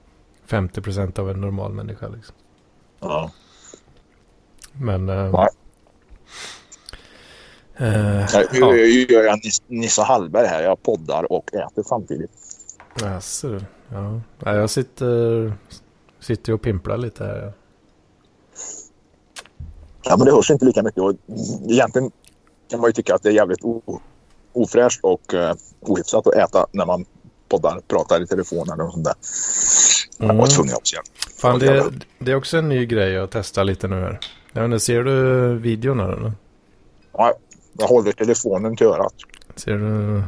50% 0.48 1.20
av 1.20 1.30
en 1.30 1.40
normal 1.40 1.72
människa 1.72 2.08
liksom. 2.08 2.34
Ja. 3.00 3.30
Men... 4.72 5.08
eh, 5.08 5.46
Ja. 7.78 7.84
eh, 7.86 8.46
Nu 8.52 8.58
ja, 8.58 8.74
gör 8.76 9.24
jag 9.24 9.38
Nis- 9.38 9.62
Nissa 9.66 10.02
Hallberg 10.02 10.46
här. 10.46 10.62
Jag 10.62 10.82
poddar 10.82 11.32
och 11.32 11.54
äter 11.54 11.82
samtidigt. 11.82 12.30
jaså 13.00 13.48
du. 13.48 13.60
Ja. 13.88 14.20
ja, 14.44 14.54
jag 14.56 14.70
sitter, 14.70 15.52
sitter 16.20 16.52
och 16.52 16.62
pimplar 16.62 16.96
lite 16.96 17.24
här. 17.24 17.52
ja. 20.04 20.16
Men 20.16 20.26
det 20.26 20.32
hörs 20.32 20.50
inte 20.50 20.64
lika 20.64 20.82
mycket. 20.82 21.02
Och 21.02 21.14
egentligen 21.68 22.10
kan 22.70 22.80
man 22.80 22.88
ju 22.88 22.92
tycka 22.92 23.14
att 23.14 23.22
det 23.22 23.28
är 23.28 23.32
jävligt 23.32 23.60
ofräscht 24.52 25.00
och 25.02 25.34
uh, 25.34 25.52
ohyfsat 25.80 26.26
att 26.26 26.34
äta 26.34 26.66
när 26.72 26.86
man 26.86 27.04
poddar, 27.48 27.80
pratar 27.88 28.22
i 28.22 28.26
telefon 28.26 28.66
eller 28.72 28.76
något 28.84 28.92
sånt 28.92 29.04
där. 29.04 29.14
Jag 30.18 30.26
var 30.26 30.32
Mm. 30.34 30.74
att 30.74 30.86
säga. 30.86 31.02
Fan, 31.38 31.58
det, 31.58 31.84
det 32.18 32.32
är 32.32 32.36
också 32.36 32.56
en 32.58 32.68
ny 32.68 32.86
grej 32.86 33.18
att 33.18 33.30
testa 33.30 33.62
lite 33.62 33.88
nu 33.88 34.00
här. 34.00 34.18
Jag 34.52 34.62
vet 34.62 34.66
inte, 34.66 34.80
ser 34.80 35.02
du 35.04 35.54
videon 35.58 36.00
här 36.00 36.08
eller? 36.12 36.32
Ja, 37.12 37.34
jag 37.78 37.86
håller 37.88 38.12
telefonen 38.12 38.76
till 38.76 38.86
örat. 38.86 39.14
Ser 39.56 39.72
du 39.72 40.22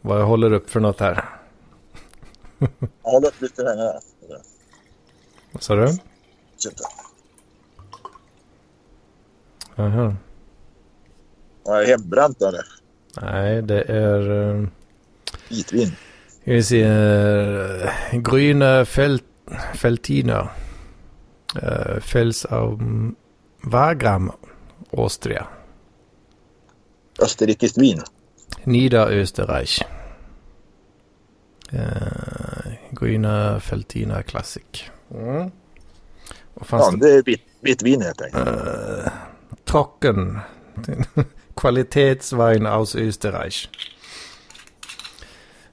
vad 0.00 0.20
jag 0.20 0.26
håller 0.26 0.52
upp 0.52 0.70
för 0.70 0.80
något 0.80 1.00
här? 1.00 1.24
Jag 2.58 3.10
håller 3.10 3.28
upp 3.28 3.40
lite 3.40 3.62
längre. 3.62 3.82
här. 3.82 4.00
Vad 5.52 5.62
sa 5.62 5.74
du? 5.74 5.88
Sitta. 6.56 6.84
Aha. 9.76 10.14
Vad 11.62 11.82
är 11.82 11.86
hembränt 11.86 12.42
eller? 12.42 12.64
Nej, 13.20 13.62
det 13.62 13.82
är... 13.82 14.68
Vitvin. 15.48 15.86
ska 16.42 16.52
vi 16.52 16.62
se. 16.62 16.84
Uh, 16.84 17.90
grüne 18.12 18.84
Felt, 18.84 19.24
Feltiner. 19.74 20.48
Uh, 21.62 22.00
Fels 22.00 22.44
av 22.44 22.80
Wagram, 23.62 24.32
Austria. 24.92 25.46
Österrikiskt 27.18 27.78
vin. 27.78 28.02
Niederösterreich. 28.64 29.84
Uh, 31.72 32.72
grüne 32.90 33.60
Feltiner 33.60 34.22
Classic. 34.22 34.90
Mm. 35.10 35.50
Ja, 36.70 36.90
det? 36.90 36.96
det 36.96 37.14
är 37.14 37.22
vitt, 37.22 37.42
vitt 37.60 37.82
vin 37.82 38.02
helt 38.02 38.20
enkelt. 38.20 38.48
Uh, 38.48 39.08
trocken. 39.64 40.38
Qualitätswein 41.56 42.66
aus 42.66 42.96
Österreich. 42.96 43.68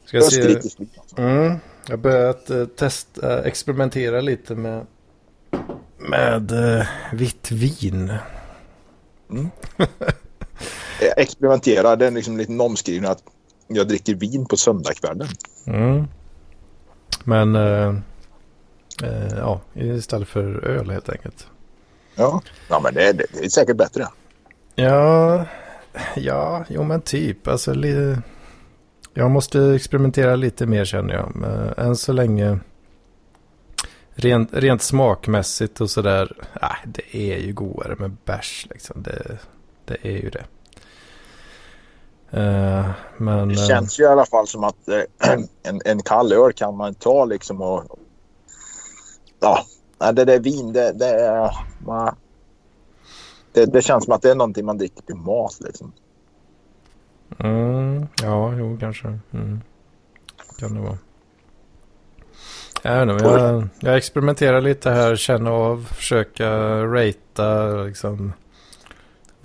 Ska. 0.06 0.18
Österrikiskt 0.18 0.80
vin. 0.80 0.90
Alltså. 0.98 1.18
Mm, 1.22 1.60
jag 1.86 1.94
har 1.94 1.98
börjat 1.98 2.52
uh, 2.52 2.66
testa, 2.66 3.40
uh, 3.40 3.46
experimentera 3.46 4.22
lite 4.22 4.56
med, 4.56 4.86
med 5.98 6.52
uh, 6.52 6.86
vitt 7.14 7.52
vin. 7.52 8.14
Jag 9.28 9.50
experimenterar. 11.18 11.96
Det 11.96 12.08
är 12.08 12.12
liksom 12.12 12.38
lite 12.38 12.54
omskrivning 12.54 13.12
att 13.12 13.24
jag 13.68 13.88
dricker 13.88 14.16
vin 14.16 14.46
på 14.46 14.58
söndagskvällen. 14.58 15.28
Mm. 15.68 16.08
Men 17.24 17.56
uh, 17.56 17.96
uh, 19.04 19.38
ja, 19.38 19.62
istället 19.74 20.28
för 20.28 20.66
öl 20.66 20.90
helt 20.90 21.10
enkelt. 21.10 21.48
Ja, 22.16 22.42
ja 22.70 22.80
men 22.80 22.94
det 22.94 23.10
är, 23.10 23.14
det 23.14 23.46
är 23.46 23.50
säkert 23.50 23.78
bättre. 23.78 24.08
Ja, 24.76 25.46
ja, 26.16 26.66
jo 26.70 26.84
men 26.84 27.02
typ. 27.02 27.48
Alltså, 27.48 27.74
li... 27.74 28.18
Jag 29.14 29.32
måste 29.32 29.74
experimentera 29.76 30.36
lite 30.36 30.66
mer 30.66 30.86
känner 30.86 31.14
jag. 31.14 31.36
Men 31.36 31.74
än 31.78 31.96
så 31.96 32.14
länge, 32.14 32.60
rent, 34.16 34.54
rent 34.54 34.82
smakmässigt 34.82 35.82
och 35.82 35.90
sådär, 35.90 36.32
äh, 36.62 36.76
det 36.86 37.18
är 37.18 37.38
ju 37.38 37.54
godare 37.54 37.96
med 37.96 38.12
bärs 38.26 38.68
liksom. 38.70 39.04
Det, 39.04 39.38
det 39.86 39.98
är 40.02 40.18
ju 40.18 40.30
det. 40.30 40.44
Eh, 42.36 42.86
men... 43.18 43.48
Det 43.48 43.54
eh, 43.54 43.68
känns 43.68 44.00
ju 44.00 44.04
i 44.04 44.08
alla 44.08 44.26
fall 44.26 44.48
som 44.48 44.64
att 44.64 44.88
eh, 44.88 45.02
en, 45.64 45.82
en 45.86 46.02
kall 46.02 46.34
öl 46.34 46.54
kan 46.54 46.78
man 46.78 46.94
ta 46.94 47.26
liksom 47.26 47.62
och... 47.62 47.84
Ja, 49.40 49.66
det 50.12 50.26
där 50.26 50.40
vin 50.40 50.74
det, 50.74 50.92
det. 50.92 51.52
Man, 51.86 52.16
det, 53.52 53.66
det 53.66 53.82
känns 53.82 54.04
som 54.04 54.14
att 54.14 54.22
det 54.22 54.32
är 54.32 54.36
någonting 54.36 54.66
man 54.66 54.78
dricker 54.78 55.02
till 55.02 55.16
mat 55.16 55.58
liksom. 55.60 55.92
Mm, 57.40 58.08
ja, 58.22 58.54
jo, 58.54 58.78
kanske. 58.80 59.20
Mm. 59.32 59.62
Kan 60.60 60.74
det 60.74 60.82
vara. 60.82 60.98
Jag, 62.84 63.06
vet 63.06 63.16
inte, 63.16 63.26
men 63.26 63.44
jag, 63.44 63.70
jag 63.80 63.98
experimenterar 63.98 64.62
lite 64.62 64.92
här, 64.92 65.16
känna 65.16 65.52
av, 65.52 65.86
försöka 65.94 66.50
ratea 66.86 67.84
liksom. 67.84 68.34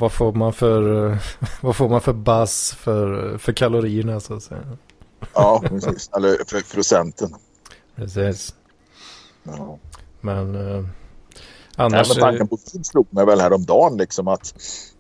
Vad 0.01 0.13
får 0.13 0.33
man 0.33 0.53
för, 0.53 0.83
vad 1.61 1.77
får 1.77 1.89
man 1.89 2.01
för 2.01 2.13
buzz 2.13 2.75
för, 2.75 3.39
för 3.39 3.53
kalorierna 3.53 4.21
så 4.21 4.35
att 4.35 4.43
säga. 4.43 4.61
Ja, 5.35 5.63
precis. 5.69 6.11
Eller 6.17 6.37
för 6.47 6.75
procenten. 6.75 7.35
Precis. 7.97 8.55
Ja. 9.43 9.79
Men 10.21 10.55
eh, 10.55 10.81
Nej, 10.81 10.91
annars... 11.77 12.09
men 12.09 12.17
tanken 12.17 12.49
på 12.49 12.59
vin 12.73 12.85
slog 12.85 13.07
mig 13.11 13.27
väl 13.27 13.41
häromdagen 13.41 13.97
liksom 13.97 14.29
att 14.29 14.55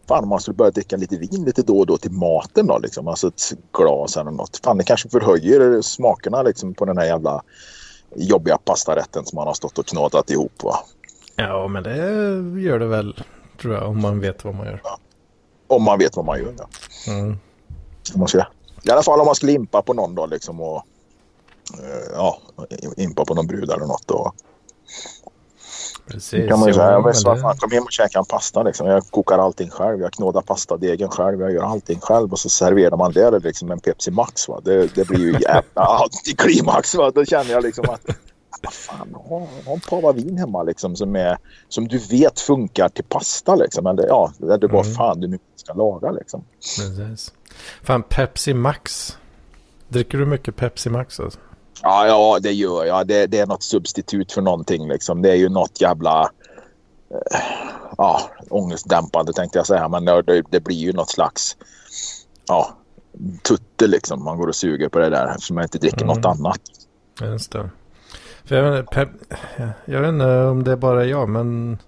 fan 0.09 0.29
man 0.29 0.41
skulle 0.41 0.55
börja 0.55 0.71
dricka 0.71 0.97
lite 0.97 1.17
vin 1.17 1.45
lite 1.45 1.63
då 1.63 1.79
och 1.79 1.87
då 1.87 1.97
till 1.97 2.13
maten 2.13 2.67
då 2.67 2.79
liksom. 2.79 3.09
Alltså 3.09 3.29
ett 3.29 3.53
glas 3.73 4.17
eller 4.17 4.31
något. 4.31 4.61
Fan 4.65 4.79
det 4.79 4.85
kanske 4.85 5.09
förhöjer 5.09 5.83
smakerna 5.83 6.43
liksom 6.43 6.75
på 6.75 6.85
den 6.85 6.99
här 6.99 7.07
jävla 7.07 7.43
jobbiga 8.17 8.59
pastarätten 8.59 9.25
som 9.25 9.37
man 9.37 9.47
har 9.47 9.55
stått 9.55 9.79
och 9.79 9.87
knatat 9.87 10.31
ihop 10.31 10.63
va. 10.63 10.77
Ja, 11.37 11.69
men 11.69 11.83
det 11.83 11.97
gör 12.61 12.79
det 12.79 12.87
väl, 12.87 13.25
tror 13.61 13.75
jag, 13.75 13.89
om 13.89 14.01
man 14.01 14.21
vet 14.21 14.45
vad 14.45 14.55
man 14.55 14.67
gör. 14.67 14.83
Om 15.67 15.83
man 15.83 15.99
vet 15.99 16.17
vad 16.17 16.25
man 16.25 16.39
gör. 16.39 16.55
Ja. 16.59 16.69
Mm. 17.13 17.39
Om 18.15 18.21
man 18.21 18.29
ska, 18.29 18.39
I 18.83 18.91
alla 18.91 19.03
fall 19.03 19.21
om 19.21 19.27
man 19.27 19.35
skulle 19.35 19.53
impa 19.53 19.83
på 19.83 19.95
någon 19.95 20.15
då 20.15 20.27
liksom 20.27 20.61
och 20.61 20.83
eh, 21.79 22.13
ja, 22.15 22.39
impa 22.97 23.25
på 23.25 23.35
någon 23.35 23.47
brud 23.47 23.71
eller 23.71 23.87
något. 23.87 24.11
Och, 24.11 24.35
Precis. 26.11 26.49
Kan 26.49 26.59
man 26.61 26.69
ju 26.69 26.75
säga. 26.75 26.91
Jag 26.91 27.05
vet 27.05 27.25
vad 27.25 27.41
fan, 27.41 27.57
kom 27.57 27.71
hem 27.71 27.83
och 27.83 27.93
käka 27.93 28.19
en 28.19 28.25
pasta 28.25 28.63
liksom. 28.63 28.87
Jag 28.87 29.07
kokar 29.11 29.39
allting 29.39 29.71
själv. 29.71 30.01
Jag 30.01 30.13
knådar 30.13 30.41
pastadegen 30.41 31.09
själv. 31.09 31.41
Jag 31.41 31.53
gör 31.53 31.63
allting 31.63 32.01
själv 32.01 32.33
och 32.33 32.39
så 32.39 32.49
serverar 32.49 32.97
man 32.97 33.13
det 33.13 33.39
liksom 33.39 33.71
en 33.71 33.81
Pepsi 33.81 34.11
Max. 34.11 34.49
Va? 34.49 34.61
Det, 34.65 34.95
det 34.95 35.09
blir 35.09 35.19
ju 35.19 35.33
jävla 35.33 35.63
antiklimax. 36.03 36.95
Va? 36.95 37.11
Då 37.11 37.25
känner 37.25 37.51
jag 37.51 37.63
liksom 37.63 37.85
att 37.89 38.07
fan, 38.71 39.15
ha, 39.15 39.49
ha 39.67 39.73
en 39.73 39.81
pava 39.81 40.13
vin 40.13 40.39
hemma 40.39 40.63
liksom 40.63 40.97
som, 40.97 41.17
är, 41.17 41.39
som 41.69 41.89
du 41.89 41.99
vet 41.99 42.41
funkar 42.41 42.89
till 42.89 43.05
pasta 43.05 43.55
liksom. 43.55 43.87
Eller 43.87 44.07
ja, 44.07 44.33
det 44.39 44.53
är 44.53 44.69
bara 44.69 44.83
Mm. 44.83 44.95
fan 44.95 45.21
du 45.21 45.27
nu 45.29 45.39
ska 45.57 45.73
laga 45.75 46.11
liksom. 46.11 46.45
Precis. 46.59 47.33
Fan, 47.83 48.03
Pepsi 48.03 48.55
Max. 48.55 49.17
Dricker 49.89 50.19
du 50.19 50.27
mycket 50.27 50.57
Pepsi 50.57 50.91
Max 50.91 51.21
alltså? 51.21 51.39
Ja, 51.83 52.07
ja 52.07 52.39
det 52.43 52.53
gör 52.53 52.85
jag. 52.85 53.07
Det, 53.07 53.27
det 53.27 53.39
är 53.39 53.47
något 53.47 53.63
substitut 53.63 54.33
för 54.33 54.43
någonting 54.43 54.89
liksom. 54.89 55.23
Det 55.23 55.31
är 55.31 55.35
ju 55.37 55.49
något 55.49 55.81
jävla 55.81 56.23
eh, 57.11 57.41
ja, 57.99 58.21
ångestdämpande 58.51 59.33
tänkte 59.33 59.59
jag 59.59 59.67
säga. 59.67 59.89
Men 59.89 60.05
det, 60.05 60.43
det 60.51 60.61
blir 60.61 60.77
ju 60.77 60.93
något 60.93 61.11
slags 61.11 61.57
ja, 62.49 62.77
tutte 63.43 63.87
liksom. 63.87 64.25
Man 64.25 64.39
går 64.39 64.47
och 64.47 64.57
suger 64.57 64.89
på 64.89 64.99
det 64.99 65.09
där 65.11 65.27
eftersom 65.31 65.55
man 65.55 65.63
inte 65.65 65.79
dricker 65.79 66.03
Mm. 66.05 66.17
något 66.17 66.25
annat. 66.27 66.61
Just 67.21 67.53
det. 67.53 67.71
För 68.51 68.57
jag, 68.57 68.71
vet 68.71 68.91
pep, 68.91 69.09
jag 69.85 70.01
vet 70.01 70.09
inte 70.09 70.37
om 70.37 70.65
det 70.65 70.73
är 70.73 70.77
bara 70.77 71.05
jag, 71.05 71.29
men 71.29 71.79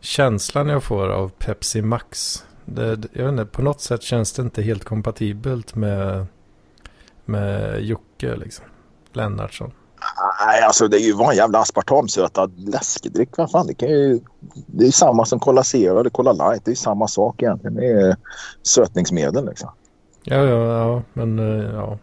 känslan 0.00 0.68
jag 0.68 0.84
får 0.84 1.08
av 1.08 1.28
Pepsi 1.28 1.82
Max. 1.82 2.44
Det, 2.64 2.98
jag 3.12 3.24
vet 3.24 3.32
inte, 3.32 3.44
på 3.44 3.62
något 3.62 3.80
sätt 3.80 4.02
känns 4.02 4.32
det 4.32 4.42
inte 4.42 4.62
helt 4.62 4.84
kompatibelt 4.84 5.74
med, 5.74 6.26
med 7.24 7.80
Jocke 7.82 8.36
liksom. 8.36 8.64
Lennartsson. 9.12 9.72
Nej, 10.46 10.62
alltså 10.62 10.88
det 10.88 10.96
är 10.96 11.06
ju 11.06 11.14
bara 11.14 11.30
en 11.30 11.36
jävla 11.36 11.58
aspartamsötad 11.58 12.52
läskedryck. 12.56 13.36
Vad 13.36 13.50
fan, 13.50 13.66
det, 13.66 13.74
kan 13.74 13.88
ju, 13.88 14.20
det 14.66 14.82
är 14.82 14.86
ju 14.86 14.92
samma 14.92 15.24
som 15.24 15.40
Cola 15.40 15.64
Zero 15.64 16.00
eller 16.00 16.10
Cola 16.10 16.32
Light. 16.32 16.64
Det 16.64 16.68
är 16.68 16.72
ju 16.72 16.76
samma 16.76 17.08
sak 17.08 17.42
egentligen. 17.42 17.74
Det 17.74 17.86
är 17.86 18.16
sötningsmedel 18.62 19.46
liksom. 19.46 19.70
Ja, 20.22 20.36
ja, 20.36 20.78
ja, 20.78 21.02
men 21.12 21.38
eh, 21.38 21.74
ja. 21.74 21.98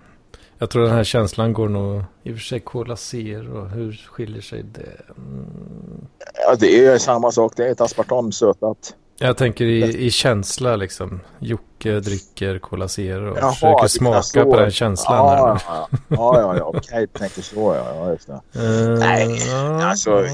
Jag 0.59 0.69
tror 0.69 0.83
den 0.83 0.93
här 0.93 1.03
känslan 1.03 1.53
går 1.53 1.69
nog, 1.69 2.03
i 2.23 2.31
och 2.31 2.35
för 2.35 2.43
sig 2.43 2.59
Cola 2.59 2.95
Zero, 2.95 3.65
hur 3.65 3.93
skiljer 4.07 4.41
sig 4.41 4.63
det? 4.63 5.01
Mm. 5.17 6.07
Ja, 6.33 6.55
det 6.55 6.85
är 6.85 6.97
samma 6.97 7.31
sak. 7.31 7.53
Det 7.55 7.67
är 7.67 7.71
ett 7.71 7.81
aspartamsötat 7.81 8.95
jag 9.20 9.38
tänker 9.38 9.65
i, 9.65 10.05
i 10.05 10.11
känsla 10.11 10.76
liksom. 10.76 11.20
Jocke 11.39 11.99
dricker 11.99 12.59
Cola 12.59 12.88
Zero 12.88 13.32
och 13.32 13.38
Jaha, 13.38 13.51
försöker 13.51 13.88
smaka 13.88 14.22
så. 14.24 14.43
på 14.43 14.55
den 14.59 14.72
känslan 14.72 15.15
ja. 15.38 15.59
Ja, 15.68 15.88
ja, 16.09 16.41
ja, 16.41 16.57
ja. 16.57 16.63
okej, 16.76 17.07
tänker 17.07 17.41
så 17.41 17.76
ja. 17.76 17.95
ja 17.95 18.11
just 18.11 18.28
det. 18.28 18.59
Uh, 18.59 18.99
Nej, 18.99 19.39
Alltså, 19.84 20.26
eh, 20.26 20.34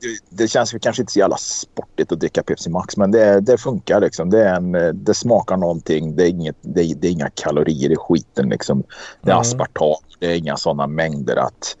det, 0.00 0.18
det 0.28 0.48
känns 0.48 0.74
kanske 0.82 1.02
inte 1.02 1.12
så 1.12 1.18
jävla 1.18 1.36
sportigt 1.36 2.12
att 2.12 2.20
dricka 2.20 2.42
Pepsi 2.42 2.70
Max 2.70 2.96
men 2.96 3.10
det, 3.10 3.40
det 3.40 3.58
funkar 3.58 4.00
liksom. 4.00 4.30
Det, 4.30 4.44
är 4.44 4.54
en, 4.54 5.04
det 5.04 5.14
smakar 5.14 5.56
någonting. 5.56 6.16
Det 6.16 6.22
är, 6.22 6.28
inget, 6.28 6.56
det, 6.62 6.82
är- 6.82 6.94
det 6.94 7.08
är 7.08 7.12
inga 7.12 7.30
kalorier 7.30 7.90
i 7.92 7.96
skiten 7.96 8.48
liksom. 8.48 8.82
Det 9.22 9.30
är 9.30 9.34
Mm. 9.34 9.40
aspartam. 9.40 9.96
Det 10.18 10.26
är 10.26 10.34
inga 10.36 10.56
sådana 10.56 10.86
mängder 10.86 11.36
att, 11.36 11.76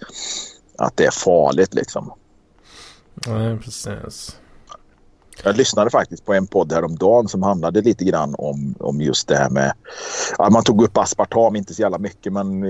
att 0.78 0.96
det 0.96 1.04
är 1.06 1.10
farligt 1.10 1.74
liksom. 1.74 2.12
Nej, 3.26 3.58
precis. 3.58 4.36
Jag 5.44 5.56
lyssnade 5.56 5.90
faktiskt 5.90 6.24
på 6.24 6.34
en 6.34 6.46
podd 6.46 6.72
häromdagen 6.72 7.28
som 7.28 7.42
handlade 7.42 7.80
lite 7.80 8.04
grann 8.04 8.34
om, 8.38 8.74
om 8.80 9.00
just 9.00 9.28
det 9.28 9.36
här 9.36 9.50
med... 9.50 9.72
Ja, 10.38 10.50
man 10.50 10.64
tog 10.64 10.82
upp 10.82 10.98
aspartam, 10.98 11.56
inte 11.56 11.74
så 11.74 11.82
jävla 11.82 11.98
mycket 11.98 12.32
men 12.32 12.64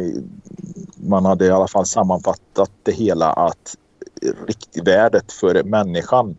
man 0.97 1.25
hade 1.25 1.47
i 1.47 1.51
alla 1.51 1.69
fall 1.69 1.87
sammanfattat 1.87 2.71
det 2.83 2.93
hela 2.93 3.33
att 3.33 3.77
riktvärdet 4.47 5.33
för 5.33 5.63
människan 5.63 6.37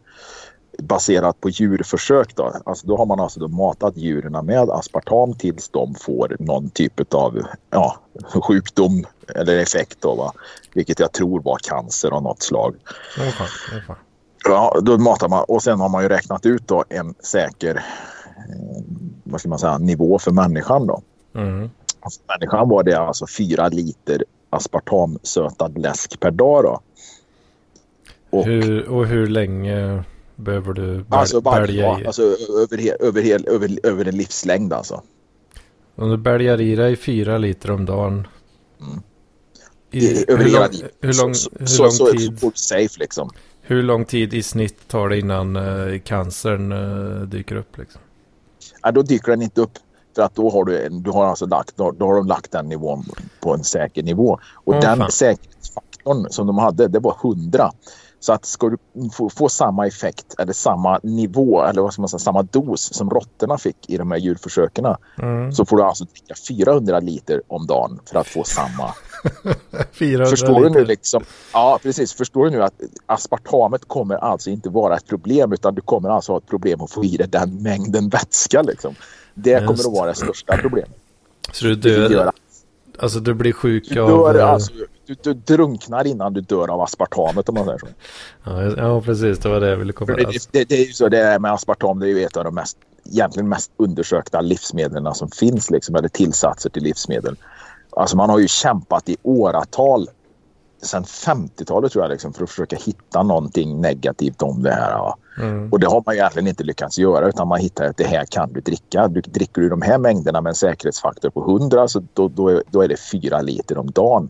baserat 0.77 1.41
på 1.41 1.49
djurförsök 1.49 2.35
då. 2.35 2.53
Alltså 2.65 2.87
då 2.87 2.97
har 2.97 3.05
man 3.05 3.19
alltså 3.19 3.39
då 3.39 3.47
matat 3.47 3.97
djuren 3.97 4.45
med 4.45 4.69
aspartam 4.69 5.33
tills 5.33 5.69
de 5.69 5.95
får 5.95 6.35
någon 6.39 6.69
typ 6.69 7.13
av 7.13 7.41
ja, 7.69 7.99
sjukdom 8.33 9.05
eller 9.35 9.57
effekt 9.57 9.97
då 10.01 10.15
va. 10.15 10.33
Vilket 10.73 10.99
jag 10.99 11.11
tror 11.11 11.41
var 11.41 11.57
cancer 11.57 12.11
av 12.11 12.23
något 12.23 12.41
slag. 12.41 12.75
Åh 13.17 13.29
fan, 13.29 13.47
fan. 13.87 13.95
Ja, 14.43 14.79
då 14.81 14.97
matar 14.97 15.29
man 15.29 15.45
och 15.47 15.63
sen 15.63 15.79
har 15.79 15.89
man 15.89 16.03
ju 16.03 16.09
räknat 16.09 16.45
ut 16.45 16.67
då 16.67 16.83
en 16.89 17.13
säker 17.19 17.75
eh, 17.75 18.83
vad 19.23 19.39
ska 19.39 19.49
man 19.49 19.59
säga, 19.59 19.77
nivå 19.77 20.19
för 20.19 20.31
människan 20.31 20.87
då. 20.87 21.01
Mm. 21.35 21.69
Alltså, 21.99 22.21
människan 22.27 22.69
var 22.69 22.83
det 22.83 22.99
alltså 22.99 23.27
fyra 23.27 23.67
liter 23.67 24.23
aspartamsötad 24.49 25.77
läsk 25.77 26.19
per 26.19 26.31
dag 26.31 26.63
då. 26.63 26.81
Och 28.29 28.45
Hur, 28.45 28.89
och 28.89 29.07
hur 29.07 29.27
länge 29.27 30.03
behöver 30.35 30.73
du 30.73 30.93
väl, 30.93 31.05
alltså 31.09 31.41
bälja 31.41 31.87
dag, 31.87 32.01
i? 32.01 32.05
alltså 32.05 32.21
över, 32.61 33.03
över, 33.03 33.21
hel, 33.21 33.47
över, 33.47 33.79
över 33.83 34.07
en 34.07 34.17
livslängd 34.17 34.73
alltså. 34.73 35.01
Om 35.95 36.09
du 36.09 36.17
bälgar 36.17 36.61
i 36.61 36.75
dig 36.75 36.95
fyra 36.95 37.37
liter 37.37 37.71
om 37.71 37.85
dagen. 37.85 38.27
Mm. 38.81 39.01
I, 39.91 40.05
I, 40.05 40.25
över 40.27 40.43
hur, 40.43 40.51
hela 40.51 40.59
lång, 40.59 40.89
hur, 41.01 41.13
lång, 41.21 41.35
så, 41.35 41.49
hur, 41.59 41.65
så, 41.65 41.83
lång 41.83 41.91
så, 41.91 42.05
så, 42.05 42.11
tid, 42.11 42.39
får 42.39 42.51
du 42.51 42.57
safe 42.57 42.99
liksom. 42.99 43.29
Hur 43.61 43.83
lång 43.83 44.05
tid 44.05 44.33
i 44.33 44.43
snitt 44.43 44.87
tar 44.87 45.09
det 45.09 45.19
innan 45.19 45.55
eh, 45.55 45.99
cancern 45.99 46.71
eh, 46.71 47.21
dyker 47.27 47.55
upp? 47.55 47.77
Liksom? 47.77 48.01
Ja, 48.83 48.91
då 48.91 49.01
dyker 49.01 49.31
den 49.31 49.41
inte 49.41 49.61
upp. 49.61 49.71
För 50.15 50.21
att 50.21 50.35
då 50.35 50.49
har 50.49 50.65
du, 50.65 50.85
en, 50.85 51.03
du 51.03 51.11
har 51.11 51.25
alltså 51.25 51.45
lagt, 51.45 51.77
då, 51.77 51.91
då 51.91 52.05
har 52.05 52.15
de 52.15 52.27
lagt 52.27 52.51
den 52.51 52.69
nivån 52.69 53.05
på 53.39 53.53
en 53.53 53.63
säker 53.63 54.03
nivå. 54.03 54.39
Och 54.53 54.73
Åh, 54.73 54.81
den 54.81 54.97
fan. 54.97 55.11
säkerhetsfaktorn 55.11 56.27
som 56.29 56.47
de 56.47 56.57
hade, 56.57 56.87
det 56.87 56.99
var 56.99 57.17
100. 57.23 57.71
Så 58.23 58.33
att 58.33 58.45
ska 58.45 58.69
du 58.69 58.77
få, 59.13 59.29
få 59.29 59.49
samma 59.49 59.87
effekt 59.87 60.35
eller 60.39 60.53
samma 60.53 60.99
nivå 61.03 61.63
eller 61.63 61.81
vad 61.81 61.93
ska 61.93 62.01
man 62.01 62.09
säga, 62.09 62.19
samma 62.19 62.43
dos 62.43 62.93
som 62.93 63.09
råttorna 63.09 63.57
fick 63.57 63.89
i 63.89 63.97
de 63.97 64.11
här 64.11 64.17
djurförsöken 64.17 64.85
Mm. 65.21 65.51
så 65.51 65.65
får 65.65 65.77
du 65.77 65.83
alltså 65.83 66.03
dricka 66.03 66.33
400 66.47 66.99
liter 66.99 67.41
om 67.47 67.67
dagen 67.67 67.99
för 68.05 68.19
att 68.19 68.27
få 68.27 68.43
samma. 68.43 68.93
400 69.91 70.25
Förstår 70.25 70.59
du 70.59 70.67
liter. 70.67 70.79
nu 70.79 70.85
liksom? 70.85 71.23
Ja, 71.53 71.79
precis. 71.83 72.13
Förstår 72.13 72.45
du 72.45 72.51
nu 72.51 72.63
att 72.63 72.73
aspartamet 73.05 73.87
kommer 73.87 74.15
alltså 74.15 74.49
inte 74.49 74.69
vara 74.69 74.95
ett 74.97 75.07
problem 75.07 75.53
utan 75.53 75.75
du 75.75 75.81
kommer 75.81 76.09
alltså 76.09 76.31
ha 76.31 76.37
ett 76.37 76.47
problem 76.47 76.81
att 76.81 76.91
få 76.91 77.05
i 77.05 77.17
dig 77.17 77.27
den 77.27 77.63
mängden 77.63 78.09
vätska 78.09 78.61
liksom. 78.61 78.95
Det 79.33 79.49
Just 79.49 79.65
kommer 79.67 79.79
att 79.79 79.97
vara 79.99 80.07
det 80.09 80.15
största 80.15 80.57
problemet. 80.57 80.97
Så 81.51 81.65
du, 81.65 81.75
dör, 81.75 82.31
alltså 82.99 83.19
du 83.19 83.33
blir 83.33 83.53
sjuk 83.53 83.89
du, 83.89 83.99
av... 84.01 84.09
dör, 84.09 84.35
eh, 84.39 84.49
alltså, 84.49 84.73
du, 85.15 85.33
du 85.33 85.55
drunknar 85.55 86.07
innan 86.07 86.33
du 86.33 86.41
dör 86.41 86.71
av 86.71 86.81
aspartamet 86.81 87.49
om 87.49 87.55
man 87.55 87.65
säger 87.65 87.77
så. 87.77 87.87
ja, 88.43 88.63
ja, 88.77 89.01
precis. 89.01 89.39
Det 89.39 89.49
var 89.49 89.59
det 89.59 89.69
jag 89.69 89.77
ville 89.77 89.93
komma 89.93 90.13
det, 90.13 90.51
det, 90.51 90.69
det 90.69 90.75
är 90.75 90.85
ju 90.85 90.93
så 90.93 91.09
det 91.09 91.19
är 91.19 91.39
med 91.39 91.51
aspartam. 91.51 91.99
Det 91.99 92.05
är 92.05 92.09
ju 92.09 92.23
ett 92.23 92.37
av 92.37 92.43
de 92.43 92.55
mest, 92.55 92.77
egentligen 93.05 93.49
mest 93.49 93.71
undersökta 93.77 94.41
livsmedlen 94.41 95.15
som 95.15 95.29
finns 95.29 95.69
liksom, 95.69 95.95
eller 95.95 96.09
tillsatser 96.09 96.69
till 96.69 96.83
livsmedel. 96.83 97.35
Alltså 97.89 98.17
man 98.17 98.29
har 98.29 98.39
ju 98.39 98.47
kämpat 98.47 99.09
i 99.09 99.17
åratal 99.23 100.07
sedan 100.81 101.03
50-talet 101.03 101.91
tror 101.91 102.03
jag 102.03 102.11
liksom, 102.11 102.33
för 102.33 102.43
att 102.43 102.49
försöka 102.49 102.75
hitta 102.75 103.23
någonting 103.23 103.81
negativt 103.81 104.41
om 104.41 104.63
det 104.63 104.71
här. 104.71 104.97
va. 104.97 105.17
Mm. 105.37 105.69
Och 105.71 105.79
det 105.79 105.87
har 105.87 106.03
man 106.05 106.15
egentligen 106.15 106.47
inte 106.47 106.63
lyckats 106.63 106.97
göra 106.97 107.27
utan 107.27 107.47
man 107.47 107.59
hittar 107.59 107.85
att 107.85 107.97
det 107.97 108.07
här 108.07 108.25
kan 108.25 108.53
du 108.53 108.61
dricka. 108.61 109.07
Du, 109.07 109.21
dricker 109.21 109.61
du 109.61 109.69
de 109.69 109.81
här 109.81 109.97
mängderna 109.97 110.41
med 110.41 110.49
en 110.49 110.55
säkerhetsfaktor 110.55 111.29
på 111.29 111.41
100 111.41 111.87
så 111.87 112.03
då, 112.13 112.27
då, 112.27 112.47
är, 112.49 112.63
då 112.71 112.81
är 112.81 112.87
det 112.87 112.97
4 112.97 113.41
liter 113.41 113.77
om 113.77 113.91
dagen. 113.91 114.29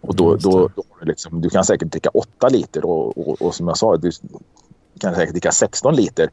Och 0.00 0.14
då, 0.14 0.36
då, 0.36 0.68
då 0.76 0.84
liksom, 1.02 1.40
du 1.40 1.50
kan 1.50 1.64
säkert 1.64 1.88
dricka 1.88 2.10
8 2.14 2.48
liter 2.48 2.84
och, 2.84 3.28
och, 3.28 3.42
och 3.42 3.54
som 3.54 3.68
jag 3.68 3.78
sa, 3.78 3.96
du 3.96 4.10
kan 5.00 5.14
säkert 5.14 5.32
dricka 5.34 5.52
16 5.52 5.96
liter 5.96 6.30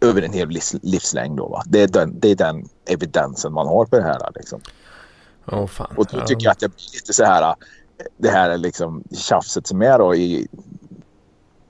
över 0.00 0.22
en 0.22 0.32
hel 0.32 0.48
livs, 0.48 0.74
livslängd. 0.82 1.36
Då, 1.36 1.48
va? 1.48 1.62
Det, 1.66 1.82
är 1.82 1.88
den, 1.88 2.20
det 2.20 2.30
är 2.30 2.34
den 2.36 2.68
evidensen 2.86 3.52
man 3.52 3.66
har 3.66 3.84
på 3.84 3.96
det 3.96 4.02
här. 4.02 4.30
Liksom. 4.34 4.60
Åh 5.46 5.66
fan. 5.66 5.94
Och 5.96 6.06
då 6.10 6.20
tycker 6.20 6.44
jag 6.44 6.52
att 6.52 6.58
det 6.58 6.68
blir 6.68 6.94
lite 6.94 7.12
så 7.12 7.24
här, 7.24 7.54
det 8.16 8.28
här 8.28 8.50
är 8.50 8.58
liksom 8.58 9.04
tjafset 9.12 9.66
som 9.66 9.82
är 9.82 9.98
då 9.98 10.14
i 10.14 10.48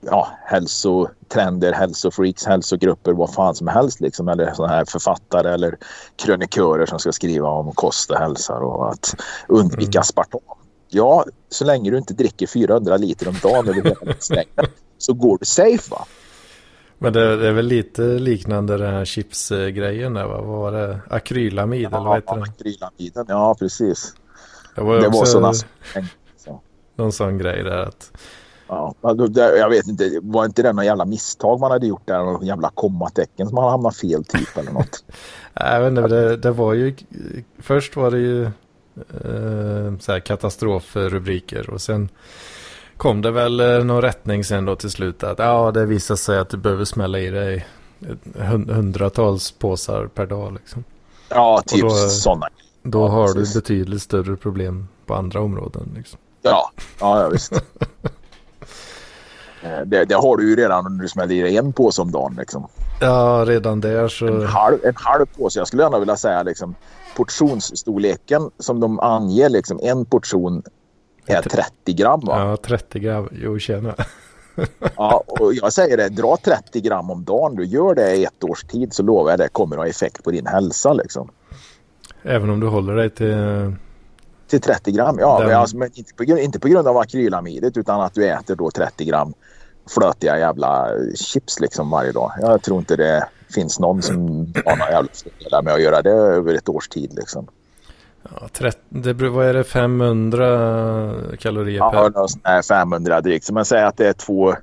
ja, 0.00 0.28
hälsotrender, 0.44 1.72
hälsofreaks, 1.72 2.46
hälsogrupper, 2.46 3.12
vad 3.12 3.34
fan 3.34 3.54
som 3.54 3.68
helst 3.68 4.00
liksom. 4.00 4.28
Eller 4.28 4.54
sådana 4.54 4.74
här 4.74 4.84
författare 4.84 5.54
eller 5.54 5.78
krönikörer 6.16 6.86
som 6.86 6.98
ska 6.98 7.12
skriva 7.12 7.48
om 7.48 7.72
kost 7.72 8.10
och 8.10 8.18
hälsa 8.18 8.54
och 8.54 8.90
att 8.92 9.14
undvika 9.48 9.98
Mm. 9.98 10.00
aspartam. 10.00 10.40
Ja, 10.90 11.24
så 11.48 11.64
länge 11.64 11.90
du 11.90 11.98
inte 11.98 12.14
dricker 12.14 12.46
400 12.46 12.96
liter 12.96 13.28
om 13.28 13.34
dagen 13.42 13.68
över 13.68 13.82
hela 13.82 14.14
så 14.98 15.12
går 15.12 15.38
du 15.38 15.44
safe 15.44 15.90
va? 15.90 16.04
Men 16.98 17.12
det, 17.12 17.36
det 17.36 17.48
är 17.48 17.52
väl 17.52 17.66
lite 17.66 18.02
liknande 18.02 18.76
den 18.76 18.94
här 18.94 19.04
chipsgrejen 19.04 20.14
där 20.14 20.26
va? 20.26 20.40
Vad 20.40 20.58
var 20.58 20.72
det? 20.72 21.00
Akrylamid 21.10 21.86
eller 21.86 21.98
vad 22.00 22.14
heter 22.16 22.36
det? 22.36 22.42
akrylamiden, 22.42 23.24
ja 23.28 23.56
precis. 23.58 24.14
Det 24.74 24.80
var 24.80 25.00
Det 25.00 25.08
var 25.08 25.24
sådana 25.24 25.52
så. 25.52 26.60
någon 26.96 27.12
sån 27.12 27.38
grej 27.38 27.62
där 27.62 27.78
att 27.78 28.12
Ja, 28.68 28.94
men 29.00 29.34
jag 29.34 29.70
vet 29.70 29.88
inte, 29.88 30.18
var 30.22 30.44
inte 30.44 30.62
det 30.62 30.72
någon 30.72 30.84
jävla 30.84 31.04
misstag 31.04 31.60
man 31.60 31.70
hade 31.70 31.86
gjort 31.86 32.06
där? 32.06 32.18
Någon 32.18 32.46
jävla 32.46 32.70
kommatecken 32.74 33.46
som 33.46 33.54
man 33.54 33.70
hamnat 33.70 33.96
fel 33.96 34.24
typ 34.24 34.56
eller 34.58 34.72
något? 34.72 35.04
Nej, 35.60 35.86
inte, 35.88 36.02
det, 36.08 36.36
det 36.36 36.50
var 36.50 36.74
ju... 36.74 36.96
Först 37.58 37.96
var 37.96 38.10
det 38.10 38.18
ju 38.18 38.50
eh, 38.96 39.98
så 40.00 40.12
här 40.12 40.20
katastrofrubriker 40.20 41.70
och 41.70 41.80
sen 41.80 42.08
kom 42.96 43.22
det 43.22 43.30
väl 43.30 43.60
eh, 43.60 43.84
någon 43.84 44.02
rättning 44.02 44.44
sen 44.44 44.64
då 44.64 44.76
till 44.76 44.90
slut 44.90 45.22
att 45.22 45.38
ja, 45.38 45.70
det 45.70 45.86
visar 45.86 46.16
sig 46.16 46.38
att 46.38 46.50
du 46.50 46.56
behöver 46.56 46.84
smälla 46.84 47.18
i 47.18 47.30
dig 47.30 47.66
hundratals 48.68 49.52
påsar 49.52 50.06
per 50.06 50.26
dag 50.26 50.52
liksom. 50.52 50.84
Ja, 51.28 51.62
typ 51.66 51.90
sådana. 52.10 52.48
Då 52.82 53.00
ja, 53.00 53.08
har 53.08 53.34
precis. 53.34 53.52
du 53.52 53.60
betydligt 53.60 54.02
större 54.02 54.36
problem 54.36 54.88
på 55.06 55.14
andra 55.14 55.40
områden 55.40 55.92
liksom. 55.96 56.18
Ja, 56.42 56.70
ja, 57.00 57.22
ja 57.22 57.28
visst. 57.28 57.52
Eh, 59.62 59.80
det, 59.86 60.04
det, 60.04 60.14
har 60.14 60.36
du 60.36 60.50
ju 60.50 60.56
redan 60.56 60.96
när 60.96 61.02
du 61.02 61.08
smäller 61.08 61.34
i 61.34 61.40
dig 61.40 61.56
en 61.56 61.72
påse 61.72 62.02
om 62.02 62.12
dagen. 62.12 62.36
Liksom. 62.38 62.68
Ja, 63.00 63.44
redan 63.46 63.80
där 63.80 64.08
så... 64.08 64.26
En 64.26 64.46
halv, 64.46 64.78
en 64.84 64.96
halv 64.96 65.26
påse. 65.26 65.58
Jag 65.58 65.68
skulle 65.68 65.82
gärna 65.82 65.98
vilja 65.98 66.16
säga 66.16 66.42
liksom, 66.42 66.74
portionsstorleken 67.20 68.50
som 68.58 68.80
de 68.80 69.00
anger. 69.00 69.48
Liksom, 69.48 69.80
en 69.82 70.04
portion 70.04 70.62
är 71.26 71.42
30 71.42 71.92
gram 71.92 72.20
va? 72.20 72.38
Ja, 72.38 72.56
30 72.56 72.98
gram. 72.98 73.28
Jo, 73.32 73.58
tjena. 73.58 73.94
ja, 74.96 75.24
och 75.26 75.54
jag 75.54 75.72
säger 75.72 75.96
det. 75.96 76.08
Dra 76.08 76.36
30 76.44 76.80
gram 76.80 77.10
om 77.10 77.24
dagen. 77.24 77.56
Du 77.56 77.64
gör 77.64 77.94
det 77.94 78.16
i 78.16 78.24
ett 78.24 78.44
års 78.44 78.62
tid 78.62 78.92
så 78.94 79.02
lovar 79.02 79.30
jag 79.30 79.38
det 79.38 79.48
kommer 79.48 79.76
att 79.76 79.82
ha 79.82 79.88
effekt 79.88 80.24
på 80.24 80.30
din 80.30 80.46
hälsa. 80.46 80.92
Liksom. 80.92 81.28
Även 82.22 82.50
om 82.50 82.60
du 82.60 82.66
håller 82.66 82.96
dig 82.96 83.10
till... 83.10 83.36
Till 84.46 84.60
30 84.60 84.92
gram, 84.92 85.16
ja. 85.20 85.38
Den... 85.38 85.48
Men, 85.48 85.56
alltså, 85.56 85.76
men 85.76 85.90
inte, 85.94 86.14
på, 86.14 86.24
inte 86.24 86.60
på 86.60 86.68
grund 86.68 86.88
av 86.88 86.96
akrylamidet 86.96 87.76
utan 87.76 88.00
att 88.00 88.14
du 88.14 88.28
äter 88.28 88.56
då 88.56 88.70
30 88.70 89.04
gram 89.04 89.34
flötiga 89.88 90.38
jävla 90.38 90.88
chips 91.14 91.60
liksom 91.60 91.90
varje 91.90 92.12
dag. 92.12 92.32
Jag 92.40 92.62
tror 92.62 92.78
inte 92.78 92.96
det 92.96 93.28
finns 93.54 93.80
någon 93.80 94.02
som 94.02 94.18
har 94.64 94.76
några 94.76 94.90
jävla 94.90 95.10
fördelar 95.12 95.62
med 95.62 95.74
att 95.74 95.82
göra 95.82 96.02
det 96.02 96.10
över 96.10 96.54
ett 96.54 96.68
års 96.68 96.88
tid 96.88 97.14
liksom. 97.14 97.46
Ja, 98.22 98.48
30, 98.52 98.78
det, 98.88 99.28
vad 99.28 99.46
är 99.46 99.54
det, 99.54 99.64
500 99.64 101.36
kalorier 101.38 101.90
per? 101.90 102.12
Ja, 102.14 102.26
nej, 102.44 102.62
500 102.62 103.20
drygt. 103.20 103.44
Så 103.44 103.54
man 103.54 103.64
säger 103.64 103.84
att 103.84 103.96
det 103.96 104.08
är 104.08 104.12
två, 104.12 104.54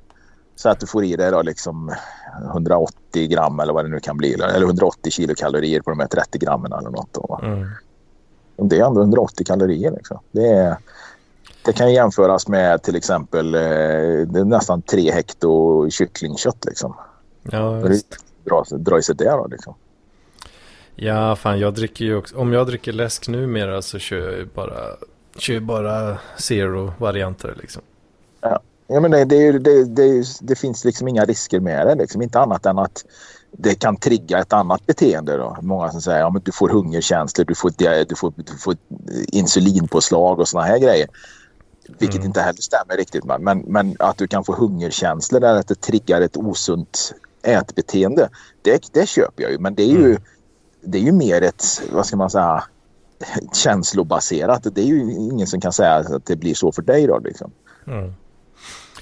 så 0.56 0.68
att 0.68 0.80
du 0.80 0.86
får 0.86 1.04
i 1.04 1.16
dig 1.16 1.30
då 1.30 1.42
liksom 1.42 1.92
180 2.50 3.28
gram 3.28 3.60
eller 3.60 3.72
vad 3.72 3.84
det 3.84 3.88
nu 3.88 4.00
kan 4.00 4.16
bli. 4.16 4.32
Eller 4.32 4.62
180 4.62 5.10
kilokalorier 5.10 5.80
på 5.80 5.90
de 5.90 6.00
här 6.00 6.06
30 6.06 6.38
grammen 6.38 6.72
eller 6.72 6.90
något. 6.90 7.12
Då, 7.12 7.40
mm. 7.42 7.68
Det 8.56 8.78
är 8.78 8.86
ändå 8.86 9.00
180 9.00 9.46
kalorier 9.46 9.90
liksom. 9.90 10.18
Det 10.32 10.48
är 10.48 10.76
det 11.64 11.72
kan 11.72 11.92
jämföras 11.92 12.48
med 12.48 12.82
till 12.82 12.96
exempel 12.96 13.54
eh, 13.54 13.60
det 14.26 14.40
är 14.40 14.44
nästan 14.44 14.82
tre 14.82 15.12
hekto 15.12 15.90
kycklingkött. 15.90 16.64
Liksom. 16.64 16.94
Ja, 17.42 17.80
just. 17.80 18.24
Dra, 18.48 18.64
dra 18.70 18.98
i 18.98 19.02
sig 19.02 19.14
det 19.14 19.30
då 19.30 19.46
liksom. 19.50 19.74
Ja, 21.00 21.36
fan 21.36 21.58
jag 21.58 21.74
dricker 21.74 22.04
ju 22.04 22.16
också. 22.16 22.36
Om 22.36 22.52
jag 22.52 22.66
dricker 22.66 22.92
läsk 22.92 23.28
numera 23.28 23.82
så 23.82 23.98
kör 23.98 24.18
jag 24.18 24.38
ju 24.38 24.46
bara, 24.54 24.74
kör 25.36 25.60
bara 25.60 26.18
zero-varianter 26.36 27.56
liksom. 27.60 27.82
Ja. 28.40 28.60
ja, 28.86 29.00
men 29.00 29.10
det, 29.10 29.24
det, 29.24 29.84
det, 29.84 30.24
det, 30.40 30.56
finns 30.56 30.84
liksom 30.84 31.08
inga 31.08 31.24
risker 31.24 31.60
med 31.60 31.86
det. 31.86 31.94
Liksom. 31.94 32.22
Inte 32.22 32.40
annat 32.40 32.66
än 32.66 32.78
att 32.78 33.04
det 33.52 33.74
kan 33.74 33.96
trigga 33.96 34.38
ett 34.38 34.52
annat 34.52 34.86
beteende. 34.86 35.36
Då. 35.36 35.56
Många 35.62 35.90
som 35.90 36.00
säger 36.00 36.24
att 36.24 36.34
ja, 36.34 36.40
du 36.44 36.52
får 36.52 36.68
hungerkänslor, 36.68 37.44
du 37.44 37.54
får, 37.54 37.72
du 38.08 38.14
får, 38.16 38.32
du 38.36 38.58
får 38.58 38.76
insulinpåslag 39.28 40.40
och 40.40 40.48
såna 40.48 40.64
här 40.64 40.78
grejer. 40.78 41.08
Vilket 41.98 42.16
mm. 42.16 42.26
inte 42.26 42.40
heller 42.40 42.62
stämmer 42.62 42.96
riktigt. 42.96 43.24
Men, 43.24 43.58
men 43.58 43.96
att 43.98 44.16
du 44.16 44.26
kan 44.26 44.44
få 44.44 44.54
hungerkänslor 44.54 45.44
eller 45.44 45.60
att 45.60 45.68
det 45.68 45.80
triggar 45.80 46.20
ett 46.20 46.36
osunt 46.36 47.14
ätbeteende. 47.42 48.28
Det, 48.62 48.92
det 48.92 49.08
köper 49.08 49.42
jag 49.42 49.52
ju. 49.52 49.58
Men 49.58 49.74
det 49.74 49.82
är 49.82 49.92
ju, 49.92 50.06
mm. 50.06 50.22
det 50.80 50.98
är 50.98 51.02
ju 51.02 51.12
mer 51.12 51.42
ett, 51.42 51.64
vad 51.92 52.06
ska 52.06 52.16
man 52.16 52.30
säga, 52.30 52.64
känslobaserat. 53.52 54.66
Det 54.74 54.80
är 54.80 54.86
ju 54.86 55.12
ingen 55.12 55.46
som 55.46 55.60
kan 55.60 55.72
säga 55.72 55.94
att 55.94 56.26
det 56.26 56.36
blir 56.36 56.54
så 56.54 56.72
för 56.72 56.82
dig 56.82 57.06
då 57.06 57.18
liksom. 57.18 57.50
Mm. 57.86 58.12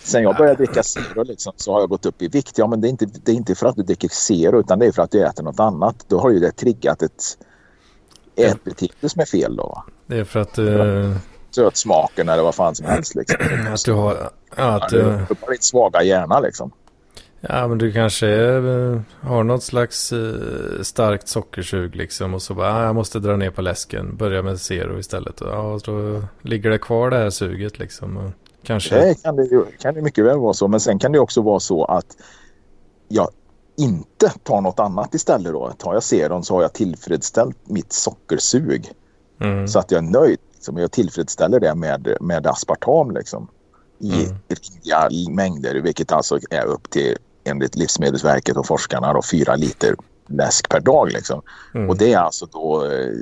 Sen 0.00 0.22
jag 0.22 0.36
började 0.36 0.56
dricka 0.56 0.82
Zero 0.82 1.22
liksom, 1.22 1.52
så 1.56 1.72
har 1.72 1.80
jag 1.80 1.88
gått 1.88 2.06
upp 2.06 2.22
i 2.22 2.28
vikt. 2.28 2.58
Ja, 2.58 2.66
men 2.66 2.80
det 2.80 2.88
är, 2.88 2.90
inte, 2.90 3.06
det 3.24 3.32
är 3.32 3.36
inte 3.36 3.54
för 3.54 3.66
att 3.66 3.76
du 3.76 3.82
dricker 3.82 4.08
Zero 4.08 4.60
utan 4.60 4.78
det 4.78 4.86
är 4.86 4.92
för 4.92 5.02
att 5.02 5.10
du 5.10 5.26
äter 5.26 5.42
något 5.44 5.60
annat. 5.60 6.04
Då 6.08 6.20
har 6.20 6.30
ju 6.30 6.38
det 6.38 6.52
triggat 6.52 7.02
ett 7.02 7.38
ätbeteende 8.36 9.08
som 9.08 9.20
är 9.20 9.26
fel 9.26 9.56
då. 9.56 9.84
Det 10.06 10.18
är 10.18 10.24
för 10.24 10.40
att... 10.40 10.58
Uh 10.58 11.16
sötsmaken 11.56 12.28
eller 12.28 12.42
vad 12.42 12.54
fan 12.54 12.74
som 12.74 12.86
helst. 12.86 13.14
Liksom. 13.14 13.36
Att 13.72 13.84
du 13.84 13.92
har... 13.92 14.30
Ja, 14.56 14.82
att, 14.82 14.88
du 14.88 15.02
har 15.02 15.52
ditt 15.52 15.64
svaga 15.64 16.02
hjärna 16.02 16.40
liksom. 16.40 16.70
Ja, 17.48 17.68
men 17.68 17.78
du 17.78 17.92
kanske 17.92 18.26
är, 18.26 19.02
har 19.20 19.44
något 19.44 19.62
slags 19.62 20.12
uh, 20.12 20.82
starkt 20.82 21.28
sockersug 21.28 21.96
liksom 21.96 22.34
och 22.34 22.42
så 22.42 22.54
bara, 22.54 22.74
ah, 22.74 22.84
jag 22.84 22.94
måste 22.94 23.18
dra 23.18 23.36
ner 23.36 23.50
på 23.50 23.62
läsken, 23.62 24.16
börja 24.16 24.42
med 24.42 24.60
zero 24.60 24.98
istället. 24.98 25.40
Och, 25.40 25.48
ja, 25.48 25.78
då 25.84 26.22
ligger 26.42 26.70
det 26.70 26.78
kvar 26.78 27.10
det 27.10 27.16
här 27.16 27.30
suget 27.30 27.78
liksom. 27.78 28.16
Och 28.16 28.30
kanske... 28.62 28.94
Det 28.94 29.22
kan 29.22 29.36
det, 29.36 29.64
kan 29.80 29.94
det 29.94 30.02
mycket 30.02 30.24
väl 30.24 30.38
vara 30.38 30.54
så, 30.54 30.68
men 30.68 30.80
sen 30.80 30.98
kan 30.98 31.12
det 31.12 31.18
också 31.18 31.42
vara 31.42 31.60
så 31.60 31.84
att 31.84 32.16
jag 33.08 33.30
inte 33.76 34.32
tar 34.42 34.60
något 34.60 34.80
annat 34.80 35.14
istället 35.14 35.52
då. 35.52 35.72
Tar 35.78 35.94
jag 35.94 36.02
seron 36.02 36.44
så 36.44 36.54
har 36.54 36.62
jag 36.62 36.72
tillfredsställt 36.72 37.56
mitt 37.64 37.92
sockersug. 37.92 38.92
Mm. 39.40 39.68
Så 39.68 39.78
att 39.78 39.90
jag 39.90 39.98
är 39.98 40.10
nöjd. 40.10 40.38
Liksom. 40.54 40.76
Jag 40.76 40.92
tillfredsställer 40.92 41.60
det 41.60 41.74
med, 41.74 42.16
med 42.20 42.46
aspartam 42.46 43.10
liksom, 43.10 43.48
i 43.98 44.24
mm. 44.24 44.36
rimliga 44.48 45.34
mängder, 45.34 45.74
vilket 45.74 46.12
alltså 46.12 46.38
är 46.50 46.64
upp 46.64 46.90
till 46.90 47.16
enligt 47.46 47.76
Livsmedelsverket 47.76 48.56
och 48.56 48.66
forskarna 48.66 49.12
då, 49.12 49.22
fyra 49.30 49.56
liter 49.56 49.94
läsk 50.28 50.68
per 50.68 50.80
dag. 50.80 51.12
Liksom. 51.12 51.42
Mm. 51.74 51.90
Och 51.90 51.98
det 51.98 52.12
är 52.12 52.18
alltså 52.18 52.46
då, 52.46 52.84
eh, 52.84 53.12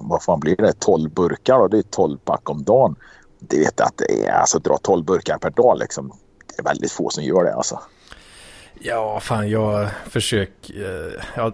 vad 0.00 0.22
fan 0.22 0.40
blir 0.40 0.56
det, 0.56 0.72
12 0.72 1.10
burkar 1.10 1.58
och 1.58 1.70
det 1.70 1.78
är 1.78 1.82
12 1.82 2.18
pack 2.18 2.50
om 2.50 2.62
dagen. 2.64 2.96
Det 3.38 3.58
vet 3.58 3.74
jag 3.76 3.86
att 3.86 3.96
det 3.96 4.26
är, 4.26 4.32
alltså 4.32 4.58
dra 4.58 4.78
12 4.82 5.04
burkar 5.04 5.38
per 5.38 5.50
dag 5.50 5.78
liksom. 5.78 6.12
Det 6.46 6.58
är 6.58 6.64
väldigt 6.64 6.92
få 6.92 7.10
som 7.10 7.24
gör 7.24 7.44
det 7.44 7.54
alltså. 7.54 7.80
Ja, 8.80 9.20
fan 9.20 9.50
jag 9.50 9.88
försöker, 10.08 11.14
eh, 11.14 11.22
ja, 11.36 11.52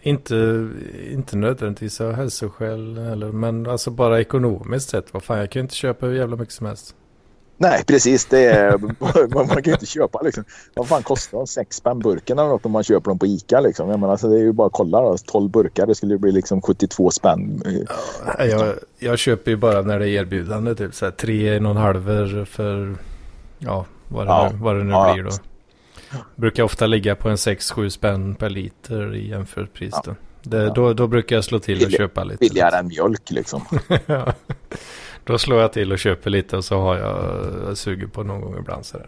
inte, 0.00 0.68
inte 1.10 1.36
nödvändigtvis 1.36 2.00
av 2.00 2.12
hälsoskäl 2.12 2.98
heller, 2.98 3.32
men 3.32 3.66
alltså 3.66 3.90
bara 3.90 4.20
ekonomiskt 4.20 4.90
sett. 4.90 5.14
Vad 5.14 5.22
fan, 5.22 5.38
jag 5.38 5.50
kan 5.50 5.60
ju 5.60 5.64
inte 5.64 5.74
köpa 5.74 6.06
hur 6.06 6.14
jävla 6.14 6.36
mycket 6.36 6.54
som 6.54 6.66
helst. 6.66 6.94
Nej, 7.58 7.84
precis. 7.86 8.24
Det 8.24 8.44
är, 8.44 8.78
man, 9.34 9.48
kan 9.48 9.62
ju 9.64 9.72
inte 9.72 9.86
köpa 9.86 10.22
liksom. 10.22 10.44
Vad 10.74 10.88
fan 10.88 11.02
kostar 11.02 11.46
sex 11.46 11.76
spänn 11.76 11.98
burken 11.98 12.38
eller 12.38 12.48
något 12.48 12.66
om 12.66 12.72
man 12.72 12.84
köper 12.84 13.10
dem 13.10 13.18
på 13.18 13.26
Ica 13.26 13.60
liksom? 13.60 13.90
Jag 13.90 14.00
menar, 14.00 14.12
alltså, 14.12 14.28
det 14.28 14.36
är 14.36 14.42
ju 14.42 14.52
bara 14.52 14.66
att 14.66 14.72
kolla 14.72 15.00
då. 15.00 15.16
12 15.26 15.50
burkar, 15.50 15.86
det 15.86 15.94
skulle 15.94 16.18
bli 16.18 16.32
liksom 16.32 16.62
72 16.62 17.10
spänn. 17.10 17.62
Ja, 18.38 18.44
jag, 18.44 18.74
jag 18.98 19.18
köper 19.18 19.50
ju 19.50 19.56
bara 19.56 19.82
när 19.82 19.98
det 19.98 20.08
är 20.08 20.20
erbjudande, 20.20 20.74
typ 20.74 20.94
så 20.94 21.04
här 21.04 21.12
tre, 21.12 21.60
och 21.60 21.70
en 21.70 21.76
halver 21.76 22.44
för, 22.44 22.96
ja, 23.58 23.86
vad 24.08 24.26
det 24.26 24.30
ja. 24.30 24.48
nu, 24.52 24.58
vad 24.58 24.76
det 24.76 24.84
nu 24.84 24.90
ja. 24.90 25.12
blir 25.14 25.24
då. 25.24 25.30
Brukar 26.34 26.62
ofta 26.62 26.86
ligga 26.86 27.14
på 27.14 27.28
en 27.28 27.36
6-7 27.36 27.88
spänn 27.88 28.34
per 28.34 28.50
liter 28.50 29.14
i 29.14 29.28
jämförpris. 29.28 29.94
Ja. 30.04 30.14
Det, 30.42 30.62
ja. 30.62 30.72
då, 30.74 30.92
då 30.92 31.06
brukar 31.06 31.36
jag 31.36 31.44
slå 31.44 31.58
till 31.58 31.84
och 31.84 31.90
köpa 31.90 32.24
lite. 32.24 32.38
Billigare 32.38 32.76
än 32.76 32.86
mjölk 32.86 33.30
liksom. 33.30 33.62
Då 35.26 35.38
slår 35.38 35.60
jag 35.60 35.72
till 35.72 35.92
och 35.92 35.98
köper 35.98 36.30
lite 36.30 36.56
och 36.56 36.64
så 36.64 36.80
har 36.80 36.96
jag, 36.96 37.44
jag 37.68 37.76
suger 37.76 38.06
på 38.06 38.22
någon 38.22 38.40
gång 38.40 38.58
ibland. 38.58 38.86
Så 38.86 38.98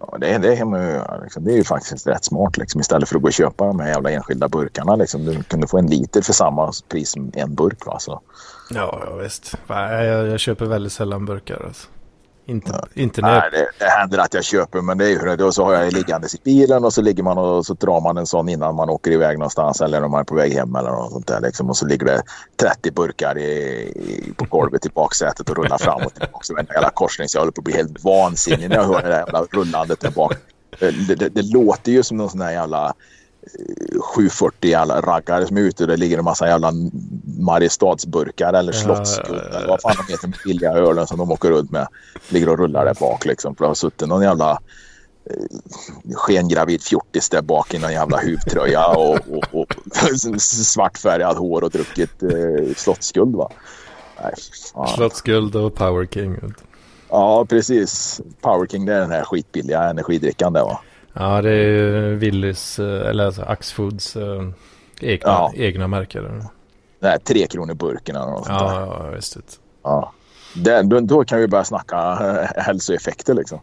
Ja, 0.00 0.18
det, 0.18 0.38
det, 0.38 0.48
är, 0.48 1.22
liksom, 1.22 1.44
det 1.44 1.52
är 1.52 1.56
ju 1.56 1.64
faktiskt 1.64 2.06
rätt 2.06 2.24
smart 2.24 2.56
liksom, 2.56 2.80
istället 2.80 3.08
för 3.08 3.16
att 3.16 3.22
gå 3.22 3.28
och 3.28 3.32
köpa 3.32 3.66
de 3.66 3.80
här 3.80 3.88
jävla 3.88 4.10
enskilda 4.10 4.48
burkarna. 4.48 4.96
Liksom. 4.96 5.24
Du 5.24 5.42
kunde 5.42 5.66
få 5.66 5.78
en 5.78 5.86
liter 5.86 6.22
för 6.22 6.32
samma 6.32 6.72
pris 6.88 7.10
som 7.10 7.32
en 7.34 7.54
burk. 7.54 7.86
Va? 7.86 7.98
Så. 7.98 8.20
Ja, 8.70 9.02
ja 9.06 9.14
visst. 9.14 9.54
Jag, 9.66 10.26
jag, 10.28 10.40
köper 10.40 10.64
väldigt 10.64 10.92
sällan 10.92 11.26
burkar. 11.26 11.64
Alltså. 11.66 11.88
Inte, 12.50 12.72
ja. 12.72 13.02
inte. 13.02 13.20
Nej, 13.20 13.48
det, 13.52 13.66
det, 13.78 13.84
händer 13.84 14.18
att 14.18 14.34
jag 14.34 14.44
köper 14.44 14.80
men 14.80 14.98
det 14.98 15.04
är 15.04 15.08
ju 15.08 15.36
det. 15.36 15.44
Och 15.44 15.54
så 15.54 15.64
har 15.64 15.72
jag 15.72 15.92
liggandes 15.92 16.34
i 16.34 16.38
bilen 16.44 16.84
och 16.84 16.92
så 16.92 17.02
ligger 17.02 17.22
man 17.22 17.38
och 17.38 17.66
så 17.66 17.74
drar 17.74 18.00
man 18.00 18.18
en 18.18 18.26
sån 18.26 18.48
innan 18.48 18.74
man 18.74 18.90
åker 18.90 19.10
iväg 19.10 19.38
någonstans 19.38 19.80
eller 19.80 20.04
om 20.04 20.10
man 20.10 20.20
är 20.20 20.24
på 20.24 20.34
väg 20.34 20.52
hem 20.52 20.76
eller 20.76 20.90
något 20.90 21.12
sånt 21.12 21.26
där. 21.26 21.40
Liksom. 21.40 21.70
Och 21.70 21.76
så 21.76 21.86
ligger 21.86 22.06
det 22.06 22.22
30 22.56 22.90
burkar 22.90 23.38
i, 23.38 23.42
i, 23.42 24.32
på 24.36 24.44
golvet 24.44 24.86
i 24.86 24.88
baksätet 24.88 25.50
och 25.50 25.56
rullar 25.56 25.78
fram 25.78 26.02
och 26.06 26.14
tillbaka. 26.14 26.42
Så 26.42 26.58
en 26.58 26.66
jävla 26.74 26.90
korsning 26.90 27.28
så 27.28 27.36
jag 27.36 27.40
håller 27.40 27.52
på 27.52 27.60
att 27.60 27.64
bli 27.64 27.74
helt 27.74 28.04
vansinnig 28.04 28.68
när 28.68 28.76
jag 28.76 28.84
hör 28.84 29.02
det 29.02 29.08
där 29.08 29.18
jävla 29.18 29.42
rullandet 29.42 30.00
där 30.00 30.10
bak. 30.10 30.32
Det, 30.78 31.14
det, 31.14 31.28
det, 31.28 31.42
låter 31.42 31.92
ju 31.92 32.02
som 32.02 32.16
någon 32.16 32.30
sån 32.30 32.40
där 32.40 32.50
jävla 32.50 32.94
740 34.00 34.74
alla 34.74 35.00
raggare 35.00 35.46
som 35.46 35.56
är 35.56 35.60
ute 35.60 35.82
och 35.82 35.88
det 35.88 35.96
ligger 35.96 36.18
en 36.18 36.24
massa 36.24 36.48
jävla 36.48 36.72
Mariestadsburkar 37.38 38.52
eller 38.52 38.72
slottsguld 38.72 39.54
eller 39.54 39.68
vad 39.68 39.80
fan 39.80 39.94
de 40.06 40.12
heter 40.12 40.28
med 40.28 40.38
billiga 40.44 40.72
ölen 40.72 41.06
som 41.06 41.18
de 41.18 41.30
åker 41.30 41.50
runt 41.50 41.70
med. 41.70 41.86
Ligger 42.28 42.48
och 42.48 42.58
rullar 42.58 42.84
där 42.84 42.94
bak 42.94 43.24
liksom. 43.24 43.54
För 43.54 43.64
det 43.64 43.68
har 43.68 43.74
suttit 43.74 44.08
någon 44.08 44.22
jävla 44.22 44.50
eh, 45.30 46.14
skengravid 46.14 46.82
fjortis 46.82 47.28
där 47.28 47.42
bak 47.42 47.74
i 47.74 47.78
någon 47.78 47.92
jävla 47.92 48.18
huvtröja 48.18 48.86
och, 48.86 49.18
och, 49.30 49.44
och 49.52 49.74
svartfärgad 50.40 51.36
hår 51.36 51.64
och 51.64 51.70
druckit 51.70 52.22
eh, 52.22 52.74
slottsguld 52.76 53.36
va. 53.36 53.50
Nej, 54.22 54.34
Slottsguld 54.96 55.56
och 55.56 55.74
Power 55.74 56.06
King. 56.06 56.36
Ja, 57.08 57.46
precis. 57.48 58.20
Power 58.40 58.66
King 58.66 58.86
det 58.86 58.94
är 58.94 59.00
den 59.00 59.10
här 59.10 59.24
skitbilliga 59.24 59.82
energidrickan 59.82 60.52
där 60.52 60.62
va. 60.62 60.80
Ja, 61.12 61.42
det 61.42 61.50
är 61.50 62.14
Willys, 62.14 62.78
eh, 62.78 63.08
eller 63.08 63.26
alltså 63.26 63.42
Axfoods 63.42 64.16
äh, 64.16 64.48
egna, 65.00 65.30
ja. 65.30 65.52
egna 65.54 65.86
märken. 65.86 66.44
Nej, 67.00 67.18
tre 67.20 67.46
kronor 67.46 67.74
burken 67.74 68.16
eller 68.16 68.26
något 68.26 68.46
ja, 68.48 68.58
sånt 68.58 68.70
där. 68.70 68.80
Ja, 68.80 69.10
visst. 69.14 69.60
Ja. 69.82 70.12
Det, 70.54 70.82
då, 70.82 71.00
då 71.00 71.24
kan 71.24 71.38
vi 71.38 71.48
börja 71.48 71.64
snacka 71.64 71.96
eh, 71.96 72.62
hälsoeffekter 72.62 73.34
liksom. 73.34 73.60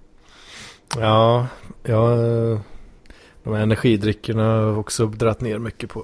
Ja, 0.98 1.48
ja 1.84 2.16
de 3.44 3.54
här 3.54 3.62
energidryckerna 3.62 4.44
har 4.44 4.78
också 4.78 5.06
dratt 5.06 5.42
ner 5.42 5.60
mycket 5.60 5.90
på. 5.90 6.04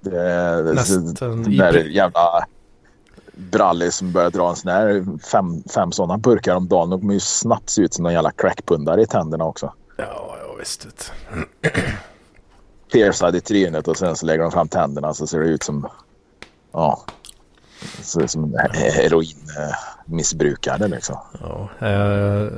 Det, 0.00 0.62
Nästan 0.74 1.42
det, 1.42 1.56
där 1.56 1.74
jävla 1.74 2.46
brallis 3.34 3.96
som 3.96 4.12
börjar 4.12 4.30
dra 4.30 4.48
en 4.50 4.56
sån 4.56 4.70
här 4.70 5.04
fem, 5.32 5.62
fem 5.74 5.92
sådana 5.92 6.18
burkar 6.18 6.56
om 6.56 6.68
dagen. 6.68 6.90
De 6.90 7.00
kommer 7.00 7.14
ju 7.14 7.20
snabbt 7.20 7.70
se 7.70 7.82
ut 7.82 7.94
som 7.94 8.02
någon 8.02 8.12
jävla 8.12 8.30
crackpundare 8.30 9.02
i 9.02 9.06
tänderna 9.06 9.44
också. 9.44 9.72
Ja 9.96 10.36
visst. 10.56 11.12
Piercad 12.92 13.36
i 13.36 13.40
trynet 13.40 13.88
och 13.88 13.96
sen 13.96 14.16
så 14.16 14.26
lägger 14.26 14.42
de 14.42 14.52
fram 14.52 14.68
tänderna 14.68 15.14
så 15.14 15.26
ser 15.26 15.40
det 15.40 15.46
ut 15.46 15.62
som... 15.62 15.88
Ja. 16.72 17.04
Så 18.02 18.28
som 18.28 18.54
heroinmissbrukare 18.72 20.88
liksom. 20.88 21.16
Ja, 21.40 21.68
jag, 21.78 22.52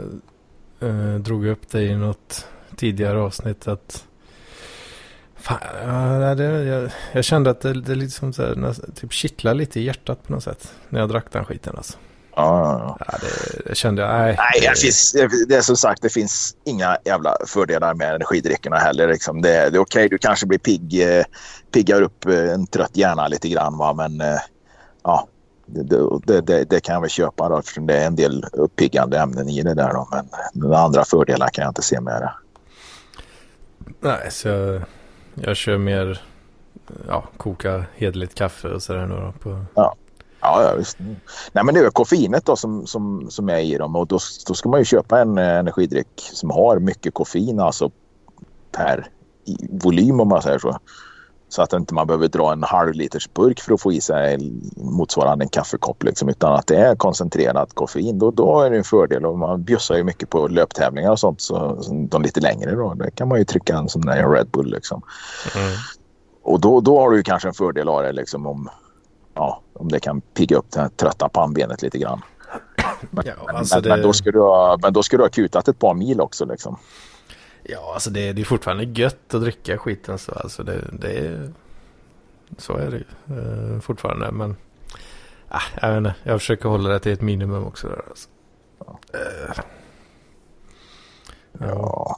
jag 0.79 1.21
drog 1.21 1.47
upp 1.47 1.71
det 1.71 1.83
i 1.83 1.97
något 1.97 2.47
tidigare 2.77 3.19
avsnitt 3.19 3.69
att 3.69 4.05
Fan, 5.41 5.59
ja, 5.83 6.35
det, 6.35 6.45
jag, 6.45 6.91
jag, 7.13 7.25
kände 7.25 7.51
att 7.51 7.61
det, 7.61 7.81
det 7.81 7.95
liksom 7.95 8.33
så 8.33 8.43
här, 8.43 8.75
typ 8.95 9.13
kittlar 9.13 9.55
lite 9.55 9.81
i 9.81 9.85
hjärtat 9.85 10.27
på 10.27 10.33
något 10.33 10.45
sätt. 10.45 10.75
När 10.89 11.01
jag 11.01 11.09
drack 11.09 11.33
den 11.33 11.45
skiten 11.45 11.77
alltså. 11.77 11.99
Ja, 12.39 12.97
ja, 12.99 13.07
ja. 13.09 13.19
det, 13.21 13.69
det, 13.69 13.75
kände 13.75 14.03
jag. 14.03 14.11
Nej, 14.11 14.37
nej 14.39 14.69
det, 14.75 14.81
finns, 14.81 15.17
det 15.49 15.55
är 15.55 15.61
som 15.61 15.77
sagt, 15.77 16.03
det 16.03 16.09
finns 16.09 16.57
inga 16.65 16.99
jävla 17.05 17.37
fördelar 17.47 17.95
med 17.95 18.15
energidryckerna 18.15 18.77
heller. 18.77 19.09
Liksom. 19.09 19.43
Det, 19.43 19.49
det 19.49 19.57
är 19.57 19.69
okej, 19.69 19.81
okay, 19.81 20.09
du 20.09 20.19
kanske 20.19 20.47
blir 20.47 20.59
pigg, 20.59 21.03
eh, 21.03 21.25
piggar 21.73 22.03
upp 22.03 22.27
eh, 22.27 22.53
en 22.53 22.67
trött 22.67 22.97
hjärna 22.97 23.29
lite 23.29 23.49
grann. 23.49 23.79
Va? 23.79 23.93
Men 23.93 24.21
eh, 24.21 24.39
ja, 25.03 25.29
det, 25.67 26.41
det, 26.41 26.65
det, 26.65 26.81
kan 26.81 26.93
jag 26.93 27.01
väl 27.01 27.11
köpa 27.11 27.49
då, 27.49 27.59
eftersom 27.59 27.87
det 27.87 27.97
är 27.97 28.07
en 28.07 28.17
del 28.17 28.45
uppiggande 28.53 29.19
ämnen 29.19 29.49
i 29.49 29.63
det 29.63 29.75
där. 29.75 29.93
Då. 29.93 30.09
Men 30.11 30.29
några 30.53 30.79
andra 30.79 31.05
fördelar 31.05 31.49
kan 31.49 31.63
jag 31.63 31.71
inte 31.71 31.83
se 31.83 32.01
med 32.01 32.23
det. 32.23 32.33
Nej, 34.01 34.31
så 34.31 34.49
jag, 34.49 34.83
jag 35.35 35.57
kör 35.57 35.79
mer 35.79 36.21
ja, 37.09 37.25
koka 37.37 37.85
hederligt 37.97 38.35
kaffe 38.35 38.69
och 38.69 38.83
sådär. 38.83 39.33
På... 39.43 39.65
Ja. 39.75 39.95
Ja, 40.41 40.63
ja, 40.63 40.75
visst. 40.79 40.99
Nej, 41.53 41.65
men 41.65 41.75
det 41.75 41.81
är 41.81 41.91
koffeinet 41.91 42.47
då 42.47 42.57
som, 42.57 42.87
som, 42.87 43.31
som 43.31 43.49
är 43.49 43.59
i 43.59 43.79
dem 43.79 43.97
och 43.97 44.07
då, 44.07 44.19
då 44.47 44.55
ska 44.55 44.69
man 44.69 44.81
ju 44.81 44.85
köpa 44.85 45.21
en 45.21 45.39
energidryck 45.39 46.09
som 46.17 46.51
har 46.51 46.79
mycket 46.79 47.15
koffein 47.15 47.61
alltså 47.61 47.91
per 48.73 49.09
volym 49.71 50.21
om 50.21 50.29
man 50.29 50.43
säger 50.43 50.59
så. 50.59 50.79
Så 51.49 51.63
att 51.63 51.73
inte 51.73 51.95
man 51.95 52.07
behöver 52.07 52.29
dra 52.29 52.53
en 52.53 52.63
halv 52.63 52.93
liters 52.93 53.29
burk 53.33 53.61
för 53.61 53.75
att 53.75 53.81
få 53.81 53.93
i 53.93 54.01
sig 54.01 54.39
motsvarande 54.77 55.45
en 55.45 55.49
kaffekopp. 55.49 56.03
Liksom, 56.03 56.29
utan 56.29 56.53
att 56.53 56.67
det 56.67 56.77
är 56.77 56.97
koncentrerat 56.97 57.75
koffein. 57.75 58.19
Då, 58.19 58.31
då 58.31 58.61
är 58.61 58.71
det 58.71 58.77
en 58.77 58.85
fördel. 58.85 59.27
Och 59.27 59.39
man 59.39 59.63
bjussar 59.65 59.97
ju 59.97 60.05
mycket 60.05 60.31
på 60.31 60.49
löptävlingar 60.49 61.11
och 61.11 61.19
sånt. 61.19 61.41
Så, 61.41 61.83
så 61.83 62.07
de 62.11 62.23
lite 62.23 62.41
längre 62.41 62.75
då. 62.75 62.95
Då 62.95 63.05
kan 63.15 63.29
man 63.29 63.39
ju 63.39 63.45
trycka 63.45 63.77
en 63.77 63.89
sån 63.89 64.03
där 64.03 64.29
Red 64.29 64.49
Bull. 64.51 64.71
Liksom. 64.71 65.03
Mm. 65.57 65.73
Och 66.43 66.61
då, 66.61 66.81
då 66.81 67.01
har 67.01 67.11
du 67.11 67.23
kanske 67.23 67.49
en 67.49 67.55
fördel 67.55 67.89
av 67.89 68.03
det 68.03 68.13
liksom, 68.13 68.47
om, 68.47 68.69
ja, 69.39 69.63
om 69.73 69.89
det 69.89 70.01
kan 70.01 70.21
pigga 70.21 70.57
upp 70.57 70.71
det 70.71 70.81
här 70.81 70.89
trötta 70.89 71.29
pannbenet 71.29 71.83
lite 71.83 71.99
grann. 71.99 72.23
Men, 73.11 73.27
ja, 73.27 73.33
alltså 73.55 73.77
men, 73.77 73.83
det... 73.83 73.89
men, 73.89 74.03
då 74.03 74.13
ska 74.13 74.31
du 74.31 74.41
ha, 74.41 74.79
men 74.83 74.93
då 74.93 75.03
ska 75.03 75.17
du 75.17 75.23
ha 75.23 75.31
kutat 75.31 75.69
ett 75.69 75.79
par 75.79 75.95
mil 75.95 76.21
också. 76.21 76.45
Liksom. 76.45 76.79
Ja, 77.63 77.91
alltså 77.95 78.11
det, 78.11 78.33
det 78.33 78.43
är 78.43 78.45
fortfarande 78.45 78.85
gött 78.85 79.35
att 79.35 79.41
dricka 79.41 79.79
skiten 79.79 80.19
så. 80.19 80.33
Alltså 80.33 80.63
det, 80.63 80.85
det 80.93 81.19
är... 81.19 81.53
Så 82.59 82.77
är 82.77 82.91
det 82.91 82.97
ju 82.97 83.37
uh, 83.37 83.81
fortfarande. 83.81 84.31
Men 84.33 84.51
uh, 84.51 84.57
jag 85.81 85.89
vet 85.89 85.99
inte, 85.99 86.15
jag 86.23 86.41
försöker 86.41 86.69
hålla 86.69 86.89
det 86.89 86.99
till 86.99 87.13
ett 87.13 87.21
minimum 87.21 87.65
också. 87.65 87.89
Där, 87.89 88.03
alltså. 88.09 88.29
Ja. 88.87 88.99
ja. 91.59 92.17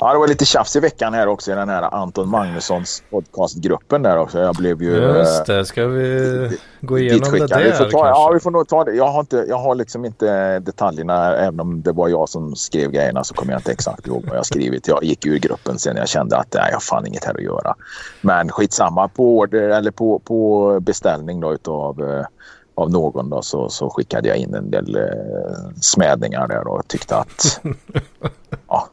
Ja, 0.00 0.12
det 0.12 0.18
var 0.18 0.28
lite 0.28 0.44
tjafs 0.44 0.76
i 0.76 0.80
veckan 0.80 1.14
här 1.14 1.26
också 1.26 1.52
i 1.52 1.54
den 1.54 1.68
här 1.68 1.94
Anton 1.94 2.28
Magnussons 2.28 3.02
podcastgruppen 3.10 4.02
där 4.02 4.18
också. 4.18 4.38
Jag 4.38 4.54
blev 4.54 4.82
ju... 4.82 4.96
Just 4.96 5.46
det, 5.46 5.64
ska 5.64 5.86
vi 5.86 6.58
gå 6.80 6.98
igenom 6.98 7.32
det 7.32 7.46
där 7.46 7.64
vi 7.64 7.72
får 7.72 7.90
ta, 7.90 8.08
Ja, 8.08 8.30
vi 8.34 8.40
får 8.40 8.50
nog 8.50 8.68
ta 8.68 8.84
det. 8.84 8.92
Jag 8.92 9.08
har, 9.08 9.20
inte, 9.20 9.44
jag 9.48 9.58
har 9.58 9.74
liksom 9.74 10.04
inte 10.04 10.58
detaljerna. 10.58 11.36
Även 11.36 11.60
om 11.60 11.82
det 11.82 11.92
var 11.92 12.08
jag 12.08 12.28
som 12.28 12.56
skrev 12.56 12.90
grejerna 12.90 13.24
så 13.24 13.34
kommer 13.34 13.52
jag 13.52 13.58
inte 13.58 13.72
exakt 13.72 14.06
ihåg 14.06 14.24
vad 14.28 14.38
jag 14.38 14.46
skrivit. 14.46 14.88
Jag 14.88 15.04
gick 15.04 15.26
ur 15.26 15.38
gruppen 15.38 15.78
sen 15.78 15.96
jag 15.96 16.08
kände 16.08 16.36
att 16.36 16.54
nej, 16.54 16.64
jag 16.66 16.76
har 16.76 16.80
fan 16.80 17.06
inget 17.06 17.24
här 17.24 17.34
att 17.34 17.42
göra. 17.42 17.74
Men 18.20 18.48
skitsamma. 18.48 19.08
På 19.08 19.38
order 19.38 19.68
eller 19.68 19.90
på, 19.90 20.18
på 20.18 20.80
beställning 20.80 21.40
då 21.40 21.54
utav 21.54 22.02
eh, 22.02 22.26
av 22.74 22.90
någon 22.90 23.30
då, 23.30 23.42
så, 23.42 23.68
så 23.68 23.90
skickade 23.90 24.28
jag 24.28 24.36
in 24.36 24.54
en 24.54 24.70
del 24.70 24.96
eh, 24.96 25.80
smädningar 25.80 26.48
där 26.48 26.68
och 26.68 26.88
tyckte 26.88 27.16
att 27.16 27.60
ja, 28.68 28.88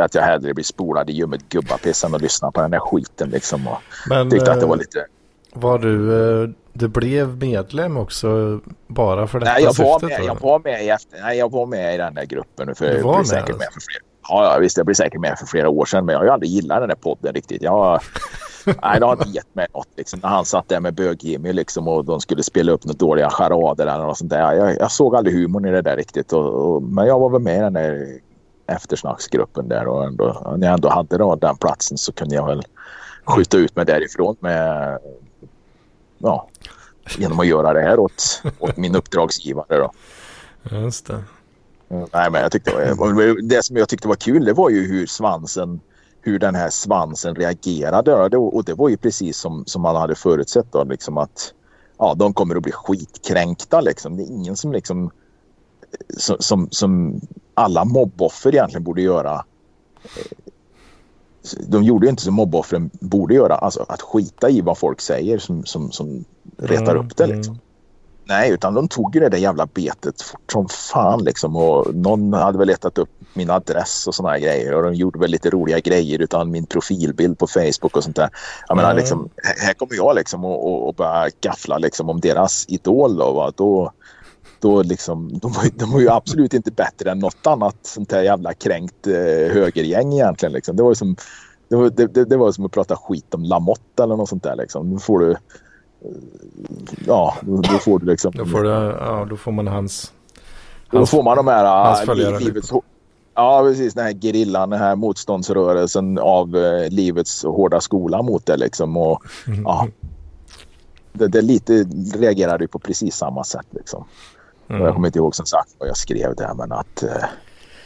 att 0.00 0.14
jag 0.14 0.22
hellre 0.22 0.54
blir 0.54 0.64
spolad 0.64 1.10
i 1.10 1.12
ljummet 1.12 1.48
gubbapiss 1.48 2.04
än 2.04 2.14
att 2.14 2.22
lyssna 2.22 2.50
på 2.50 2.60
den 2.60 2.70
där 2.70 2.78
skiten 2.78 3.30
liksom. 3.30 3.68
Och 3.68 3.78
Men, 4.08 4.30
tyckte 4.30 4.52
att 4.52 4.60
det 4.60 4.66
var 4.66 4.76
eh, 4.76 4.78
lite... 4.78 5.06
Var 5.52 5.78
du, 5.78 6.12
eh, 6.42 6.48
du 6.72 6.88
blev 6.88 7.36
medlem 7.36 7.96
också 7.96 8.60
bara 8.86 9.26
för 9.26 9.40
detta 9.40 9.52
nej, 9.52 9.62
jag 9.62 9.74
var 9.74 9.98
syftet? 9.98 10.18
Med, 10.18 10.28
jag 10.28 10.40
var 10.40 10.58
med 10.58 10.84
i 10.84 10.88
efter, 10.88 11.20
nej, 11.20 11.38
jag 11.38 11.52
var 11.52 11.66
med 11.66 11.94
i 11.94 11.98
den 11.98 12.14
där 12.14 12.24
gruppen. 12.24 12.74
För 12.74 12.90
du 12.90 13.02
var 13.02 13.16
med? 13.16 13.26
Säkert 13.26 13.58
med 13.58 13.68
för 13.72 13.80
fler. 13.80 14.00
Ja, 14.28 14.58
visst, 14.60 14.76
jag 14.76 14.86
blev 14.86 14.94
säkert 14.94 15.20
med 15.20 15.38
för 15.38 15.46
flera 15.46 15.68
år 15.68 15.84
sedan. 15.84 16.04
Men 16.04 16.12
jag 16.12 16.20
har 16.20 16.24
ju 16.24 16.30
aldrig 16.30 16.50
gillat 16.50 16.80
den 16.80 16.88
där 16.88 16.96
podden 16.96 17.34
riktigt. 17.34 17.62
Jag, 17.62 18.00
nej, 18.82 19.00
det 19.00 19.06
har 19.06 19.12
inte 19.12 19.28
gett 19.28 19.54
mig 19.54 19.66
något. 19.74 19.88
Liksom, 19.96 20.20
när 20.22 20.28
han 20.28 20.44
satt 20.44 20.68
där 20.68 20.80
med 20.80 20.94
bög-Jimmy 20.94 21.52
liksom, 21.52 21.88
och 21.88 22.04
de 22.04 22.20
skulle 22.20 22.42
spela 22.42 22.72
upp 22.72 22.84
något 22.84 22.98
dåliga 22.98 23.30
charader 23.30 23.86
eller 23.86 24.06
något 24.06 24.18
sånt 24.18 24.30
där. 24.30 24.52
Jag, 24.52 24.76
jag 24.78 24.90
såg 24.90 25.16
aldrig 25.16 25.36
humorn 25.36 25.64
i 25.64 25.70
det 25.70 25.82
där 25.82 25.96
riktigt. 25.96 26.32
Och, 26.32 26.74
och, 26.74 26.82
men 26.82 27.06
jag 27.06 27.18
var 27.18 27.30
väl 27.30 27.40
med 27.40 27.56
i 27.56 27.60
den 27.60 27.72
där 27.72 28.18
eftersnacksgruppen 28.66 29.68
där 29.68 29.88
och 29.88 30.04
ändå, 30.04 30.54
när 30.56 30.66
jag 30.66 30.74
ändå 30.74 30.88
hade 30.88 31.18
då 31.18 31.34
den 31.34 31.56
platsen 31.56 31.98
så 31.98 32.12
kunde 32.12 32.34
jag 32.34 32.46
väl 32.46 32.62
skjuta 33.24 33.56
ut 33.56 33.76
mig 33.76 33.86
därifrån 33.86 34.36
med 34.40 34.98
ja, 36.18 36.48
genom 37.18 37.40
att 37.40 37.46
göra 37.46 37.72
det 37.72 37.80
här 37.80 37.98
åt, 37.98 38.42
åt 38.58 38.76
min 38.76 38.96
uppdragsgivare 38.96 39.78
då. 39.78 39.92
Just 40.70 41.06
det. 41.06 41.24
Nej, 41.88 42.30
men 42.30 42.42
jag 42.42 42.52
tyckte, 42.52 42.94
det 43.42 43.64
som 43.64 43.76
jag 43.76 43.88
tyckte 43.88 44.08
var 44.08 44.14
kul 44.14 44.44
det 44.44 44.52
var 44.52 44.70
ju 44.70 44.86
hur 44.86 45.06
svansen 45.06 45.80
hur 46.20 46.38
den 46.38 46.54
här 46.54 46.70
svansen 46.70 47.34
reagerade 47.34 48.36
och 48.36 48.64
det 48.64 48.74
var 48.74 48.88
ju 48.88 48.96
precis 48.96 49.38
som, 49.38 49.64
som 49.66 49.82
man 49.82 49.96
hade 49.96 50.14
förutsett 50.14 50.72
då 50.72 50.84
liksom 50.84 51.18
att 51.18 51.54
ja, 51.98 52.14
de 52.14 52.34
kommer 52.34 52.56
att 52.56 52.62
bli 52.62 52.72
skitkränkta 52.72 53.80
liksom. 53.80 54.16
Det 54.16 54.22
är 54.22 54.26
ingen 54.26 54.56
som 54.56 54.72
liksom 54.72 55.10
som, 56.18 56.68
som 56.70 57.20
alla 57.54 57.84
mobboffer 57.84 58.54
egentligen 58.54 58.84
borde 58.84 59.02
göra. 59.02 59.44
De 61.66 61.84
gjorde 61.84 62.08
inte 62.08 62.22
som 62.22 62.34
mobboffren 62.34 62.90
borde 62.92 63.34
göra, 63.34 63.54
alltså 63.54 63.86
att 63.88 64.02
skita 64.02 64.50
i 64.50 64.60
vad 64.60 64.78
folk 64.78 65.00
säger 65.00 65.38
som, 65.38 65.64
som, 65.64 65.92
som 65.92 66.24
retar 66.56 66.94
mm, 66.94 67.06
upp 67.06 67.16
det. 67.16 67.26
Liksom. 67.26 67.54
Mm. 67.54 67.60
Nej, 68.26 68.50
utan 68.50 68.74
de 68.74 68.88
tog 68.88 69.14
ju 69.14 69.20
det 69.20 69.28
där 69.28 69.38
jävla 69.38 69.66
betet 69.66 70.22
fort 70.22 70.52
som 70.52 70.68
fan 70.68 71.24
liksom 71.24 71.56
och 71.56 71.94
någon 71.94 72.32
hade 72.32 72.58
väl 72.58 72.68
letat 72.68 72.98
upp 72.98 73.08
min 73.34 73.50
adress 73.50 74.06
och 74.06 74.14
såna 74.14 74.30
här 74.30 74.38
grejer 74.38 74.74
och 74.74 74.82
de 74.82 74.94
gjorde 74.94 75.18
väl 75.18 75.30
lite 75.30 75.50
roliga 75.50 75.80
grejer 75.80 76.18
utan 76.22 76.50
min 76.50 76.66
profilbild 76.66 77.38
på 77.38 77.46
Facebook 77.46 77.96
och 77.96 78.04
sånt 78.04 78.16
där. 78.16 78.30
Jag 78.68 78.76
menar 78.76 78.90
mm. 78.90 79.00
liksom, 79.00 79.28
här 79.42 79.74
kommer 79.74 79.94
jag 79.94 80.14
liksom 80.14 80.44
och, 80.44 80.72
och, 80.72 80.88
och 80.88 80.94
börja 80.94 81.28
gaffla 81.40 81.78
liksom 81.78 82.10
om 82.10 82.20
deras 82.20 82.64
idol 82.68 83.16
då, 83.16 83.32
va? 83.32 83.52
då 83.56 83.92
då 84.64 84.82
liksom, 84.82 85.38
de, 85.42 85.52
var, 85.52 85.78
de 85.78 85.90
var 85.92 86.00
ju 86.00 86.10
absolut 86.10 86.54
inte 86.54 86.70
bättre 86.70 87.10
än 87.10 87.18
något 87.18 87.46
annat 87.46 87.76
sånt 87.82 88.12
här 88.12 88.22
jävla 88.22 88.54
kränkt 88.54 89.06
eh, 89.06 89.14
högergäng 89.52 90.12
egentligen. 90.12 90.52
Liksom. 90.52 90.76
Det, 90.76 90.82
var 90.82 90.94
som, 90.94 91.16
det, 91.68 91.76
var, 91.76 91.90
det, 91.90 92.24
det, 92.24 92.36
var 92.36 92.52
som 92.52 92.64
att 92.64 92.72
prata 92.72 92.96
skit 92.96 93.34
om 93.34 93.42
Lamotte 93.42 94.02
eller 94.02 94.16
något 94.16 94.28
sånt 94.28 94.42
där. 94.42 94.56
Liksom. 94.56 94.90
Nu 94.90 94.98
får 94.98 95.18
du... 95.18 95.30
Eh, 95.30 95.36
ja, 97.06 97.34
då, 97.40 97.56
då, 97.56 97.78
får 97.78 97.98
du 97.98 98.06
liksom... 98.06 98.32
Då 98.34 98.46
får, 98.46 98.62
du, 98.62 98.68
ja, 98.68 99.26
då 99.30 99.36
får 99.36 99.52
man 99.52 99.66
hans... 99.66 100.12
Då 100.90 101.06
får 101.06 101.22
man 101.22 101.36
de 101.36 101.46
här... 101.46 102.08
Uh, 102.10 102.38
livets, 102.38 102.72
ja, 103.34 103.62
precis. 103.62 103.94
Den 103.94 104.04
här 104.04 104.12
gerillan, 104.12 104.70
den 104.70 104.80
här 104.80 104.96
motståndsrörelsen 104.96 106.18
av 106.18 106.56
uh, 106.56 106.88
livets 106.88 107.42
hårda 107.44 107.80
skola 107.80 108.22
mot 108.22 108.46
det 108.46 108.56
liksom. 108.56 108.96
Och, 108.96 109.22
mm. 109.46 109.62
ja, 109.62 109.88
det, 111.12 111.28
det 111.28 111.42
lite 111.42 111.72
reagerade 112.14 112.68
på 112.68 112.78
precis 112.78 113.14
samma 113.14 113.44
sätt 113.44 113.66
liksom. 113.70 114.04
Mm. 114.68 114.82
Jag 114.82 114.94
kommer 114.94 115.08
inte 115.08 115.18
ihåg 115.18 115.34
som 115.34 115.46
sagt 115.46 115.74
vad 115.78 115.88
jag 115.88 115.96
skrev 115.96 116.34
där 116.34 116.54
men 116.54 116.72
att, 116.72 117.02
eh, 117.02 117.24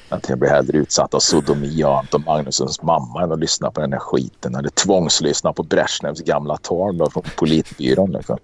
att 0.09 0.29
jag 0.29 0.39
blir 0.39 0.51
hellre 0.51 0.79
utsatt 0.79 1.15
av 1.15 1.19
sodomi 1.19 1.83
av 1.83 1.95
Anton 1.95 2.23
Magnussons 2.27 2.83
mamma 2.83 3.23
än 3.23 3.33
att 3.33 3.39
lyssna 3.39 3.71
på 3.71 3.81
den 3.81 3.93
här 3.93 4.01
skiten. 4.01 4.55
Eller 4.55 4.69
tvångslyssna 4.69 5.53
på 5.53 5.63
Brezhnevs 5.63 6.21
gamla 6.21 6.57
tal 6.57 6.99
då, 6.99 7.11
från 7.11 7.23
politbyrån. 7.37 8.13
Liksom. 8.13 8.39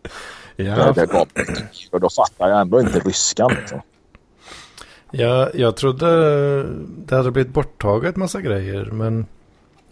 Ja. 0.57 0.93
Det, 0.93 1.07
gav, 1.07 1.29
och 1.91 2.01
då 2.01 2.11
fattar 2.11 2.49
jag 2.49 2.61
ändå 2.61 2.81
inte 2.81 2.99
ryskan. 2.99 3.53
Liksom. 3.61 3.81
Ja, 5.11 5.49
jag 5.55 5.77
trodde 5.77 6.07
det 6.85 7.17
hade 7.17 7.31
blivit 7.31 7.53
borttaget 7.53 8.17
massa 8.17 8.41
grejer 8.41 8.85
men 8.85 9.27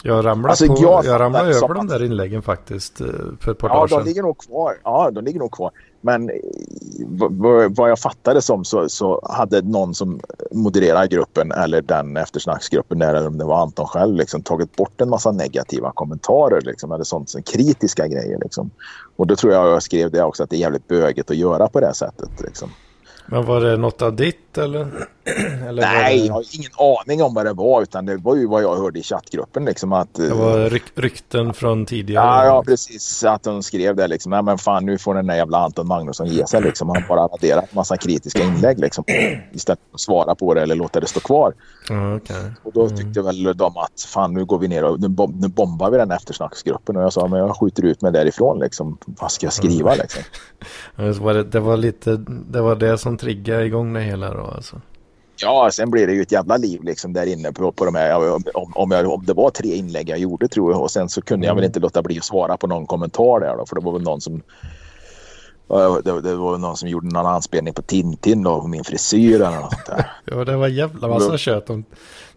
Jag 0.02 0.24
ramlade, 0.24 0.50
alltså, 0.50 0.66
på, 0.66 0.82
jag, 0.82 1.04
jag 1.04 1.20
ramlade 1.20 1.48
över 1.48 1.74
de 1.74 1.86
där 1.86 2.04
inläggen 2.04 2.42
faktiskt 2.42 3.00
eh, 3.00 3.06
för 3.40 3.52
ett 3.52 3.58
par 3.58 3.68
ja, 3.68 3.74
dagar 3.74 3.88
sedan. 3.88 3.98
Ja, 3.98 4.04
de 4.04 4.08
ligger 4.08 4.22
nog 4.22 4.38
kvar. 4.38 4.74
Ja, 4.84 5.10
de 5.10 5.24
ligger 5.24 5.38
nog 5.38 5.52
kvar. 5.52 5.70
Men 6.04 6.30
eh, 6.30 6.36
vad 7.68 7.90
jag 7.90 7.98
fattade 7.98 8.42
som 8.42 8.64
så, 8.64 8.88
så 8.88 9.20
hade 9.30 9.62
någon 9.62 9.94
som 9.94 10.20
modererar 10.50 11.06
gruppen 11.06 11.52
eller 11.52 11.82
den 11.82 12.16
eftersnacksgruppen 12.16 12.98
där, 12.98 13.14
eller 13.14 13.26
om 13.26 13.38
det 13.38 13.44
var 13.44 13.62
Anton 13.62 13.86
själv, 13.86 14.16
liksom, 14.16 14.42
tagit 14.42 14.76
bort 14.76 15.00
en 15.00 15.08
massa 15.08 15.32
negativa 15.32 15.92
kommentarer 15.92 16.60
liksom, 16.60 16.92
eller 16.92 17.04
sånt, 17.04 17.30
som 17.30 17.42
kritiska 17.42 18.06
grejer. 18.06 18.38
Liksom. 18.42 18.70
Och 19.16 19.26
då 19.26 19.36
tror 19.36 19.52
jag 19.52 19.68
jag 19.68 19.82
skrev 19.82 20.10
det 20.10 20.22
också 20.22 20.42
att 20.42 20.50
det 20.50 20.56
är 20.56 20.60
jävligt 20.60 20.88
böget 20.88 21.30
att 21.30 21.36
göra 21.36 21.68
på 21.68 21.80
det 21.80 21.94
sättet. 21.94 22.30
Liksom. 22.40 22.70
Men 23.26 23.44
var 23.46 23.60
det 23.60 23.76
något 23.76 24.02
av 24.02 24.16
ditt 24.16 24.58
eller? 24.58 25.08
Nej, 25.72 26.18
det... 26.18 26.26
jag 26.26 26.34
har 26.34 26.44
ingen 26.52 26.70
aning 26.78 27.22
om 27.22 27.34
vad 27.34 27.46
det 27.46 27.52
var 27.52 27.82
utan 27.82 28.06
det 28.06 28.16
var 28.16 28.36
ju 28.36 28.46
vad 28.46 28.62
jag 28.62 28.76
hörde 28.76 28.98
i 28.98 29.02
chattgruppen 29.02 29.64
liksom 29.64 29.92
att... 29.92 30.14
Det 30.14 30.34
var 30.34 30.70
ryk 30.70 30.82
rykten 30.94 31.54
från 31.54 31.86
tidigare? 31.86 32.24
Ja, 32.24 32.44
ja, 32.44 32.62
precis. 32.66 33.24
Att 33.24 33.42
de 33.42 33.62
skrev 33.62 33.96
det 33.96 34.06
liksom. 34.06 34.32
Ja, 34.32 34.42
men 34.42 34.58
fan 34.58 34.86
nu 34.86 34.98
får 34.98 35.14
den 35.14 35.26
där 35.26 35.34
jävla 35.34 35.58
Anton 35.58 35.86
Magnusson 35.86 36.26
ge 36.26 36.46
sig 36.46 36.62
liksom. 36.62 36.88
Han 36.88 37.02
bara 37.08 37.20
raderat 37.20 37.64
en 37.64 37.76
massa 37.76 37.96
kritiska 37.96 38.42
inlägg 38.42 38.78
liksom. 38.78 39.04
Istället 39.52 39.80
för 39.90 39.94
att 39.94 40.00
svara 40.00 40.34
på 40.34 40.54
det 40.54 40.62
eller 40.62 40.74
låta 40.74 41.00
det 41.00 41.06
stå 41.06 41.20
kvar. 41.20 41.54
Mm, 41.90 42.16
okay. 42.16 42.50
Och 42.62 42.72
då 42.72 42.88
tyckte 42.88 43.20
mm. 43.20 43.24
väl 43.24 43.56
de 43.56 43.76
att 43.76 44.00
fan 44.14 44.34
nu 44.34 44.44
går 44.44 44.58
vi 44.58 44.68
ner 44.68 44.84
och 44.84 45.00
nu, 45.00 45.08
bom 45.08 45.32
nu 45.40 45.48
bombar 45.48 45.90
vi 45.90 45.98
den 45.98 46.10
eftersnacksgruppen. 46.10 46.96
Och 46.96 47.02
jag 47.02 47.12
sa 47.12 47.28
men 47.28 47.38
jag 47.38 47.56
skjuter 47.56 47.84
ut 47.84 48.02
mig 48.02 48.12
därifrån 48.12 48.58
liksom. 48.58 48.98
Vad 49.04 49.32
ska 49.32 49.46
jag 49.46 49.52
skriva 49.52 49.94
mm. 49.94 50.02
liksom? 50.02 50.22
det, 51.50 51.60
var 51.60 51.76
lite, 51.76 52.16
det 52.26 52.60
var 52.60 52.76
det 52.76 52.98
som 52.98 53.18
triggade 53.18 53.64
igång 53.64 53.92
det 53.92 54.00
hela 54.00 54.34
då 54.34 54.44
alltså? 54.44 54.80
Ja, 55.42 55.70
sen 55.72 55.90
blir 55.90 56.06
det 56.06 56.12
ju 56.12 56.22
ett 56.22 56.32
jävla 56.32 56.56
liv 56.56 56.84
liksom 56.84 57.12
där 57.12 57.26
inne 57.26 57.52
på, 57.52 57.72
på 57.72 57.84
de 57.84 57.94
här. 57.94 58.32
Om, 58.32 58.72
om, 58.74 58.90
jag, 58.90 59.12
om 59.12 59.24
det 59.26 59.32
var 59.32 59.50
tre 59.50 59.74
inlägg 59.74 60.08
jag 60.08 60.18
gjorde 60.18 60.48
tror 60.48 60.72
jag 60.72 60.82
och 60.82 60.90
sen 60.90 61.08
så 61.08 61.22
kunde 61.22 61.46
jag 61.46 61.54
väl 61.54 61.64
mm. 61.64 61.68
inte 61.68 61.80
låta 61.80 62.02
bli 62.02 62.18
att 62.18 62.24
svara 62.24 62.56
på 62.56 62.66
någon 62.66 62.86
kommentar 62.86 63.40
där 63.40 63.56
då 63.56 63.66
för 63.66 63.76
det 63.76 63.82
var 63.84 63.92
väl 63.92 64.02
någon 64.02 64.20
som 64.20 64.42
det, 66.04 66.20
det 66.20 66.34
var 66.34 66.58
någon 66.58 66.76
som 66.76 66.88
gjorde 66.88 67.06
någon 67.06 67.26
anspelning 67.26 67.74
på 67.74 67.82
Tintin 67.82 68.46
och 68.46 68.70
min 68.70 68.84
frisyr 68.84 69.34
eller 69.34 69.60
något 69.60 69.72
sånt 69.72 69.86
där. 69.86 70.12
ja, 70.24 70.44
det 70.44 70.56
var 70.56 70.68
jävla 70.68 71.08
massa 71.08 71.38
kött 71.38 71.70
om 71.70 71.84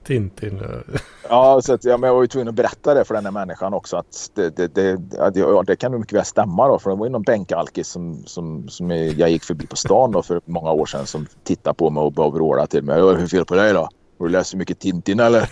Tintin. 0.06 0.62
ja, 1.30 1.62
så 1.62 1.74
att, 1.74 1.84
ja, 1.84 1.98
men 1.98 2.08
jag 2.08 2.16
var 2.16 2.22
ju 2.22 2.28
tvungen 2.28 2.48
att 2.48 2.56
berätta 2.56 2.94
det 2.94 3.06
för 3.06 3.14
den 3.14 3.26
här 3.26 3.32
människan 3.32 3.74
också. 3.74 3.98
Att 3.98 4.32
det, 4.34 4.56
det, 4.56 4.68
det, 4.68 5.20
att, 5.20 5.36
ja, 5.36 5.64
det 5.68 5.76
kan 5.76 5.92
nog 5.92 6.00
mycket 6.00 6.18
väl 6.18 6.26
stämma 6.26 6.68
då. 6.68 6.80
För 6.80 6.90
det 6.90 6.96
var 6.96 7.06
ju 7.06 7.12
någon 7.12 7.24
bänkalkis 7.24 7.88
som, 7.88 8.24
som, 8.26 8.70
som 8.70 8.92
jag 8.92 9.30
gick 9.30 9.44
förbi 9.44 9.68
på 9.68 9.76
stan 9.76 10.12
då 10.12 10.22
för 10.22 10.42
många 10.46 10.72
år 10.72 10.86
sedan 10.86 11.06
som 11.06 11.28
tittade 11.44 11.74
på 11.74 11.90
mig 11.90 12.02
och 12.02 12.14
började 12.14 12.36
vråla 12.36 12.68
till 12.68 12.84
mig. 12.84 13.02
Hur 13.02 13.28
fel 13.28 13.46
på 13.46 13.56
dig 13.56 13.74
då? 13.74 13.90
Har 14.20 14.26
du 14.26 14.30
läst 14.30 14.50
så 14.50 14.58
mycket 14.58 14.80
Tintin 14.80 15.20
eller? 15.20 15.50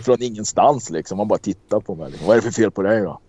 Från 0.00 0.22
ingenstans 0.22 0.90
liksom. 0.90 1.18
Man 1.18 1.28
bara 1.28 1.38
tittar 1.38 1.80
på 1.80 1.94
mig. 1.94 2.10
Liksom. 2.10 2.26
Vad 2.26 2.36
är 2.36 2.40
det 2.40 2.46
för 2.46 2.62
fel 2.62 2.70
på 2.70 2.82
dig 2.82 3.00
då? 3.00 3.20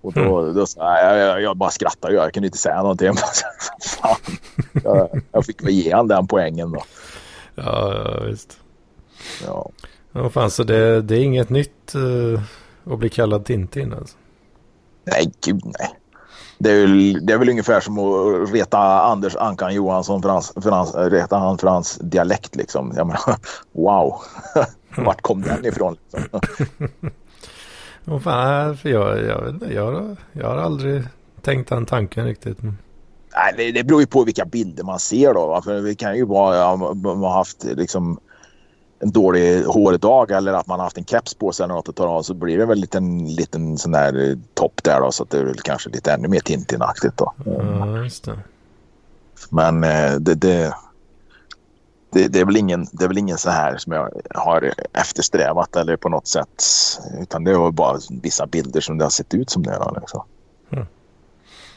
Och 0.00 0.12
då, 0.12 0.40
mm. 0.40 0.54
då 0.54 0.66
så, 0.66 0.78
jag, 0.80 1.18
jag, 1.18 1.42
jag 1.42 1.56
bara 1.56 1.70
skrattade. 1.70 2.14
Jag 2.14 2.34
kunde 2.34 2.46
inte 2.46 2.58
säga 2.58 2.82
någonting. 2.82 3.08
Jag, 4.84 5.22
jag 5.32 5.46
fick 5.46 5.62
väl 5.62 5.70
ge 5.70 5.92
han 5.92 6.08
den 6.08 6.26
poängen 6.26 6.72
då. 6.72 6.82
Ja, 7.54 8.20
visst. 8.26 8.58
Ja. 9.46 9.70
Ja, 10.12 10.30
fan, 10.30 10.50
så 10.50 10.64
det, 10.64 11.02
det 11.02 11.16
är 11.16 11.22
inget 11.22 11.50
nytt 11.50 11.94
uh, 11.94 12.40
att 12.84 12.98
bli 12.98 13.08
kallad 13.08 13.44
Tintin 13.44 13.92
alltså? 13.92 14.16
Nej, 15.04 15.32
gud 15.44 15.62
nej. 15.64 15.98
Det 16.58 16.70
är, 16.70 16.80
väl, 16.80 17.26
det 17.26 17.32
är 17.32 17.38
väl 17.38 17.48
ungefär 17.48 17.80
som 17.80 17.98
att 17.98 18.52
reta 18.52 18.78
Anders 19.02 19.36
Ankan 19.36 19.74
Johansson 19.74 20.22
för 20.22 20.28
hans, 20.28 20.52
för 20.62 20.70
hans, 20.70 20.94
reta 20.94 21.38
han 21.38 21.58
för 21.58 21.68
hans 21.68 21.98
dialekt 21.98 22.56
liksom. 22.56 22.92
Jag 22.96 23.06
menar, 23.06 23.36
wow. 23.72 24.14
Vart 24.96 25.22
kom 25.22 25.42
den 25.42 25.66
ifrån? 25.66 25.96
Liksom? 26.12 26.40
oh, 28.14 28.18
fan, 28.18 28.76
för 28.76 28.88
jag, 28.88 29.18
jag, 29.18 29.58
jag, 29.60 29.72
jag, 29.72 30.16
jag 30.32 30.48
har 30.48 30.56
aldrig 30.56 31.02
tänkt 31.42 31.68
den 31.68 31.86
tanken 31.86 32.24
riktigt. 32.24 32.58
Nej, 33.34 33.54
det, 33.56 33.72
det 33.72 33.84
beror 33.84 34.00
ju 34.00 34.06
på 34.06 34.24
vilka 34.24 34.44
bilder 34.44 34.84
man 34.84 34.98
ser 34.98 35.34
då. 35.34 35.62
För 35.64 35.82
det 35.82 35.94
kan 35.94 36.16
ju 36.16 36.24
vara 36.24 36.56
ja, 36.56 36.76
man 36.94 37.22
har 37.22 37.30
haft 37.30 37.64
liksom 37.64 38.18
en 38.98 39.10
dålig 39.10 39.64
hårdag 39.64 40.30
eller 40.30 40.52
att 40.52 40.66
man 40.66 40.78
har 40.78 40.86
haft 40.86 40.98
en 40.98 41.04
keps 41.04 41.34
på 41.34 41.52
sig 41.52 41.64
eller 41.64 41.74
något 41.74 41.88
att 41.88 41.96
ta 41.96 42.06
av 42.06 42.22
så 42.22 42.34
blir 42.34 42.58
det 42.58 42.66
väl 42.66 42.76
en 42.76 42.80
liten, 42.80 43.28
liten 43.28 43.78
sån 43.78 43.92
där 43.92 44.38
topp 44.54 44.80
där 44.82 45.00
då 45.00 45.12
så 45.12 45.22
att 45.22 45.30
det 45.30 45.38
är 45.38 45.44
väl 45.44 45.60
kanske 45.60 45.90
lite 45.90 46.12
ännu 46.12 46.28
mer 46.28 46.40
Tintin-aktigt 46.40 47.16
då. 47.16 47.32
Ja, 47.44 47.98
just 48.02 48.24
det. 48.24 48.38
Men 49.50 49.84
eh, 49.84 50.12
det, 50.12 50.34
det, 50.34 50.74
det, 52.10 52.28
det, 52.28 52.40
är 52.40 52.44
väl 52.44 52.56
ingen, 52.56 52.86
det 52.92 53.04
är 53.04 53.08
väl 53.08 53.18
ingen 53.18 53.38
så 53.38 53.50
här 53.50 53.76
som 53.76 53.92
jag 53.92 54.10
har 54.34 54.74
eftersträvat 54.92 55.76
eller 55.76 55.96
på 55.96 56.08
något 56.08 56.26
sätt 56.26 56.62
utan 57.20 57.44
det 57.44 57.58
var 57.58 57.70
bara 57.70 57.98
vissa 58.22 58.46
bilder 58.46 58.80
som 58.80 58.98
det 58.98 59.04
har 59.04 59.10
sett 59.10 59.34
ut 59.34 59.50
som 59.50 59.62
det. 59.62 59.78
Då, 59.80 59.96
liksom. 60.00 60.22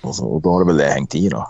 Och, 0.07 0.15
så, 0.15 0.25
och 0.25 0.41
då 0.41 0.49
har 0.49 0.59
det 0.59 0.65
väl 0.65 0.77
det 0.77 0.85
hängt 0.85 1.15
i 1.15 1.29
då. 1.29 1.47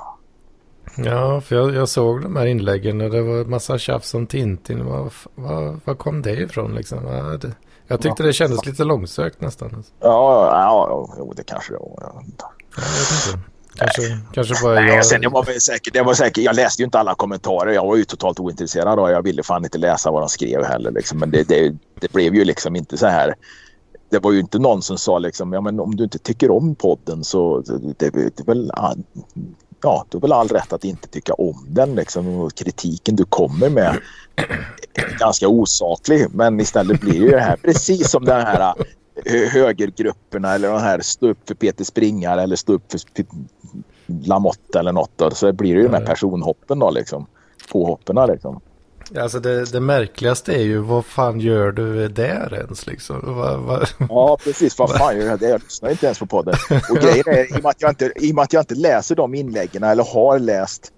Ja, 0.97 1.41
för 1.41 1.55
jag, 1.55 1.76
jag 1.76 1.89
såg 1.89 2.22
de 2.22 2.36
här 2.36 2.45
inläggen 2.45 3.01
och 3.01 3.10
det 3.10 3.22
var 3.22 3.45
massa 3.45 3.78
tjafs 3.78 4.14
om 4.14 4.28
Tintin. 4.28 4.86
Var, 4.86 5.14
var, 5.36 5.80
var 5.86 5.95
kom 5.95 6.22
det 6.22 6.32
ifrån 6.32 6.76
liksom? 6.76 7.03
Det, 7.41 7.51
jag 7.88 8.01
tyckte 8.01 8.24
det 8.24 8.34
kändes 8.34 8.66
lite 8.66 8.84
långsökt 8.84 9.41
nästan. 9.41 9.84
Ja, 9.99 10.49
ja, 10.51 11.08
ja 11.18 11.34
det 11.36 11.43
kanske 11.43 11.74
det 11.74 11.80
var. 11.80 11.97
Jag 12.01 12.16
vet 12.16 12.26
inte. 12.26 12.45
Kanske, 13.76 14.01
kanske 14.34 14.64
bara 14.64 14.74
Nej, 14.74 14.95
jag... 14.95 15.05
Sen, 15.05 15.22
det 15.22 15.30
var 15.30 15.43
väl 15.43 15.62
säkert, 15.62 15.93
det 15.93 16.01
var 16.01 16.14
säkert, 16.14 16.43
jag 16.43 16.55
läste 16.55 16.82
ju 16.82 16.86
inte 16.86 16.99
alla 16.99 17.16
kommentarer. 17.16 17.72
Jag 17.72 17.86
var 17.86 17.95
ju 17.95 18.03
totalt 18.03 18.39
ointresserad 18.39 18.99
och 18.99 19.12
jag 19.12 19.22
ville 19.22 19.43
fan 19.43 19.64
inte 19.64 19.78
läsa 19.78 20.12
vad 20.12 20.22
de 20.22 20.30
skrev 20.30 20.64
heller. 20.64 20.91
Liksom. 20.91 21.20
Men 21.20 21.32
det, 21.32 21.47
det, 21.47 21.76
det 21.99 22.12
blev 22.12 22.36
ju 22.36 22.45
liksom 22.45 22.76
inte 22.76 22.97
så 22.97 23.08
här 23.08 23.36
det 24.10 24.20
var 24.20 24.32
ju 24.32 24.39
inte 24.39 24.60
någon 24.60 24.82
som 24.82 24.97
sa 24.97 25.20
liksom, 25.20 25.53
ja 25.53 25.62
men 25.62 25.80
om 25.80 25.95
du 25.95 26.03
inte 26.03 26.20
tycker 26.20 26.51
om 26.51 26.76
podden 26.76 27.24
så 27.24 27.62
det, 27.62 27.93
det 27.97 28.05
är 28.39 28.45
väl, 28.45 28.72
ja, 29.82 30.05
du 30.10 30.18
har 30.18 30.22
väl 30.22 30.32
all 30.32 30.47
rätt 30.47 30.74
att 30.74 30.84
inte 30.84 31.08
tycka 31.08 31.34
om 31.34 31.66
den 31.70 31.95
liksom. 31.95 32.28
Och 32.28 32.55
kritiken 32.55 33.16
du 33.16 33.26
kommer 33.26 33.70
med 33.70 33.97
är 34.93 35.20
ganska 35.20 35.47
osaklig. 35.47 36.28
Men 36.32 36.60
istället 36.60 37.01
blir 37.01 37.16
ju 37.16 37.30
det 37.30 37.39
här 37.39 37.55
precis 37.55 38.10
som 38.10 38.26
den 38.26 38.41
här 38.41 38.74
högergrupperna 39.51 40.53
eller 40.53 40.72
de 40.72 40.82
här 40.82 40.99
stå 40.99 41.28
upp 41.28 41.47
för 41.47 41.55
Peter 41.55 41.84
Springare 41.84 42.43
eller 42.43 42.55
stå 42.55 42.74
upp 42.74 42.91
för 42.91 42.99
Lamotte 44.05 44.80
eller 44.80 44.91
något. 44.91 45.12
Då. 45.16 45.32
Så 45.32 45.53
blir 45.53 45.76
det 45.76 45.82
ju 45.82 45.88
de 45.88 45.93
här 45.93 46.05
personhoppen 46.05 46.80
då 46.80 46.91
liksom. 46.91 47.26
Påhoppen 47.72 48.28
liksom. 48.28 48.62
Alltså 49.16 49.39
det, 49.39 49.72
det 49.72 49.80
märkligaste 49.80 50.53
är 50.53 50.64
ju 50.64 50.78
vad 50.78 51.05
fan 51.05 51.39
gör 51.39 51.72
du 51.72 52.08
där 52.08 52.53
ens 52.53 52.88
liksom? 52.88 53.36
Va, 53.36 53.58
va? 53.58 53.86
Ja 54.10 54.38
precis, 54.43 54.80
vad 54.80 54.97
fan 54.97 55.18
gör 55.18 55.26
jag 55.26 55.39
där? 55.39 55.49
Jag 55.49 55.62
lyssnar 55.64 55.89
inte 55.89 56.05
ens 56.05 56.20
på 56.20 56.26
podden. 56.26 56.55
Och 56.89 56.97
grejen 57.01 57.24
är 57.28 57.55
i 57.55 57.60
och 57.60 57.64
med 57.64 57.70
att 57.70 57.82
jag 57.82 57.91
inte, 57.91 58.12
i 58.16 58.34
och 58.34 58.43
att 58.43 58.53
jag 58.53 58.62
inte 58.62 58.76
läser 58.76 59.16
de 59.16 59.36
inläggen 59.36 59.84
eller 59.84 60.03
har 60.03 60.39
läst 60.39 60.91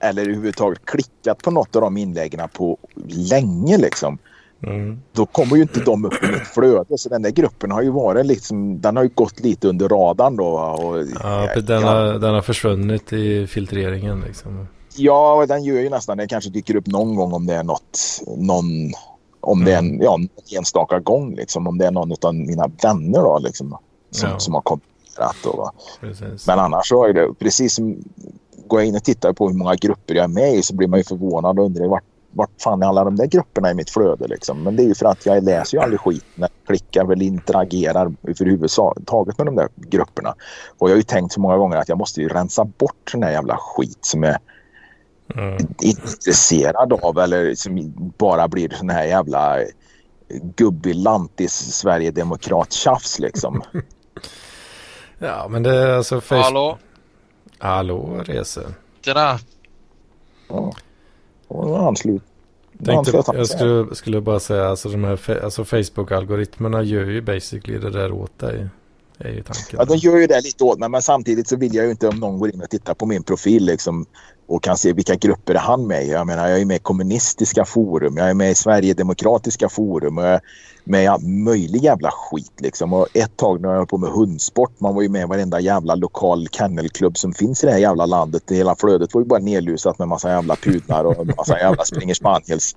eller 0.00 0.22
överhuvudtaget 0.22 0.84
klickat 0.84 1.42
på 1.42 1.50
något 1.50 1.76
av 1.76 1.82
de 1.82 1.96
inläggen 1.96 2.48
på 2.48 2.78
länge 3.06 3.78
liksom. 3.78 4.18
Mm. 4.62 5.00
Då 5.12 5.26
kommer 5.26 5.56
ju 5.56 5.62
inte 5.62 5.80
de 5.80 6.04
upp 6.04 6.24
i 6.24 6.26
mitt 6.26 6.46
flöde. 6.46 6.98
Så 6.98 7.08
den 7.08 7.22
där 7.22 7.30
gruppen 7.30 7.70
har 7.70 7.82
ju 7.82 7.90
varit 7.90 8.26
liksom, 8.26 8.80
den 8.80 8.96
har 8.96 9.02
ju 9.02 9.10
gått 9.14 9.40
lite 9.40 9.68
under 9.68 9.88
radarn 9.88 10.36
då. 10.36 10.48
Och, 10.58 11.04
ja, 11.22 11.60
den, 11.60 11.82
har, 11.82 12.18
den 12.18 12.34
har 12.34 12.42
försvunnit 12.42 13.12
i 13.12 13.46
filtreringen 13.46 14.20
liksom. 14.20 14.66
Ja, 14.96 15.44
den 15.48 15.64
gör 15.64 15.80
ju 15.80 15.90
nästan 15.90 16.18
det. 16.18 16.28
kanske 16.28 16.50
dyker 16.50 16.76
upp 16.76 16.86
någon 16.86 17.14
gång 17.14 17.32
om 17.32 17.46
det 17.46 17.54
är 17.54 17.62
något, 17.62 17.98
någon, 18.36 18.64
om 19.40 19.64
det 19.64 19.72
är 19.72 19.78
en 19.78 19.88
mm. 19.88 20.02
ja, 20.02 20.18
enstaka 20.58 20.98
gång 20.98 21.34
liksom. 21.34 21.66
Om 21.66 21.78
det 21.78 21.86
är 21.86 21.90
någon 21.90 22.12
av 22.22 22.34
mina 22.34 22.70
vänner 22.82 23.20
då 23.20 23.38
liksom. 23.38 23.76
Som, 24.10 24.30
ja. 24.30 24.38
som 24.38 24.54
har 24.54 24.60
kommenterat. 24.60 25.36
Va? 25.44 25.72
Men 26.46 26.58
annars 26.58 26.88
så 26.88 27.04
är 27.04 27.12
det 27.12 27.34
precis 27.34 27.74
som 27.74 27.96
går 28.66 28.80
jag 28.80 28.88
in 28.88 28.96
och 28.96 29.04
tittar 29.04 29.32
på 29.32 29.48
hur 29.48 29.54
många 29.54 29.74
grupper 29.74 30.14
jag 30.14 30.24
är 30.24 30.28
med 30.28 30.54
i 30.54 30.62
så 30.62 30.74
blir 30.74 30.88
man 30.88 30.98
ju 30.98 31.04
förvånad 31.04 31.58
och 31.58 31.64
undrar 31.64 31.86
vart, 31.86 32.04
vart 32.30 32.50
fan 32.62 32.82
är 32.82 32.86
alla 32.86 33.04
de 33.04 33.16
där 33.16 33.26
grupperna 33.26 33.70
i 33.70 33.74
mitt 33.74 33.90
flöde 33.90 34.28
liksom. 34.28 34.62
Men 34.62 34.76
det 34.76 34.82
är 34.82 34.86
ju 34.86 34.94
för 34.94 35.06
att 35.06 35.26
jag 35.26 35.44
läser 35.44 35.78
ju 35.78 35.82
aldrig 35.82 36.00
skit 36.00 36.24
när 36.34 36.48
jag 36.48 36.66
klickar 36.66 37.12
eller 37.12 37.26
interagerar 37.26 38.12
överhuvudtaget 38.22 39.38
med 39.38 39.46
de 39.46 39.56
där 39.56 39.68
grupperna. 39.76 40.34
Och 40.78 40.88
jag 40.88 40.92
har 40.92 40.96
ju 40.96 41.02
tänkt 41.02 41.32
så 41.32 41.40
många 41.40 41.56
gånger 41.56 41.76
att 41.76 41.88
jag 41.88 41.98
måste 41.98 42.20
ju 42.20 42.28
rensa 42.28 42.64
bort 42.64 43.10
sån 43.10 43.22
här 43.22 43.30
jävla 43.30 43.56
skit 43.56 43.98
som 44.00 44.24
är 44.24 44.38
mm. 45.34 45.56
intresserad 45.82 46.92
av 46.92 47.18
eller 47.18 47.54
som 47.54 47.94
bara 48.18 48.48
blir 48.48 48.68
sån 48.68 48.90
här 48.90 49.04
jävla 49.04 49.58
gubbig 50.56 50.94
lantis 50.94 51.52
Sverigedemokrat-tjafs 51.52 53.20
liksom. 53.20 53.62
ja, 55.18 55.48
men 55.48 55.62
det 55.62 55.74
är 55.74 55.96
alltså... 55.96 56.20
Facebook... 56.20 56.44
Hallå? 56.44 56.78
Hallå, 57.58 58.22
Rese. 58.24 58.66
Tjena. 59.04 59.38
Ja. 60.48 60.72
Anslut. 61.88 62.22
Tänkte, 62.84 63.22
jag 63.26 63.46
skulle, 63.46 63.94
skulle 63.94 64.20
bara 64.20 64.40
säga 64.40 64.68
alltså 64.68 64.88
de 64.88 65.04
här 65.04 65.44
alltså 65.44 65.64
Facebook-algoritmerna 65.64 66.82
gör 66.82 67.04
ju 67.04 67.22
basically 67.22 67.78
det 67.78 67.90
där 67.90 68.12
åt 68.12 68.38
dig. 68.38 68.68
Är 69.18 69.32
ju 69.32 69.42
tanken. 69.42 69.78
Ja, 69.78 69.84
de 69.84 69.96
gör 69.96 70.16
ju 70.16 70.26
det 70.26 70.40
lite 70.40 70.64
åt 70.64 70.78
mig 70.78 70.88
men 70.88 71.02
samtidigt 71.02 71.48
så 71.48 71.56
vill 71.56 71.74
jag 71.74 71.84
ju 71.84 71.90
inte 71.90 72.08
om 72.08 72.16
någon 72.16 72.38
går 72.38 72.54
in 72.54 72.62
och 72.62 72.70
tittar 72.70 72.94
på 72.94 73.06
min 73.06 73.22
profil 73.22 73.66
liksom 73.66 74.06
och 74.50 74.62
kan 74.62 74.76
se 74.76 74.92
vilka 74.92 75.14
grupper 75.14 75.54
är 75.54 75.58
han 75.58 75.86
med 75.86 76.04
i. 76.04 76.10
Jag 76.10 76.26
menar, 76.26 76.48
jag 76.48 76.60
är 76.60 76.64
med 76.64 76.76
i 76.76 76.80
kommunistiska 76.80 77.64
forum, 77.64 78.16
jag 78.16 78.30
är 78.30 78.34
med 78.34 78.50
i 78.50 78.54
Sverigedemokratiska 78.54 79.68
forum 79.68 80.18
och 80.18 80.24
jag 80.24 80.32
är 80.32 80.40
med 80.84 81.04
i 81.04 81.06
all 81.06 81.22
möjlig 81.22 81.84
jävla 81.84 82.10
skit 82.10 82.52
liksom. 82.58 82.92
Och 82.92 83.06
ett 83.14 83.36
tag 83.36 83.60
när 83.60 83.68
jag 83.68 83.76
höll 83.76 83.86
på 83.86 83.98
med 83.98 84.10
hundsport, 84.10 84.80
man 84.80 84.94
var 84.94 85.02
ju 85.02 85.08
med 85.08 85.22
i 85.22 85.26
varenda 85.26 85.60
jävla 85.60 85.94
lokal 85.94 86.48
kennelklubb 86.48 87.18
som 87.18 87.32
finns 87.32 87.64
i 87.64 87.66
det 87.66 87.72
här 87.72 87.78
jävla 87.78 88.06
landet. 88.06 88.42
Hela 88.50 88.76
flödet 88.76 89.14
var 89.14 89.20
ju 89.20 89.26
bara 89.26 89.40
nedlusat 89.40 89.98
med 89.98 90.08
massa 90.08 90.30
jävla 90.30 90.56
pudlar 90.56 91.04
och 91.04 91.26
massa 91.36 91.58
jävla 91.58 91.84
springer 91.84 92.14
spaniels 92.14 92.74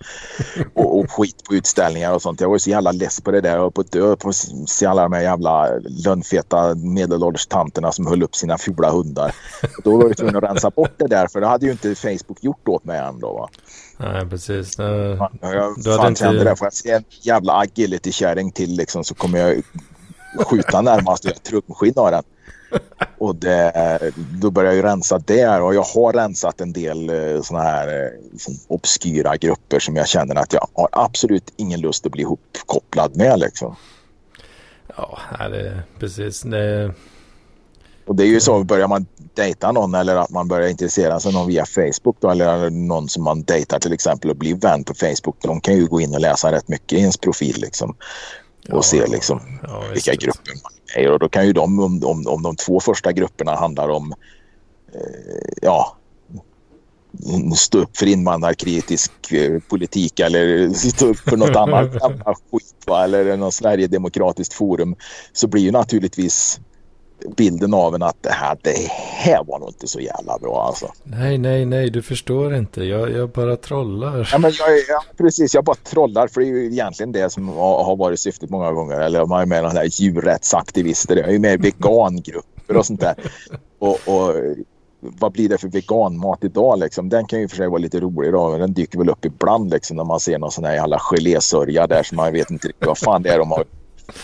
och, 0.74 1.00
och, 1.00 1.12
skit 1.12 1.44
på 1.48 1.56
utställningar 1.56 2.14
och 2.14 2.22
sånt. 2.22 2.42
Jag 2.42 2.48
var 2.48 2.56
ju 2.56 2.60
så 2.60 2.70
jävla 2.70 2.92
less 2.92 3.22
på 3.22 3.32
det 3.32 3.42
där 3.42 3.56
Jag 3.56 3.62
var 3.62 3.70
på 3.70 3.82
att 3.82 3.92
dö 3.92 4.16
på 4.16 4.30
att 4.30 4.36
se 4.70 4.86
alla 4.86 5.04
de 5.04 5.14
här 5.14 5.22
jävla 5.22 5.70
lönnfeta 6.06 6.76
medelålders 6.76 7.46
tanterna 7.48 7.92
som 7.92 8.08
höll 8.08 8.24
upp 8.24 8.36
sina 8.36 8.58
fula 8.58 8.92
hundar. 8.92 9.36
Och 9.78 9.84
då 9.84 9.98
var 9.98 10.04
jag 10.04 10.18
tvungen 10.18 10.36
att 10.36 10.44
rensa 10.44 10.70
bort 10.70 10.94
det 10.98 11.08
där 11.08 11.28
för 11.28 11.42
det 11.42 11.48
hade 11.48 11.63
ju 11.66 11.72
inte 11.72 11.96
Facebook 11.96 12.44
gjort 12.44 12.68
åt 12.68 12.84
mig 12.84 13.00
än 13.00 13.20
då. 13.20 13.34
Va? 13.34 13.50
Nej, 13.98 14.26
precis. 14.26 14.80
Uh, 14.80 14.86
jag, 15.42 15.84
du 15.84 15.92
hade 15.92 16.08
inte... 16.08 16.32
det 16.32 16.56
Får 16.56 16.66
jag 16.66 16.74
se 16.74 16.92
en 16.92 17.04
jävla 17.22 17.54
agility-kärring 17.54 18.52
till 18.52 18.76
liksom, 18.76 19.04
så 19.04 19.16
kommer 19.16 19.40
jag 19.40 19.64
skjuta 20.46 20.82
närmast 20.82 21.26
ett 21.26 21.44
trumskinn 21.44 21.94
av 21.96 22.12
den. 22.12 22.24
Och 23.18 23.36
det, 23.36 24.12
då 24.16 24.52
börjar 24.52 24.72
jag 24.72 24.76
ju 24.76 24.82
rensa 24.82 25.20
där 25.20 25.62
och 25.62 25.76
jag 25.76 25.84
har 25.84 26.14
rensat 26.14 26.62
en 26.62 26.74
del 26.74 27.10
eh, 27.10 27.42
sådana 27.42 27.66
här 27.66 28.12
liksom, 28.32 28.54
obskyra 28.68 29.38
grupper 29.38 29.80
som 29.80 29.96
jag 29.96 30.08
känner 30.08 30.36
att 30.36 30.54
jag 30.54 30.68
har 30.74 30.90
absolut 30.92 31.54
ingen 31.56 31.82
lust 31.82 32.06
att 32.06 32.12
bli 32.12 32.22
ihopkopplad 32.22 33.16
med. 33.16 33.40
Liksom. 33.40 33.76
Ja, 34.98 35.20
det, 35.40 35.84
precis. 36.00 36.42
Det, 36.42 36.94
och 38.06 38.16
det 38.16 38.24
är 38.24 38.28
ju 38.28 38.40
så, 38.40 38.64
börjar 38.64 38.88
man 38.88 39.06
dejta 39.34 39.72
någon 39.72 39.96
eller 39.96 40.16
att 40.16 40.30
man 40.30 40.48
börjar 40.48 40.70
intressera 40.70 41.20
sig 41.20 41.34
någon 41.34 41.48
via 41.48 41.66
Facebook 41.66 42.18
då, 42.20 42.30
eller 42.30 42.70
någon 42.70 43.10
som 43.10 43.24
man 43.24 43.44
dejtar 43.44 43.80
till 43.80 43.94
exempel 43.94 44.30
och 44.30 44.36
blir 44.36 44.56
vän 44.56 44.84
på 44.84 44.94
Facebook. 44.94 45.36
De 45.42 45.62
kan 45.62 45.76
ju 45.76 45.88
gå 45.88 46.02
in 46.02 46.14
och 46.14 46.20
läsa 46.20 46.52
rätt 46.52 46.68
mycket 46.68 46.94
i 46.94 47.02
ens 47.02 47.18
profil 47.18 47.56
liksom. 47.58 47.90
Och 48.70 48.78
ja, 48.78 48.82
se 48.82 49.08
liksom 49.08 49.60
ja, 49.64 49.84
vilka 49.94 50.16
grupper 50.16 50.52
man 50.64 50.72
är 50.96 51.12
Och 51.12 51.20
då 51.20 51.30
kan 51.30 51.48
ju 51.48 51.54
de, 51.54 51.80
om, 51.80 52.04
om, 52.04 52.28
om 52.28 52.44
de 52.44 52.56
två 52.56 52.80
första 52.80 53.12
grupperna 53.12 53.56
handlar 53.56 53.90
om 53.90 54.14
eh, 54.94 55.54
ja, 55.62 55.98
stå 57.56 57.78
upp 57.78 57.98
för 57.98 58.06
invandrarkritisk 58.06 59.32
eh, 59.32 59.60
politik 59.60 60.20
eller 60.20 60.70
stå 60.70 61.06
upp 61.06 61.20
för 61.20 61.38
något 61.38 61.56
annat 61.56 61.92
skit 62.52 62.76
va? 62.86 63.04
eller 63.04 63.38
något 63.38 63.54
Sverigedemokratiskt 63.54 64.54
forum 64.54 64.96
så 65.34 65.48
blir 65.48 65.62
ju 65.62 65.72
naturligtvis 65.72 66.60
bilden 67.36 67.74
av 67.74 67.96
en 67.96 68.04
att 68.04 68.18
det 68.22 68.32
här, 68.32 68.58
det 68.62 68.88
här 68.92 69.44
var 69.44 69.60
nog 69.60 69.70
inte 69.70 69.88
så 69.88 70.00
jävla 70.00 70.38
bra 70.38 70.64
alltså. 70.64 70.92
Nej, 71.04 71.38
nej, 71.38 71.66
nej, 71.66 71.90
du 71.90 72.02
förstår 72.02 72.56
inte. 72.56 72.84
Jag, 72.84 73.12
jag 73.12 73.30
bara 73.30 73.56
trollar. 73.56 74.30
Ja, 74.32 74.38
men 74.38 74.52
jag, 74.60 74.70
ja, 74.88 75.04
precis, 75.18 75.54
jag 75.54 75.64
bara 75.64 75.76
trollar 75.76 76.28
för 76.28 76.42
det 76.42 76.48
är 76.48 76.50
ju 76.50 76.66
egentligen 76.66 77.12
det 77.12 77.30
som 77.30 77.48
har, 77.48 77.96
varit 77.96 78.20
syftet 78.20 78.50
många 78.50 78.72
gånger. 78.72 79.00
Eller 79.00 79.26
man 79.26 79.42
är 79.42 79.46
med 79.46 79.64
några 79.64 79.86
djurrättsaktivister, 79.86 81.16
jag 81.16 81.34
är 81.34 81.40
med 81.40 81.54
i 81.54 81.58
vegangrupper 81.58 82.78
och 82.78 82.86
sånt 82.86 83.02
där. 83.02 83.16
Och, 83.80 84.00
och 84.06 84.36
vad 85.00 85.32
blir 85.32 85.50
det 85.50 85.58
för 85.58 85.68
veganmat 85.68 86.44
idag 86.44 86.80
liksom? 86.80 87.10
Den 87.10 87.26
kan 87.26 87.40
ju 87.40 87.48
för 87.48 87.56
sig 87.56 87.68
vara 87.68 87.78
lite 87.78 88.00
rolig 88.00 88.32
då, 88.32 88.50
men 88.50 88.60
den 88.60 88.74
dyker 88.74 88.98
väl 88.98 89.10
upp 89.10 89.26
ibland 89.26 89.72
liksom 89.72 89.98
när 89.98 90.04
man 90.04 90.20
ser 90.20 90.38
någon 90.38 90.52
sån 90.52 90.64
här 90.64 90.74
jävla 90.74 91.00
gelésörja 91.00 91.88
där 91.88 92.04
som 92.04 92.16
man 92.16 92.34
vet 92.34 92.52
inte 92.52 92.68
riktigt 92.68 92.88
vad 92.88 92.98
fan 92.98 93.24
det 93.24 93.30
är 93.30 93.40
de 93.40 93.52
har 93.52 93.64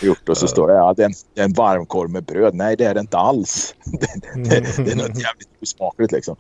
gjort 0.02 0.30
och 0.30 0.38
så 0.38 0.48
står 0.48 0.68
det 0.68 0.74
ja, 0.74 0.94
det 0.94 1.04
är, 1.04 1.06
en, 1.06 1.14
det 1.34 1.42
är 1.42 1.46
en 1.46 1.54
varmkorv 1.54 2.10
med 2.10 2.24
bröd. 2.24 2.56
Nej, 2.56 2.76
det 2.76 2.86
är 2.86 2.94
det 2.94 3.00
inte 3.00 3.18
alls. 3.18 3.76
det, 3.86 4.34
det, 4.36 4.84
det 4.84 4.92
är 4.92 4.96
något 4.96 5.22
jävligt 5.22 5.50
osmakligt 5.62 6.12
liksom. 6.12 6.36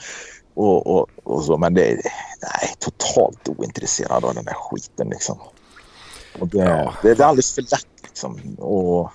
Och, 0.53 0.87
och, 0.87 1.09
och, 1.23 1.43
så, 1.43 1.57
men 1.57 1.73
det 1.73 1.91
är 1.91 1.95
nej, 1.95 2.75
totalt 2.79 3.49
ointresserad 3.49 4.25
av 4.25 4.35
den 4.35 4.45
där 4.45 4.53
skiten 4.53 5.09
liksom. 5.09 5.37
Och 6.39 6.47
det, 6.47 6.57
ja. 6.57 6.93
det, 7.01 7.13
det 7.13 7.23
är 7.23 7.27
alldeles 7.27 7.55
för 7.55 7.61
lätt 7.61 8.03
liksom. 8.03 8.55
Och 8.57 9.11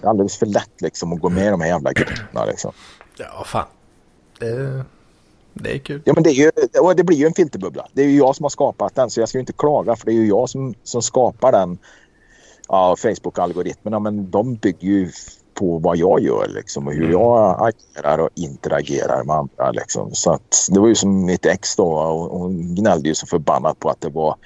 det 0.00 0.06
är 0.06 0.10
alldeles 0.10 0.36
för 0.36 0.46
lätt 0.46 0.80
liksom 0.80 1.12
att 1.12 1.20
gå 1.20 1.28
med 1.28 1.46
i 1.46 1.50
de 1.50 1.60
här 1.60 1.68
jävla 1.68 1.92
grupperna 1.92 2.44
liksom. 2.44 2.72
Ja, 3.16 3.44
fan. 3.46 3.66
Det, 4.38 4.84
det 5.54 5.74
är 5.74 5.78
kul. 5.78 6.02
Ja, 6.04 6.12
men 6.14 6.22
det, 6.22 6.30
är 6.30 6.34
ju, 6.34 6.50
det 6.96 7.04
blir 7.04 7.16
ju 7.16 7.26
en 7.26 7.34
filterbubbla. 7.34 7.86
Det 7.92 8.02
är 8.02 8.06
ju 8.06 8.16
jag 8.16 8.36
som 8.36 8.44
har 8.44 8.50
skapat 8.50 8.94
den 8.94 9.10
så 9.10 9.20
jag 9.20 9.28
ska 9.28 9.38
ju 9.38 9.40
inte 9.40 9.52
klaga 9.52 9.96
för 9.96 10.06
det 10.06 10.12
är 10.12 10.16
ju 10.16 10.28
jag 10.28 10.48
som, 10.48 10.74
som 10.82 11.02
skapar 11.02 11.52
den 11.52 11.78
ja, 12.72 12.96
Facebook-algoritmerna 12.96 14.00
men 14.00 14.30
de 14.30 14.54
bygger 14.54 14.88
ju 14.88 15.10
på 15.54 15.78
vad 15.78 15.96
jag 15.96 16.20
gör 16.20 16.48
liksom, 16.48 16.86
och 16.86 16.92
hur 16.92 17.02
mm. 17.02 17.12
jag 17.12 17.56
agerar 17.68 18.18
och 18.18 18.28
interagerar 18.34 19.24
med 19.24 19.36
andra. 19.36 19.70
Liksom. 19.70 20.10
Så 20.12 20.32
att, 20.32 20.68
det 20.70 20.80
var 20.80 20.88
ju 20.88 20.94
som 20.94 21.24
mitt 21.24 21.46
ex 21.46 21.76
då 21.76 21.86
och 21.86 22.40
hon 22.40 22.74
gnällde 22.74 23.08
ju 23.08 23.14
så 23.14 23.26
förbannat 23.26 23.78
på 23.78 23.90
att 23.90 24.00
det 24.00 24.08
var 24.08 24.36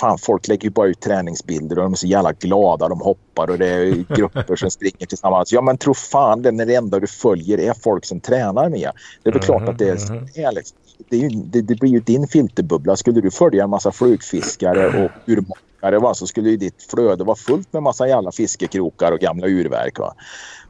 Fan, 0.00 0.18
folk 0.18 0.48
lägger 0.48 0.64
ju 0.64 0.70
bara 0.70 0.86
ut 0.86 1.00
träningsbilder 1.00 1.78
och 1.78 1.82
de 1.82 1.92
är 1.92 1.96
så 1.96 2.06
jävla 2.06 2.32
glada. 2.32 2.88
De 2.88 3.00
hoppar 3.00 3.50
och 3.50 3.58
det 3.58 3.66
är 3.66 4.16
grupper 4.16 4.56
som 4.56 4.70
springer 4.70 5.06
tillsammans. 5.06 5.52
Ja, 5.52 5.60
men 5.60 5.78
tro 5.78 5.94
fan 5.94 6.42
det 6.42 6.52
när 6.52 6.66
det 6.66 6.74
enda 6.74 7.00
du 7.00 7.06
följer 7.06 7.58
är 7.58 7.74
folk 7.74 8.04
som 8.04 8.20
tränar 8.20 8.68
med. 8.68 8.90
Det 9.22 9.30
är 9.30 9.32
väl 9.32 9.42
klart 9.42 9.68
att 9.68 9.78
det 9.78 9.88
är, 9.88 10.10
mm. 10.10 10.54
liksom. 10.54 10.76
det, 11.08 11.16
ju, 11.16 11.28
det, 11.28 11.62
det, 11.62 11.74
blir 11.74 11.90
ju 11.90 12.00
din 12.00 12.28
filterbubbla. 12.28 12.96
Skulle 12.96 13.20
du 13.20 13.30
följa 13.30 13.64
en 13.64 13.70
massa 13.70 13.92
flugfiskare 13.92 14.86
och 14.86 15.10
urmakare 15.26 15.65
fiskare 15.86 15.98
va, 15.98 16.14
så 16.14 16.26
skulle 16.26 16.50
ju 16.50 16.56
ditt 16.56 16.82
flöde 16.90 17.24
vara 17.24 17.36
fullt 17.36 17.72
med 17.72 17.82
massa 17.82 18.08
jävla 18.08 18.32
fiskekrokar 18.32 19.12
och 19.12 19.20
gamla 19.20 19.46
urverk. 19.46 19.98
Va? 19.98 20.14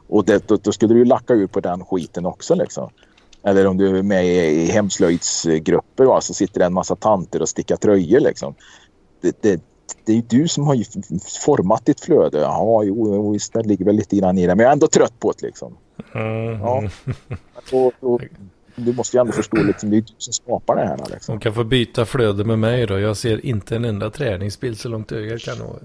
Och 0.09 0.25
det, 0.25 0.47
då, 0.47 0.57
då, 0.57 0.71
skulle 0.71 0.93
du 0.93 1.05
lacka 1.05 1.33
ur 1.33 1.47
på 1.47 1.59
den 1.59 1.85
skiten 1.85 2.25
också 2.25 2.55
liksom. 2.55 2.89
Eller 3.43 3.67
om 3.67 3.77
du 3.77 3.97
är 3.97 4.03
med 4.03 4.25
i, 4.25 4.63
i 4.63 4.71
hemslöjdsgrupper 4.71 6.05
va, 6.05 6.21
så 6.21 6.33
sitter 6.33 6.59
det 6.59 6.65
en 6.65 6.73
massa 6.73 6.95
tanter 6.95 7.41
och 7.41 7.49
stickar 7.49 7.77
tröjor 7.77 8.19
liksom. 8.19 8.55
Det, 9.21 9.41
det, 9.41 9.61
det 10.05 10.11
är 10.11 10.15
ju 10.15 10.21
du 10.21 10.47
som 10.47 10.67
har 10.67 10.75
format 11.45 11.85
ditt 11.85 12.01
flöde. 12.01 12.39
Ja, 12.39 12.83
jo, 12.83 13.31
visst, 13.31 13.53
det 13.53 13.63
ligger 13.63 13.85
väl 13.85 13.95
lite 13.95 14.15
grann 14.15 14.37
i 14.37 14.47
det. 14.47 14.55
Men 14.55 14.63
jag 14.63 14.69
är 14.69 14.73
ändå 14.73 14.87
trött 14.87 15.19
på 15.19 15.31
det 15.31 15.47
liksom. 15.47 15.77
Mm. 16.15 16.59
Ja. 16.61 16.89
Och, 17.71 17.93
och, 17.99 18.21
du 18.77 18.93
måste 18.93 19.17
ju 19.17 19.21
ändå 19.21 19.33
förstå 19.33 19.57
liksom, 19.63 19.89
det 19.89 19.97
är 19.97 20.01
du 20.01 20.13
som 20.17 20.33
skapar 20.33 20.75
det 20.75 20.87
här. 20.87 20.97
Liksom. 21.11 21.35
De 21.35 21.39
kan 21.41 21.53
få 21.53 21.63
byta 21.63 22.05
flöde 22.05 22.43
med 22.43 22.59
mig 22.59 22.85
då. 22.85 22.99
Jag 22.99 23.17
ser 23.17 23.45
inte 23.45 23.75
en 23.75 23.85
enda 23.85 24.09
träningsbild 24.09 24.79
så 24.79 24.89
långt 24.89 25.11
ögat 25.11 25.41
kan 25.41 25.57
nå. 25.57 25.79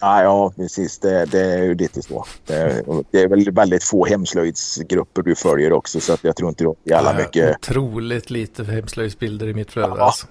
Ah, 0.00 0.22
ja, 0.22 0.52
precis. 0.56 0.98
Det, 0.98 1.24
det 1.24 1.40
är 1.40 1.62
ju 1.62 1.74
lite 1.74 2.02
så. 2.02 2.24
Det, 2.46 2.84
det, 3.10 3.20
är 3.22 3.28
väl 3.28 3.50
väldigt 3.50 3.84
få 3.84 4.06
hemslöjdsgrupper 4.06 5.22
du 5.22 5.34
följer 5.34 5.72
också 5.72 6.00
så 6.00 6.12
att 6.12 6.24
jag 6.24 6.36
tror 6.36 6.48
inte 6.48 6.64
det 6.84 6.94
är 6.94 6.98
alla 6.98 7.12
ja, 7.12 7.18
mycket. 7.18 7.56
Otroligt 7.56 8.30
lite 8.30 8.64
hemslöjdsbilder 8.64 9.46
i 9.46 9.54
mitt 9.54 9.70
flöde. 9.70 9.94
Ja. 9.96 10.04
Alltså. 10.04 10.26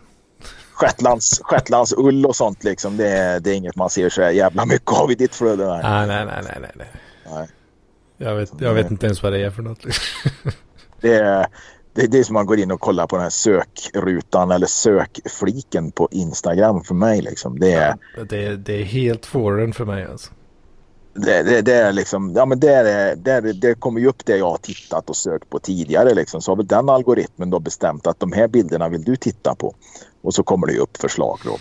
Shetlands, 0.74 1.41
Shetlands 1.43 1.93
ull 1.97 2.26
och 2.26 2.36
sånt 2.36 2.64
liksom. 2.64 2.97
Det 2.97 3.08
är, 3.08 3.39
det 3.39 3.51
är 3.51 3.56
inget 3.56 3.76
man 3.76 3.89
ser 3.89 4.10
så 4.10 4.22
jävla 4.22 4.66
mycket 4.66 4.91
av 4.91 5.12
i 5.12 5.16
ditt 5.16 5.36
flöde. 5.36 5.68
Nej, 5.68 5.82
ah, 5.84 6.06
nej, 6.06 6.26
nej, 6.26 6.43
nej, 6.43 6.72
nej. 6.78 6.88
nej. 7.26 7.47
Jag, 8.18 8.36
vet, 8.36 8.51
jag 8.60 8.74
vet 8.74 8.91
inte 8.91 9.06
ens 9.06 9.24
vad 9.24 9.34
det 9.34 9.39
är 9.39 9.49
för 9.49 9.62
något. 9.62 9.86
det 11.01 11.14
är 11.14 11.47
det, 11.94 12.08
det 12.08 12.20
är 12.20 12.24
som 12.24 12.34
man 12.34 12.46
går 12.46 12.60
in 12.60 12.72
och 12.72 12.80
kollar 12.80 13.08
på 13.08 13.16
den 13.16 13.24
här 13.24 13.30
sökrutan 13.30 14.52
eller 14.52 14.68
sökfliken 14.68 15.91
på 15.91 16.08
Instagram 16.12 16.84
för 16.84 16.96
mig. 16.96 17.22
Liksom. 17.22 17.60
Det, 17.60 17.74
är, 17.74 17.96
ja, 18.18 18.24
det, 18.24 18.56
det 18.56 18.82
är 18.82 18.84
helt 18.84 19.26
foreign 19.26 19.74
för 19.74 19.86
mig 19.86 20.06
alltså. 20.06 20.32
Det, 21.16 21.44
det, 21.44 21.62
det, 21.62 21.74
är 21.74 21.94
liksom, 21.94 22.34
ja 22.36 22.46
men 22.46 22.60
det, 22.60 22.74
är, 22.74 23.16
det, 23.16 23.54
det 23.54 23.80
kommer 23.80 24.00
ju 24.00 24.08
upp 24.08 24.26
det 24.26 24.38
jag 24.38 24.50
har 24.50 24.58
tittat 24.58 25.10
och 25.10 25.16
sökt 25.16 25.50
på 25.50 25.60
tidigare 25.60 26.14
liksom. 26.14 26.41
Så 26.41 26.52
har 26.52 26.56
väl 26.56 26.68
den 26.68 26.89
algoritmen 26.89 27.50
då 27.50 27.60
bestämt 27.60 28.08
att 28.08 28.20
de 28.20 28.32
här 28.32 28.48
bilderna 28.48 28.89
vill 28.89 29.04
du 29.04 29.16
titta 29.16 29.56
på. 29.56 29.76
Och 30.22 30.34
så 30.34 30.44
kommer 30.44 30.68
det 30.68 30.74
ju 30.74 30.80
upp 30.80 30.98
förslag 30.98 31.39
då. 31.46 31.58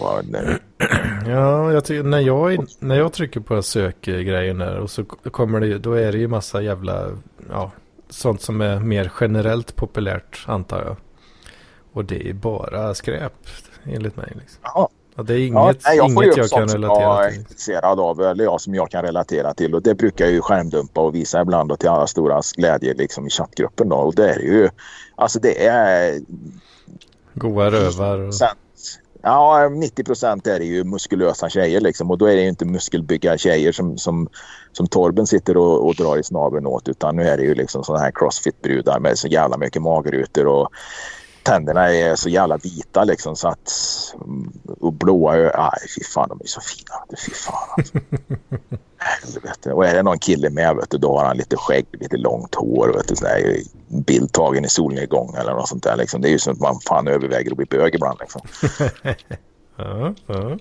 Ja, 1.27 1.73
jag 1.73 2.05
när, 2.05 2.21
jag, 2.21 2.67
när 2.79 2.95
jag 2.95 3.13
trycker 3.13 3.41
på 3.41 3.63
sökgrejen 3.63 4.59
där 4.59 4.79
och 4.79 4.91
så 4.91 5.05
kommer 5.05 5.61
det 5.61 5.79
då 5.79 5.93
är 5.93 6.13
det 6.13 6.19
ju 6.19 6.29
massa 6.29 6.63
jävla, 6.63 7.09
ja, 7.51 7.71
sånt 8.13 8.41
som 8.41 8.61
är 8.61 8.81
mer 8.81 9.13
generellt 9.21 9.77
populärt 9.77 10.45
antar 10.47 10.85
jag. 10.85 10.97
Och 11.93 12.05
det 12.05 12.29
är 12.29 12.35
bara 12.35 12.95
skräp 12.95 13.33
enligt 13.85 14.17
mig. 14.17 14.33
Liksom. 14.35 14.61
Ja. 14.63 14.89
Ja, 15.17 15.23
det 15.23 15.35
är 15.35 15.39
inget, 15.39 15.55
ja, 15.55 15.75
nej, 15.85 15.97
jag, 15.97 16.11
inget 16.11 16.37
jag 16.37 16.51
kan 16.51 16.69
relatera 16.69 17.23
jag 17.23 17.31
till. 17.31 17.41
intresserad 17.41 18.01
av, 18.01 18.21
eller 18.21 18.45
jag 18.45 18.61
som 18.61 18.75
jag 18.75 18.91
kan 18.91 19.03
relatera 19.03 19.55
till. 19.55 19.75
Och 19.75 19.83
det 19.83 19.95
brukar 19.95 20.25
jag 20.25 20.35
ju 20.35 20.41
skärmdumpa 20.41 21.01
och 21.01 21.15
visa 21.15 21.41
ibland 21.41 21.73
och 21.73 21.79
till 21.79 21.89
alla 21.89 22.07
stora 22.07 22.41
glädje 22.57 22.95
liksom 22.95 23.27
i 23.27 23.31
chattgruppen. 23.31 23.89
Då. 23.89 23.97
Och 23.97 24.15
det 24.15 24.31
är 24.31 24.39
ju, 24.39 24.69
alltså 25.15 25.41
det 25.41 25.67
är... 25.67 26.21
Goa 27.35 27.71
rövar. 27.71 28.19
Och... 28.19 28.35
Sen, 28.35 28.49
ja, 29.23 29.69
90 29.69 30.05
procent 30.05 30.47
är 30.47 30.59
det 30.59 30.65
ju 30.65 30.85
muskulösa 30.85 31.49
tjejer 31.49 31.81
liksom. 31.81 32.11
Och 32.11 32.19
då 32.19 32.27
är 32.27 32.37
det 32.37 32.43
ju 32.43 32.49
inte 32.49 32.65
muskelbygga 32.65 33.39
tjejer 33.39 33.73
som, 33.73 33.99
som 33.99 34.29
som 34.73 34.87
Torben 34.87 35.27
sitter 35.27 35.57
och, 35.57 35.87
och 35.87 35.95
drar 35.95 36.17
i 36.17 36.23
snabeln 36.23 36.67
åt 36.67 36.89
utan 36.89 37.17
nu 37.17 37.23
är 37.23 37.37
det 37.37 37.43
ju 37.43 37.55
liksom 37.55 37.85
sådana 37.85 38.05
här 38.05 38.11
crossfit-brudar 38.11 39.01
med 39.01 39.19
så 39.19 39.29
jävla 39.29 39.57
mycket 39.57 39.83
magrutor 39.83 40.47
och 40.47 40.69
tänderna 41.43 41.95
är 41.95 42.17
så 42.17 42.29
jävla 42.29 42.57
vita 42.57 43.05
liksom 43.05 43.37
så 43.37 43.49
att 43.49 43.73
Och 44.81 44.93
blåa 44.93 45.37
ögon. 45.37 45.53
Aj, 45.55 45.89
fy 45.97 46.05
fan 46.05 46.29
de 46.29 46.41
är 46.41 46.47
så 46.47 46.61
fina. 46.61 47.19
Fy 47.27 47.33
fan 47.33 47.69
alltså. 47.77 47.99
Helvete. 48.99 49.73
Och 49.73 49.87
är 49.87 49.95
det 49.95 50.03
någon 50.03 50.19
kille 50.19 50.51
med 50.51 50.77
vet 50.77 50.91
du, 50.91 50.99
då 50.99 51.19
har 51.19 51.27
han 51.27 51.37
lite 51.37 51.57
skägg, 51.57 51.87
lite 51.93 52.17
långt 52.17 52.55
hår. 52.55 52.93
Vet 52.97 53.09
du, 53.09 53.17
sån 53.17 53.29
där 53.29 53.57
bild 53.89 54.33
tagen 54.33 54.65
i 54.65 54.69
solnedgång 54.69 55.35
eller 55.35 55.53
något 55.53 55.69
sånt 55.69 55.83
där. 55.83 55.97
Liksom. 55.97 56.21
Det 56.21 56.29
är 56.29 56.33
ju 56.33 56.39
som 56.39 56.53
att 56.53 56.61
man 56.61 56.81
fan 56.81 57.09
överväger 57.09 57.51
att 57.51 57.57
bli 57.57 57.67
bög 57.67 57.95
ibland. 57.95 58.19
Liksom. 58.21 58.41
ja, 59.77 60.15
ja. 60.27 60.59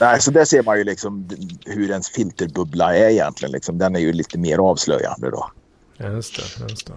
Nej, 0.00 0.20
så 0.20 0.30
där 0.30 0.44
ser 0.44 0.62
man 0.62 0.78
ju 0.78 0.84
liksom 0.84 1.28
hur 1.64 1.90
ens 1.90 2.08
filterbubbla 2.08 2.96
är 2.96 3.08
egentligen. 3.08 3.52
Liksom. 3.52 3.78
Den 3.78 3.96
är 3.96 4.00
ju 4.00 4.12
lite 4.12 4.38
mer 4.38 4.58
avslöjande 4.58 5.30
då. 5.30 5.50
Just 5.98 6.36
det, 6.36 6.68
just 6.68 6.86
det. 6.86 6.92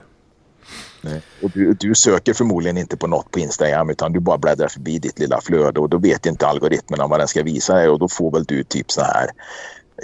Nej. 1.06 1.22
Och 1.44 1.52
du, 1.54 1.74
du, 1.74 1.96
söker 1.96 2.34
förmodligen 2.34 2.78
inte 2.78 2.98
på 2.98 3.08
något 3.08 3.32
på 3.32 3.40
Instagram 3.40 3.90
utan 3.90 4.14
du 4.14 4.20
bara 4.20 4.38
bläddrar 4.38 4.68
förbi 4.68 5.00
ditt 5.00 5.20
lilla 5.20 5.42
flöde 5.42 5.80
och 5.80 5.90
då 5.90 5.98
vet 5.98 6.26
inte 6.26 6.48
algoritmerna 6.48 7.08
vad 7.08 7.20
den 7.20 7.28
ska 7.28 7.44
visa 7.44 7.74
dig 7.74 7.90
och 7.90 8.00
då 8.00 8.08
får 8.08 8.32
väl 8.32 8.44
du 8.44 8.64
typ 8.64 8.92
så 8.92 9.02
här 9.02 9.30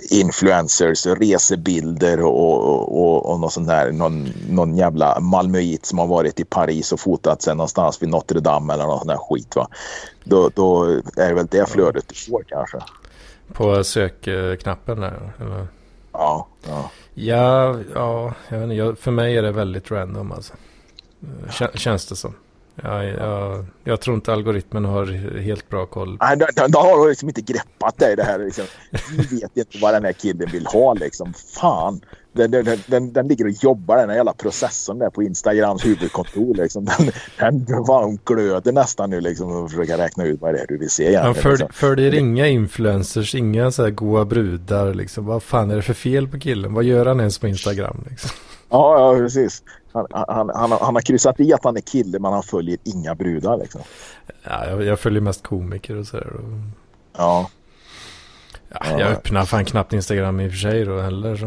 influencers, 0.10 1.06
resebilder 1.06 2.22
och, 2.22 3.02
och, 3.02 3.32
och 3.32 3.40
något 3.40 3.54
sånt 3.54 3.68
där. 3.68 3.92
Någon, 3.92 4.28
någon 4.50 4.78
jävla 4.78 5.20
malmöit 5.20 5.86
som 5.86 6.00
har 6.00 6.08
varit 6.08 6.40
i 6.40 6.46
Paris 6.46 6.92
och 6.92 7.00
fotat 7.00 7.42
sig 7.42 7.56
någonstans 7.56 8.02
vid 8.02 8.10
Notre 8.10 8.40
Dame 8.40 8.74
eller 8.74 8.84
något 8.84 9.00
sånt 9.00 9.10
där 9.10 9.18
skit. 9.18 9.56
Va? 9.56 9.68
Då, 10.24 10.50
då 10.56 10.84
är 11.18 11.28
det 11.28 11.34
väl 11.34 11.48
det 11.48 11.70
flödet 11.70 12.06
du 12.08 12.16
får 12.16 12.44
kanske. 12.48 12.78
På 13.54 13.84
sökknappen 13.84 15.00
där? 15.00 15.34
Eller? 15.40 15.68
Ja, 16.12 16.48
ja. 16.68 16.92
Ja, 17.14 17.80
ja 17.96 18.34
jag 18.50 18.60
vet 18.60 18.72
inte, 18.72 19.02
för 19.02 19.12
mig 19.12 19.38
är 19.38 19.42
det 19.42 19.52
väldigt 19.52 19.92
random 19.92 20.32
alltså. 20.32 20.54
Känns 21.76 22.06
det 22.06 22.16
som. 22.16 22.34
Ja, 22.84 23.04
jag, 23.04 23.66
jag 23.84 24.02
tror 24.02 24.16
inte 24.16 24.34
algoritmen 24.34 24.86
har 24.86 25.06
helt 25.40 25.70
bra 25.70 25.86
koll. 25.86 26.18
Nej, 26.22 26.38
de, 26.38 26.46
de, 26.56 26.72
de 26.72 26.78
har 26.78 27.10
liksom 27.10 27.30
inte 27.30 27.42
greppat 27.42 27.96
det, 27.98 28.16
det 28.16 28.24
här. 28.24 28.40
Liksom. 28.40 28.66
Vi 29.12 29.18
vet 29.18 29.58
inte 29.58 29.78
vad 29.82 29.94
den 29.94 30.06
här 30.06 30.14
killen 30.14 30.50
vill 30.52 30.66
ha 30.66 30.94
liksom. 30.94 31.34
Fan. 31.34 32.02
Den, 32.34 32.52
den, 32.52 32.66
den, 32.88 33.14
den 33.14 33.28
ligger 33.28 33.46
och 33.46 33.52
jobbar 33.52 33.98
den 33.98 34.10
här 34.10 34.16
jävla 34.16 34.34
processorn 34.34 35.00
där 35.00 35.10
på 35.10 35.24
Instagrams 35.24 35.86
huvudkontor. 35.86 36.56
Liksom. 36.56 36.86
Den, 36.86 37.66
den 37.66 37.86
fan, 37.86 38.20
glöder 38.26 38.72
nästan 38.72 39.10
nu 39.10 39.22
liksom 39.22 39.52
och 39.52 39.72
försöker 39.72 39.98
räkna 39.98 40.24
ut 40.24 40.42
vad 40.42 40.54
det 40.54 40.60
är 40.60 40.68
du 40.68 40.78
vill 40.78 40.90
se. 40.90 41.04
Egentligen, 41.04 41.36
för, 41.36 41.50
liksom. 41.50 41.70
följer 41.72 42.14
inga 42.14 42.48
influencers, 42.48 43.36
inga 43.36 43.72
så 43.72 43.84
här 43.84 43.90
goa 43.90 44.26
brudar. 44.26 44.94
Liksom. 44.94 45.26
Vad 45.26 45.44
fan 45.44 45.72
är 45.72 45.76
det 45.76 45.82
för 45.82 45.94
fel 45.94 46.28
på 46.28 46.40
killen? 46.40 46.74
Vad 46.74 46.84
gör 46.84 47.06
han 47.06 47.20
ens 47.20 47.40
på 47.40 47.48
Instagram? 47.48 48.06
Liksom? 48.10 48.30
Ja, 48.72 49.00
ja, 49.00 49.20
precis. 49.20 49.64
Han, 49.94 50.08
han, 50.12 50.50
han, 50.54 50.72
han, 50.72 50.96
har 50.96 51.02
kryssat 51.02 51.40
i 51.40 51.54
att 51.54 51.64
han 51.64 51.78
är 51.78 51.82
kille 51.82 52.20
men 52.20 52.34
han 52.34 52.44
följer 52.44 52.78
inga 52.84 53.16
brudar 53.16 53.58
liksom. 53.58 53.82
Ja, 54.44 54.66
jag, 54.68 54.84
jag 54.84 55.00
följer 55.00 55.22
mest 55.22 55.44
komiker 55.44 55.96
och 55.96 56.08
sådär. 56.08 56.34
Och... 56.34 56.60
Ja. 57.18 57.50
ja. 58.70 59.00
Jag 59.00 59.12
öppnar 59.12 59.46
fan 59.46 59.66
knappt 59.66 59.94
Instagram 59.94 60.40
i 60.40 60.48
och 60.48 60.52
för 60.52 60.58
sig 60.58 60.86
då 60.86 61.00
heller. 61.00 61.36
Så. 61.36 61.46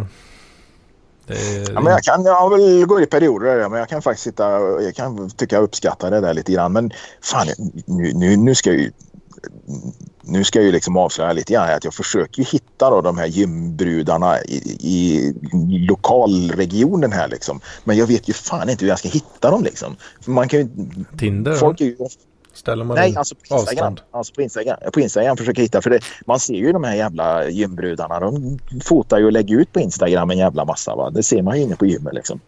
Är... 1.26 1.72
Ja, 1.72 1.80
men 1.80 1.92
jag 1.92 2.02
kan, 2.02 2.24
jag 2.24 2.50
väl 2.50 2.86
gå 2.86 3.00
i 3.00 3.06
perioder 3.06 3.68
men 3.68 3.78
jag 3.78 3.88
kan 3.88 4.02
faktiskt 4.02 4.24
sitta, 4.24 4.50
jag 4.60 4.94
kan 4.94 5.30
tycka 5.30 5.56
jag 5.56 5.62
uppskattar 5.62 6.10
det 6.10 6.20
där 6.20 6.34
lite 6.34 6.52
grann. 6.52 6.72
Men 6.72 6.90
fan, 7.22 7.46
nu, 7.86 8.12
nu, 8.14 8.36
nu 8.36 8.54
ska 8.54 8.70
jag 8.70 8.78
ju 8.80 8.90
nu 10.26 10.44
ska 10.44 10.58
jag 10.58 10.66
ju 10.66 10.72
liksom 10.72 10.96
avslöja 10.96 11.32
lite 11.32 11.52
grann 11.52 11.70
att 11.76 11.84
jag 11.84 11.94
försöker 11.94 12.44
hitta 12.44 12.90
då 12.90 13.00
de 13.00 13.18
här 13.18 13.26
gymbrudarna 13.26 14.42
i, 14.42 14.56
i 14.80 15.32
lokalregionen 15.88 17.12
här 17.12 17.28
liksom. 17.28 17.60
Men 17.84 17.96
jag 17.96 18.06
vet 18.06 18.28
ju 18.28 18.32
fan 18.32 18.70
inte 18.70 18.84
hur 18.84 18.88
jag 18.88 18.98
ska 18.98 19.08
hitta 19.08 19.50
dem 19.50 19.64
liksom. 19.64 19.96
För 20.20 20.30
man 20.30 20.48
kan 20.48 20.60
ju... 20.60 20.68
Tinder? 21.18 21.54
Folk 21.54 21.80
är 21.80 21.84
ju, 21.84 21.96
Ställer 22.54 22.84
man 22.84 22.94
Nej, 22.94 23.16
alltså 23.16 23.34
på 23.34 23.54
Instagram. 23.54 23.96
Alltså 24.10 24.34
på 24.34 24.42
Instagram, 24.42 24.76
på 24.92 25.00
Instagram 25.00 25.36
försöker 25.36 25.62
hitta. 25.62 25.82
För 25.82 25.90
det, 25.90 26.00
man 26.26 26.40
ser 26.40 26.54
ju 26.54 26.72
de 26.72 26.84
här 26.84 26.94
jävla 26.94 27.48
gymbrudarna. 27.48 28.20
De 28.20 28.58
fotar 28.84 29.18
ju 29.18 29.24
och 29.24 29.32
lägger 29.32 29.56
ut 29.56 29.72
på 29.72 29.80
Instagram 29.80 30.30
en 30.30 30.38
jävla 30.38 30.64
massa. 30.64 30.94
Va? 30.94 31.10
Det 31.10 31.22
ser 31.22 31.42
man 31.42 31.56
ju 31.56 31.62
inne 31.62 31.76
på 31.76 31.86
gymmet 31.86 32.14
liksom. 32.14 32.40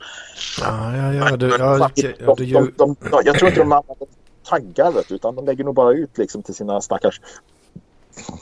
Ja, 0.60 0.96
ja, 0.96 1.12
ja. 1.12 1.36
Det, 1.36 1.46
ja, 1.46 1.78
ja, 1.78 1.90
det, 1.94 2.14
de, 2.26 2.72
de, 2.76 2.96
de, 3.10 3.22
jag 3.24 3.38
tror 3.38 3.48
inte 3.48 3.60
de 3.60 3.72
använder 3.72 4.06
taggar 4.48 4.92
vet, 4.92 5.12
utan 5.12 5.34
de 5.34 5.44
lägger 5.44 5.64
nog 5.64 5.74
bara 5.74 5.92
ut 5.92 6.18
liksom 6.18 6.42
till 6.42 6.54
sina 6.54 6.80
stackars 6.80 7.20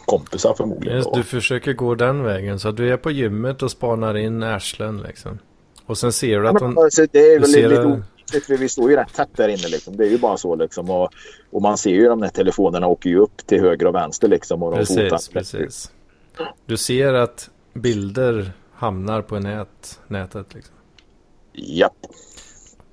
kompisar 0.07 0.55
förmodligen. 0.55 0.97
Just, 0.97 1.15
du 1.15 1.23
försöker 1.23 1.73
gå 1.73 1.95
den 1.95 2.23
vägen 2.23 2.59
så 2.59 2.69
att 2.69 2.77
du 2.77 2.93
är 2.93 2.97
på 2.97 3.11
gymmet 3.11 3.63
och 3.63 3.71
spanar 3.71 4.17
in 4.17 4.43
arslen 4.43 5.03
liksom. 5.03 5.39
Och 5.87 5.99
sen 5.99 6.13
ser 6.13 6.41
du 6.41 6.49
att 6.49 6.61
ja, 6.61 6.83
alltså, 6.83 7.07
det 7.13 7.19
är 7.19 7.41
väl 7.41 7.49
lite 7.49 7.69
det... 7.69 7.85
olyckligt 7.85 8.47
för 8.47 8.57
vi 8.57 8.69
står 8.69 8.91
ju 8.91 8.97
rätt 8.97 9.15
tätt 9.15 9.37
där 9.37 9.49
inne 9.49 9.69
liksom. 9.69 9.97
Det 9.97 10.05
är 10.05 10.11
ju 10.11 10.19
bara 10.19 10.37
så 10.37 10.55
liksom. 10.55 10.91
Och, 10.91 11.11
och 11.51 11.63
man 11.63 11.79
ser 11.79 11.91
ju 11.91 12.09
de 12.09 12.21
där 12.21 12.29
telefonerna 12.29 12.87
åker 12.87 13.11
ju 13.11 13.19
upp 13.19 13.47
till 13.47 13.61
höger 13.61 13.87
och 13.87 13.95
vänster 13.95 14.29
liksom. 14.29 14.63
Och 14.63 14.71
de 14.71 14.77
precis, 14.77 14.97
fotar. 14.97 15.33
precis. 15.33 15.91
Du 16.67 16.77
ser 16.77 17.15
att 17.15 17.51
bilder 17.73 18.53
hamnar 18.73 19.23
på 19.23 19.39
nät, 19.39 20.01
nätet 20.09 20.55
liksom. 20.55 20.75
Japp. 21.53 22.07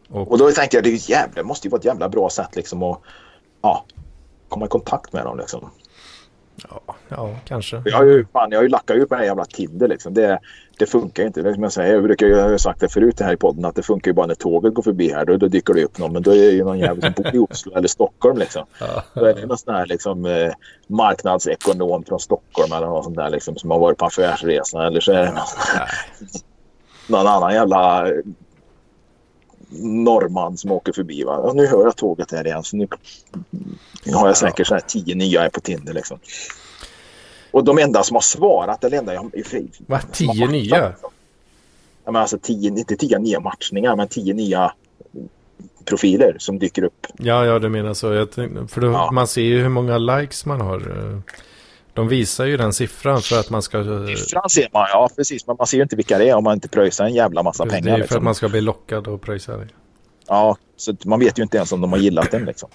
Och, 0.09 0.31
och 0.31 0.37
då 0.37 0.51
tänkte 0.51 0.77
jag 0.77 0.83
det, 0.83 1.09
jävla, 1.09 1.33
det 1.35 1.43
måste 1.43 1.67
ju 1.67 1.71
vara 1.71 1.79
ett 1.79 1.85
jävla 1.85 2.09
bra 2.09 2.29
sätt 2.29 2.55
liksom 2.55 2.83
att 2.83 3.01
ja, 3.61 3.85
komma 4.49 4.65
i 4.65 4.69
kontakt 4.69 5.13
med 5.13 5.25
dem 5.25 5.37
liksom. 5.37 5.69
Ja, 6.69 6.95
ja 7.09 7.35
kanske. 7.45 7.81
Jag 7.85 7.97
har 7.97 8.05
ju, 8.05 8.25
fan, 8.33 8.51
jag 8.51 8.57
har 8.57 8.63
ju 8.63 8.69
lackat 8.69 8.97
ut 8.97 9.09
på 9.09 9.15
den 9.15 9.19
här 9.19 9.27
jävla 9.27 9.45
Tinder 9.45 9.87
liksom. 9.87 10.13
Det, 10.13 10.39
det 10.77 10.85
funkar 10.85 11.23
inte. 11.23 11.53
Som 11.53 11.63
jag, 11.63 11.71
säger, 11.71 11.93
jag, 11.93 12.03
brukar, 12.03 12.27
jag 12.27 12.49
har 12.49 12.57
sagt 12.57 12.79
det 12.79 12.89
förut 12.89 13.19
här 13.19 13.33
i 13.33 13.37
podden 13.37 13.65
att 13.65 13.75
det 13.75 13.83
funkar 13.83 14.11
ju 14.11 14.15
bara 14.15 14.25
när 14.25 14.35
tåget 14.35 14.73
går 14.73 14.83
förbi 14.83 15.11
här. 15.11 15.25
Då, 15.25 15.37
då 15.37 15.47
dyker 15.47 15.73
det 15.73 15.83
upp 15.83 15.97
någon. 15.97 16.13
Men 16.13 16.21
då 16.21 16.31
är 16.31 16.35
det 16.35 16.51
ju 16.51 16.63
någon 16.63 16.79
jävel 16.79 17.01
som 17.01 17.23
bor 17.23 17.35
i 17.35 17.37
Oslo 17.37 17.75
eller 17.75 17.87
Stockholm 17.87 18.37
liksom. 18.37 18.65
Ja. 18.79 19.03
Då 19.13 19.25
är 19.25 19.33
det 19.33 19.45
någon 19.45 19.57
sån 19.57 19.75
här 19.75 19.85
liksom, 19.85 20.25
eh, 20.25 20.53
marknadsekonom 20.87 22.03
från 22.03 22.19
Stockholm 22.19 22.73
eller 22.73 22.87
något 22.87 23.03
sånt 23.03 23.17
där 23.17 23.29
liksom, 23.29 23.55
som 23.55 23.71
har 23.71 23.79
varit 23.79 23.97
på 23.97 24.05
affärsresa. 24.05 24.87
Eller 24.87 24.99
så 24.99 25.11
är 25.11 25.25
det 25.25 25.31
någon, 25.31 25.43
någon 27.07 27.27
annan 27.27 27.53
jävla 27.53 28.07
norrman 29.79 30.57
som 30.57 30.71
åker 30.71 30.93
förbi. 30.93 31.23
Va? 31.23 31.37
Och 31.37 31.55
nu 31.55 31.67
hör 31.67 31.83
jag 31.83 31.95
tåget 31.95 32.31
här 32.31 32.47
igen. 32.47 32.63
Så 32.63 32.77
nu, 32.77 32.87
har 34.13 34.27
jag 34.27 34.37
säkert 34.37 34.67
så 34.67 34.73
här 34.73 34.81
tio 34.81 35.15
nya 35.15 35.49
på 35.49 35.61
Tinder. 35.61 35.93
Liksom. 35.93 36.19
Och 37.51 37.63
de 37.63 37.77
enda 37.77 38.03
som 38.03 38.15
har 38.15 38.21
svarat, 38.21 38.83
eller 38.83 38.97
enda 38.97 39.13
jag... 39.13 39.31
Va? 39.87 40.01
Tio 40.11 40.47
nya? 40.47 40.87
Liksom. 40.87 41.09
Ja, 42.05 42.11
men 42.11 42.21
alltså 42.21 42.37
tio, 42.37 42.69
inte 42.69 42.95
tio 42.95 43.19
nya 43.19 43.39
matchningar, 43.39 43.95
men 43.95 44.07
tio 44.07 44.33
nya 44.33 44.73
profiler 45.85 46.35
som 46.39 46.59
dyker 46.59 46.83
upp. 46.83 47.07
Ja, 47.17 47.45
ja, 47.45 47.59
du 47.59 47.69
menar 47.69 47.93
så. 47.93 48.25
Tänkte, 48.25 48.67
för 48.67 48.81
då, 48.81 48.87
ja. 48.87 49.11
man 49.11 49.27
ser 49.27 49.41
ju 49.41 49.61
hur 49.61 49.69
många 49.69 49.97
likes 49.97 50.45
man 50.45 50.61
har. 50.61 51.21
Eh, 51.91 51.95
de 51.95 52.07
visar 52.07 52.45
ju 52.45 52.57
den 52.57 52.73
siffran 52.73 53.21
för 53.21 53.39
att 53.39 53.49
man 53.49 53.61
ska... 53.61 53.83
Siffran 54.17 54.49
ser 54.49 54.69
man, 54.73 54.87
ja 54.91 55.09
precis. 55.15 55.47
Men 55.47 55.55
man 55.59 55.67
ser 55.67 55.77
ju 55.77 55.83
inte 55.83 55.95
vilka 55.95 56.17
det 56.17 56.29
är 56.29 56.35
om 56.35 56.43
man 56.43 56.53
inte 56.53 56.69
pröjsar 56.69 57.05
en 57.05 57.13
jävla 57.13 57.43
massa 57.43 57.63
precis, 57.63 57.79
pengar. 57.79 57.91
Det 57.91 57.93
är 57.93 57.97
för 57.97 58.01
liksom. 58.01 58.17
att 58.17 58.23
man 58.23 58.35
ska 58.35 58.49
bli 58.49 58.61
lockad 58.61 59.07
och 59.07 59.21
pröjsa 59.21 59.57
det. 59.57 59.67
Ja, 60.27 60.57
så 60.77 60.95
man 61.05 61.19
vet 61.19 61.39
ju 61.39 61.43
inte 61.43 61.57
ens 61.57 61.71
om 61.71 61.81
de 61.81 61.91
har 61.91 61.99
gillat 61.99 62.31
den 62.31 62.45
liksom. 62.45 62.69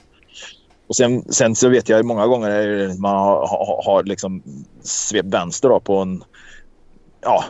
Och 0.89 0.97
sen, 0.97 1.33
sen 1.33 1.55
så 1.55 1.69
vet 1.69 1.89
jag 1.89 2.05
många 2.05 2.27
gånger 2.27 3.01
man 3.01 3.17
har, 3.17 3.47
har, 3.47 3.83
har 3.85 4.05
liksom 4.05 4.43
svept 4.83 5.29
vänster 5.29 5.81
på 5.81 5.97
en 5.97 6.25
ja, 7.27 7.45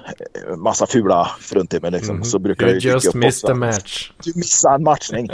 massa 0.56 0.86
fula 0.86 1.30
fruntimmer 1.40 1.90
liksom. 1.90 2.14
Mm. 2.14 2.24
Så 2.24 2.38
brukar 2.38 2.66
you 2.66 2.78
just 2.78 3.14
missed 3.14 3.50
a 3.50 3.54
match. 3.54 4.12
Du 4.24 4.32
missade 4.34 4.74
en 4.74 4.82
matchning. 4.82 5.28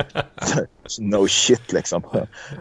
no 0.99 1.29
shit 1.29 1.73
liksom. 1.73 2.03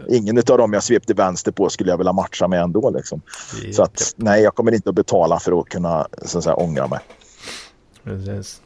Ingen 0.08 0.38
av 0.38 0.58
dem 0.58 0.72
jag 0.72 0.82
svepte 0.82 1.14
vänster 1.14 1.52
på 1.52 1.68
skulle 1.68 1.90
jag 1.90 1.98
vilja 1.98 2.12
matcha 2.12 2.48
med 2.48 2.62
ändå 2.62 2.90
liksom. 2.90 3.22
Yeah. 3.62 3.72
Så 3.72 3.82
att 3.82 4.12
nej, 4.16 4.42
jag 4.42 4.54
kommer 4.54 4.74
inte 4.74 4.88
att 4.88 4.94
betala 4.94 5.40
för 5.40 5.60
att 5.60 5.68
kunna 5.68 6.06
så 6.22 6.38
att 6.38 6.44
säga 6.44 6.54
ångra 6.54 6.86
mig. 6.86 7.00
Precis. 8.04 8.60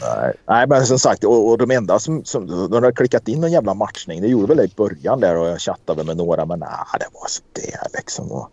Nej, 0.00 0.32
nej, 0.48 0.66
men 0.66 0.86
som 0.86 0.98
sagt, 0.98 1.24
och, 1.24 1.48
och 1.48 1.58
de 1.58 1.70
enda 1.70 1.98
som, 1.98 2.24
som 2.24 2.46
de 2.70 2.82
har 2.84 2.92
klickat 2.92 3.28
in 3.28 3.40
någon 3.40 3.52
jävla 3.52 3.74
matchning, 3.74 4.20
det 4.20 4.28
gjorde 4.28 4.46
väl 4.46 4.56
det 4.56 4.64
i 4.64 4.72
början 4.76 5.20
där 5.20 5.36
och 5.36 5.46
jag 5.46 5.60
chattade 5.60 6.04
med 6.04 6.16
några, 6.16 6.46
men 6.46 6.58
nej, 6.58 6.68
det 7.00 7.06
var 7.12 7.28
så 7.28 7.42
det 7.52 7.96
liksom. 7.98 8.32
Och, 8.32 8.50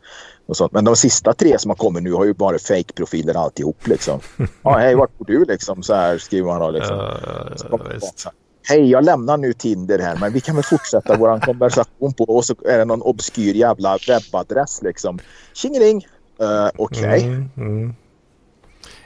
och 0.51 0.57
sånt. 0.57 0.71
Men 0.71 0.85
de 0.85 0.95
sista 0.95 1.33
tre 1.33 1.59
som 1.59 1.69
har 1.71 1.75
kommit 1.75 2.03
nu 2.03 2.13
har 2.13 2.25
ju 2.25 2.33
bara 2.33 2.59
fake-profiler 2.59 3.33
alltihop 3.33 3.87
liksom. 3.87 4.19
Ja, 4.63 4.77
hej, 4.77 4.95
vart 4.95 5.17
bor 5.17 5.25
du 5.25 5.45
liksom? 5.45 5.83
Så 5.83 5.93
här 5.93 6.17
skriver 6.17 6.47
man 6.47 6.61
då 6.61 6.71
liksom. 6.71 6.99
Uh, 6.99 8.31
Hej, 8.69 8.89
jag 8.89 9.03
lämnar 9.05 9.37
nu 9.37 9.53
Tinder 9.53 9.99
här, 9.99 10.15
men 10.15 10.33
vi 10.33 10.41
kan 10.41 10.55
väl 10.55 10.63
fortsätta 10.63 11.17
vår 11.17 11.39
konversation 11.45 12.13
på 12.13 12.23
och 12.23 12.45
så 12.45 12.55
är 12.65 12.77
det 12.77 12.85
någon 12.85 13.01
obskyr 13.01 13.53
jävla 13.53 13.97
webbadress 14.07 14.81
liksom. 14.81 15.19
Tjingeling! 15.53 16.05
Uh, 16.41 16.69
Okej. 16.75 17.03
Okay. 17.03 17.23
Mm, 17.23 17.49
mm. 17.57 17.95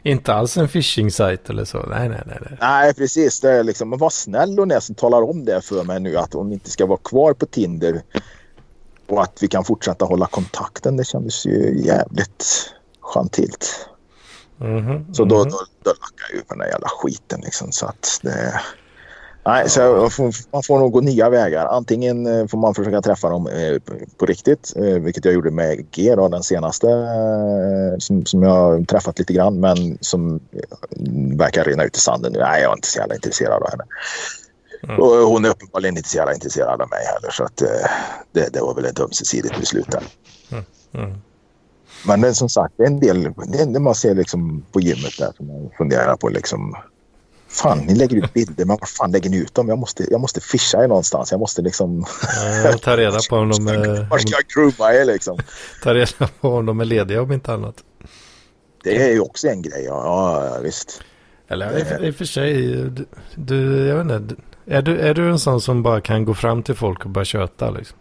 Inte 0.03 0.33
alls 0.33 0.57
en 0.57 0.67
phishing-sajt 0.67 1.49
eller 1.49 1.65
så. 1.65 1.77
Nej, 1.77 2.09
nej, 2.09 2.21
nej. 2.25 2.37
Nej, 2.41 2.57
nej 2.59 2.93
precis. 2.93 3.39
Det 3.39 3.51
är 3.51 3.63
liksom, 3.63 3.97
var 3.97 4.09
snäll 4.09 4.59
hon 4.59 4.71
är 4.71 4.79
som 4.79 4.95
talar 4.95 5.21
om 5.21 5.45
det 5.45 5.61
för 5.61 5.83
mig 5.83 5.99
nu 5.99 6.17
att 6.17 6.33
hon 6.33 6.53
inte 6.53 6.69
ska 6.69 6.85
vara 6.85 6.99
kvar 7.03 7.33
på 7.33 7.45
Tinder 7.45 8.01
och 9.07 9.23
att 9.23 9.43
vi 9.43 9.47
kan 9.47 9.63
fortsätta 9.63 10.05
hålla 10.05 10.25
kontakten. 10.25 10.97
Det 10.97 11.03
kändes 11.03 11.45
ju 11.45 11.81
jävligt 11.85 12.45
gentilt. 13.01 13.87
Mm 14.61 14.79
-hmm, 14.79 15.13
så 15.13 15.25
då, 15.25 15.43
då, 15.43 15.59
då 15.83 15.89
lackade 15.89 16.29
jag 16.29 16.35
ju 16.35 16.41
på 16.41 16.53
den 16.53 16.59
där 16.59 16.67
jävla 16.67 16.87
skiten 16.87 17.41
liksom. 17.43 17.71
Så 17.71 17.85
att 17.85 18.19
det... 18.21 18.61
Nej, 19.47 19.69
så 19.69 20.09
man 20.51 20.63
får 20.63 20.79
nog 20.79 20.91
gå 20.91 21.01
nya 21.01 21.29
vägar. 21.29 21.65
Antingen 21.65 22.27
eh, 22.27 22.47
får 22.47 22.57
man 22.57 22.75
försöka 22.75 23.01
träffa 23.01 23.29
dem 23.29 23.47
eh, 23.47 23.79
på 24.17 24.25
riktigt, 24.25 24.73
eh, 24.75 24.83
vilket 24.83 25.25
jag 25.25 25.33
gjorde 25.33 25.51
med 25.51 25.85
G, 25.91 26.15
då, 26.15 26.27
den 26.27 26.43
senaste 26.43 26.87
som, 27.99 28.25
som 28.25 28.43
jag 28.43 28.49
har 28.49 28.85
träffat 28.85 29.19
lite 29.19 29.33
grann, 29.33 29.59
men 29.59 29.97
som 30.01 30.39
verkar 31.37 31.63
rinna 31.63 31.83
ut 31.83 31.97
i 31.97 31.99
sanden 31.99 32.33
nu. 32.33 32.39
Nej, 32.39 32.61
jag 32.61 32.71
är 32.71 32.75
inte 32.75 32.87
så 32.87 32.99
jävla 32.99 33.15
intresserad 33.15 33.63
av 33.63 33.69
henne. 33.69 33.83
Mm. 34.83 34.99
Och 34.99 35.09
hon 35.09 35.45
är 35.45 35.49
uppenbarligen 35.49 35.97
inte 35.97 36.09
så 36.09 36.17
jävla 36.17 36.33
intresserad 36.33 36.81
av 36.81 36.89
mig 36.89 37.05
heller, 37.13 37.31
så 37.31 37.43
att, 37.43 37.57
det, 38.31 38.53
det 38.53 38.61
var 38.61 38.75
väl 38.75 38.85
ett 38.85 38.99
ömsesidigt 38.99 39.59
beslut 39.59 39.91
där. 39.91 40.03
Mm. 40.51 40.63
Mm. 40.93 41.21
Men 42.07 42.21
det 42.21 42.27
är 42.27 42.33
som 42.33 42.49
sagt, 42.49 42.73
det 42.77 42.83
är 42.83 42.87
en 42.87 42.99
del, 42.99 43.23
det, 43.23 43.61
är, 43.61 43.65
det 43.65 43.79
man 43.79 43.95
ser 43.95 44.15
liksom 44.15 44.65
på 44.71 44.79
gymmet 44.79 45.17
där 45.17 45.31
som 45.37 45.47
man 45.47 45.69
funderar 45.77 46.15
på 46.15 46.29
liksom 46.29 46.75
Fan, 47.47 47.77
ni 47.77 47.95
lägger 47.95 48.17
ut 48.17 48.33
bilder, 48.33 48.65
men 48.65 48.77
var 48.79 48.87
fan 48.87 49.11
lägger 49.11 49.29
ni 49.29 49.37
ut 49.37 49.53
dem? 49.53 49.69
Jag 49.69 49.77
måste, 49.77 50.07
jag 50.11 50.21
måste 50.21 50.41
fisha 50.41 50.83
er 50.83 50.87
någonstans. 50.87 51.31
Jag 51.31 51.39
måste 51.39 51.61
liksom... 51.61 52.05
Ja, 52.63 52.77
ta 52.77 52.97
reda 52.97 53.19
på 53.29 53.35
om 53.35 53.49
de 53.49 53.67
är... 53.67 54.09
Var 54.09 54.17
ska 54.17 54.29
jag 54.31 54.43
grooma 54.47 54.93
er 54.93 55.05
liksom? 55.05 55.37
Ta 55.83 55.93
reda 55.93 56.29
på 56.41 56.49
om 56.49 56.65
de 56.65 56.79
är 56.79 56.85
lediga 56.85 57.21
om 57.21 57.31
inte 57.31 57.53
annat. 57.53 57.75
Det 58.83 59.03
är 59.03 59.13
ju 59.13 59.19
också 59.19 59.47
en 59.47 59.61
grej, 59.61 59.83
ja, 59.85 60.45
ja 60.45 60.59
visst. 60.59 61.01
Eller 61.47 62.05
i 62.05 62.11
och 62.11 62.15
för 62.15 62.25
sig, 62.25 62.53
du, 62.67 63.05
du, 63.35 63.87
jag 63.87 64.03
vet 64.03 64.21
inte, 64.21 64.35
är 64.65 64.81
du, 64.81 64.99
är 64.99 65.13
du 65.13 65.29
en 65.29 65.39
sån 65.39 65.61
som 65.61 65.83
bara 65.83 66.01
kan 66.01 66.25
gå 66.25 66.33
fram 66.33 66.63
till 66.63 66.75
folk 66.75 67.05
och 67.05 67.11
bara 67.11 67.25
köta 67.25 67.69
liksom? 67.69 67.97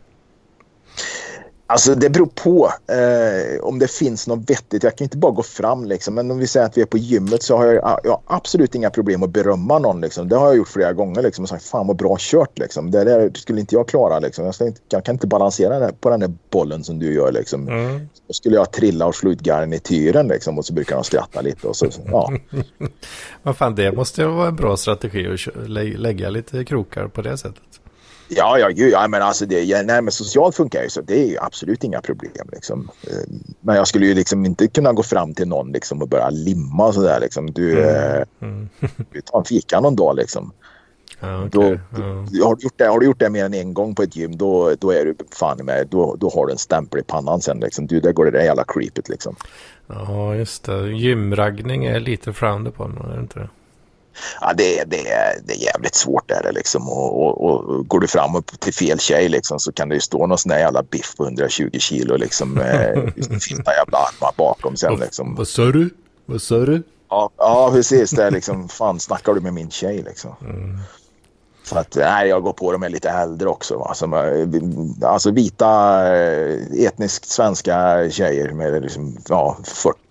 Alltså 1.75 1.95
det 1.95 2.11
beror 2.11 2.27
på 2.27 2.71
eh, 2.93 3.65
om 3.65 3.79
det 3.79 3.91
finns 3.91 4.27
något 4.27 4.51
vettigt. 4.51 4.83
Jag 4.83 4.97
kan 4.97 5.05
inte 5.05 5.17
bara 5.17 5.33
gå 5.33 5.43
fram 5.43 5.85
liksom. 5.85 6.15
Men 6.15 6.31
om 6.31 6.39
vi 6.39 6.47
säger 6.47 6.67
att 6.67 6.77
vi 6.77 6.83
är 6.83 6.87
på 6.87 6.99
gymmet 6.99 7.43
så 7.43 7.57
har 7.57 7.67
jag, 7.67 8.01
jag 8.05 8.11
har 8.11 8.21
absolut 8.27 8.75
inga 8.75 8.91
problem 8.91 9.23
att 9.23 9.31
berömma 9.31 9.79
någon. 9.79 10.01
Liksom. 10.01 10.29
Det 10.29 10.37
har 10.37 10.47
jag 10.47 10.57
gjort 10.57 10.69
flera 10.69 10.93
gånger 10.93 11.23
liksom. 11.23 11.43
Och 11.43 11.49
sagt 11.49 11.65
fan 11.65 11.87
vad 11.87 11.97
bra 11.97 12.17
kört 12.19 12.59
liksom. 12.59 12.91
Det 12.91 13.05
där 13.05 13.31
skulle 13.35 13.61
inte 13.61 13.75
jag 13.75 13.89
klara 13.89 14.19
liksom. 14.19 14.45
Jag, 14.45 14.69
inte, 14.69 14.81
jag 14.89 15.05
kan 15.05 15.15
inte 15.15 15.27
balansera 15.27 15.93
på 15.93 16.11
den 16.11 16.21
där 16.21 16.33
bollen 16.51 16.85
som 16.85 16.99
du 16.99 17.15
gör 17.15 17.33
liksom. 17.33 17.69
Mm. 17.69 18.09
Så 18.27 18.33
skulle 18.33 18.57
jag 18.57 18.73
trilla 18.73 19.07
och 19.07 19.15
slå 19.15 19.31
ut 19.31 19.41
garnityren 19.41 20.29
liksom. 20.29 20.59
Och 20.59 20.65
så 20.65 20.73
brukar 20.73 20.95
de 20.95 21.05
skratta 21.05 21.41
lite 21.41 21.67
och 21.67 21.77
så, 21.77 21.87
ja. 22.07 22.33
vad 23.43 23.57
fan 23.57 23.75
det 23.75 23.93
måste 23.93 24.21
ju 24.23 24.29
vara 24.29 24.49
en 24.49 24.57
bra 24.57 24.77
strategi 24.77 25.27
att 25.27 26.01
lägga 26.01 26.31
lite 26.31 26.65
krokar 26.65 27.09
på 27.09 27.23
det 27.23 27.39
sättet. 27.39 27.81
Ja, 28.29 28.59
ja, 28.59 28.69
gud, 28.69 28.93
ja 28.93 29.09
men 29.09 29.23
alltså 29.23 29.47
det, 29.47 29.83
nej, 29.83 30.03
men 30.03 30.13
socialt 30.13 30.57
funkar 30.57 30.83
ju 30.83 30.91
så. 30.91 31.01
Det 31.01 31.35
är 31.35 31.45
absolut 31.45 31.85
inga 31.85 32.01
problem. 32.01 32.49
Liksom. 32.53 32.91
Eh, 33.03 33.35
men 33.61 33.77
jag 33.77 33.89
skulle 33.89 34.07
ju 34.07 34.15
liksom 34.15 34.45
inte 34.45 34.69
kunna 34.69 34.93
gå 34.93 35.03
fram 35.03 35.35
till 35.35 35.49
någon 35.49 35.73
liksom, 35.73 36.03
och 36.03 36.09
börja 36.09 36.31
limma 36.31 36.87
och 36.87 36.95
sådär. 36.95 37.21
Liksom. 37.21 37.51
Du, 37.51 37.83
mm. 37.83 38.17
Eh, 38.17 38.23
mm. 38.41 38.69
vi 39.11 39.23
tar 39.23 39.39
en 39.39 39.45
fika 39.45 39.81
någon 39.81 39.97
dag 39.97 40.17
liksom. 40.17 40.53
Ja, 41.21 41.45
okay. 41.45 41.49
då, 41.51 41.79
ja. 42.33 42.47
har, 42.47 42.57
du 42.57 42.63
gjort 42.63 42.75
det, 42.77 42.87
har 42.87 43.01
du 43.01 43.07
gjort 43.07 43.19
det 43.19 43.31
mer 43.31 43.45
än 43.45 43.55
en 43.55 43.75
gång 43.75 43.95
på 43.95 44.03
ett 44.03 44.17
gym 44.17 44.37
då, 44.37 44.75
då 44.81 44.91
är 44.91 45.05
du 45.05 45.15
fan 45.31 45.65
med, 45.65 45.87
då, 45.91 46.17
då 46.17 46.31
har 46.35 46.47
du 46.47 46.53
en 46.53 46.59
stämpel 46.59 47.01
i 47.01 47.03
pannan 47.03 47.41
sen. 47.41 47.61
Liksom. 47.61 47.87
Du, 47.87 48.01
där 48.01 48.13
går 48.13 48.25
det 48.25 48.31
där 48.31 48.45
jävla 48.45 48.65
creepet 48.65 49.09
liksom. 49.09 49.37
Ja, 49.87 50.35
just 50.35 50.65
det. 50.65 50.89
Gymraggning 50.89 51.85
är 51.85 52.01
lite 52.01 52.33
frowned 52.33 52.75
på, 52.75 52.85
är 52.85 53.15
det 53.15 53.21
inte 53.21 53.39
det? 53.39 53.49
Ja, 54.41 54.53
det, 54.57 54.85
det, 54.85 55.03
det 55.45 55.53
är 55.53 55.63
jävligt 55.63 55.95
svårt 55.95 56.31
är 56.31 56.43
det 56.43 56.53
liksom. 56.53 56.89
Och, 56.89 57.23
och, 57.23 57.45
och, 57.45 57.89
går 57.89 58.01
du 58.01 58.07
fram 58.07 58.35
upp 58.35 58.61
till 58.61 58.75
fel 58.75 58.99
tjej 58.99 59.29
liksom, 59.29 59.61
så 59.61 59.73
kan 59.73 59.89
det 59.89 59.95
ju 59.95 60.01
stå 60.01 60.27
någon 60.27 60.39
sån 60.39 60.51
där 60.51 60.59
jävla 60.59 60.83
biff 60.83 61.17
på 61.17 61.25
120 61.25 61.71
kilo 61.79 62.17
liksom. 62.17 62.51
Med 62.51 63.13
fina 63.43 63.73
jävla 63.73 63.99
armar 63.99 64.33
bakom 64.37 64.77
sen 64.77 64.97
liksom. 64.97 65.35
Vad 65.35 65.49
sa 65.49 65.65
du? 65.65 65.91
Vad 66.27 66.43
sa 66.43 66.59
du? 66.59 66.83
Ja, 67.11 67.31
ja 67.37 67.71
precis. 67.73 68.11
Det 68.11 68.25
är 68.25 68.31
liksom, 68.31 68.69
fan 68.69 69.01
snackar 69.01 69.35
du 69.35 69.41
med 69.41 69.53
min 69.53 69.71
tjej 69.71 70.03
liksom. 70.03 70.35
Mm. 70.41 70.79
Så 71.65 71.79
att 71.79 71.97
nej, 71.97 72.29
jag 72.29 72.43
går 72.43 72.53
på 72.53 72.73
de 72.73 72.83
är 72.83 72.89
lite 72.89 73.11
äldre 73.11 73.49
också. 73.49 73.79
Va? 73.79 73.95
Som, 73.95 74.13
eh, 74.13 75.09
alltså 75.11 75.31
vita 75.31 76.03
eh, 76.17 76.59
etniskt 76.87 77.29
svenska 77.29 78.11
tjejer 78.11 78.53
med 78.53 78.83
liksom, 78.83 79.17
ja, 79.29 79.57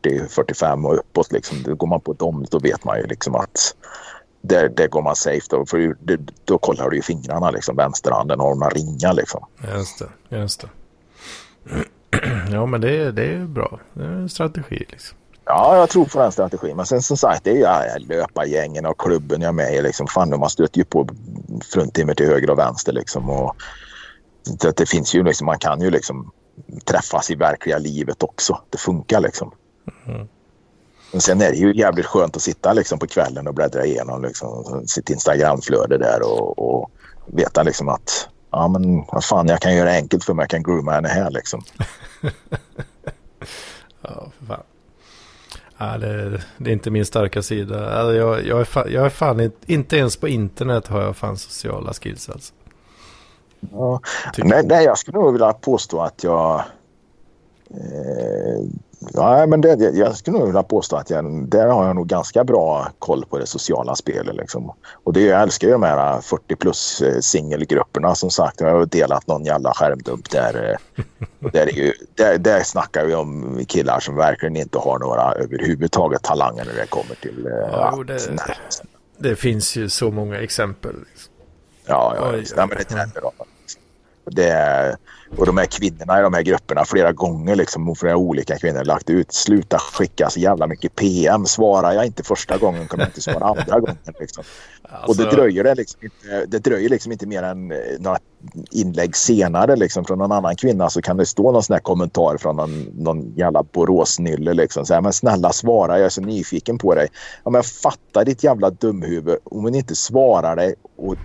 40-45 0.04 0.86
och 0.86 0.96
uppåt. 0.96 1.32
Liksom. 1.32 1.64
Då 1.64 1.76
går 1.76 1.88
man 1.88 2.02
på 2.02 2.14
dem 2.14 2.46
då 2.52 2.60
vet 2.60 2.84
man 2.84 2.98
ju 2.98 3.08
liksom 3.08 3.36
att 3.36 3.76
där, 4.42 4.70
där 4.70 4.88
går 4.88 5.02
man 5.02 5.16
safe 5.16 5.48
då. 5.50 5.66
För 5.66 5.96
det, 6.00 6.20
då 6.46 6.58
kollar 6.58 6.90
du 6.90 6.96
ju 6.96 7.02
fingrarna 7.02 7.52
liksom. 7.52 7.76
Vänsterhanden 7.76 8.40
har 8.40 8.56
några 8.56 8.70
ringar 8.70 9.14
liksom. 9.14 9.46
Just 9.76 10.00
det, 10.00 10.38
just 10.38 10.62
det. 10.62 10.70
Ja 12.52 12.66
men 12.66 12.82
det, 12.82 13.12
det 13.12 13.34
är 13.34 13.46
bra. 13.46 13.80
Det 13.94 14.04
är 14.04 14.08
en 14.08 14.30
strategi 14.30 14.86
liksom. 14.90 15.18
Ja, 15.46 15.78
jag 15.78 15.90
tror 15.90 16.06
på 16.06 16.20
den 16.20 16.32
strategin. 16.32 16.76
Men 16.78 16.86
sen 16.86 17.02
som 17.02 17.18
sagt, 17.18 17.44
det 17.44 17.62
är 17.62 17.96
ju 17.96 18.06
löpargängen 18.06 18.86
och 18.86 19.00
klubben 19.00 19.42
jag 19.42 19.50
är 19.50 19.54
med 19.54 19.76
i. 19.76 19.82
Liksom. 19.82 20.08
Fan, 20.08 20.40
man 20.40 20.50
stöter 20.50 20.78
ju 20.78 20.84
på 20.84 21.08
fruntimmer 21.74 22.14
till 22.14 22.26
höger 22.26 22.50
och 22.50 22.60
vänster. 22.60 22.94
Liksom. 22.94 23.30
Och 23.30 23.56
det, 24.62 24.78
det, 24.78 24.86
finns 24.86 25.16
ju 25.16 25.24
liksom, 25.24 25.46
man 25.46 25.60
kan 25.60 25.82
ju 25.82 25.90
liksom 25.90 26.32
träffas 26.86 27.32
i 27.32 27.36
verkliga 27.36 27.78
livet 27.78 28.24
också. 28.24 28.62
Det 28.70 28.78
funkar 28.78 29.20
liksom. 29.20 29.52
Mm. 30.08 30.28
Men 31.12 31.22
sen 31.22 31.42
är 31.42 31.50
det 31.50 31.58
ju 31.58 31.76
jävligt 31.76 32.06
skönt 32.06 32.36
att 32.36 32.42
sitta 32.42 32.74
liksom 32.74 33.00
på 33.00 33.08
kvällen 33.08 33.48
och 33.48 33.54
bläddra 33.54 33.86
igenom 33.86 34.22
liksom, 34.22 34.84
sitt 34.88 35.10
Instagramflöde 35.10 35.98
där 35.98 36.20
och, 36.24 36.60
och 36.60 36.92
veta 37.26 37.64
liksom 37.64 37.90
att 37.90 38.28
ja 38.52 38.68
men 38.68 39.06
vad 39.06 39.24
fan 39.24 39.48
jag 39.48 39.62
kan 39.62 39.76
göra 39.76 39.90
det 39.90 39.96
enkelt 39.96 40.24
för 40.24 40.34
mig, 40.34 40.44
jag 40.44 40.50
kan 40.50 40.64
grooma 40.64 40.92
henne 40.92 41.08
här 41.08 41.32
liksom. 41.32 41.64
ja, 44.02 44.32
för 44.40 44.46
fan. 44.46 44.64
Ja, 45.78 45.98
det, 45.98 46.42
det, 46.58 46.70
är 46.70 46.74
inte 46.74 46.92
min 46.92 47.06
starka 47.06 47.42
sida. 47.42 48.00
Alltså, 48.00 48.14
jag, 48.14 48.46
jag, 48.46 48.60
är 48.60 48.66
fan, 48.66 48.92
jag 48.92 49.06
är 49.06 49.10
fan 49.10 49.52
inte 49.66 49.98
ens 49.98 50.18
på 50.18 50.28
internet 50.28 50.88
har 50.88 51.02
jag 51.02 51.18
fan 51.18 51.38
sociala 51.38 51.94
skills 51.94 52.30
alltså. 52.30 52.54
Ja. 53.72 54.00
Nej, 54.38 54.64
nej, 54.66 54.86
jag 54.86 54.98
skulle 54.98 55.18
nog 55.18 55.32
vilja 55.32 55.54
påstå 55.54 56.02
att 56.02 56.24
jag... 56.24 56.64
Eh, 57.70 58.66
Ja, 59.14 59.46
men 59.46 59.62
det, 59.62 59.92
jag 59.94 60.16
skulle 60.16 60.38
nog 60.38 60.48
vilja 60.48 60.64
påstå 60.64 60.96
att 60.96 61.10
jag, 61.10 61.48
där 61.48 61.68
har 61.68 61.86
jag 61.86 61.96
nog 61.96 62.08
ganska 62.08 62.44
bra 62.44 62.88
koll 63.00 63.26
på 63.26 63.38
det 63.38 63.46
sociala 63.46 63.96
spelet. 63.96 64.36
Liksom. 64.36 64.74
Och 65.04 65.14
det, 65.14 65.22
jag 65.22 65.42
älskar 65.42 65.68
ju 65.68 65.74
de 65.74 65.84
här 65.84 66.22
40 66.22 66.56
plus 66.56 67.02
eh, 67.02 67.20
singelgrupperna 67.20 68.16
som 68.16 68.32
sagt. 68.32 68.62
Jag 68.62 68.72
har 68.72 68.86
delat 68.86 69.28
någon 69.28 69.46
jävla 69.46 69.74
skärmdump 69.74 70.30
där. 70.30 70.78
Eh, 70.96 71.04
där, 71.52 71.68
är 71.68 71.74
ju, 71.74 71.94
där, 72.16 72.38
där 72.38 72.64
snackar 72.64 73.06
vi 73.06 73.16
om 73.16 73.60
killar 73.68 74.00
som 74.00 74.16
verkligen 74.16 74.56
inte 74.56 74.78
har 74.78 75.00
några 75.00 75.32
överhuvudtaget 75.32 76.24
talanger 76.24 76.66
när 76.66 76.74
det 76.74 76.90
kommer 76.90 77.16
till... 77.16 77.46
Eh, 77.46 77.52
ja, 77.52 77.94
ja, 77.98 78.04
det, 78.04 78.44
det, 79.18 79.36
finns 79.36 79.76
ju 79.76 79.90
så 79.90 80.12
många 80.12 80.40
exempel. 80.40 80.96
Liksom. 81.10 81.34
Ja, 81.86 82.14
ja, 82.16 82.32
Oj, 82.34 82.46
ja, 82.56 82.66
men 82.66 82.78
det 82.78 82.96
är 82.96 83.22
bra. 83.22 83.32
Det, 84.26 84.98
och 85.38 85.46
de 85.46 85.58
här 85.58 85.66
kvinnorna 85.66 86.20
i 86.20 86.22
de 86.22 86.34
här 86.34 86.42
grupperna 86.42 86.86
flera 86.86 87.12
gånger 87.12 87.56
liksom, 87.56 87.96
flera 87.96 88.18
olika 88.18 88.58
kvinnor 88.58 88.84
lagt 88.84 89.10
ut. 89.10 89.34
Sluta 89.34 89.78
skicka 89.78 90.30
så 90.30 90.40
jävla 90.40 90.68
mycket 90.68 90.96
PM. 90.96 91.46
Svarar 91.46 91.94
jag 91.94 92.06
inte 92.06 92.24
första 92.24 92.58
gången 92.58 92.88
kommer 92.88 93.04
jag 93.04 93.10
inte 93.10 93.22
svara 93.22 93.46
andra 93.46 93.80
gången. 93.80 93.98
Liksom. 94.20 94.44
Alltså... 94.84 95.24
Och 95.24 95.30
det 95.30 95.36
dröjer, 95.36 95.64
det, 95.64 95.76
liksom 95.76 96.00
inte, 96.04 96.46
det 96.46 96.60
dröjer 96.60 96.90
liksom 96.90 97.12
inte 97.12 97.28
mer 97.28 97.44
än 97.44 97.72
eh, 97.72 97.78
några 98.00 98.18
inlägg 98.72 99.16
senare 99.16 99.76
liksom, 99.76 100.06
från 100.06 100.18
någon 100.18 100.32
annan 100.32 100.56
kvinna 100.56 100.90
så 100.90 101.02
kan 101.02 101.18
det 101.18 101.26
stå 101.26 101.52
någon 101.52 101.64
sån 101.64 101.74
här 101.74 101.82
kommentar 101.82 102.38
från 102.38 102.56
någon, 102.56 102.84
någon 102.94 103.34
jävla 103.36 103.64
Boråsnylle. 103.64 104.54
Liksom. 104.54 104.86
Så 104.86 104.94
här, 104.94 105.02
men 105.02 105.14
snälla 105.14 105.52
svara, 105.52 105.98
jag 105.98 106.06
är 106.06 106.10
så 106.10 106.22
nyfiken 106.22 106.78
på 106.78 106.96
dig. 106.96 107.08
Ja, 107.44 107.50
men 107.52 107.60
jag 107.60 107.66
fattar 107.66 108.26
ditt 108.26 108.44
jävla 108.44 108.70
dumhuvud. 108.70 109.38
Om 109.44 109.64
hon 109.64 109.76
inte 109.76 109.96
svarar 109.96 110.56
dig 110.56 110.76
och 110.98 111.16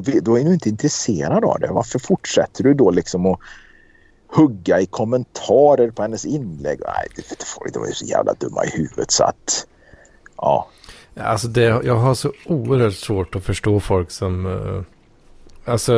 då, 0.00 0.12
då 0.22 0.38
är 0.38 0.44
du 0.44 0.52
inte 0.52 0.68
intresserad 0.68 1.44
av 1.44 1.60
det. 1.60 1.68
Varför 1.72 1.98
fortsätter 1.98 2.64
du 2.64 2.74
då 2.74 2.90
liksom 2.90 3.26
att 3.26 3.40
hugga 4.28 4.80
i 4.80 4.86
kommentarer 4.86 5.90
på 5.90 6.02
hennes 6.02 6.24
inlägg? 6.24 6.80
Nej, 6.80 7.08
det, 7.16 7.44
folk 7.44 7.74
de 7.74 7.82
är 7.82 7.92
så 7.92 8.04
jävla 8.04 8.34
dumma 8.34 8.64
i 8.64 8.70
huvudet 8.70 9.10
så 9.10 9.24
att 9.24 9.66
ja. 10.36 10.68
Alltså 11.20 11.48
det, 11.48 11.62
jag 11.62 11.96
har 11.96 12.14
så 12.14 12.32
oerhört 12.46 12.94
svårt 12.94 13.34
att 13.34 13.44
förstå 13.44 13.80
folk 13.80 14.10
som... 14.10 14.46
Uh, 14.46 14.82
alltså, 15.64 15.92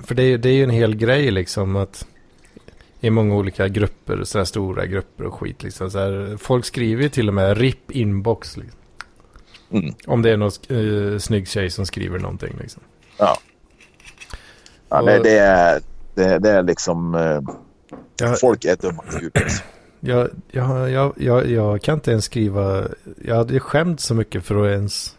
för 0.00 0.14
det, 0.14 0.36
det 0.36 0.48
är 0.48 0.54
ju 0.54 0.64
en 0.64 0.70
hel 0.70 0.96
grej 0.96 1.30
liksom 1.30 1.76
att 1.76 2.06
i 3.00 3.10
många 3.10 3.34
olika 3.34 3.68
grupper, 3.68 4.24
sådana 4.24 4.46
stora 4.46 4.86
grupper 4.86 5.24
och 5.24 5.34
skit 5.34 5.62
liksom. 5.62 5.90
Så 5.90 5.98
här, 5.98 6.36
folk 6.36 6.64
skriver 6.64 7.02
ju 7.02 7.08
till 7.08 7.28
och 7.28 7.34
med 7.34 7.58
RIP 7.58 7.90
inbox. 7.90 8.56
Liksom. 8.56 8.80
Mm. 9.70 9.94
Om 10.06 10.22
det 10.22 10.30
är 10.30 10.36
någon 10.36 10.50
uh, 10.70 11.18
snygg 11.18 11.48
tjej 11.48 11.70
som 11.70 11.86
skriver 11.86 12.18
någonting 12.18 12.56
liksom. 12.60 12.82
Ja. 13.18 13.38
ja 14.88 15.00
och, 15.00 15.06
det, 15.06 15.18
det, 15.18 15.38
är, 15.38 15.80
det, 16.14 16.38
det 16.38 16.50
är 16.50 16.62
liksom... 16.62 17.14
Eh, 17.14 17.40
jag, 18.16 18.40
folk 18.40 18.64
är 18.64 18.76
dumma. 18.76 19.04
Jag, 20.00 20.30
jag, 20.50 20.90
jag, 20.90 21.12
jag, 21.16 21.46
jag 21.46 21.82
kan 21.82 21.94
inte 21.94 22.10
ens 22.10 22.24
skriva... 22.24 22.84
Jag 23.24 23.36
hade 23.36 23.60
skämt 23.60 24.00
så 24.00 24.14
mycket 24.14 24.44
för 24.44 24.64
att 24.64 24.70
ens 24.70 25.16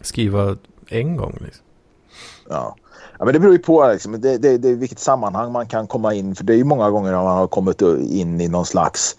skriva 0.00 0.56
en 0.88 1.16
gång. 1.16 1.38
Liksom. 1.40 1.64
Ja. 2.48 2.76
ja, 3.18 3.24
men 3.24 3.34
det 3.34 3.40
beror 3.40 3.52
ju 3.52 3.58
på 3.58 3.88
liksom, 3.92 4.20
det, 4.20 4.38
det, 4.38 4.58
det, 4.58 4.74
vilket 4.74 4.98
sammanhang 4.98 5.52
man 5.52 5.66
kan 5.66 5.86
komma 5.86 6.14
in. 6.14 6.34
För 6.34 6.44
det 6.44 6.52
är 6.52 6.56
ju 6.56 6.64
många 6.64 6.90
gånger 6.90 7.12
man 7.12 7.26
har 7.26 7.46
kommit 7.46 7.82
in 7.82 8.40
i 8.40 8.48
någon 8.48 8.66
slags 8.66 9.16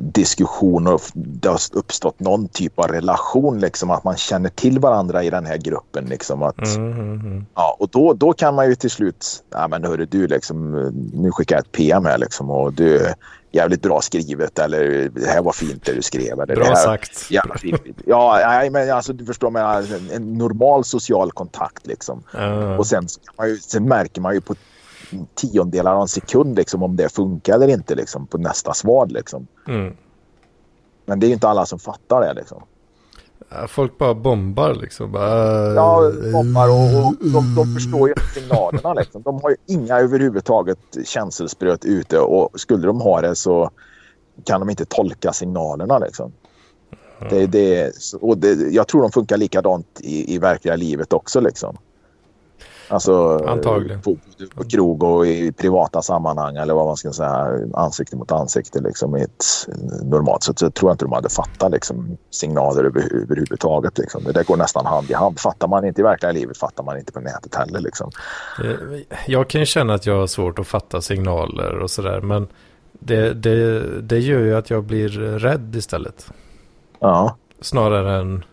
diskussion 0.00 0.86
och 0.86 1.00
det 1.14 1.48
har 1.48 1.60
uppstått 1.72 2.20
någon 2.20 2.48
typ 2.48 2.78
av 2.78 2.88
relation 2.88 3.60
liksom 3.60 3.90
att 3.90 4.04
man 4.04 4.16
känner 4.16 4.48
till 4.48 4.78
varandra 4.78 5.22
i 5.22 5.30
den 5.30 5.46
här 5.46 5.56
gruppen 5.56 6.04
liksom 6.04 6.42
att 6.42 6.58
Mm, 6.76 6.92
mm, 6.92 7.20
mm. 7.20 7.46
ja 7.54 7.76
och 7.78 7.88
då, 7.88 8.12
då 8.12 8.32
kan 8.32 8.54
man 8.54 8.68
ju 8.68 8.74
till 8.74 8.90
slut 8.90 9.42
ja 9.50 9.68
men 9.68 9.84
hörru 9.84 10.06
du 10.06 10.26
liksom 10.26 10.72
nu 11.12 11.30
skickar 11.30 11.56
jag 11.56 11.60
ett 11.64 11.72
PM 11.72 12.04
här 12.04 12.18
liksom 12.18 12.50
och 12.50 12.72
du 12.72 13.14
jävligt 13.52 13.82
bra 13.82 14.00
skrivet 14.00 14.58
eller 14.58 15.08
det 15.08 15.26
här 15.26 15.42
var 15.42 15.52
fint 15.52 15.84
det 15.84 15.92
du 15.92 16.02
skrev 16.02 16.32
eller 16.32 16.46
det 16.46 16.54
Bra 16.54 16.64
här, 16.64 16.74
sagt. 16.74 17.30
jävla 17.30 17.54
fint. 17.54 17.82
Ja, 18.06 18.40
nej, 18.46 18.70
men 18.70 18.90
alltså 18.90 19.12
du 19.12 19.24
förstår 19.24 19.50
mig, 19.50 19.62
en, 19.62 20.10
en 20.10 20.38
normal 20.38 20.84
social 20.84 21.32
kontakt 21.32 21.86
liksom. 21.86 22.22
Ja. 22.32 22.78
Och 22.78 22.86
sen, 22.86 23.06
man 23.38 23.48
ju, 23.48 23.56
sen 23.56 23.88
märker 23.88 24.20
man 24.20 24.34
ju 24.34 24.40
på 24.40 24.54
tiondelar 25.34 25.94
av 25.94 26.00
en 26.00 26.08
sekund 26.08 26.56
liksom, 26.56 26.82
om 26.82 26.96
det 26.96 27.08
funkar 27.08 27.54
eller 27.54 27.68
inte 27.68 27.94
liksom, 27.94 28.26
på 28.26 28.38
nästa 28.38 28.74
svar. 28.74 29.06
Liksom. 29.06 29.46
Mm. 29.68 29.96
Men 31.06 31.20
det 31.20 31.26
är 31.26 31.28
ju 31.28 31.34
inte 31.34 31.48
alla 31.48 31.66
som 31.66 31.78
fattar 31.78 32.20
det. 32.20 32.34
Liksom. 32.34 32.62
Folk 33.68 33.98
bara 33.98 34.14
bombar 34.14 34.74
liksom. 34.74 35.12
Bara, 35.12 35.74
Ja, 35.74 36.12
bombar 36.32 36.68
och, 36.68 37.06
och 37.06 37.14
de, 37.32 37.54
de 37.54 37.74
förstår 37.74 38.08
ju 38.08 38.14
signalerna. 38.34 38.94
Liksom. 38.94 39.22
De 39.22 39.40
har 39.42 39.50
ju 39.50 39.56
inga 39.66 39.98
överhuvudtaget 39.98 40.78
känselspröt 41.04 41.84
ute 41.84 42.18
och 42.18 42.60
skulle 42.60 42.86
de 42.86 43.00
ha 43.00 43.20
det 43.20 43.36
så 43.36 43.70
kan 44.44 44.60
de 44.60 44.70
inte 44.70 44.84
tolka 44.84 45.32
signalerna. 45.32 45.98
Liksom. 45.98 46.32
Det, 47.30 47.46
det, 47.46 47.92
och 48.20 48.38
det, 48.38 48.72
jag 48.72 48.88
tror 48.88 49.02
de 49.02 49.12
funkar 49.12 49.36
likadant 49.36 50.00
i, 50.00 50.34
i 50.34 50.38
verkliga 50.38 50.76
livet 50.76 51.12
också. 51.12 51.40
Liksom. 51.40 51.76
Alltså, 52.92 53.44
Antagligen. 53.46 54.00
På, 54.02 54.16
på 54.54 54.64
krog 54.64 55.02
och 55.02 55.26
i 55.26 55.52
privata 55.52 56.02
sammanhang 56.02 56.56
eller 56.56 56.74
vad 56.74 56.86
man 56.86 56.96
ska 56.96 57.12
säga, 57.12 57.48
ansikte 57.74 58.16
mot 58.16 58.32
ansikte 58.32 58.80
liksom, 58.80 59.16
i 59.16 59.22
ett 59.22 59.44
normalt 60.02 60.42
sätt. 60.42 60.58
Så 60.58 60.70
tror 60.70 60.90
jag 60.90 60.94
inte 60.94 61.04
de 61.04 61.12
hade 61.12 61.28
fattat 61.28 61.72
liksom, 61.72 62.16
signaler 62.30 62.84
över, 62.84 63.22
överhuvudtaget. 63.22 63.98
Liksom. 63.98 64.24
Det 64.24 64.32
där 64.32 64.44
går 64.44 64.56
nästan 64.56 64.86
hand 64.86 65.10
i 65.10 65.14
hand. 65.14 65.40
Fattar 65.40 65.68
man 65.68 65.84
inte 65.86 66.00
i 66.00 66.04
verkliga 66.04 66.32
livet 66.32 66.58
fattar 66.58 66.84
man 66.84 66.98
inte 66.98 67.12
på 67.12 67.20
nätet 67.20 67.54
heller. 67.54 67.80
Liksom. 67.80 68.10
Det- 68.62 69.04
Jag 69.26 69.48
kan 69.48 69.60
ju 69.60 69.66
känna 69.66 69.94
att 69.94 70.06
jag 70.06 70.18
har 70.20 70.26
svårt 70.26 70.58
att 70.58 70.66
fatta 70.66 71.00
signaler 71.00 71.78
och 71.78 71.90
sådär. 71.90 72.20
Men 72.20 72.48
det, 72.92 73.32
det, 73.34 73.80
det 74.00 74.18
gör 74.18 74.40
ju 74.40 74.54
att 74.56 74.70
jag 74.70 74.84
blir 74.84 75.08
rädd 75.38 75.76
istället. 75.76 76.26
Ja. 76.98 77.36
Snarare 77.60 78.16
än 78.20 78.44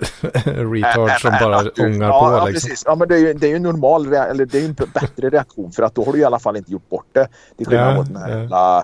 retard 0.74 1.20
som 1.20 1.30
Äh, 1.34 1.40
bara 1.40 1.62
du- 1.62 1.84
ångar 1.86 2.08
ja, 2.08 2.20
på. 2.28 2.36
Ja, 2.36 2.44
liksom. 2.46 2.68
precis. 2.68 2.82
Ja, 2.86 2.94
men 2.94 3.08
det 3.08 3.14
är 3.14 3.18
ju, 3.18 3.32
det 3.34 3.46
är 3.46 3.50
ju 3.50 3.56
en 3.56 3.62
normal, 3.62 4.12
eller 4.12 4.46
det 4.46 4.58
är 4.58 4.62
ju 4.62 4.66
en 4.66 4.74
bättre 4.74 5.30
reaktion 5.30 5.72
för 5.72 5.82
att 5.82 5.94
då 5.94 6.04
har 6.04 6.12
du 6.12 6.18
i 6.18 6.24
alla 6.24 6.38
fall 6.38 6.56
inte 6.56 6.72
gjort 6.72 6.88
bort 6.88 7.06
det. 7.12 7.28
Till 7.56 7.66
skillnad 7.66 7.96
mot 7.96 8.06
den 8.06 8.16
här 8.16 8.28
jävla, 8.38 8.82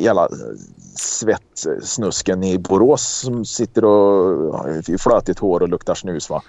jävla 0.00 0.28
svettsnusken 0.96 2.42
i 2.44 2.58
Borås 2.58 3.02
som 3.24 3.44
sitter 3.44 3.84
och 3.84 4.58
har 4.58 4.98
flötigt 4.98 5.38
hår 5.38 5.62
och 5.62 5.68
luktar 5.68 5.94
snus. 5.94 6.30
Va? 6.30 6.42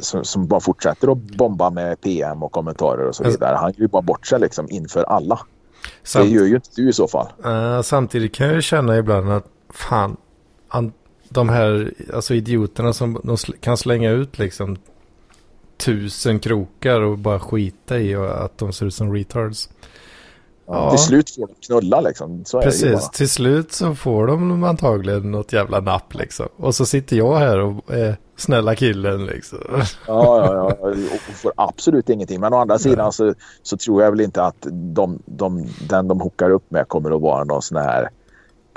Som, 0.00 0.24
som 0.24 0.46
bara 0.46 0.60
fortsätter 0.60 1.12
att 1.12 1.18
bomba 1.18 1.70
med 1.70 2.00
PM 2.00 2.42
och 2.42 2.52
kommentarer 2.52 3.06
och 3.08 3.14
så 3.16 3.24
Alltså- 3.24 3.38
vidare. 3.38 3.56
Han 3.56 3.72
gör 3.72 3.80
ju 3.82 3.88
bara 3.88 4.02
bort 4.02 4.26
sig 4.26 4.40
liksom 4.40 4.66
inför 4.70 5.02
alla. 5.02 5.40
Samt- 6.04 6.24
Det 6.24 6.30
gör 6.34 6.44
ju 6.44 6.54
inte 6.54 6.68
du 6.76 6.88
i 6.88 6.92
så 6.92 7.08
fall. 7.08 7.26
Eh, 7.44 7.82
samtidigt 7.82 8.34
kan 8.34 8.46
jag 8.46 8.56
ju 8.56 8.62
känna 8.62 8.96
ibland 8.96 9.32
att 9.32 9.44
fan, 9.72 10.16
an, 10.68 10.92
de 11.28 11.48
här 11.48 11.92
alltså 12.14 12.34
idioterna 12.34 12.92
som 12.92 13.20
de 13.24 13.36
sl- 13.36 13.60
kan 13.60 13.76
slänga 13.76 14.10
ut 14.10 14.38
liksom 14.38 14.76
tusen 15.76 16.38
krokar 16.38 17.00
och 17.00 17.18
bara 17.18 17.40
skita 17.40 17.98
i 17.98 18.16
och 18.16 18.44
att 18.44 18.58
de 18.58 18.72
ser 18.72 18.86
ut 18.86 18.94
som 18.94 19.12
retards. 19.12 19.68
Ja. 20.66 20.90
Till 20.90 20.98
slut 20.98 21.30
får 21.30 21.46
de 21.46 21.54
knulla 21.66 22.00
liksom. 22.00 22.44
Så 22.44 22.58
är 22.58 22.62
det 22.62 22.66
ju 22.66 22.70
Precis, 22.70 23.10
till 23.10 23.28
slut 23.28 23.72
så 23.72 23.94
får 23.94 24.26
de 24.26 24.64
antagligen 24.64 25.30
något 25.30 25.52
jävla 25.52 25.80
napp 25.80 26.14
liksom. 26.14 26.46
Och 26.56 26.74
så 26.74 26.86
sitter 26.86 27.16
jag 27.16 27.36
här 27.36 27.58
och 27.58 27.94
är 27.94 28.16
snälla 28.36 28.74
killen 28.74 29.26
liksom. 29.26 29.58
Ja, 29.68 29.84
ja, 30.06 30.54
ja. 30.54 30.88
Och 30.88 31.34
får 31.34 31.52
absolut 31.56 32.08
ingenting. 32.08 32.40
Men 32.40 32.52
å 32.54 32.56
andra 32.58 32.78
sidan 32.78 33.12
så, 33.12 33.34
så 33.62 33.76
tror 33.76 34.02
jag 34.02 34.10
väl 34.10 34.20
inte 34.20 34.42
att 34.42 34.66
de, 34.70 35.22
de, 35.26 35.66
den 35.88 36.08
de 36.08 36.20
hookar 36.20 36.50
upp 36.50 36.70
med 36.70 36.88
kommer 36.88 37.16
att 37.16 37.22
vara 37.22 37.44
någon 37.44 37.62
sån 37.62 37.76
här 37.76 38.08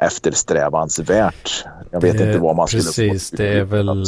eftersträvansvärt. 0.01 1.65
Jag 1.91 2.01
vet 2.01 2.17
Det- 2.17 2.23
inte 2.27 2.39
vad 2.39 2.55
man 2.55 2.67
skulle 2.67 2.83
Precis, 2.83 3.31
det 3.31 3.47
är 3.47 3.63
väl, 3.63 4.05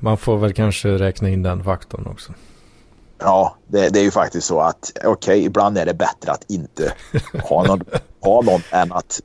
man 0.00 0.16
får 0.16 0.36
väl 0.38 0.52
kanske 0.52 0.88
räkna 0.88 1.28
in 1.28 1.42
den 1.42 1.64
faktorn 1.64 2.06
också. 2.06 2.32
Ja, 3.18 3.56
det, 3.66 3.88
det 3.88 3.98
är 4.00 4.04
ju 4.04 4.10
faktiskt 4.10 4.46
så 4.46 4.60
att 4.60 4.92
okej, 5.04 5.44
ibland 5.44 5.78
är 5.78 5.86
det 5.86 5.94
bättre 5.94 6.32
att 6.32 6.44
inte 6.50 6.92
ha 7.42 7.62
någon, 7.66 7.80
ha 8.20 8.42
någon 8.42 8.60
än 8.70 8.92
att 8.92 9.20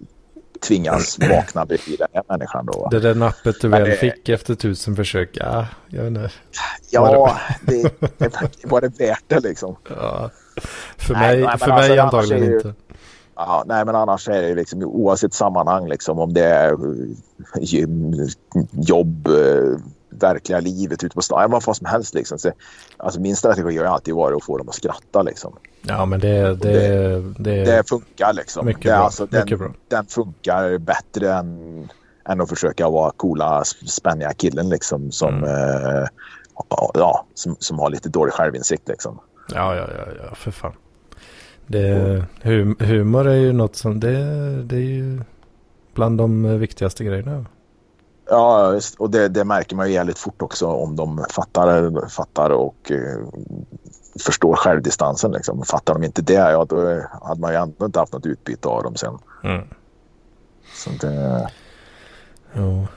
tvingas 0.67 1.17
vakna 1.19 1.65
bredvid 1.65 1.99
den 1.99 2.07
här 2.13 2.23
människan 2.27 2.65
då. 2.65 2.87
Det 2.91 2.99
där 2.99 3.15
nappet 3.15 3.55
du 3.61 3.67
väl 3.67 3.83
det- 3.89 3.95
fick 3.95 4.29
efter 4.29 4.55
tusen 4.55 4.95
försök, 4.95 5.29
ja, 5.33 5.67
jag 5.87 5.99
vet 6.03 6.07
inte. 6.07 6.31
Ja, 6.91 7.37
det, 7.61 7.99
det 8.17 8.63
var 8.63 8.81
det 8.81 8.99
värt 8.99 9.23
det 9.27 9.39
liksom. 9.39 9.75
Ja. 9.89 10.29
För 10.97 11.13
Nej, 11.13 11.21
mig, 11.27 11.37
nej, 11.37 11.45
men 11.49 11.59
för 11.59 11.71
alltså, 11.71 11.89
mig 11.89 11.99
antagligen 11.99 12.43
är 12.43 12.55
inte. 12.55 12.73
Ja, 13.41 13.63
nej, 13.65 13.85
men 13.85 13.95
annars 13.95 14.27
är 14.29 14.41
det 14.41 14.55
liksom 14.55 14.83
oavsett 14.83 15.33
sammanhang 15.33 15.87
liksom 15.87 16.19
om 16.19 16.33
det 16.33 16.45
är 16.45 16.71
eh, 16.71 17.07
gym, 17.61 18.13
jobb, 18.71 19.27
eh, 19.27 19.79
verkliga 20.09 20.59
livet 20.59 21.03
ute 21.03 21.15
på 21.15 21.21
stan, 21.21 21.51
vad 21.51 21.63
fan 21.63 21.75
som 21.75 21.85
helst 21.87 22.13
liksom. 22.13 22.39
Så, 22.39 22.51
alltså 22.97 23.19
min 23.21 23.35
strategi 23.35 23.77
har 23.77 23.85
alltid 23.85 24.13
varit 24.15 24.35
att 24.37 24.43
få 24.43 24.57
dem 24.57 24.69
att 24.69 24.75
skratta 24.75 25.21
liksom. 25.21 25.55
Ja, 25.81 26.05
men 26.05 26.19
det, 26.19 26.55
det, 26.55 27.19
det, 27.39 27.63
Det 27.65 27.89
funkar 27.89 28.33
liksom. 28.33 28.65
Mycket 28.65 28.83
det, 28.83 28.89
bra, 28.89 28.97
Alltså, 28.97 29.25
den, 29.25 29.43
mycket 29.43 29.59
bra. 29.59 29.73
den 29.87 30.05
funkar 30.05 30.77
bättre 30.77 31.33
än, 31.33 31.89
än 32.29 32.41
att 32.41 32.49
försöka 32.49 32.89
vara 32.89 33.11
coola, 33.11 33.63
spänniga 33.87 34.33
killen 34.33 34.69
liksom 34.69 35.11
som, 35.11 35.33
Mm. 35.43 35.49
eh, 35.49 36.07
ja, 36.93 37.25
som, 37.33 37.55
som 37.59 37.79
har 37.79 37.89
lite 37.89 38.09
dålig 38.09 38.33
självinsikt 38.33 38.87
liksom. 38.87 39.19
Ja, 39.53 39.75
ja, 39.75 39.87
ja, 39.97 40.05
ja, 40.29 40.35
för 40.35 40.51
fan. 40.51 40.73
Det, 41.69 42.23
hum, 42.41 42.75
humor 42.79 43.27
är 43.27 43.35
ju 43.35 43.53
något 43.53 43.75
som, 43.75 43.99
det, 43.99 44.17
det 44.63 44.75
är 44.75 44.79
ju 44.79 45.21
bland 45.93 46.17
de 46.17 46.59
viktigaste 46.59 47.03
grejerna. 47.03 47.45
Ja, 48.29 48.73
just, 48.73 48.95
och 48.95 49.09
det, 49.09 49.27
det 49.27 49.43
märker 49.43 49.75
man 49.75 49.87
ju 49.87 49.93
jävligt 49.93 50.19
fort 50.19 50.41
också 50.41 50.67
om 50.67 50.95
de 50.95 51.25
fattar, 51.29 52.07
fattar 52.09 52.49
och 52.49 52.91
eh, 52.91 53.27
förstår 54.25 54.55
självdistansen. 54.55 55.31
Liksom. 55.31 55.63
Fattar 55.63 55.93
de 55.93 56.03
inte 56.03 56.21
det, 56.21 56.33
ja, 56.33 56.65
då 56.69 57.01
hade 57.21 57.41
man 57.41 57.51
ju 57.51 57.57
ändå 57.57 57.85
inte 57.85 57.99
haft 57.99 58.13
något 58.13 58.25
utbyte 58.25 58.67
av 58.67 58.83
dem 58.83 58.95
sen. 58.95 59.17
Mm. 59.43 59.67
Så 60.75 60.89
det, 61.01 61.49
Jo. 62.53 62.87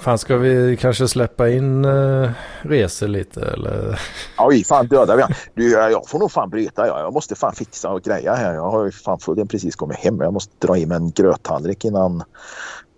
Fan, 0.00 0.18
ska 0.18 0.36
vi 0.36 0.76
kanske 0.76 1.08
släppa 1.08 1.48
in 1.48 1.84
uh, 1.84 2.30
resor 2.62 3.08
lite 3.08 3.40
eller? 3.40 4.00
oj, 4.38 4.64
fan 4.64 4.86
dödar 4.86 5.16
vi 5.16 5.22
han. 5.22 5.32
du, 5.54 5.70
jag 5.70 5.92
jag 5.92 6.08
får 6.08 6.18
nog 6.18 6.32
fan 6.32 6.50
bryta. 6.50 6.86
Jag, 6.86 6.98
jag 6.98 7.12
måste 7.12 7.34
fan 7.34 7.54
fixa 7.54 7.90
och 7.90 8.02
greja 8.02 8.34
här. 8.34 8.54
Jag 8.54 8.70
har 8.70 8.84
ju 8.84 8.92
fan 8.92 9.18
fullt 9.18 9.50
precis 9.50 9.76
kommit 9.76 9.98
hem. 9.98 10.20
Jag 10.20 10.32
måste 10.32 10.66
dra 10.66 10.76
i 10.76 10.86
mig 10.86 10.96
en 10.96 11.10
gröttallrik 11.10 11.84
innan, 11.84 12.22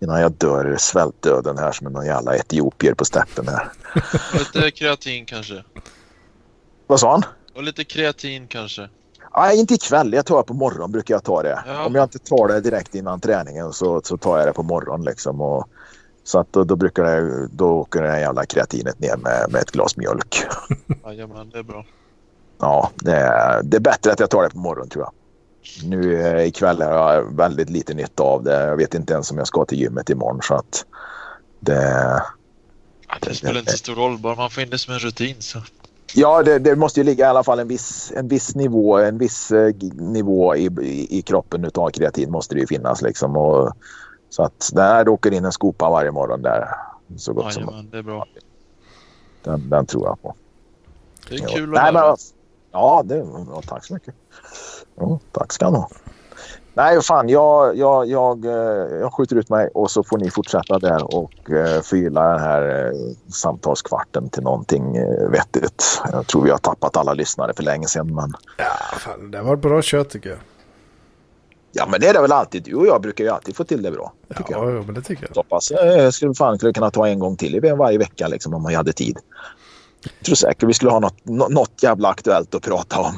innan 0.02 0.20
jag 0.20 0.32
dör 0.32 0.76
svältdöden 0.78 1.58
här 1.58 1.72
som 1.72 1.92
någon 1.92 2.06
jävla 2.06 2.36
etiopier 2.36 2.94
på 2.94 3.04
steppen 3.04 3.48
här. 3.48 3.68
Lite 4.38 4.70
kreatin 4.70 5.26
kanske. 5.26 5.64
Vad 6.86 7.00
sa 7.00 7.10
han? 7.10 7.22
Och 7.54 7.62
lite 7.62 7.84
kreatin 7.84 8.46
kanske. 8.46 8.88
Nej, 9.36 9.60
inte 9.60 9.74
ikväll. 9.74 10.12
Jag 10.12 10.26
tar 10.26 10.36
det 10.36 10.42
på 10.42 10.54
morgon 10.54 10.92
brukar 10.92 11.14
jag 11.14 11.24
ta 11.24 11.42
det. 11.42 11.64
Ja. 11.66 11.86
Om 11.86 11.94
jag 11.94 12.04
inte 12.04 12.18
tar 12.18 12.48
det 12.48 12.60
direkt 12.60 12.94
innan 12.94 13.20
träningen 13.20 13.72
så, 13.72 14.00
så 14.04 14.16
tar 14.16 14.38
jag 14.38 14.48
det 14.48 14.52
på 14.52 14.62
morgon 14.62 15.04
liksom. 15.04 15.40
Och, 15.40 15.68
så 16.24 16.38
att 16.38 16.52
då, 16.52 16.64
då 16.64 16.76
brukar 16.76 17.04
det, 17.04 17.46
då 17.46 17.70
åker 17.70 18.02
det 18.02 18.08
här 18.08 18.18
jävla 18.18 18.46
kreatinet 18.46 18.98
ner 18.98 19.16
med, 19.16 19.46
med 19.50 19.62
ett 19.62 19.70
glas 19.70 19.96
mjölk. 19.96 20.44
Jajamän, 21.04 21.50
det 21.50 21.58
är 21.58 21.62
bra. 21.62 21.84
Ja, 22.58 22.90
det 22.94 23.16
är, 23.16 23.62
det 23.62 23.76
är 23.76 23.80
bättre 23.80 24.12
att 24.12 24.20
jag 24.20 24.30
tar 24.30 24.42
det 24.42 24.50
på 24.50 24.58
morgon 24.58 24.88
tror 24.88 25.04
jag. 25.04 25.12
Nu 25.84 26.26
eh, 26.26 26.46
ikväll 26.46 26.82
har 26.82 27.14
jag 27.14 27.36
väldigt 27.36 27.70
lite 27.70 27.94
nytta 27.94 28.22
av 28.22 28.44
det. 28.44 28.66
Jag 28.66 28.76
vet 28.76 28.94
inte 28.94 29.12
ens 29.12 29.30
om 29.30 29.38
jag 29.38 29.46
ska 29.46 29.64
till 29.64 29.80
gymmet 29.80 30.10
imorgon 30.10 30.40
så 30.42 30.54
att 30.54 30.84
det... 31.60 32.22
Ja, 33.08 33.16
Det 33.20 33.34
spelar 33.34 33.58
inte 33.58 33.72
så 33.72 33.78
stor 33.78 33.94
roll, 33.94 34.18
bara 34.18 34.34
man 34.34 34.50
får 34.50 34.62
in 34.62 34.70
det 34.70 34.78
som 34.78 34.94
en 34.94 35.00
rutin 35.00 35.36
så. 35.38 35.58
Ja, 36.14 36.42
det, 36.42 36.58
det 36.58 36.76
måste 36.76 37.00
ju 37.00 37.04
ligga 37.04 37.24
i 37.24 37.28
alla 37.28 37.44
fall 37.44 37.58
en 37.58 37.68
viss, 37.68 38.12
en 38.16 38.28
viss 38.28 38.54
nivå, 38.54 38.98
en 38.98 39.18
viss 39.18 39.50
eh, 39.50 39.74
nivå 39.94 40.56
i, 40.56 40.64
i, 40.82 41.18
i 41.18 41.22
kroppen 41.22 41.64
utav 41.64 41.90
kreatin 41.90 42.30
måste 42.30 42.54
det 42.54 42.60
ju 42.60 42.66
finnas 42.66 43.02
liksom. 43.02 43.36
Och, 43.36 43.72
så 44.30 44.42
att 44.42 44.70
där 44.72 45.08
åker 45.08 45.30
in 45.34 45.44
en 45.44 45.52
skopa 45.52 45.90
varje 45.90 46.10
morgon 46.10 46.42
där. 46.42 46.68
Så 47.16 47.32
gott 47.32 47.52
som 47.52 47.62
Jajamän, 47.62 47.88
det 47.90 47.98
är 47.98 48.02
bra. 48.02 48.26
den, 49.44 49.70
den 49.70 49.86
tror 49.86 50.06
jag 50.06 50.22
på. 50.22 50.34
Det 51.28 51.34
är 51.34 51.40
Ja. 51.42 51.48
kul 51.48 51.76
att 51.76 51.82
Nej, 51.82 51.92
men, 51.92 52.02
höra. 52.02 52.16
Ja, 52.72 53.02
det, 53.04 53.16
ja, 53.50 53.62
tack 53.66 53.84
så 53.84 53.94
mycket. 53.94 54.14
Ja, 54.96 55.18
tack 55.32 55.52
ska 55.52 55.70
ni 55.70 55.76
ha. 55.76 55.88
Nej, 56.78 57.02
fan, 57.02 57.28
jag, 57.28 57.76
jag, 57.76 58.06
jag, 58.06 58.44
eh, 58.44 58.52
jag 59.00 59.12
skjuter 59.14 59.36
ut 59.36 59.48
mig 59.48 59.68
och 59.74 59.90
så 59.90 60.02
får 60.04 60.18
ni 60.18 60.30
fortsätta 60.30 60.78
där 60.78 61.14
och 61.16 61.50
eh, 61.50 61.82
förgylla 61.82 62.28
den 62.30 62.40
här 62.40 62.86
eh, 62.86 62.92
samtalskvarten 63.32 64.28
till 64.28 64.42
någonting 64.42 64.92
vettigt. 65.30 66.00
Jag 66.12 66.26
tror 66.26 66.42
vi 66.42 66.50
har 66.50 66.58
tappat 66.58 66.96
alla 66.96 67.12
lyssnare 67.14 67.52
för 67.56 67.62
länge 67.62 67.86
sedan, 67.86 68.14
men 68.14 68.32
Ja, 68.56 68.64
fan, 68.98 69.30
det 69.30 69.42
var 69.42 69.56
bra 69.56 69.82
kött 69.82 70.10
tycker 70.10 70.30
jag. 70.30 70.38
Ja, 71.72 71.86
men 71.90 72.00
det 72.00 72.06
är 72.08 72.14
det 72.14 72.20
väl 72.20 72.32
alltid. 72.32 72.62
Du 72.62 72.74
och 72.74 72.86
jag 72.86 73.02
brukar 73.02 73.24
ju 73.24 73.30
alltid 73.30 73.56
få 73.56 73.64
till 73.64 73.82
det 73.82 73.90
bra. 73.90 74.12
Tycker 74.36 74.52
jag. 74.52 74.68
Ja, 74.68 74.72
jo, 74.74 74.82
men 74.86 74.94
det 74.94 75.02
tycker 75.02 75.22
jag. 75.26 75.34
Så 75.34 75.42
pass 75.42 75.70
eh, 75.70 76.10
skulle 76.10 76.34
fan 76.34 76.56
skulle 76.58 76.72
kunna 76.72 76.90
ta 76.90 77.08
en 77.08 77.18
gång 77.18 77.36
till 77.36 77.54
i 77.54 77.60
varje 77.60 77.98
vecka 77.98 78.28
liksom, 78.28 78.54
om 78.54 78.62
man 78.62 78.74
hade 78.74 78.92
tid. 78.92 79.18
Jag 80.18 80.24
tror 80.26 80.34
säkert 80.34 80.68
vi 80.68 80.74
skulle 80.74 80.90
ha 80.90 80.98
något, 81.00 81.24
nå- 81.24 81.48
något 81.48 81.82
jävla 81.82 82.08
aktuellt 82.08 82.54
att 82.54 82.62
prata 82.62 83.00
om. 83.00 83.12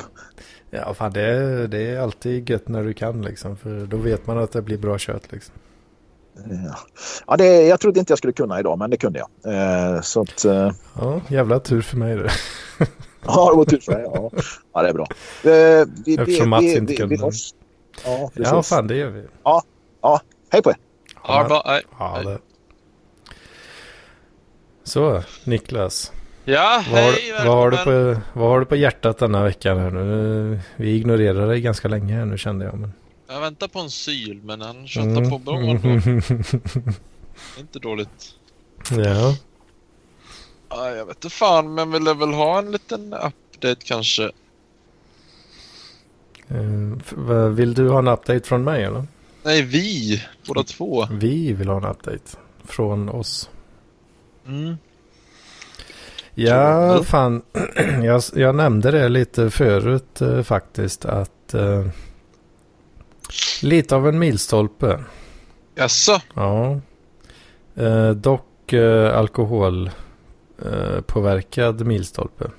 Ja, 0.70 0.94
fan 0.94 1.12
det 1.12 1.22
är, 1.22 1.68
det 1.68 1.90
är 1.90 2.00
alltid 2.00 2.50
gött 2.50 2.68
när 2.68 2.82
du 2.84 2.92
kan 2.92 3.22
liksom. 3.22 3.56
För 3.56 3.86
då 3.86 3.96
vet 3.96 4.26
man 4.26 4.38
att 4.38 4.52
det 4.52 4.62
blir 4.62 4.78
bra 4.78 4.98
kött 4.98 5.32
liksom. 5.32 5.54
Ja. 6.34 6.76
Ja, 7.26 7.36
det, 7.36 7.62
jag 7.66 7.80
trodde 7.80 8.00
inte 8.00 8.10
jag 8.10 8.18
skulle 8.18 8.32
kunna 8.32 8.60
idag, 8.60 8.78
men 8.78 8.90
det 8.90 8.96
kunde 8.96 9.18
jag. 9.18 9.54
Eh, 9.54 10.00
så 10.00 10.20
att, 10.20 10.44
eh, 10.44 10.72
Ja, 11.00 11.20
jävla 11.28 11.60
tur 11.60 11.80
för 11.80 11.96
mig 11.96 12.16
det. 12.16 12.30
ja, 13.26 13.50
det 13.50 13.56
var 13.56 13.64
tur 13.64 13.78
för 13.78 13.92
dig. 13.92 14.02
Ja. 14.14 14.30
ja, 14.72 14.82
det 14.82 14.88
är 14.88 14.92
bra. 14.92 15.06
Eh, 15.44 15.88
vi, 16.06 16.16
Eftersom 16.16 16.48
Mats 16.48 16.64
inte 16.64 16.94
kunde. 16.94 17.16
hörs. 17.16 17.54
Ja, 18.04 18.30
precis. 18.34 18.52
Ja, 18.52 18.62
fan 18.62 18.86
det 18.86 18.96
gör 18.96 19.10
vi. 19.10 19.26
Hej 20.52 20.62
på 20.62 20.70
er. 20.70 20.76
Ja, 21.26 21.44
bra. 21.48 21.80
Ja, 21.98 22.22
det. 22.24 22.38
Så, 24.84 25.22
Niklas. 25.44 26.12
Ja, 26.50 26.84
Vad 26.90 27.02
har, 27.02 27.12
hej, 27.12 27.32
vad, 27.32 27.56
har 27.56 27.70
du 27.70 27.76
på, 27.76 28.20
vad 28.32 28.48
har 28.48 28.60
du 28.60 28.66
på 28.66 28.76
hjärtat 28.76 29.18
denna 29.18 29.44
veckan 29.44 29.78
här 29.78 29.90
nu? 29.90 30.60
Vi 30.76 30.96
ignorerar 30.96 31.48
dig 31.48 31.60
ganska 31.60 31.88
länge 31.88 32.14
här 32.14 32.24
nu 32.24 32.38
kände 32.38 32.64
jag. 32.64 32.78
Men... 32.78 32.92
Jag 33.28 33.40
väntar 33.40 33.68
på 33.68 33.78
en 33.78 33.90
syl, 33.90 34.40
men 34.44 34.60
han 34.60 34.86
köttar 34.88 35.30
på 35.30 35.38
bra 35.38 35.56
ändå. 35.56 35.88
Mm. 35.88 36.22
Inte 37.58 37.78
dåligt. 37.78 38.34
ja. 38.90 39.36
Ja, 40.68 40.90
jag 40.90 41.06
vet 41.06 41.16
inte 41.16 41.30
fan, 41.30 41.74
men 41.74 41.92
vill 41.92 42.06
jag 42.06 42.18
väl 42.18 42.32
ha 42.32 42.58
en 42.58 42.70
liten 42.72 43.14
update 43.14 43.84
kanske? 43.84 44.30
Eh, 46.48 47.48
Vill 47.48 47.74
du 47.74 47.88
ha 47.88 47.98
en 47.98 48.08
update 48.08 48.48
från 48.48 48.64
mig 48.64 48.84
eller? 48.84 49.04
Nej, 49.42 49.62
vi. 49.62 50.22
Båda 50.46 50.62
två. 50.62 51.06
Vi 51.10 51.52
vill 51.52 51.68
ha 51.68 51.76
en 51.76 51.84
update 51.84 52.36
från 52.64 53.08
oss. 53.08 53.50
Mm. 54.46 54.76
Ja, 56.34 57.02
fan. 57.04 57.42
Jag, 58.02 58.22
jag 58.34 58.54
nämnde 58.54 58.90
det 58.90 59.08
lite 59.08 59.50
förut 59.50 60.20
eh, 60.20 60.42
faktiskt 60.42 61.04
att 61.04 61.54
eh, 61.54 61.86
lite 63.62 63.96
av 63.96 64.08
en 64.08 64.18
milstolpe. 64.18 65.04
Jaså? 65.74 66.20
Ja. 66.34 66.80
Eh, 67.74 68.10
dock 68.10 68.72
eh, 68.72 69.18
alkohol 69.18 69.90
eh, 70.64 71.00
påverkad 71.00 71.86
milstolpe. 71.86 72.50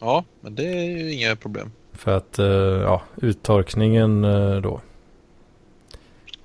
Ja, 0.00 0.24
men 0.40 0.54
det 0.54 0.66
är 0.66 0.98
ju 0.98 1.12
inga 1.12 1.36
problem. 1.36 1.72
För 1.92 2.16
att 2.16 2.38
eh, 2.38 2.46
ja, 2.46 3.02
uttorkningen 3.16 4.22
då. 4.62 4.80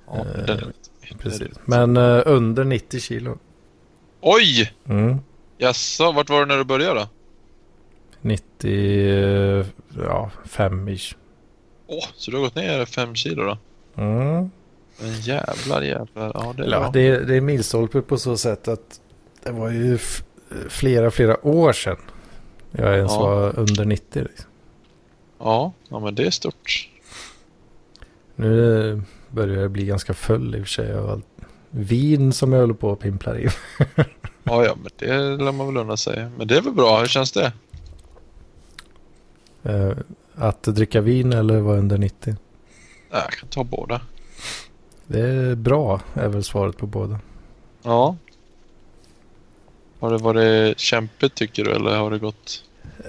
Ja, 0.06 0.24
den 0.46 0.58
är 0.58 0.72
Precis. 1.18 1.48
Men 1.64 1.96
under 1.96 2.64
90 2.64 3.00
kilo. 3.00 3.38
Oj! 4.20 4.72
Mm. 4.88 5.18
Jaså, 5.60 6.12
vart 6.12 6.30
var 6.30 6.40
du 6.40 6.46
när 6.46 6.56
du 6.58 6.64
började 6.64 7.00
då? 7.00 7.08
90, 8.20 8.70
eh, 9.60 9.66
ja 9.96 10.30
5 10.44 10.88
ish. 10.88 11.14
Åh, 11.86 12.04
så 12.16 12.30
du 12.30 12.36
har 12.36 12.44
gått 12.44 12.54
ner 12.54 12.84
fem 12.84 13.14
kilo 13.14 13.42
då? 13.44 13.58
Mm. 14.02 14.50
Men 15.00 15.20
jävlar, 15.20 15.82
jävlar. 15.82 16.30
Ja, 16.34 16.54
det 16.56 16.62
är 16.64 16.70
ja, 16.70 16.90
det, 16.92 17.00
är- 17.08 17.20
det 17.20 17.36
är 17.36 17.40
milstolpe 17.40 18.02
på 18.02 18.18
så 18.18 18.36
sätt 18.36 18.68
att 18.68 19.00
det 19.44 19.50
var 19.52 19.70
ju 19.70 19.98
flera, 20.68 21.10
flera 21.10 21.46
år 21.46 21.72
sedan 21.72 21.96
jag 22.70 22.96
ens 22.96 23.12
Ja. 23.12 23.20
var 23.20 23.58
under 23.58 23.84
90. 23.84 24.22
Liksom. 24.22 24.50
Ja, 25.38 25.72
ja, 25.88 26.00
men 26.00 26.14
det 26.14 26.26
är 26.26 26.30
stort. 26.30 26.88
Nu 28.36 28.88
eh, 28.90 28.98
börjar 29.28 29.60
jag 29.62 29.70
bli 29.70 29.84
ganska 29.86 30.14
full 30.14 30.54
i 30.54 30.58
och 30.58 30.66
för 30.66 30.70
sig 30.72 30.94
av 30.94 31.10
allt 31.10 31.26
vin 31.70 32.32
som 32.32 32.52
jag 32.52 32.60
håller 32.60 32.74
på 32.74 32.92
att 32.92 32.98
pimpla 33.00 33.38
i. 33.38 33.48
Ja, 34.44 34.64
ja, 34.64 34.74
men 34.82 34.90
det 34.96 35.16
lär 35.44 35.52
man 35.52 35.66
väl 35.66 35.76
unna 35.76 35.96
sig. 35.96 36.28
Men 36.38 36.46
det 36.48 36.56
är 36.56 36.62
väl 36.62 36.72
bra. 36.72 36.98
Hur 37.00 37.06
känns 37.06 37.32
det? 37.32 37.52
Eh, 39.62 39.92
Att 40.34 40.62
dricka 40.62 41.00
vin 41.00 41.32
eller 41.32 41.60
vara 41.60 41.78
under 41.78 41.98
90. 41.98 42.36
Ja, 43.10 43.18
jag 43.18 43.30
kan 43.32 43.48
ta 43.48 43.64
båda. 43.64 44.00
Det 45.06 45.20
är 45.20 45.54
bra 45.54 46.00
är 46.14 46.28
väl 46.28 46.44
svaret 46.44 46.76
på 46.76 46.86
båda. 46.86 47.18
Ja. 47.82 48.16
Har 50.00 50.10
det 50.10 50.18
varit 50.18 50.78
kämpigt 50.78 51.34
tycker 51.34 51.64
du 51.64 51.70
eller 51.72 51.96
har 51.96 52.10
det 52.10 52.18
gått 52.18 52.64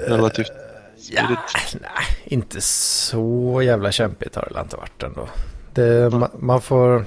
relativt 0.07 0.51
Ja, 1.11 1.21
smidigt? 1.27 1.81
nej, 1.81 2.17
inte 2.25 2.61
så 2.61 3.61
jävla 3.63 3.91
kämpigt 3.91 4.35
har 4.35 4.49
det 4.53 4.59
inte 4.61 4.75
varit 4.75 5.03
ändå. 5.03 5.29
Det, 5.73 6.09
man, 6.13 6.29
man, 6.39 6.61
får, 6.61 7.05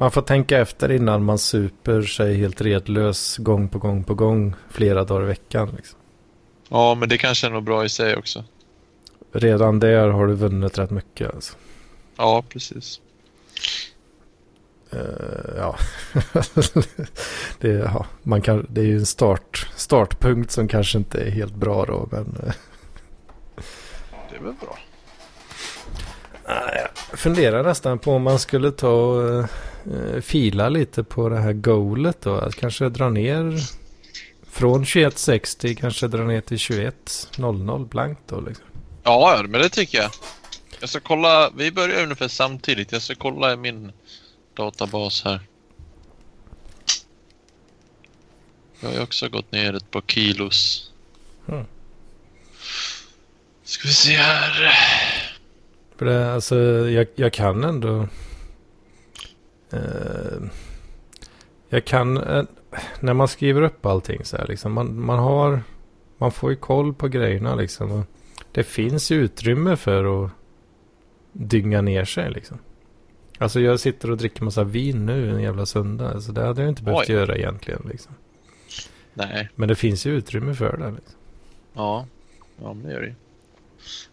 man 0.00 0.10
får 0.10 0.22
tänka 0.22 0.58
efter 0.58 0.92
innan 0.92 1.24
man 1.24 1.38
super 1.38 2.02
sig 2.02 2.34
helt 2.34 2.60
redlös 2.60 3.36
gång 3.36 3.68
på 3.68 3.78
gång 3.78 4.04
på 4.04 4.14
gång 4.14 4.54
flera 4.70 5.04
dagar 5.04 5.22
i 5.22 5.26
veckan. 5.26 5.74
Liksom. 5.76 5.98
Ja, 6.68 6.94
men 6.94 7.08
det 7.08 7.18
kanske 7.18 7.46
är 7.46 7.50
nog 7.50 7.64
bra 7.64 7.84
i 7.84 7.88
sig 7.88 8.16
också. 8.16 8.44
Redan 9.32 9.80
där 9.80 10.08
har 10.08 10.26
du 10.26 10.34
vunnit 10.34 10.78
rätt 10.78 10.90
mycket. 10.90 11.34
Alltså. 11.34 11.56
Ja, 12.16 12.44
precis. 12.48 13.00
Eh, 14.90 15.56
ja. 15.56 15.76
det, 17.58 17.68
ja, 17.68 18.06
man 18.22 18.42
kan, 18.42 18.66
det 18.68 18.80
är 18.80 18.86
ju 18.86 18.98
en 18.98 19.06
start, 19.06 19.68
startpunkt 19.76 20.50
som 20.50 20.68
kanske 20.68 20.98
inte 20.98 21.20
är 21.20 21.30
helt 21.30 21.54
bra 21.54 21.84
då. 21.84 22.08
Men 22.10 22.36
eh, 22.46 22.52
Det 24.30 24.36
är 24.36 24.40
väl 24.40 24.54
bra. 24.60 24.78
Nej, 26.50 26.86
jag 27.10 27.18
funderar 27.18 27.62
nästan 27.62 27.98
på 27.98 28.12
om 28.12 28.22
man 28.22 28.38
skulle 28.38 28.70
ta 28.70 28.90
och 28.90 29.38
eh, 29.38 30.20
fila 30.20 30.68
lite 30.68 31.04
på 31.04 31.28
det 31.28 31.38
här 31.38 31.52
goalet 31.52 32.20
då. 32.20 32.34
Att 32.34 32.54
kanske 32.54 32.88
dra 32.88 33.08
ner 33.08 33.60
från 34.50 34.84
2160 34.84 35.74
kanske 35.74 36.08
dra 36.08 36.22
ner 36.22 36.40
till 36.40 36.58
2100 36.58 37.78
blankt 37.78 38.20
då 38.26 38.40
liksom. 38.40 38.64
Ja, 39.02 39.40
men 39.48 39.60
det 39.60 39.68
tycker 39.68 39.98
jag. 39.98 40.10
Jag 40.80 40.88
ska 40.88 41.00
kolla. 41.00 41.50
Vi 41.56 41.72
börjar 41.72 42.02
ungefär 42.02 42.28
samtidigt. 42.28 42.92
Jag 42.92 43.02
ska 43.02 43.14
kolla 43.14 43.52
i 43.52 43.56
min 43.56 43.92
databas 44.54 45.24
här. 45.24 45.40
Jag 48.80 48.88
har 48.88 48.96
ju 48.96 49.02
också 49.02 49.28
gått 49.28 49.52
ner 49.52 49.74
ett 49.74 49.90
par 49.90 50.02
kilos. 50.06 50.90
Mm. 51.48 51.64
Ska 53.64 53.88
vi 53.88 53.94
se 53.94 54.16
här. 54.16 54.74
För 56.00 56.06
det, 56.06 56.32
alltså 56.32 56.58
jag, 56.88 57.06
jag 57.14 57.32
kan 57.32 57.64
ändå. 57.64 58.08
Eh, 59.72 60.42
jag 61.68 61.84
kan. 61.84 62.16
Eh, 62.16 62.44
när 63.00 63.14
man 63.14 63.28
skriver 63.28 63.62
upp 63.62 63.86
allting 63.86 64.24
så 64.24 64.36
här 64.36 64.46
liksom. 64.46 64.72
Man, 64.72 65.00
man 65.00 65.18
har. 65.18 65.62
Man 66.18 66.32
får 66.32 66.50
ju 66.50 66.56
koll 66.56 66.94
på 66.94 67.08
grejerna 67.08 67.54
liksom. 67.54 67.92
Och 67.92 68.04
det 68.52 68.62
finns 68.62 69.10
ju 69.10 69.16
utrymme 69.16 69.76
för 69.76 70.24
att 70.24 70.30
dynga 71.32 71.80
ner 71.80 72.04
sig 72.04 72.30
liksom. 72.30 72.58
Alltså 73.38 73.60
jag 73.60 73.80
sitter 73.80 74.10
och 74.10 74.16
dricker 74.16 74.44
massa 74.44 74.64
vin 74.64 75.06
nu 75.06 75.30
en 75.30 75.42
jävla 75.42 75.66
söndag. 75.66 76.10
Alltså 76.10 76.32
det 76.32 76.46
hade 76.46 76.62
jag 76.62 76.68
inte 76.68 76.82
behövt 76.82 77.08
Oj. 77.08 77.14
göra 77.14 77.36
egentligen 77.36 77.82
liksom. 77.90 78.14
Nej. 79.14 79.48
Men 79.54 79.68
det 79.68 79.74
finns 79.74 80.06
ju 80.06 80.10
utrymme 80.10 80.54
för 80.54 80.76
det. 80.76 80.90
Liksom. 80.90 81.18
Ja, 81.72 82.06
ja 82.62 82.74
men 82.74 82.82
det 82.82 82.92
gör 82.92 83.00
det 83.00 83.06
ju. 83.06 83.14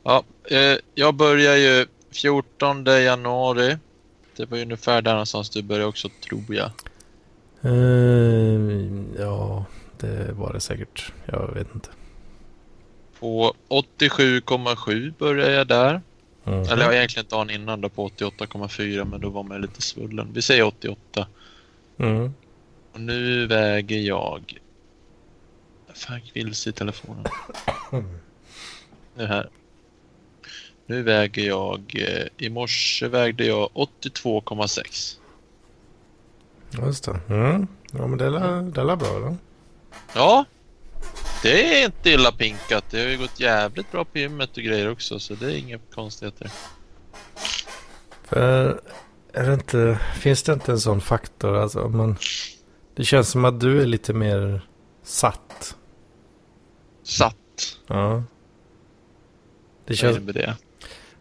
Ja, 0.03 0.23
eh, 0.49 0.77
jag 0.95 1.15
börjar 1.15 1.55
ju 1.55 1.85
14 2.11 2.85
januari. 2.85 3.77
Det 4.35 4.45
var 4.45 4.57
ju 4.57 4.63
ungefär 4.63 5.01
där 5.01 5.11
någonstans 5.11 5.49
du 5.49 5.61
började 5.61 5.85
också, 5.85 6.09
tror 6.29 6.43
jag. 6.49 6.71
Eh, 7.61 8.61
ja, 9.19 9.65
det 9.97 10.31
var 10.31 10.53
det 10.53 10.59
säkert. 10.59 11.11
Jag 11.25 11.53
vet 11.53 11.67
inte. 11.75 11.89
På 13.19 13.53
87,7 13.69 15.13
började 15.17 15.53
jag 15.53 15.67
där. 15.67 16.01
Mhm. 16.43 16.61
Eller 16.61 16.85
jag 16.85 16.95
egentligen 16.95 17.27
dagen 17.29 17.49
innan 17.49 17.81
då 17.81 17.89
på 17.89 18.09
88,4 18.09 19.05
men 19.05 19.21
då 19.21 19.29
var 19.29 19.43
man 19.43 19.61
lite 19.61 19.81
svullen. 19.81 20.29
Vi 20.33 20.41
säger 20.41 20.63
88. 20.63 21.27
Mm. 21.97 22.33
Och 22.93 23.01
nu 23.01 23.47
väger 23.47 23.99
jag... 23.99 24.59
Fan, 25.93 26.21
vilse 26.33 26.69
i 26.69 26.73
telefonen. 26.73 27.25
Nu 29.17 29.25
här. 29.25 29.49
Nu 30.85 31.03
väger 31.03 31.47
jag... 31.47 31.81
Eh, 31.95 32.27
I 32.37 32.49
morse 32.49 33.07
vägde 33.07 33.45
jag 33.45 33.69
82,6. 33.73 35.17
Just 36.85 37.03
det. 37.03 37.19
Mm. 37.29 37.67
Ja, 37.91 38.07
men 38.07 38.17
det 38.17 38.25
är 38.25 38.31
det 38.61 38.81
är 38.81 38.95
bra 38.95 39.19
då. 39.19 39.37
Ja. 40.13 40.45
Det 41.43 41.81
är 41.81 41.85
inte 41.85 42.09
illa 42.09 42.31
pinkat. 42.31 42.83
Det 42.91 42.99
har 42.99 43.07
ju 43.07 43.17
gått 43.17 43.39
jävligt 43.39 43.91
bra 43.91 44.05
på 44.05 44.17
gymmet 44.17 44.57
och 44.57 44.63
grejer 44.63 44.91
också 44.91 45.19
så 45.19 45.33
det 45.33 45.45
är 45.45 45.57
inga 45.57 45.79
konstigheter. 45.93 46.51
För 48.23 48.81
är 49.33 49.47
det 49.47 49.53
inte, 49.53 49.99
finns 50.15 50.43
det 50.43 50.53
inte 50.53 50.71
en 50.71 50.79
sån 50.79 51.01
faktor? 51.01 51.55
Alltså, 51.55 51.89
man, 51.89 52.17
det 52.95 53.03
känns 53.05 53.29
som 53.29 53.45
att 53.45 53.59
du 53.59 53.81
är 53.81 53.85
lite 53.85 54.13
mer 54.13 54.61
satt. 55.03 55.75
Satt. 57.03 57.35
Ja. 57.87 58.23
Det 59.87 59.93
Vad 59.93 59.97
känns, 59.97 60.17
innebär 60.17 60.33
det? 60.33 60.55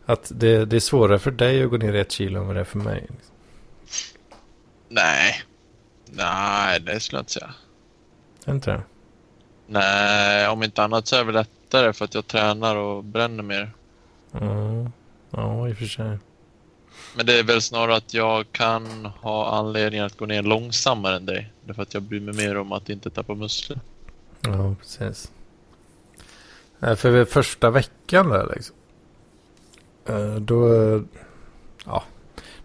Att 0.06 0.32
det, 0.34 0.64
det 0.64 0.76
är 0.76 0.80
svårare 0.80 1.18
för 1.18 1.30
dig 1.30 1.62
att 1.62 1.70
gå 1.70 1.76
ner 1.76 1.94
ett 1.94 2.12
kilo 2.12 2.40
än 2.40 2.46
vad 2.46 2.56
det 2.56 2.60
är 2.60 2.64
för 2.64 2.78
mig. 2.78 3.06
Nej. 4.88 5.42
Nej, 6.10 6.80
det 6.80 7.00
skulle 7.00 7.18
jag 7.18 7.22
inte 7.22 7.32
säga. 7.32 7.54
Inte 8.48 8.70
det? 8.70 8.82
Nej, 9.66 10.48
om 10.48 10.62
inte 10.62 10.82
annat 10.82 11.06
så 11.06 11.16
är 11.16 11.18
det 11.18 11.24
väl 11.24 11.34
lättare 11.34 11.92
för 11.92 12.04
att 12.04 12.14
jag 12.14 12.26
tränar 12.26 12.76
och 12.76 13.04
bränner 13.04 13.42
mer. 13.42 13.70
Ja, 14.32 14.90
ja 15.30 15.68
i 15.68 15.72
och 15.72 15.76
för 15.76 15.86
sig. 15.86 16.18
Men 17.16 17.26
det 17.26 17.38
är 17.38 17.42
väl 17.42 17.62
snarare 17.62 17.96
att 17.96 18.14
jag 18.14 18.52
kan 18.52 19.06
ha 19.06 19.58
anledning 19.58 20.00
att 20.00 20.16
gå 20.16 20.26
ner 20.26 20.42
långsammare 20.42 21.16
än 21.16 21.26
dig. 21.26 21.52
Därför 21.64 21.82
att 21.82 21.94
jag 21.94 22.02
bryr 22.02 22.20
mig 22.20 22.34
mer 22.34 22.56
om 22.56 22.72
att 22.72 22.88
inte 22.88 23.10
tappa 23.10 23.34
muskler. 23.34 23.80
Ja, 24.40 24.74
precis. 24.80 25.30
Nej, 26.78 26.96
För 26.96 27.24
första 27.24 27.70
veckan 27.70 28.28
där 28.28 28.52
liksom. 28.54 28.76
eh, 30.08 30.34
Då, 30.34 30.72
eh, 30.74 31.00
ja, 31.84 32.04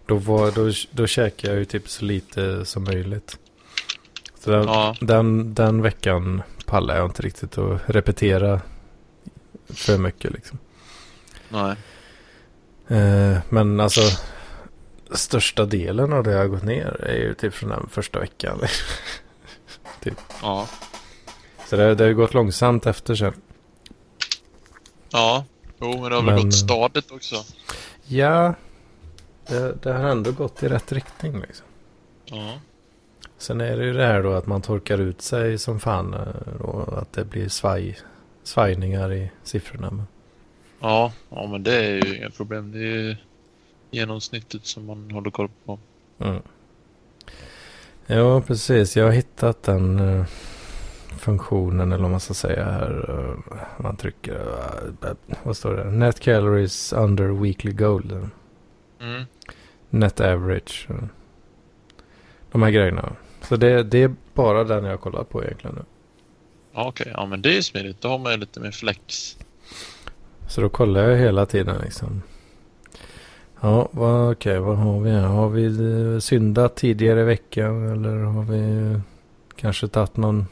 då, 0.06 0.16
var, 0.16 0.52
då, 0.52 0.72
då 0.92 1.08
käkade 1.08 1.54
jag 1.54 1.60
ju 1.60 1.66
typ 1.66 1.90
så 1.90 2.06
lite 2.06 2.66
som 2.66 2.84
möjligt. 2.84 3.38
Så 4.40 4.52
den, 4.52 4.64
Ja. 4.64 4.96
den, 5.02 5.54
den 5.54 5.82
veckan 5.82 6.42
pallade 6.66 7.00
jag 7.00 7.08
inte 7.08 7.22
riktigt 7.22 7.58
att 7.58 7.82
repetera 7.86 8.62
för 9.70 9.98
mycket 9.98 10.32
liksom. 10.32 10.58
Nej. 11.50 11.76
Eh, 12.88 13.38
Men 13.50 13.80
alltså 13.80 14.02
största 15.12 15.66
delen 15.66 16.14
av 16.14 16.24
det 16.24 16.32
jag 16.32 16.40
har 16.40 16.48
gått 16.48 16.64
ner 16.64 17.02
är 17.04 17.16
ju 17.18 17.34
typ 17.34 17.54
från 17.54 17.70
den 17.70 17.88
första 17.92 18.20
veckan. 18.20 18.60
Ja. 20.42 20.68
Så 21.68 21.76
det, 21.76 21.96
det 21.96 22.04
har 22.04 22.10
ju 22.10 22.16
gått 22.16 22.34
långsamt 22.34 22.86
efter 22.86 23.16
sen. 23.16 23.34
Ja. 25.12 25.46
Jo, 25.82 25.92
men 26.02 26.10
det 26.10 26.16
har 26.16 26.24
väl 26.24 26.36
Men- 26.36 26.44
gått 26.44 26.54
stadigt 26.54 27.12
också. 27.12 27.36
Ja, 28.08 28.54
det, 29.48 29.76
det 29.84 29.92
har 29.94 30.00
ändå 30.10 30.32
gått 30.32 30.64
i 30.64 30.68
rätt 30.70 30.92
riktning 30.92 31.40
liksom. 31.42 31.66
Ja. 32.26 32.54
Sen 33.38 33.62
är 33.62 33.78
det 33.78 33.86
ju 33.86 33.94
det 33.94 34.06
här 34.06 34.24
då 34.24 34.32
att 34.34 34.48
man 34.48 34.62
torkar 34.62 34.98
ut 34.98 35.22
sig 35.22 35.58
som 35.58 35.80
fan 35.80 36.14
eh, 36.14 36.62
och 36.62 37.02
att 37.02 37.14
det 37.14 37.26
blir 37.26 37.50
svaj, 37.50 37.98
svajningar 38.44 39.14
i 39.14 39.32
siffrorna. 39.44 39.90
Men, 39.92 40.06
Ja, 40.80 41.14
ja, 41.30 41.48
men 41.48 41.64
det 41.64 41.76
är 41.76 42.06
ju 42.06 42.18
inga 42.18 42.30
problem. 42.30 42.72
Det 42.72 42.78
är 42.80 42.82
ju 42.82 43.16
genomsnittet 43.92 44.66
som 44.66 44.86
man 44.86 45.12
håller 45.12 45.32
koll 45.32 45.50
på. 45.66 45.80
mm. 46.20 46.42
Ja, 48.06 48.42
precis. 48.42 48.98
Jag 48.98 49.06
har 49.06 49.12
hittat 49.12 49.64
den 49.64 50.00
eh, 50.00 50.26
funktionen 51.22 51.92
eller 51.92 52.02
vad 52.02 52.12
man 52.12 52.20
ska 52.20 52.34
säga 52.34 52.64
här. 52.66 53.06
eh, 53.10 53.54
man 53.84 53.98
trycker, 53.98 54.36
eh, 55.04 55.14
vad 55.44 55.58
står 55.58 55.74
det? 55.76 55.84
Net 55.92 56.20
calories 56.20 56.94
under 56.94 57.28
weekly 57.28 57.72
goal. 57.72 58.28
Mm. 59.02 59.24
Net 59.90 60.20
average. 60.22 60.88
De 62.52 62.64
här 62.64 62.72
grejerna. 62.72 63.16
Så 63.42 63.56
det, 63.56 63.84
det 63.84 64.04
är 64.04 64.16
bara 64.34 64.64
den 64.64 64.84
jag 64.84 64.92
har 64.92 64.98
kollat 64.98 65.30
på 65.30 65.44
egentligen 65.44 65.76
nu. 65.76 65.84
Okej. 66.74 67.12
Ja, 67.16 67.26
men 67.26 67.42
det 67.42 67.50
är 67.50 67.54
ju 67.54 67.64
smidigt. 67.64 68.02
Då 68.02 68.08
har 68.08 68.18
man 68.20 68.32
ju 68.32 68.38
lite 68.38 68.60
mer 68.60 68.72
flex. 68.72 69.38
Så 70.48 70.62
då 70.62 70.70
kollar 70.70 71.10
jag 71.10 71.18
hela 71.18 71.46
tiden 71.46 71.82
liksom. 71.84 72.22
Ja, 73.62 73.90
vad, 73.92 74.32
okej, 74.32 74.60
vad 74.60 74.78
har 74.78 75.00
vi 75.00 75.12
här? 75.12 75.28
Har 75.28 75.50
vi 75.50 75.66
eh, 75.66 76.20
syndat 76.20 76.76
tidigare 76.76 77.22
i 77.22 77.24
veckan 77.24 77.90
eller 77.90 78.18
har 78.18 78.44
vi 78.44 78.96
kanske 79.56 79.88
tagit 79.88 80.18
någon, 80.18 80.48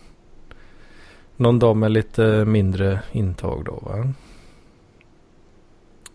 någon 1.39 1.59
dag 1.59 1.75
med 1.77 1.91
lite 1.91 2.45
mindre 2.45 2.99
intag 3.11 3.65
då 3.65 3.71
va? 3.81 4.13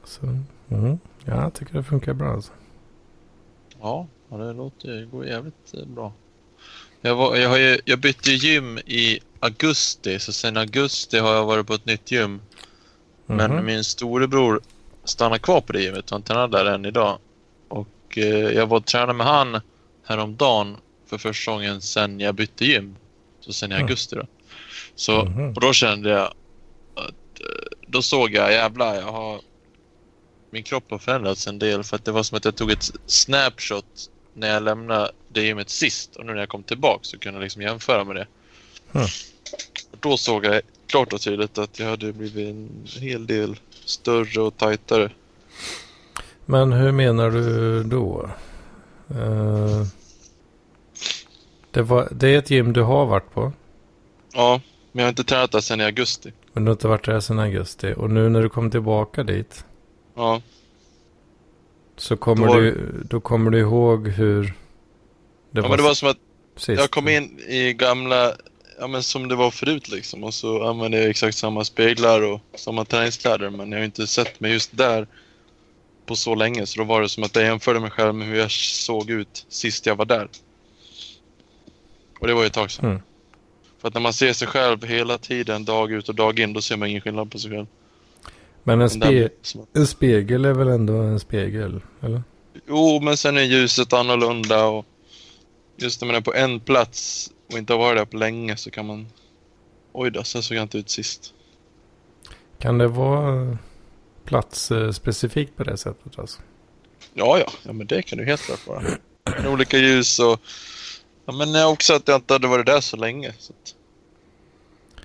Så, 0.05 0.27
mm, 0.71 0.99
ja, 1.25 1.43
jag 1.43 1.55
tycker 1.55 1.75
det 1.75 1.83
funkar 1.83 2.15
bra 2.15 2.33
alltså. 2.33 2.53
Ja, 3.81 4.07
det 4.31 4.53
låter 4.53 4.89
det 4.89 5.07
går 5.07 5.27
jävligt 5.27 5.75
eh, 5.75 5.87
bra. 5.87 6.13
Jag, 7.01 7.17
var, 7.17 7.37
jag, 7.37 7.49
har 7.49 7.59
ju, 7.59 7.79
jag 7.85 7.99
bytte 8.01 8.31
gym 8.31 8.79
i 8.79 9.21
augusti, 9.41 10.19
så 10.19 10.33
sen 10.33 10.57
augusti 10.57 11.19
har 11.19 11.35
jag 11.35 11.45
varit 11.47 11.67
på 11.67 11.75
ett 11.75 11.87
nytt 11.87 12.11
gym. 12.13 12.41
Men 13.27 13.51
Mhm. 13.51 13.65
min 13.67 13.85
storebror 13.85 14.61
stannar 15.05 15.39
kvar 15.39 15.61
på 15.61 15.73
det 15.73 15.83
gymmet. 15.83 16.11
Han 16.11 16.23
tränar 16.23 16.49
där 16.49 16.65
än 16.67 16.85
idag. 16.85 17.19
Och 17.69 18.19
eh, 18.19 18.25
jag 18.27 18.67
var 18.67 18.77
och 18.77 18.87
tränade 18.87 19.13
med 19.13 19.27
han 19.27 19.61
häromdagen 20.05 20.77
för 21.07 21.19
första 21.19 21.53
gången 21.53 21.81
sen 21.81 22.21
jag 22.21 22.35
bytte 22.35 22.65
gym. 22.65 22.97
Så 23.41 23.53
sen 23.53 23.73
i 23.73 23.75
Mm. 23.75 23.85
augusti 23.85 24.17
då. 24.17 24.27
Så, 24.97 25.25
Mhm. 25.25 25.49
och 25.49 25.61
då 25.61 25.73
kände 25.73 26.11
jag 26.11 26.27
att 26.95 27.41
eh, 27.41 27.79
då 27.87 28.03
såg 28.03 28.31
jag 28.35 28.53
jävlar, 28.53 28.95
jag 28.95 29.13
har 29.13 29.41
min 30.51 30.63
kropp 30.63 30.85
har 30.91 30.99
förändrats 30.99 31.47
en 31.47 31.59
del 31.59 31.83
för 31.85 31.97
att 31.97 32.05
det 32.05 32.13
var 32.13 32.23
som 32.23 32.37
att 32.39 32.45
jag 32.45 32.57
tog 32.57 32.71
ett 32.71 32.91
snapshot 33.07 34.11
när 34.35 34.49
jag 34.55 34.63
lämnade 34.63 35.11
det 35.29 35.43
gymmet 35.43 35.71
sist 35.71 36.17
och 36.17 36.27
nu 36.27 36.33
när 36.33 36.41
jag 36.41 36.49
kom 36.49 36.63
tillbaka 36.63 37.01
så 37.03 37.19
kunde 37.19 37.39
jag 37.39 37.43
liksom 37.43 37.63
jämföra 37.63 38.05
med 38.05 38.17
det. 38.17 38.27
Mm. 38.93 39.07
Och 39.93 39.99
då 40.01 40.17
såg 40.17 40.45
jag 40.45 40.61
klart 40.87 41.13
och 41.13 41.21
tydligt 41.21 41.59
att 41.59 41.79
jag 41.79 41.87
hade 41.87 42.13
blivit 42.13 42.49
en 42.49 42.87
hel 43.01 43.27
del 43.27 43.57
större 43.85 44.41
och 44.41 44.57
tajtare. 44.57 45.11
Men 46.47 46.73
hur 46.73 46.93
menar 46.93 47.31
du 47.31 47.83
då? 47.85 48.31
Eh, 49.11 49.83
det, 51.71 51.83
var, 51.83 52.09
det 52.13 52.29
är 52.29 52.39
ett 52.39 52.51
gym 52.51 52.73
du 52.73 52.83
har 52.83 53.07
varit 53.07 53.35
på. 53.35 53.53
Ja, 54.33 54.61
men 54.95 55.01
jag 55.03 55.07
har 55.07 55.09
inte 55.09 55.25
tränat 55.25 55.53
där 55.53 55.61
sedan 55.61 55.81
i 55.81 55.85
augusti. 55.85 56.33
Men 56.53 56.65
du 56.65 56.69
har 56.71 56.73
inte 56.75 56.89
varit 56.89 57.05
där 57.05 57.21
sedan 57.21 57.39
augusti. 57.39 57.95
Och 57.97 58.11
nu 58.11 58.29
när 58.29 58.43
du 58.43 58.49
kom 58.49 58.71
tillbaka 58.71 59.23
dit. 59.23 59.65
Ja, 60.15 60.43
Så 61.97 62.17
kommer, 62.17 62.47
var- 62.47 62.61
du, 62.61 63.03
då 63.11 63.21
kommer 63.21 63.51
du 63.51 63.59
ihåg 63.59 64.09
hur 64.09 64.43
det 65.51 65.61
ja 65.61 65.69
men 65.69 65.77
det 65.77 65.83
var 65.83 65.95
som 65.95 66.09
att 66.09 66.17
sist. 66.57 66.81
jag 66.81 66.91
kom 66.91 67.09
in 67.09 67.39
i 67.49 67.73
gamla, 67.73 68.33
ja 68.81 68.87
men 68.87 69.03
som 69.03 69.29
det 69.29 69.35
var 69.35 69.51
förut 69.51 69.89
liksom 69.89 70.25
och 70.25 70.35
så 70.35 70.69
använde 70.69 70.99
jag 71.01 71.11
exakt 71.11 71.37
samma 71.37 71.65
speglar 71.65 72.23
och 72.23 72.41
samma 72.55 72.85
träningskläder 72.85 73.51
men 73.51 73.73
jag 73.73 73.79
har 73.79 73.85
inte 73.85 74.07
sett 74.07 74.41
mig 74.41 74.53
just 74.53 74.77
där 74.77 75.07
på 76.07 76.17
så 76.17 76.35
länge 76.35 76.67
så 76.67 76.79
då 76.81 76.85
var 76.85 77.03
det 77.03 77.09
som 77.09 77.23
att 77.25 77.37
jag 77.37 77.45
jämförde 77.45 77.81
mig 77.81 77.91
själv 77.91 78.15
med 78.15 78.29
hur 78.29 78.37
jag 78.37 78.51
såg 78.51 79.11
ut 79.11 79.47
sist 79.49 79.87
jag 79.87 79.97
var 79.97 80.05
där. 80.05 80.29
Och 82.21 82.27
det 82.27 82.35
var 82.35 82.41
ju 82.41 82.47
ett 82.47 82.53
tag 82.53 82.71
sedan. 82.71 82.85
Mm. 82.91 83.03
För 83.85 83.89
att 83.89 83.95
när 83.95 84.01
man 84.01 84.13
ser 84.13 84.33
sig 84.33 84.49
själv 84.49 84.85
hela 84.85 85.19
tiden, 85.19 85.65
dag 85.65 85.93
ut 85.93 86.09
och 86.09 86.15
dag 86.15 86.39
in, 86.39 86.53
då 86.53 86.61
ser 86.61 86.77
man 86.77 86.89
ingen 86.89 87.01
skillnad 87.01 87.31
på 87.31 87.39
sig 87.39 87.51
själv. 87.51 87.67
Men 88.63 88.81
en, 88.81 88.91
spe, 88.91 89.29
en 89.73 89.87
spegel 89.87 90.45
är 90.45 90.53
väl 90.53 90.69
ändå 90.69 90.93
en 90.93 91.21
spegel? 91.21 91.81
Eller? 92.01 92.23
Jo, 92.67 93.01
men 93.01 93.17
sen 93.17 93.37
är 93.37 93.43
ljuset 93.43 93.93
annorlunda 93.93 94.67
och 94.67 94.87
just 95.77 96.01
när 96.01 96.07
man 96.07 96.17
är 96.17 96.21
på 96.21 96.35
en 96.35 96.61
plats 96.61 97.31
och 97.53 97.59
inte 97.59 97.73
har 97.73 97.79
varit 97.79 97.99
där 97.99 98.05
på 98.05 98.17
länge 98.17 98.57
så 98.57 98.71
kan 98.71 98.87
man... 98.87 99.07
Oj 99.93 100.11
då, 100.11 100.25
så 100.25 100.43
såg 100.43 100.57
jag 100.57 100.63
inte 100.63 100.79
ut 100.79 100.91
sist. 100.91 101.35
Kan 102.59 102.79
det 102.79 102.89
vara 102.89 103.59
platsspecifikt 104.25 105.57
på 105.57 105.65
det 105.65 105.77
sättet? 105.77 106.19
Alltså? 106.19 106.41
Ja, 107.15 107.39
ja, 107.39 107.53
ja 107.63 107.73
men 107.73 107.87
det 107.87 108.03
kan 108.03 108.19
du 108.19 108.25
helt 108.25 108.43
klart 108.43 108.67
vara. 108.67 108.83
Olika 109.53 109.79
ljus 109.79 110.19
och... 110.19 110.41
Ja, 111.27 111.33
men 111.33 111.67
också 111.67 111.95
att 111.95 112.09
jag 112.09 112.17
inte 112.17 112.35
hade 112.35 112.49
varit 112.49 112.67
där 112.67 112.81
så 112.81 112.97
länge. 112.97 113.33
Så 113.39 113.53
att... 113.53 113.75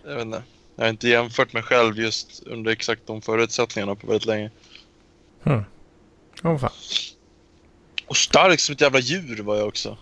Jag 0.06 0.16
vet 0.16 0.26
inte. 0.26 0.44
Jag 0.76 0.86
har 0.86 0.90
inte 0.90 1.08
jämfört 1.08 1.54
mig 1.54 1.64
själv 1.64 2.00
just 2.00 2.44
under 2.44 2.72
exakt 2.72 3.02
de 3.06 3.22
förutsättningarna 3.22 3.96
på 3.96 4.08
väldigt 4.08 4.26
länge. 4.26 4.52
Hmm. 5.44 5.64
Åh 6.44 6.58
fan. 6.58 6.72
Och 8.08 8.18
stark 8.18 8.60
som 8.60 8.74
ett 8.74 8.82
jävla 8.82 9.00
djur 9.00 9.44
var 9.44 9.56
jag 9.56 9.68
också. 9.68 9.98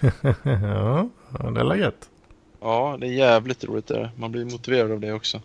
ja, 0.42 1.08
det 1.54 1.60
är 1.60 1.74
gött. 1.74 2.08
Ja, 2.60 2.96
det 3.00 3.06
är 3.06 3.10
jävligt 3.10 3.64
roligt 3.64 3.86
det. 3.86 4.10
Man 4.16 4.32
blir 4.32 4.44
motiverad 4.44 4.92
av 4.92 5.00
det 5.00 5.12
också. 5.12 5.42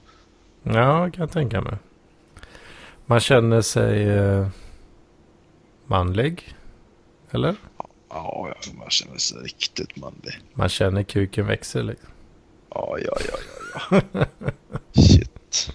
Ja, 0.63 1.09
kan 1.11 1.21
jag 1.21 1.31
tänka 1.31 1.61
mig. 1.61 1.77
Man 3.05 3.19
känner 3.19 3.61
sig 3.61 4.09
eh, 4.09 4.47
manlig. 5.85 6.55
Eller? 7.31 7.55
Ja, 8.13 8.53
man 8.79 8.89
känner 8.89 9.17
sig 9.17 9.37
riktigt 9.37 9.95
manlig. 9.95 10.39
Man 10.53 10.69
känner 10.69 11.03
kuken 11.03 11.47
växer 11.47 11.83
liksom. 11.83 12.09
Ja, 12.69 12.97
ja, 13.05 13.17
ja, 13.27 13.37
ja, 13.91 14.01
ja. 14.13 14.25
Shit. 15.01 15.71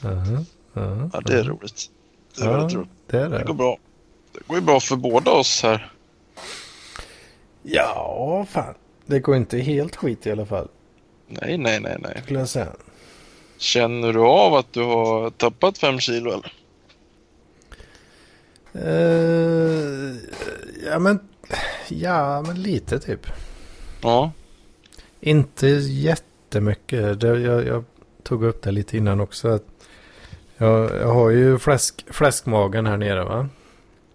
Uh-huh. 0.00 0.44
Uh-huh. 0.74 1.10
Ja, 1.12 1.20
det 1.20 1.38
är 1.38 1.44
roligt. 1.44 1.90
Det 2.36 2.42
är 2.42 2.46
Ja, 2.46 2.52
väldigt 2.56 2.76
roligt. 2.76 2.88
det 3.06 3.18
är 3.18 3.28
Det 3.28 3.38
går 3.38 3.44
det. 3.46 3.54
bra. 3.54 3.78
Det 4.32 4.40
går 4.46 4.56
ju 4.58 4.62
bra 4.64 4.80
för 4.80 4.96
båda 4.96 5.30
oss 5.30 5.62
här. 5.62 5.92
Ja, 7.62 8.46
fan. 8.50 8.74
Det 9.06 9.20
går 9.20 9.36
inte 9.36 9.58
helt 9.58 9.96
skit 9.96 10.26
i 10.26 10.30
alla 10.30 10.46
fall. 10.46 10.68
Nej, 11.28 11.58
nej, 11.58 11.80
nej, 11.80 11.96
nej. 12.00 12.20
Skulle 12.24 12.38
jag 12.38 12.48
säga. 12.48 12.72
Känner 13.58 14.12
du 14.12 14.20
av 14.20 14.54
att 14.54 14.72
du 14.72 14.82
har 14.82 15.30
tappat 15.30 15.78
fem 15.78 16.00
kilo 16.00 16.30
eller? 16.32 16.52
Eh, 18.74 20.14
ja, 20.86 20.98
men, 20.98 21.18
ja, 21.88 22.42
men 22.46 22.62
lite 22.62 22.98
typ. 22.98 23.26
Ja. 24.02 24.32
Inte 25.20 25.66
jättemycket. 25.68 27.20
Det, 27.20 27.26
jag, 27.40 27.66
jag 27.66 27.84
tog 28.22 28.44
upp 28.44 28.62
det 28.62 28.70
lite 28.70 28.96
innan 28.96 29.20
också. 29.20 29.48
Att 29.48 29.64
Jag, 30.56 30.90
jag 30.90 31.08
har 31.14 31.30
ju 31.30 31.58
fläsk, 31.58 32.04
fläskmagen 32.10 32.86
här 32.86 32.96
nere 32.96 33.24
va? 33.24 33.48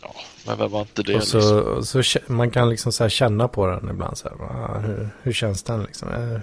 Ja, 0.01 0.15
men 0.47 0.57
vem 0.57 0.71
var 0.71 0.81
inte 0.81 1.03
det 1.03 1.15
och 1.15 1.23
så, 1.23 1.37
liksom? 1.37 1.85
så 1.85 2.01
kä- 2.01 2.31
man 2.31 2.51
kan 2.51 2.69
liksom 2.69 2.91
så 2.91 3.09
känna 3.09 3.47
på 3.47 3.67
den 3.67 3.89
ibland. 3.89 4.17
Så 4.17 4.29
här, 4.29 4.35
va, 4.35 4.79
hur, 4.79 5.09
hur 5.21 5.33
känns 5.33 5.63
den 5.63 5.83
liksom? 5.83 6.09
Eh, 6.09 6.39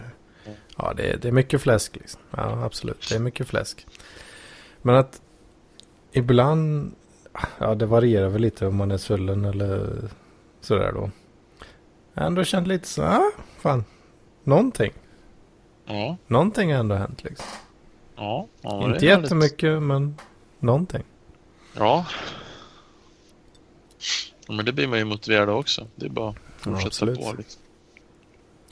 Ja, 0.78 0.92
det, 0.96 1.02
är- 1.12 1.16
det 1.16 1.28
är 1.28 1.32
mycket 1.32 1.60
fläsk 1.62 1.96
liksom. 1.96 2.20
Ja, 2.30 2.64
absolut. 2.64 3.06
Det 3.08 3.14
är 3.14 3.18
mycket 3.18 3.48
fläsk. 3.48 3.86
Men 4.82 4.94
att 4.94 5.20
ibland, 6.12 6.94
ja 7.58 7.74
det 7.74 7.86
varierar 7.86 8.28
väl 8.28 8.40
lite 8.42 8.66
om 8.66 8.76
man 8.76 8.90
är 8.90 8.96
svullen 8.98 9.44
eller 9.44 9.90
sådär 10.60 10.92
då. 10.92 11.10
Jag 12.14 12.22
har 12.22 12.26
ändå 12.26 12.44
känt 12.44 12.66
lite 12.68 12.88
så, 12.88 13.02
ja, 13.02 13.30
fan, 13.58 13.84
någonting. 14.44 14.92
Ja, 15.86 16.16
Någonting 16.26 16.72
har 16.72 16.80
ändå 16.80 16.94
hänt 16.94 17.24
liksom. 17.24 17.46
ja. 18.16 18.46
ja 18.62 18.84
Inte 18.84 19.06
jättemycket, 19.06 19.82
men 19.82 20.16
någonting. 20.58 21.02
Ja. 21.76 22.06
ja. 24.48 24.54
Men 24.54 24.64
det 24.64 24.72
blir 24.72 24.86
man 24.88 24.98
ju 24.98 25.04
motiverad 25.04 25.48
av 25.48 25.58
också. 25.58 25.86
Det 25.96 26.06
är 26.06 26.10
bara 26.10 26.28
att 26.30 26.36
Ja, 26.36 26.70
fortsätta 26.70 26.86
absolut. 26.86 27.20
på 27.20 27.32
liksom. 27.38 27.62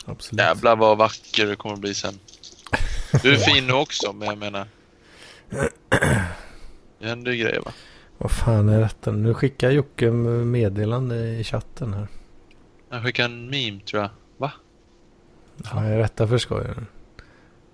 Absolut. 0.04 0.40
Jävlar 0.40 0.76
vad 0.76 0.98
vacker 0.98 1.46
du 1.46 1.56
kommer 1.56 1.76
bli 1.76 1.94
sen. 1.94 2.18
Du 3.22 3.32
är 3.32 3.36
fin 3.54 3.66
nu 3.66 3.72
också, 3.72 4.12
men 4.12 4.28
jag 4.28 4.38
menar. 4.38 4.66
Det 6.98 7.08
händer 7.08 7.32
ju 7.32 7.42
grejer 7.44 7.60
va? 7.60 7.72
Vad 8.22 8.30
fan 8.30 8.68
är 8.68 8.80
detta? 8.80 9.12
Nu 9.12 9.34
skickar 9.34 9.70
Jocke 9.70 10.10
meddelande 10.10 11.16
i 11.16 11.44
chatten 11.44 11.94
här. 11.94 12.08
Jag 12.90 13.02
skickade 13.02 13.34
en 13.34 13.50
meme 13.50 13.80
tror 13.80 14.02
jag. 14.02 14.10
Va? 14.36 14.52
Ja, 15.70 15.88
jag 15.88 15.98
rättar 15.98 16.26
för 16.26 16.38
skoj. 16.38 16.66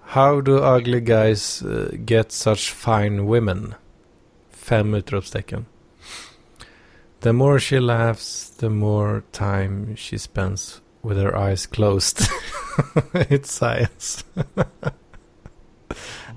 How 0.00 0.40
do 0.40 0.76
ugly 0.76 1.00
guys 1.00 1.62
eh, 1.62 2.00
get 2.06 2.32
such 2.32 2.74
fine 2.74 3.22
women? 3.22 3.74
Fem 4.50 4.94
utropstecken. 4.94 5.66
The 7.20 7.32
more 7.32 7.60
she 7.60 7.80
laughs, 7.80 8.56
the 8.56 8.68
more 8.68 9.22
time 9.32 9.96
she 9.96 10.18
spends 10.18 10.82
with 11.02 11.20
her 11.20 11.36
eyes 11.36 11.66
closed. 11.66 12.18
It's 13.12 13.52
science. 13.52 14.24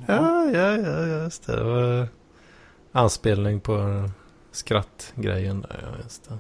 ja, 0.08 0.46
ja, 0.54 0.78
ja, 0.78 1.06
just 1.24 1.48
det. 1.48 2.08
Anspelning 2.92 3.60
på 3.60 4.10
skrattgrejen 4.52 5.62
där, 5.62 5.80
ja, 5.84 6.04
just 6.04 6.30
det. 6.30 6.38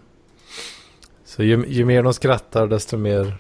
Så 1.23 1.43
ju, 1.43 1.65
ju 1.67 1.85
mer 1.85 2.03
de 2.03 2.13
skrattar, 2.13 2.67
desto 2.67 2.97
mer 2.97 3.37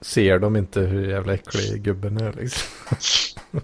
ser 0.00 0.38
de 0.38 0.56
inte 0.56 0.80
hur 0.80 1.08
jävla 1.10 1.34
äcklig 1.34 1.82
gubben 1.82 2.16
är 2.16 2.32
liksom. 2.32 2.68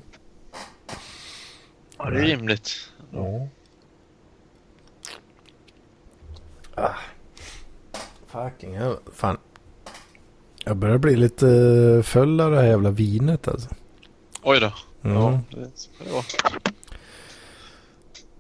Ja, 1.99 2.11
det 2.11 2.19
är 2.19 2.23
rimligt. 2.23 2.93
Ja. 3.11 3.49
Ah. 6.75 6.95
Fucking 8.27 8.79
hell. 8.79 8.97
Fan. 9.15 9.39
Jag 10.65 10.77
börjar 10.77 10.99
bli 10.99 11.17
lite 11.17 11.47
full 12.05 12.41
av 12.41 12.51
det 12.51 12.57
här 12.57 12.67
jävla 12.67 12.91
vinet 12.91 13.49
alltså. 13.49 13.69
Oj 14.43 14.61
då. 14.61 14.73
Mm. 15.03 15.17
Ja, 15.23 15.41
det 15.51 15.71
ska 15.75 16.05
det 16.05 16.11
vara. 16.11 16.25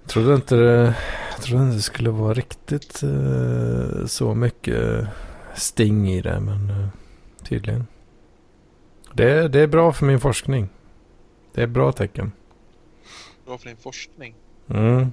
Trodde 0.06 0.34
inte 0.34 0.56
det, 0.56 0.94
trodde 1.40 1.64
inte 1.64 1.76
det 1.76 1.82
skulle 1.82 2.10
vara 2.10 2.34
riktigt 2.34 3.02
eh, 3.02 4.06
så 4.06 4.34
mycket 4.34 5.08
sting 5.54 6.10
i 6.10 6.20
det. 6.22 6.40
Men 6.40 6.70
eh, 6.70 6.88
tydligen. 7.42 7.86
Det, 9.12 9.48
det 9.48 9.60
är 9.60 9.66
bra 9.66 9.92
för 9.92 10.06
min 10.06 10.20
forskning. 10.20 10.68
Det 11.52 11.60
är 11.60 11.64
ett 11.64 11.70
bra 11.70 11.92
tecken. 11.92 12.32
Bra 13.46 13.58
för 13.58 13.66
din 13.66 13.76
forskning. 13.76 14.34
Mm. 14.68 15.12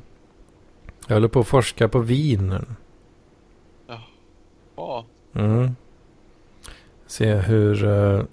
Jag 1.07 1.15
håller 1.15 1.27
på 1.27 1.39
att 1.39 1.47
forska 1.47 1.87
på 1.87 1.99
vin 1.99 2.49
nu. 2.49 2.65
Ja. 4.75 5.05
Mm. 5.35 5.75
Se 7.07 7.33
hur, 7.33 7.85
eh, 7.85 8.23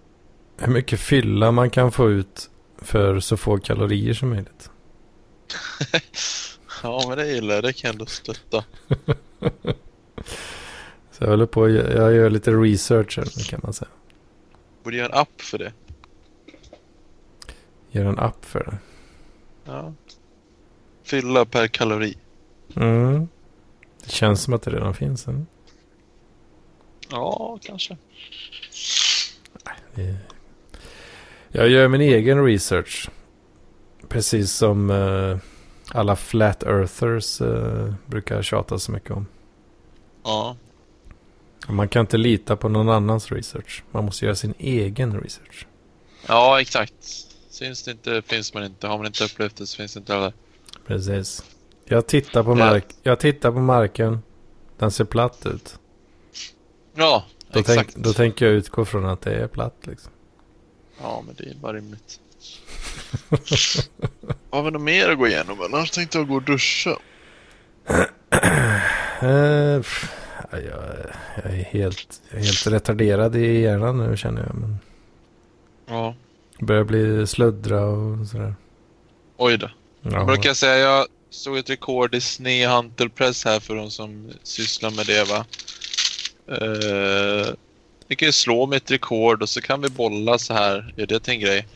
hur 0.57 0.73
mycket 0.73 1.01
fylla 1.01 1.53
man 1.53 1.71
kan 1.71 1.93
få 1.93 2.11
ut 2.11 2.51
för 2.79 3.21
så 3.21 3.37
få 3.37 3.59
kalorier 3.59 4.15
som 4.15 4.29
möjligt. 4.29 4.71
ja, 6.83 7.05
men 7.09 7.19
det 7.19 7.27
gillar 7.27 7.55
jag. 7.55 7.65
Det 7.65 7.73
kan 7.73 7.89
jag 7.89 7.93
ändå 7.95 8.07
stötta. 8.07 8.65
Så 11.11 11.25
jag 11.25 11.29
håller 11.29 11.47
på, 11.47 11.69
jag 11.69 12.15
gör 12.15 12.31
lite 12.31 12.51
research 12.51 13.19
här 13.19 13.49
kan 13.49 13.61
man 13.63 13.73
säga. 13.73 13.91
Borde 14.83 14.97
göra 14.97 15.07
en 15.07 15.19
app 15.19 15.41
för 15.41 15.59
det. 15.59 15.73
Gör 17.91 18.05
en 18.05 18.19
app 18.19 18.45
för 18.45 18.65
det. 18.65 18.79
Ja. 19.65 19.95
Fylla 21.03 21.45
per 21.45 21.67
kalori. 21.67 22.17
Mm. 22.77 23.29
Det 24.05 24.11
känns 24.11 24.43
som 24.43 24.55
att 24.55 24.63
det 24.63 24.71
redan 24.71 24.95
finns 24.95 25.29
en. 25.29 25.47
Ja, 27.11 27.59
kanske. 27.63 27.97
Jag 31.49 31.69
gör 31.69 31.89
min 31.89 32.01
egen 32.01 32.45
research. 32.45 33.11
Precis 34.09 34.53
som 34.53 34.91
eh, 34.91 35.39
alla 35.93 36.17
flat 36.17 36.63
earthers 36.63 37.41
eh, 37.41 37.95
brukar 38.07 38.43
tjata 38.43 38.79
så 38.79 38.93
mycket 38.93 39.11
om. 39.11 39.27
Ja. 40.25 40.57
Man 41.69 41.89
kan 41.89 42.01
inte 42.01 42.17
lita 42.17 42.57
på 42.57 42.69
någon 42.69 42.89
annans 42.89 43.33
research. 43.33 43.85
Man 43.91 44.05
måste 44.05 44.25
göra 44.25 44.35
sin 44.37 44.55
egen 44.59 45.21
research. 45.21 45.67
Ja, 46.29 46.61
exakt. 46.61 46.95
Syns 47.51 47.83
det 47.83 47.91
inte 47.91 48.23
finns 48.27 48.55
man 48.55 48.65
inte. 48.65 48.87
Har 48.87 48.97
man 48.99 49.07
inte 49.07 49.25
upplevt 49.25 49.57
det 49.57 49.67
så 49.67 49.77
finns 49.77 49.95
det 49.95 49.99
inte 50.01 50.15
heller. 50.15 50.33
Precis. 50.87 51.45
Jag 51.85 52.07
tittar 52.07 52.43
på, 52.43 52.51
Ja. 52.51 52.55
mark 52.55 52.87
jag 53.03 53.21
tittar 53.21 53.53
på 53.53 53.59
marken. 53.59 54.23
Den 54.79 54.91
ser 54.91 55.05
platt 55.05 55.47
ut. 55.47 55.79
Ja, 56.95 57.25
Då, 57.53 57.59
exakt. 57.61 57.93
tänk, 57.95 58.05
då 58.05 58.13
tänker 58.13 58.47
jag 58.47 58.55
utgå 58.55 58.85
från 58.85 59.07
att 59.07 59.21
det 59.21 59.35
är 59.35 59.47
platt 59.47 59.77
liksom. 59.83 60.13
Ja, 61.03 61.23
men 61.27 61.35
det 61.39 61.45
är 61.51 61.55
bara 61.55 61.73
rimligt. 61.73 62.21
Har 64.51 64.63
vi 64.63 64.71
något 64.71 64.83
mer 64.83 65.09
att 65.09 65.19
gå 65.19 65.27
igenom? 65.27 65.61
Annars 65.61 65.91
tänkte 65.91 66.19
jag 66.19 66.29
gå 66.29 66.35
och 66.35 66.43
duscha. 66.43 66.97
Eh, 69.23 69.29
jag, 70.51 70.63
jag 70.65 71.53
är 71.53 71.65
helt, 71.71 72.21
helt 72.33 72.67
retarderad 72.67 73.37
i 73.37 73.61
hjärnan 73.61 73.99
nu 73.99 74.17
känner 74.17 74.43
jag. 74.43 74.55
Men 74.55 74.79
Ja. 75.89 76.15
börjar 76.61 76.85
bli 76.85 77.27
sluddra 77.27 77.85
och 77.85 78.27
sådär. 78.27 78.55
Oj 79.37 79.59
då. 79.59 79.71
Ja. 80.03 80.11
Jag 80.13 80.27
brukar 80.27 80.55
säga 80.55 80.77
jag 80.77 81.07
såg 81.31 81.59
ett 81.59 81.71
rekord 81.71 82.15
i 82.15 82.21
snehantelpress 82.21 83.45
här 83.45 83.61
för 83.61 83.75
de 83.75 83.91
som 83.91 84.31
sysslar 84.43 84.91
med 84.91 85.07
det 85.07 85.25
va. 85.29 85.45
Uh, 86.63 87.55
vi 88.09 88.17
kan 88.17 88.27
ju 88.27 88.33
slå 88.33 88.67
med 88.67 88.77
ett 88.77 88.91
rekord 88.91 89.43
och 89.43 89.49
så 89.49 89.61
kan 89.61 89.81
vi 89.83 89.89
bolla 89.89 90.39
så 90.39 90.55
här. 90.55 90.95
Är 90.97 91.07
det 91.07 91.29
en 91.29 91.41
grej? 91.41 91.67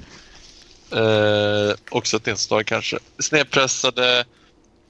Uh, 0.92 1.74
också 1.90 2.16
ett 2.16 2.26
inslag 2.26 2.66
kanske. 2.66 2.98
Snedpressade 3.18 4.24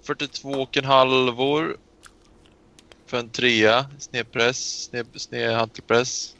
42,5 0.07 0.85
halvor 0.85 1.77
för 3.07 3.19
en 3.19 3.29
trea. 3.29 3.87
Snedpress, 3.99 4.83
sned, 4.85 5.07
snedhantelpress. 5.15 6.35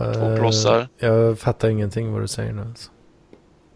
Eh, 0.00 0.12
Två 0.12 0.36
plossar. 0.36 0.88
Jag 0.98 1.38
fattar 1.38 1.68
ingenting 1.68 2.12
vad 2.12 2.20
du 2.22 2.28
säger 2.28 2.52
nu. 2.52 2.62
Alltså. 2.62 2.90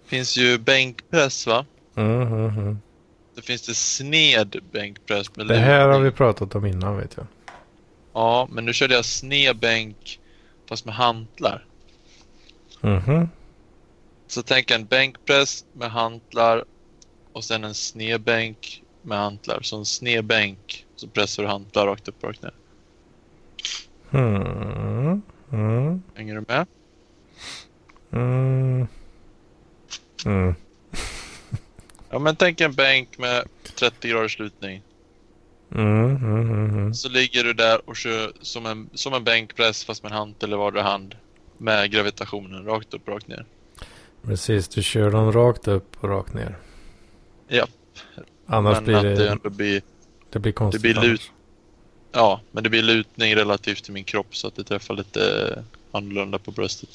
Finns 0.06 0.36
ju 0.36 0.58
bänkpress 0.58 1.46
va? 1.46 1.66
Mm, 1.96 2.22
mm, 2.22 2.58
mm. 2.58 2.78
Då 3.34 3.42
finns 3.42 3.66
det 3.66 3.74
sned 3.74 4.56
bänkpress 4.72 5.36
med 5.36 5.46
Det 5.46 5.56
här 5.56 5.88
har 5.88 6.00
vi 6.00 6.10
pratat 6.10 6.54
om 6.54 6.66
innan 6.66 6.96
vet 6.96 7.16
jag. 7.16 7.26
Ja, 8.12 8.48
men 8.50 8.64
nu 8.64 8.72
körde 8.72 8.94
jag 8.94 9.04
snedbänk 9.04 10.20
fast 10.68 10.84
med 10.84 10.94
hantlar. 10.94 11.64
Mhm. 12.80 13.28
Så 14.30 14.42
tänk 14.42 14.70
en 14.70 14.86
bänkpress 14.86 15.64
med 15.72 15.90
hantlar 15.90 16.64
och 17.32 17.44
sen 17.44 17.64
en 17.64 17.74
snedbänk 17.74 18.82
med 19.02 19.18
hantlar. 19.18 19.60
Så 19.62 19.76
en 19.76 19.84
snedbänk 19.84 20.86
så 20.96 21.08
pressar 21.08 21.42
du 21.42 21.48
hantlar 21.48 21.86
rakt 21.86 22.08
upp 22.08 22.24
och 22.24 22.28
rakt 22.28 22.42
ner. 22.42 22.54
Mm. 24.10 25.22
Mm. 25.52 26.02
Hänger 26.14 26.34
du 26.34 26.44
med? 26.48 26.66
Mm. 28.12 28.86
Mm. 30.26 30.54
Ja, 32.10 32.18
men 32.18 32.36
tänk 32.36 32.60
en 32.60 32.74
bänk 32.74 33.18
med 33.18 33.44
30 33.78 34.08
graders 34.08 34.38
lutning. 34.38 34.82
Mm. 35.74 36.16
Mm. 36.16 36.40
Mm. 36.40 36.70
Mm. 36.70 36.94
Så 36.94 37.08
ligger 37.08 37.44
du 37.44 37.52
där 37.52 37.88
och 37.88 37.96
kör 37.96 38.32
som 38.40 38.66
en, 38.66 38.90
som 38.94 39.14
en 39.14 39.24
bänkpress 39.24 39.84
fast 39.84 40.02
med 40.02 40.12
en 40.12 40.18
hantel 40.18 40.48
eller 40.48 40.56
vardera 40.56 40.82
hand. 40.82 41.16
Med 41.58 41.90
gravitationen 41.90 42.64
rakt 42.64 42.94
upp 42.94 43.08
och 43.08 43.14
rakt 43.14 43.28
ner. 43.28 43.46
Precis, 44.22 44.68
du 44.68 44.82
kör 44.82 45.10
dem 45.10 45.32
rakt 45.32 45.68
upp 45.68 45.96
och 46.00 46.08
rakt 46.08 46.34
ner. 46.34 46.58
Japp. 47.48 47.70
Annars 48.46 48.74
men 48.76 48.84
blir 48.84 49.02
det 49.02 49.14
det, 49.14 49.30
ändå 49.30 49.50
blir 49.50 49.82
det 50.30 50.38
blir 50.38 50.52
konstigt. 50.52 50.82
blir 50.82 50.94
lut-. 50.94 51.30
Ja, 52.12 52.40
men 52.50 52.64
det 52.64 52.70
blir 52.70 52.82
lutning 52.82 53.36
relativt 53.36 53.84
till 53.84 53.92
min 53.92 54.04
kropp 54.04 54.36
så 54.36 54.48
att 54.48 54.56
det 54.56 54.64
träffar 54.64 54.94
lite 54.94 55.64
annorlunda 55.92 56.38
på 56.38 56.50
bröstet. 56.50 56.88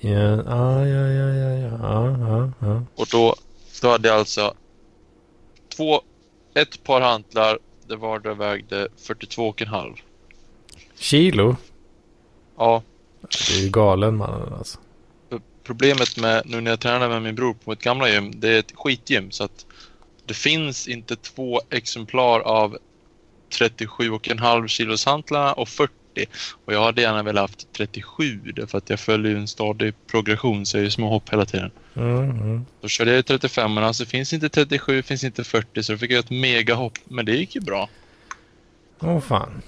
Ja, 0.00 0.10
ja, 0.10 0.86
ja, 0.86 1.08
ja, 1.08 1.28
ja, 1.34 1.68
ja, 1.80 2.18
ja, 2.18 2.52
ja. 2.58 2.82
Och 2.94 3.06
då 3.10 3.34
Så 3.72 3.90
hade 3.90 4.08
jag 4.08 4.18
alltså 4.18 4.54
två, 5.76 6.02
ett 6.54 6.84
par 6.84 7.00
hantlar 7.00 7.58
det 7.86 7.96
var 7.96 8.18
det 8.18 8.34
vägde 8.34 8.88
42,5. 8.98 9.96
Kilo? 10.94 11.56
Ja, 12.56 12.82
Det 13.20 13.54
är 13.54 13.62
ju 13.62 13.70
galen 13.70 14.16
mannen 14.16 14.52
alltså. 14.52 14.78
Problemet 15.68 16.16
med 16.16 16.42
nu 16.44 16.60
när 16.60 16.70
jag 16.70 16.80
tränar 16.80 17.08
med 17.08 17.22
min 17.22 17.34
bror 17.34 17.54
på 17.54 17.72
ett 17.72 17.82
gamla 17.82 18.08
gym, 18.08 18.32
det 18.40 18.48
är 18.48 18.58
ett 18.58 18.72
skitgym 18.74 19.30
så 19.30 19.44
att 19.44 19.66
det 20.26 20.34
finns 20.34 20.88
inte 20.88 21.16
två 21.16 21.60
exemplar 21.70 22.40
av 22.40 22.78
37,5 23.50 24.66
kilos 24.66 25.06
hantlarna 25.06 25.52
och 25.52 25.68
40 25.68 25.92
och 26.64 26.72
jag 26.72 26.82
hade 26.82 27.02
gärna 27.02 27.22
velat 27.22 27.50
haft 27.50 27.72
37 27.72 28.52
därför 28.56 28.78
att 28.78 28.90
jag 28.90 29.00
följer 29.00 29.36
en 29.36 29.48
stadig 29.48 29.94
progression 30.06 30.66
så 30.66 30.76
jag 30.76 30.80
är 30.80 30.84
ju 30.84 30.90
små 30.90 31.08
hopp 31.08 31.32
hela 31.32 31.44
tiden. 31.44 31.70
Mm, 31.96 32.30
mm. 32.30 32.66
Då 32.80 32.88
körde 32.88 33.14
jag 33.14 33.26
35 33.26 33.74
men 33.74 33.84
alltså 33.84 34.04
finns 34.04 34.32
inte 34.32 34.48
37, 34.48 35.02
finns 35.02 35.24
inte 35.24 35.44
40 35.44 35.82
så 35.82 35.92
då 35.92 35.98
fick 35.98 36.10
jag 36.10 36.18
ett 36.18 36.30
megahopp 36.30 36.98
men 37.04 37.24
det 37.24 37.36
gick 37.36 37.54
ju 37.54 37.60
bra. 37.60 37.88
Åh 39.00 39.20
fan. 39.20 39.62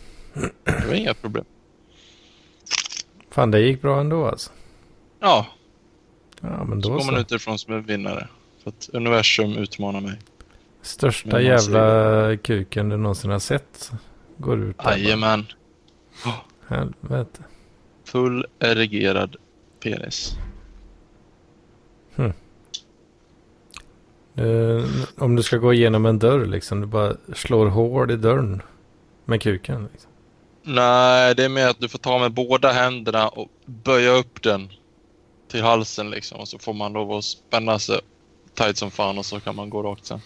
Det 0.64 0.86
var 0.86 0.94
inga 0.94 1.14
problem. 1.14 1.44
Fan 3.30 3.50
det 3.50 3.60
gick 3.60 3.82
bra 3.82 4.00
ändå 4.00 4.26
alltså. 4.26 4.50
Ja, 5.20 5.46
Ja 6.40 6.64
men 6.64 6.82
så 6.82 6.88
då 6.88 6.94
går 6.94 7.04
man 7.04 7.14
så. 7.14 7.20
ut 7.20 7.32
ifrån 7.32 7.58
som 7.58 7.74
en 7.74 7.82
vinnare. 7.82 8.28
För 8.62 8.70
att 8.70 8.90
universum 8.92 9.56
utmanar 9.56 10.00
mig. 10.00 10.18
Största 10.82 11.40
jävla 11.40 12.36
kuken 12.36 12.88
du 12.88 12.96
någonsin 12.96 13.30
har 13.30 13.38
sett. 13.38 13.92
Går 14.36 14.62
ut 14.62 14.78
där. 14.78 14.90
Jajamän. 14.90 15.46
Helvete. 16.68 17.42
Full 18.04 18.46
erigerad 18.58 19.36
penis. 19.82 20.38
Eh, 24.34 24.84
om 25.18 25.36
du 25.36 25.42
ska 25.42 25.56
gå 25.56 25.72
igenom 25.72 26.06
en 26.06 26.18
dörr 26.18 26.46
liksom. 26.46 26.80
Du 26.80 26.86
bara 26.86 27.16
slår 27.34 27.66
hål 27.66 28.10
i 28.10 28.16
dörren. 28.16 28.62
Med 29.24 29.42
kuken 29.42 29.88
liksom. 29.92 30.10
Nej, 30.62 31.34
det 31.34 31.44
är 31.44 31.48
mer 31.48 31.68
att 31.68 31.80
du 31.80 31.88
får 31.88 31.98
ta 31.98 32.18
med 32.18 32.32
båda 32.32 32.72
händerna 32.72 33.28
och 33.28 33.48
böja 33.66 34.10
upp 34.10 34.42
den 34.42 34.68
till 35.50 35.62
halsen 35.62 36.10
liksom. 36.10 36.40
Och 36.40 36.48
så 36.48 36.58
får 36.58 36.74
man 36.74 36.92
lov 36.92 37.12
att 37.12 37.24
spänna 37.24 37.78
sig 37.78 38.00
tight 38.54 38.76
som 38.76 38.90
fan 38.90 39.18
och 39.18 39.26
så 39.26 39.40
kan 39.40 39.56
man 39.56 39.70
gå 39.70 39.82
rakt 39.82 40.06
sen. 40.06 40.20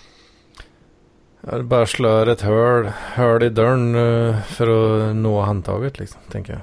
Ja, 1.40 1.56
du 1.56 1.62
bara 1.62 1.86
slår 1.86 2.28
ett 2.28 2.40
hål, 2.40 2.92
hål 3.16 3.42
i 3.42 3.48
dörren 3.48 3.94
eh, 3.94 4.42
för 4.42 4.66
att 4.68 5.16
nå 5.16 5.40
handtaget 5.40 5.98
liksom. 5.98 6.20
Tänker 6.30 6.52
jag. 6.52 6.62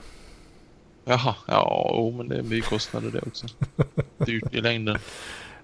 Jaha, 1.04 1.36
ja, 1.48 1.92
oh, 1.94 2.16
men 2.16 2.28
det 2.28 2.38
är 2.38 2.44
mycket 2.44 2.70
kostnader 2.70 3.12
det 3.12 3.22
också. 3.28 3.48
Dyrt 4.18 4.54
i 4.54 4.62
längden. 4.62 4.98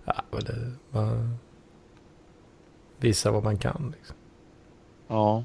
Ja, 0.05 0.23
men 0.31 0.43
det 0.43 0.71
bara 0.91 1.29
visa 2.97 3.31
vad 3.31 3.43
man 3.43 3.57
kan 3.57 3.93
liksom. 3.97 4.15
Ja. 5.07 5.43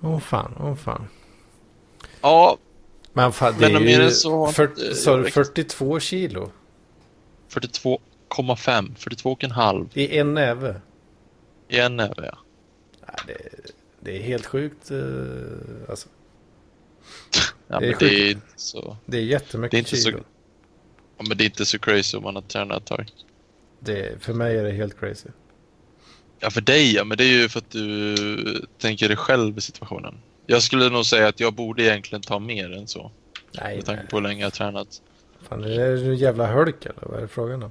Åh 0.00 0.18
fan, 0.18 0.54
åh 0.60 0.74
fan. 0.74 1.08
Ja, 2.20 2.58
Men 3.16 3.32
fan, 3.32 3.54
det 3.58 3.72
Men 3.72 3.82
är 3.88 4.02
ju 4.04 4.10
så 4.10 4.52
jag 4.56 4.68
du 4.76 4.82
räknat. 5.16 5.32
42 5.32 6.00
kilo 6.00 6.50
42,5. 7.50 7.98
42,5 8.98 9.88
i 9.94 10.18
en 10.18 10.34
näve. 10.34 10.80
i 11.68 11.78
en 11.78 11.96
näve 11.96 12.14
ja. 12.32 12.38
Ja, 13.06 13.14
det, 13.26 13.36
det 14.00 14.16
är 14.18 14.22
helt 14.22 14.46
sjukt. 14.46 14.90
eh, 14.90 14.98
Alltså, 15.88 16.08
ja 17.68 17.80
Det 17.80 17.86
är 17.86 17.90
men 17.90 17.98
det 17.98 18.30
är 18.30 18.38
så... 18.56 18.96
det 19.06 19.16
är 19.18 19.22
jättemycket 19.22 19.70
Det 19.70 19.76
är 19.76 19.78
inte 19.78 19.96
så- 19.96 20.10
kilo. 20.10 20.20
Ja, 21.18 21.24
men 21.28 21.36
det 21.38 21.44
är 21.44 21.46
inte 21.46 21.66
så 21.66 21.78
crazy 21.78 22.16
om 22.16 22.22
man 22.22 22.34
har 22.34 22.42
tränat 22.42 22.82
ett 22.82 22.86
tag. 22.88 23.10
Det, 23.80 24.22
för 24.22 24.32
mig 24.32 24.56
är 24.58 24.64
det 24.64 24.72
helt 24.72 25.00
crazy. 25.00 25.28
Ja, 26.38 26.50
för 26.50 26.60
dig 26.60 26.94
ja, 26.94 27.04
men 27.04 27.18
det 27.18 27.24
är 27.24 27.28
ju 27.42 27.48
för 27.48 27.58
att 27.58 27.70
du 27.70 28.66
tänker 28.78 29.08
dig 29.08 29.16
själv 29.16 29.58
i 29.58 29.60
situationen. 29.60 30.14
Jag 30.46 30.62
skulle 30.62 30.88
nog 30.88 31.06
säga 31.06 31.28
att 31.28 31.40
jag 31.40 31.54
borde 31.54 31.82
egentligen 31.82 32.22
ta 32.22 32.38
mer 32.38 32.72
än 32.72 32.86
så. 32.86 33.10
Nej, 33.52 33.76
Med 33.76 33.84
tanke 33.86 34.06
på 34.06 34.16
hur 34.16 34.22
länge 34.22 34.40
jag 34.40 34.46
har 34.46 34.50
tränat. 34.50 35.02
Fan, 35.48 35.64
är 35.64 35.68
det 35.68 36.06
en 36.06 36.16
jävla 36.16 36.46
hölk 36.46 36.86
eller 36.86 37.00
vad 37.02 37.16
är 37.18 37.22
det 37.22 37.28
frågan 37.28 37.62
om? 37.62 37.70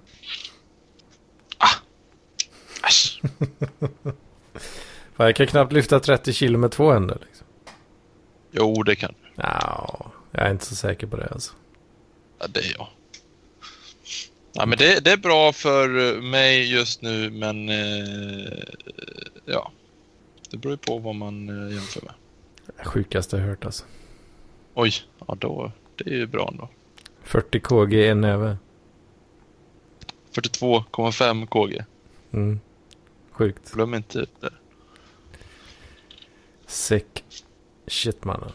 Äsch! 2.87 3.21
Fan, 5.15 5.25
jag 5.25 5.35
kan 5.35 5.47
knappt 5.47 5.73
lyfta 5.73 5.99
30 5.99 6.33
kilo 6.33 6.57
med 6.57 6.71
två 6.71 6.91
händer. 6.91 7.17
Liksom. 7.25 7.47
Jo, 8.51 8.83
det 8.83 8.95
kan 8.95 9.13
du. 9.21 9.29
Ja, 9.41 10.11
jag 10.31 10.45
är 10.47 10.51
inte 10.51 10.65
så 10.65 10.75
säker 10.75 11.07
på 11.07 11.17
det 11.17 11.27
alltså. 11.31 11.53
Ja, 12.39 12.47
det 12.47 12.59
är 12.59 12.73
jag. 12.77 12.87
Ja, 14.53 14.65
men 14.65 14.77
det, 14.77 15.03
det 15.03 15.11
är 15.11 15.17
bra 15.17 15.53
för 15.53 16.21
mig 16.21 16.71
just 16.71 17.01
nu, 17.01 17.29
men 17.29 17.69
eh, 17.69 18.63
ja. 19.45 19.71
Det 20.49 20.57
beror 20.57 20.73
ju 20.73 20.77
på 20.77 20.97
vad 20.97 21.15
man 21.15 21.49
eh, 21.49 21.73
jämför 21.75 22.01
med. 22.01 22.13
Det 22.65 22.85
sjukaste 22.85 23.37
jag 23.37 23.43
hört 23.43 23.65
alltså. 23.65 23.85
Oj, 24.73 24.93
ja 25.27 25.35
då. 25.39 25.71
Det 25.95 26.09
är 26.09 26.13
ju 26.13 26.27
bra 26.27 26.49
ändå. 26.51 26.69
40 27.23 27.59
kg 27.59 28.07
en 28.09 28.21
näve. 28.21 28.57
42,5 30.33 31.47
kg. 31.47 31.85
Mm. 32.33 32.59
Sjukt. 33.31 33.71
Glöm 33.71 33.93
inte 33.93 34.25
det. 34.39 34.49
Sick 36.67 37.23
shit 37.87 38.23
mannen. 38.23 38.51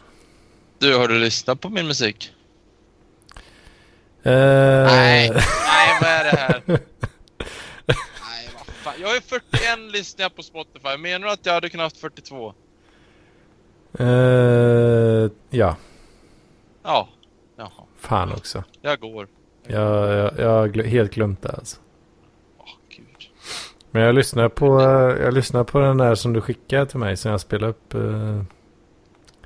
Du, 0.79 0.95
har 0.97 1.07
du 1.07 1.19
lyssnat 1.19 1.61
på 1.61 1.69
min 1.69 1.87
musik? 1.87 2.33
Eh, 4.23 4.31
Nej. 4.85 5.29
Nej, 5.65 5.97
vad 6.01 6.09
är 6.09 6.23
det 6.23 6.37
här? 6.37 6.63
Nej, 7.85 8.49
vad 8.53 8.65
fan. 8.67 8.93
Jag 8.99 9.07
har 9.07 9.15
ju 9.15 9.21
41 9.21 9.79
lyssningar 9.91 10.29
på 10.29 10.43
Spotify. 10.43 10.97
Menar 10.97 11.27
du 11.27 11.33
att 11.33 11.45
jag 11.45 11.53
hade 11.53 11.69
kunnat 11.69 11.83
haft 11.83 11.97
42? 11.97 12.53
Eh, 13.99 15.31
ja, 15.49 15.75
Ja. 16.83 17.09
Jaha, 17.57 17.69
fan 17.97 18.31
också. 18.31 18.63
jag 18.81 18.99
går. 18.99 19.27
Jag, 19.67 20.09
jag, 20.13 20.39
jag 20.39 20.49
har 20.49 20.83
helt 20.83 21.13
glömt 21.13 21.41
det 21.41 21.49
alltså. 21.49 21.77
Åh, 22.57 22.65
gud. 22.89 23.29
Men 23.91 24.01
jag 24.01 24.15
lyssnar 24.15 24.49
på, 24.49 24.79
eh, 24.81 25.23
jag 25.23 25.33
lyssnar 25.33 25.63
på 25.63 25.79
den 25.79 25.97
där 25.97 26.15
som 26.15 26.33
du 26.33 26.41
skickade 26.41 26.85
till 26.85 26.99
mig 26.99 27.17
som 27.17 27.31
jag 27.31 27.41
spelade 27.41 27.71
upp. 27.71 27.93
eh, 27.93 28.43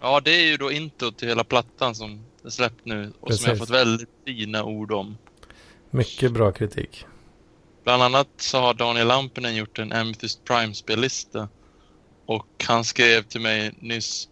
Ja, 0.02 0.20
det 0.24 0.32
är 0.32 0.46
ju 0.48 0.58
då 0.58 0.72
intro 0.72 1.12
till 1.12 1.28
hela 1.28 1.44
plattan 1.44 1.96
som 1.96 2.20
är 2.46 2.50
släppt 2.50 2.86
nu 2.86 3.14
och 3.20 3.34
som 3.34 3.50
jag 3.50 3.58
Precis. 3.58 3.60
fått 3.60 3.70
väldigt 3.78 4.10
fina 4.26 4.64
ord 4.64 4.92
om. 4.92 5.18
mycket 5.90 6.32
bra 6.32 6.52
kritik. 6.52 7.06
Bland 7.84 8.04
annat 8.04 8.28
så 8.38 8.60
har 8.60 8.74
Daniel 8.74 9.08
Lampinen 9.08 9.56
gjort 9.56 9.80
en 9.80 9.92
Amethyst 9.94 10.44
Prime-spellista. 10.44 11.48
Och 12.26 12.48
han 12.68 12.84
skrev 12.84 13.22
till 13.22 13.42
mig 13.42 13.72
nyss 13.80 14.30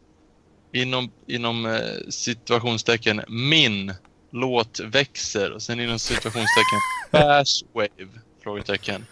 inom, 0.73 1.11
inom 1.27 1.65
eh, 1.65 1.81
situationstecken 2.09 3.21
min 3.27 3.93
låt 4.31 4.79
växer 4.79 5.51
och 5.51 5.61
sen 5.61 5.79
inom 5.79 5.99
situationstecken 5.99 6.79
Bash 7.11 7.63
Wave? 7.73 8.19
Frågetecken. 8.43 9.05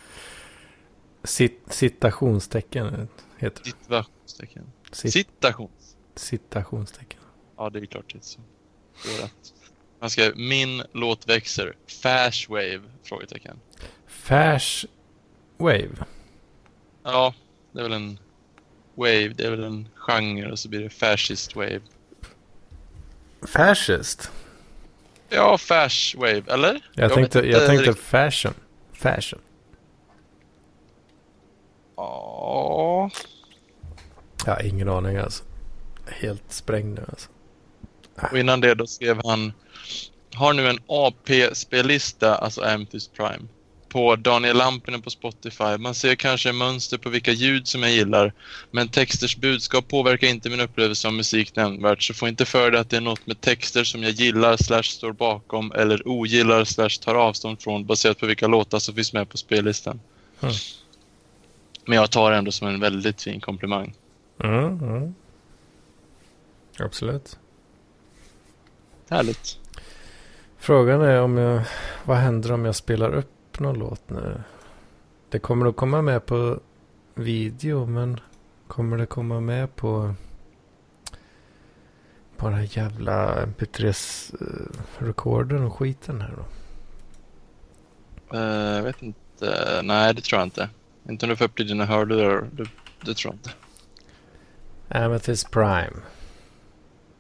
Cit, 1.24 1.64
citationstecken 1.70 3.08
heter 3.38 3.64
det. 3.64 3.70
Situationstecken. 3.70 4.72
Cit, 4.92 5.14
Citation. 5.14 5.72
citationstecken. 6.16 7.20
Ja, 7.58 7.70
det 7.70 7.80
är 7.80 7.86
klart 7.86 8.14
det 8.14 8.18
är 8.18 8.22
så. 8.22 8.40
Det 9.06 9.24
är. 9.24 9.30
Han 10.00 10.10
skrev 10.10 10.38
min 10.38 10.84
låt 10.94 11.30
växer. 11.30 11.76
Fash 12.02 12.50
Wave? 12.50 12.82
Frågetecken. 13.04 13.60
Fash 14.08 14.86
Wave. 15.58 16.06
Ja, 17.04 17.34
det 17.72 17.80
är 17.80 17.84
väl 17.84 17.94
en 17.94 18.20
wave, 19.02 19.28
det 19.28 19.44
är 19.46 19.52
väl 19.52 19.64
en 19.64 19.88
genre 19.96 20.52
och 20.52 20.60
så 20.60 20.70
blir 20.70 20.80
det 20.80 20.90
fascist 20.90 21.56
wave. 21.56 21.82
Fascist? 23.48 24.32
Ja, 25.30 25.58
fash 25.58 26.16
wave, 26.18 26.44
eller? 26.48 26.82
Jag, 26.94 27.08
vet 27.08 27.14
tänkte, 27.16 27.40
jag 27.40 27.66
tänkte 27.68 27.94
fashion. 27.94 28.54
Fashion. 28.94 29.40
Ja, 31.96 33.10
Jag 34.46 34.54
har 34.54 34.64
ingen 34.64 34.90
aning 34.90 35.18
alltså. 35.18 35.44
Helt 36.08 36.52
sprängd 36.52 36.96
nu 36.96 37.06
alltså. 37.10 37.30
och 38.32 38.38
innan 38.40 38.62
det 38.62 38.76
då 38.76 38.88
skrev 38.88 39.22
han 39.26 39.54
Har 40.34 40.54
nu 40.54 40.70
en 40.70 40.80
AP-spellista, 40.88 42.36
alltså 42.36 42.62
Amethyst 42.62 43.14
Prime, 43.14 43.48
på 43.92 44.16
Daniel 44.16 44.58
Lampinen 44.58 45.02
på 45.02 45.10
Spotify. 45.10 45.78
Man 45.80 45.94
ser 45.94 46.16
kanske 46.16 46.52
mönster 46.52 46.98
på 46.98 47.10
vilka 47.10 47.32
ljud 47.32 47.68
som 47.68 47.84
jag 47.84 47.92
gillar, 47.92 48.34
men 48.72 48.88
texters 48.88 49.38
budskap 49.38 49.88
påverkar 49.88 50.28
inte 50.28 50.50
min 50.50 50.60
upplevelse 50.60 51.08
av 51.08 51.14
musik 51.14 51.56
nämnvärt, 51.56 52.04
så 52.04 52.14
få 52.14 52.28
inte 52.28 52.46
för 52.46 52.72
dig 52.72 52.82
att 52.82 52.90
det 52.90 52.98
är 52.98 53.02
något 53.02 53.28
med 53.28 53.42
texter 53.42 53.84
som 53.84 54.04
jag 54.04 54.12
gillar 54.12 54.58
slash 54.58 54.84
står 54.84 55.12
bakom 55.12 55.72
eller 55.72 56.08
ogillar 56.08 56.64
slash 56.64 56.90
tar 56.90 57.16
avstånd 57.16 57.62
från 57.62 57.86
baserat 57.86 58.20
på 58.20 58.26
vilka 58.26 58.48
låtar 58.48 58.80
som 58.80 58.96
finns 58.96 59.14
med 59.14 59.30
på 59.30 59.38
spellistan. 59.38 60.00
Mm. 60.42 60.54
Men 61.86 61.96
jag 61.98 62.12
tar 62.12 62.32
det 62.32 62.38
ändå 62.38 62.52
som 62.52 62.68
en 62.68 62.80
väldigt 62.80 63.22
fin 63.22 63.40
komplimang. 63.40 63.94
Mm, 64.44 64.80
mm. 64.80 65.16
Absolut. 66.80 67.38
Härligt. 69.10 69.58
Frågan 70.58 71.02
är 71.02 71.22
om 71.22 71.38
jag... 71.38 71.62
Vad 72.06 72.18
händer 72.18 72.52
om 72.52 72.66
jag 72.66 72.76
spelar 72.76 73.14
upp 73.16 73.32
upp 73.52 73.60
någon 73.60 73.80
låt 73.80 74.10
nu. 74.10 74.42
Det 75.30 75.40
kommer 75.40 75.66
att 75.66 75.76
komma 75.76 76.02
med 76.02 76.26
på 76.26 76.60
video 77.16 77.86
men 77.86 78.20
kommer 78.68 78.98
det 78.98 79.06
komma 79.06 79.40
med 79.40 79.76
på 79.76 80.14
här 82.54 82.78
jävla 82.78 83.46
mp3-recordern 83.46 85.64
och 85.66 85.76
skiten 85.76 86.22
här 86.22 86.34
då? 86.38 86.46
Eh, 88.38 88.76
Jag 88.76 88.84
vet 88.84 89.02
inte. 89.02 89.82
Nej, 89.84 90.14
det 90.14 90.22
tror 90.22 90.40
jag 90.40 90.46
inte. 90.46 90.70
Inte 91.10 91.26
om 91.26 91.30
du 91.30 91.36
får 91.36 91.46
upp 91.46 91.58
det 91.58 91.64
i 91.64 91.68
dina 91.68 91.86
hörlurar. 91.86 92.50
Det, 92.52 92.66
det 93.06 93.14
tror 93.14 93.34
jag 93.34 93.36
inte. 93.36 93.52
Amethyst 95.06 95.52
Prime. 95.52 95.94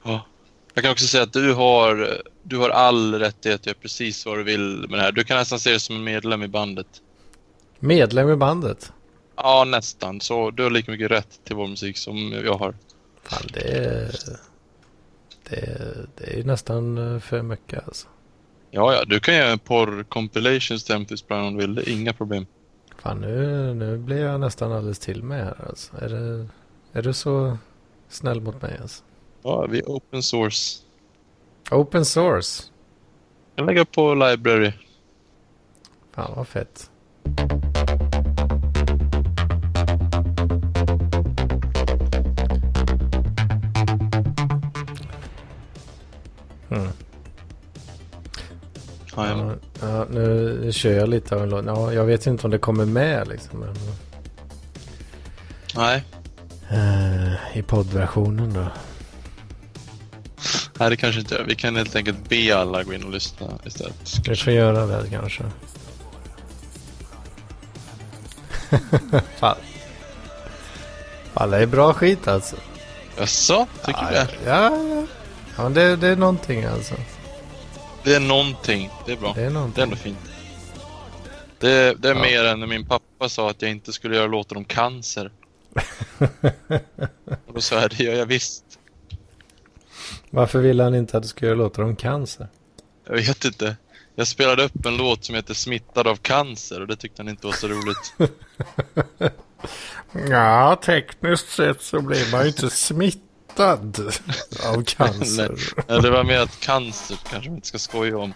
Ja. 0.03 0.25
Jag 0.73 0.83
kan 0.83 0.91
också 0.91 1.07
säga 1.07 1.23
att 1.23 1.33
du 1.33 1.53
har, 1.53 2.21
du 2.43 2.57
har 2.57 2.69
all 2.69 3.19
rättighet 3.19 3.59
att 3.61 3.65
göra 3.65 3.77
precis 3.81 4.25
vad 4.25 4.37
du 4.37 4.43
vill 4.43 4.85
med 4.89 4.99
det 4.99 5.03
här. 5.03 5.11
Du 5.11 5.23
kan 5.23 5.37
nästan 5.37 5.59
se 5.59 5.71
det 5.71 5.79
som 5.79 5.95
en 5.95 6.03
medlem 6.03 6.43
i 6.43 6.47
bandet. 6.47 6.87
Medlem 7.79 8.29
i 8.29 8.35
bandet. 8.35 8.93
Ja, 9.35 9.63
nästan. 9.67 10.21
Så 10.21 10.51
du 10.51 10.63
har 10.63 10.69
lika 10.69 10.91
mycket 10.91 11.11
rätt 11.11 11.39
till 11.43 11.55
vår 11.55 11.67
musik 11.67 11.97
som 11.97 12.31
jag 12.45 12.53
har. 12.53 12.75
Fan, 13.23 13.43
det 13.53 13.61
är... 13.61 14.11
Det 15.49 15.57
är, 15.57 16.07
det 16.15 16.39
är 16.39 16.43
nästan 16.43 17.13
eh, 17.13 17.19
för 17.19 17.41
mycket 17.41 17.87
alltså. 17.87 18.07
Ja, 18.71 18.93
ja, 18.93 19.03
du 19.05 19.19
kan 19.19 19.35
göra 19.35 19.49
en 19.49 19.59
porr 19.59 20.03
compilations 20.03 20.83
till 20.83 20.95
Amethyst 20.95 21.27
Prime 21.27 21.41
om 21.41 21.53
du 21.53 21.59
vill. 21.59 21.75
Det 21.75 21.89
är 21.89 21.93
inga 21.93 22.13
problem. 22.13 22.45
Fan, 22.97 23.21
nu, 23.21 23.73
nu 23.73 23.97
blir 23.97 24.17
jag 24.17 24.39
nästan 24.39 24.71
alldeles 24.71 24.99
till 24.99 25.23
med 25.23 25.45
här 25.45 25.67
alltså. 25.69 25.97
Är, 25.97 26.09
det, 26.09 26.47
är 26.93 27.01
du 27.01 27.13
så 27.13 27.57
snäll 28.09 28.41
mot 28.41 28.61
mig 28.61 28.77
alltså? 28.81 29.03
Ja, 29.43 29.65
vi 29.69 29.79
är 29.79 29.85
open 29.85 30.23
source. 30.23 30.79
Open 31.71 32.05
source. 32.05 32.63
Jag 33.55 33.65
lägger 33.65 33.81
upp 33.81 33.91
på 33.91 34.13
library. 34.13 34.71
Fan 36.15 36.33
vad 36.35 36.47
fett. 36.47 36.89
Mm. 46.69 46.87
Ja, 49.15 49.27
ja. 49.27 49.55
Ja, 49.81 50.05
nu 50.09 50.69
kör 50.71 50.91
jag 50.91 51.09
lite 51.09 51.35
av 51.35 51.43
en 51.43 51.49
låt. 51.49 51.65
Ja, 51.65 51.93
jag 51.93 52.05
vet 52.05 52.27
inte 52.27 52.47
om 52.47 52.51
det 52.51 52.57
kommer 52.57 52.85
med 52.85 53.27
liksom. 53.27 53.59
Men, 53.59 53.75
Nej, 55.75 56.03
eh, 56.69 57.57
I 57.57 57.61
poddversionen 57.61 58.53
då. 58.53 58.65
Nej, 60.81 60.89
det 60.89 60.97
kanske 60.97 61.21
inte. 61.21 61.43
Vi 61.47 61.55
kan 61.55 61.75
helt 61.75 61.95
enkelt 61.95 62.29
be 62.29 62.57
alla 62.57 62.83
gå 62.83 62.93
in 62.93 63.03
och 63.03 63.11
lyssna 63.11 63.47
istället. 63.65 64.27
Vi 64.27 64.35
får 64.35 64.53
göra 64.53 64.85
det 64.85 65.09
kanske. 65.09 65.43
Fan. 69.39 69.55
Fan, 71.33 71.49
det 71.51 71.57
är 71.57 71.65
bra 71.65 71.93
skit 71.93 72.27
alltså. 72.27 72.55
Jaså, 73.17 73.67
tycker 73.85 74.05
du 74.09 74.15
ja, 74.15 74.23
det? 74.23 74.29
ja, 74.45 74.77
ja. 74.95 75.05
ja 75.57 75.63
men 75.63 75.73
det, 75.73 75.95
det 75.95 76.07
är 76.07 76.15
någonting 76.15 76.63
alltså. 76.65 76.95
Det 78.03 78.15
är 78.15 78.19
någonting. 78.19 78.89
Det 79.05 79.11
är 79.11 79.17
bra. 79.17 79.33
Det 79.33 79.39
är 79.39 79.43
Det 79.43 79.49
är 79.49 79.53
någonting. 79.53 79.83
ändå 79.83 79.95
fint. 79.95 80.17
Det, 81.59 81.93
det 82.01 82.09
är 82.09 82.15
Ja. 82.15 82.21
mer 82.21 82.43
än 82.43 82.59
när 82.59 82.67
min 82.67 82.85
pappa 82.85 83.29
sa 83.29 83.49
att 83.49 83.61
jag 83.61 83.71
inte 83.71 83.93
skulle 83.93 84.15
göra 84.15 84.27
låtar 84.27 84.55
om 84.57 84.65
cancer. 84.65 85.31
Och 87.47 87.53
då 87.53 87.61
sa 87.61 87.81
jag, 87.81 87.89
det 87.89 88.03
gör 88.03 88.13
jag 88.13 88.25
visst. 88.25 88.63
Varför 90.31 90.59
ville 90.59 90.83
han 90.83 90.95
inte 90.95 91.17
att 91.17 91.23
du 91.23 91.29
skulle 91.29 91.47
göra 91.47 91.57
låtar 91.57 91.83
om 91.83 91.95
cancer? 91.95 92.47
Jag 93.07 93.15
vet 93.15 93.45
inte. 93.45 93.75
Jag 94.15 94.27
spelade 94.27 94.63
upp 94.63 94.85
en 94.85 94.97
låt 94.97 95.25
som 95.25 95.35
heter 95.35 95.53
Smittad 95.53 96.07
av 96.07 96.15
cancer 96.15 96.81
och 96.81 96.87
det 96.87 96.95
tyckte 96.95 97.21
han 97.21 97.29
inte 97.29 97.47
var 97.47 97.53
så 97.53 97.67
roligt. 97.67 98.13
Ja, 100.29 100.79
tekniskt 100.85 101.49
sett 101.49 101.81
så 101.81 102.01
blir 102.01 102.31
man 102.31 102.41
ju 102.41 102.47
inte 102.47 102.69
smittad 102.69 104.01
av 104.65 104.83
cancer. 104.85 105.55
Ja, 105.87 105.99
det 105.99 106.09
var 106.09 106.23
mer 106.23 106.39
att 106.39 106.59
cancer 106.59 107.17
kanske 107.29 107.49
man 107.49 107.55
inte 107.55 107.67
ska 107.67 107.79
skoja 107.79 108.17
om. 108.17 108.33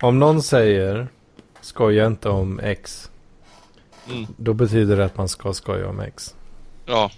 Om 0.00 0.18
någon 0.18 0.42
säger 0.42 1.08
skoja 1.60 2.06
inte 2.06 2.28
om 2.28 2.60
X. 2.60 3.10
Mm. 4.08 4.26
Då 4.36 4.54
betyder 4.54 4.96
det 4.96 5.04
att 5.04 5.16
man 5.16 5.28
ska 5.28 5.52
skoja 5.52 5.88
om 5.88 6.00
X. 6.00 6.34
Ja, 6.86 7.10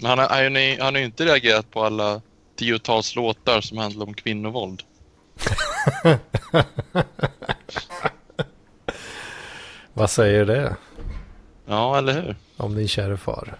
men 0.00 0.08
han 0.10 0.18
har, 0.18 0.28
han 0.28 0.54
har 0.56 0.82
han 0.84 0.94
har 0.94 1.02
inte 1.02 1.24
reagerat 1.24 1.70
på 1.70 1.84
alla 1.84 2.20
tiotals 2.56 3.14
låtar 3.16 3.60
som 3.60 3.78
handlar 3.78 4.06
om 4.06 4.14
kvinnovåld. 4.14 4.82
Vad 9.92 10.10
säger 10.10 10.44
det 10.44 10.76
Ja, 11.66 11.98
eller 11.98 12.12
hur? 12.22 12.36
om 12.56 12.74
din 12.74 12.88
kära 12.88 13.16
far? 13.16 13.58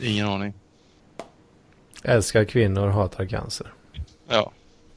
Ingen 0.00 0.26
aning. 0.28 0.54
Älskar 2.02 2.44
kvinnor, 2.44 2.88
hatar 2.88 3.26
cancer. 3.26 3.72
Ja, 4.28 4.52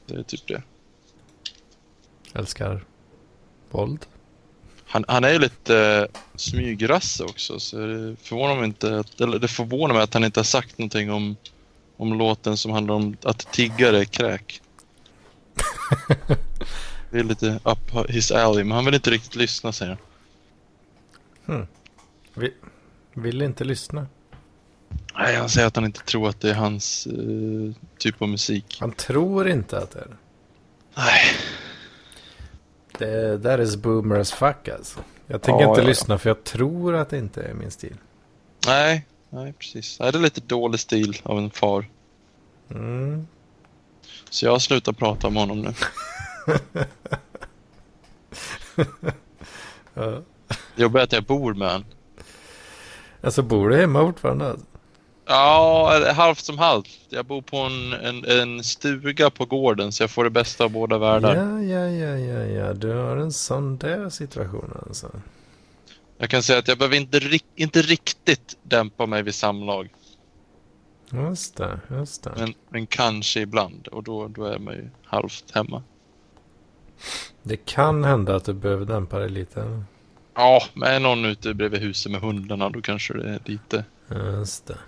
det 0.06 0.14
är 0.14 0.22
typ 0.22 0.46
det. 0.46 0.62
Älskar 2.34 2.84
våld. 3.70 4.06
Han, 4.94 5.04
han 5.08 5.24
är 5.24 5.32
ju 5.32 5.38
lite 5.38 6.08
eh, 6.12 6.20
smygrasse 6.34 7.24
också, 7.24 7.60
så 7.60 7.76
det 7.76 8.16
förvånar 8.22 8.56
mig 8.56 8.64
inte 8.64 8.98
att, 8.98 9.20
eller 9.20 9.38
det 9.38 9.48
förvånar 9.48 9.94
mig 9.94 10.02
att 10.02 10.14
han 10.14 10.24
inte 10.24 10.40
har 10.40 10.44
sagt 10.44 10.78
någonting 10.78 11.12
om, 11.12 11.36
om 11.96 12.18
låten 12.18 12.56
som 12.56 12.72
handlar 12.72 12.94
om 12.94 13.16
att 13.22 13.38
tiggare 13.52 14.00
är 14.00 14.04
kräk. 14.04 14.62
Det 17.10 17.18
är 17.18 17.24
lite 17.24 17.60
up 17.64 18.10
his 18.10 18.30
alley, 18.30 18.64
men 18.64 18.72
han 18.72 18.84
vill 18.84 18.94
inte 18.94 19.10
riktigt 19.10 19.36
lyssna 19.36 19.72
säger 19.72 19.98
han. 21.46 21.66
Vi, 22.34 22.52
vill 23.14 23.42
inte 23.42 23.64
lyssna. 23.64 24.06
Nej, 25.14 25.36
han 25.36 25.48
säger 25.48 25.66
att 25.66 25.76
han 25.76 25.84
inte 25.84 26.00
tror 26.00 26.28
att 26.28 26.40
det 26.40 26.50
är 26.50 26.54
hans 26.54 27.06
eh, 27.06 27.74
typ 27.98 28.22
av 28.22 28.28
musik. 28.28 28.76
Han 28.80 28.92
tror 28.92 29.48
inte 29.48 29.78
att 29.78 29.90
det 29.90 29.98
är 29.98 30.06
det. 30.08 30.16
Nej. 30.94 31.24
Det 32.98 33.38
där 33.38 33.60
is 33.60 33.76
boomer 33.76 34.18
as 34.20 34.32
fuck 34.32 34.68
alltså. 34.68 35.00
Jag 35.26 35.42
tänker 35.42 35.62
Ja, 35.62 35.68
inte 35.68 35.80
ja, 35.80 35.84
ja. 35.84 35.88
lyssna 35.88 36.18
för 36.18 36.30
jag 36.30 36.44
tror 36.44 36.94
att 36.94 37.08
det 37.10 37.18
inte 37.18 37.42
är 37.42 37.54
min 37.54 37.70
stil. 37.70 37.96
Nej, 38.66 39.06
nej 39.30 39.52
precis. 39.52 39.98
Det 39.98 40.04
är 40.04 40.12
lite 40.12 40.40
dålig 40.40 40.80
stil 40.80 41.20
av 41.22 41.38
en 41.38 41.50
far. 41.50 41.86
Mm. 42.70 43.26
Så 44.30 44.46
jag 44.46 44.52
har 44.52 44.58
slutat 44.58 44.98
prata 44.98 45.26
om 45.26 45.36
honom 45.36 45.60
nu. 45.62 45.72
Ja. 49.96 50.20
Det 50.46 50.82
jobbiga 50.82 51.00
är 51.02 51.04
att 51.04 51.12
jag 51.12 51.24
bor 51.24 51.54
med 51.54 51.68
honom. 51.68 51.84
Alltså 53.20 53.42
bor 53.42 53.68
du 53.68 53.76
hemma 53.76 54.00
fortfarande? 54.00 54.50
alltså? 54.50 54.66
Ja, 55.26 56.12
halvt 56.12 56.44
som 56.44 56.58
halvt. 56.58 56.98
Jag 57.08 57.26
bor 57.26 57.42
på 57.42 57.56
en, 57.56 57.92
en, 57.92 58.24
en 58.24 58.64
stuga 58.64 59.30
på 59.30 59.44
gården 59.44 59.92
så 59.92 60.02
jag 60.02 60.10
får 60.10 60.24
det 60.24 60.30
bästa 60.30 60.64
av 60.64 60.70
båda 60.70 60.98
världar. 60.98 61.36
Ja, 61.36 61.62
ja, 61.62 61.88
ja, 61.88 62.18
ja, 62.18 62.44
ja. 62.44 62.72
Du 62.74 62.92
har 62.92 63.16
en 63.16 63.32
sån 63.32 63.76
där 63.76 64.10
situation 64.10 64.72
alltså. 64.86 65.10
Jag 66.18 66.30
kan 66.30 66.42
säga 66.42 66.58
att 66.58 66.68
jag 66.68 66.78
behöver 66.78 66.96
inte, 66.96 67.38
inte 67.56 67.82
riktigt 67.82 68.56
dämpa 68.62 69.06
mig 69.06 69.22
vid 69.22 69.34
samlag. 69.34 69.88
Just 71.12 71.56
det, 71.56 71.80
just 71.90 72.22
det. 72.22 72.32
Men, 72.36 72.54
men 72.68 72.86
kanske 72.86 73.40
ibland 73.40 73.88
och 73.88 74.02
då, 74.02 74.28
då 74.28 74.44
är 74.44 74.58
man 74.58 74.74
ju 74.74 74.90
halvt 75.04 75.50
hemma. 75.54 75.82
Det 77.42 77.56
kan 77.56 78.04
hända 78.04 78.36
att 78.36 78.44
du 78.44 78.52
behöver 78.52 78.86
dämpa 78.86 79.18
dig 79.18 79.28
lite. 79.28 79.82
Ja, 80.34 80.62
men 80.74 80.88
är 80.88 81.00
någon 81.00 81.24
ute 81.24 81.54
bredvid 81.54 81.80
huset 81.80 82.12
med 82.12 82.20
hundarna 82.20 82.70
då 82.70 82.82
kanske 82.82 83.14
det 83.14 83.28
är 83.30 83.40
lite... 83.44 83.84
Just 84.10 84.66
det. 84.66 84.78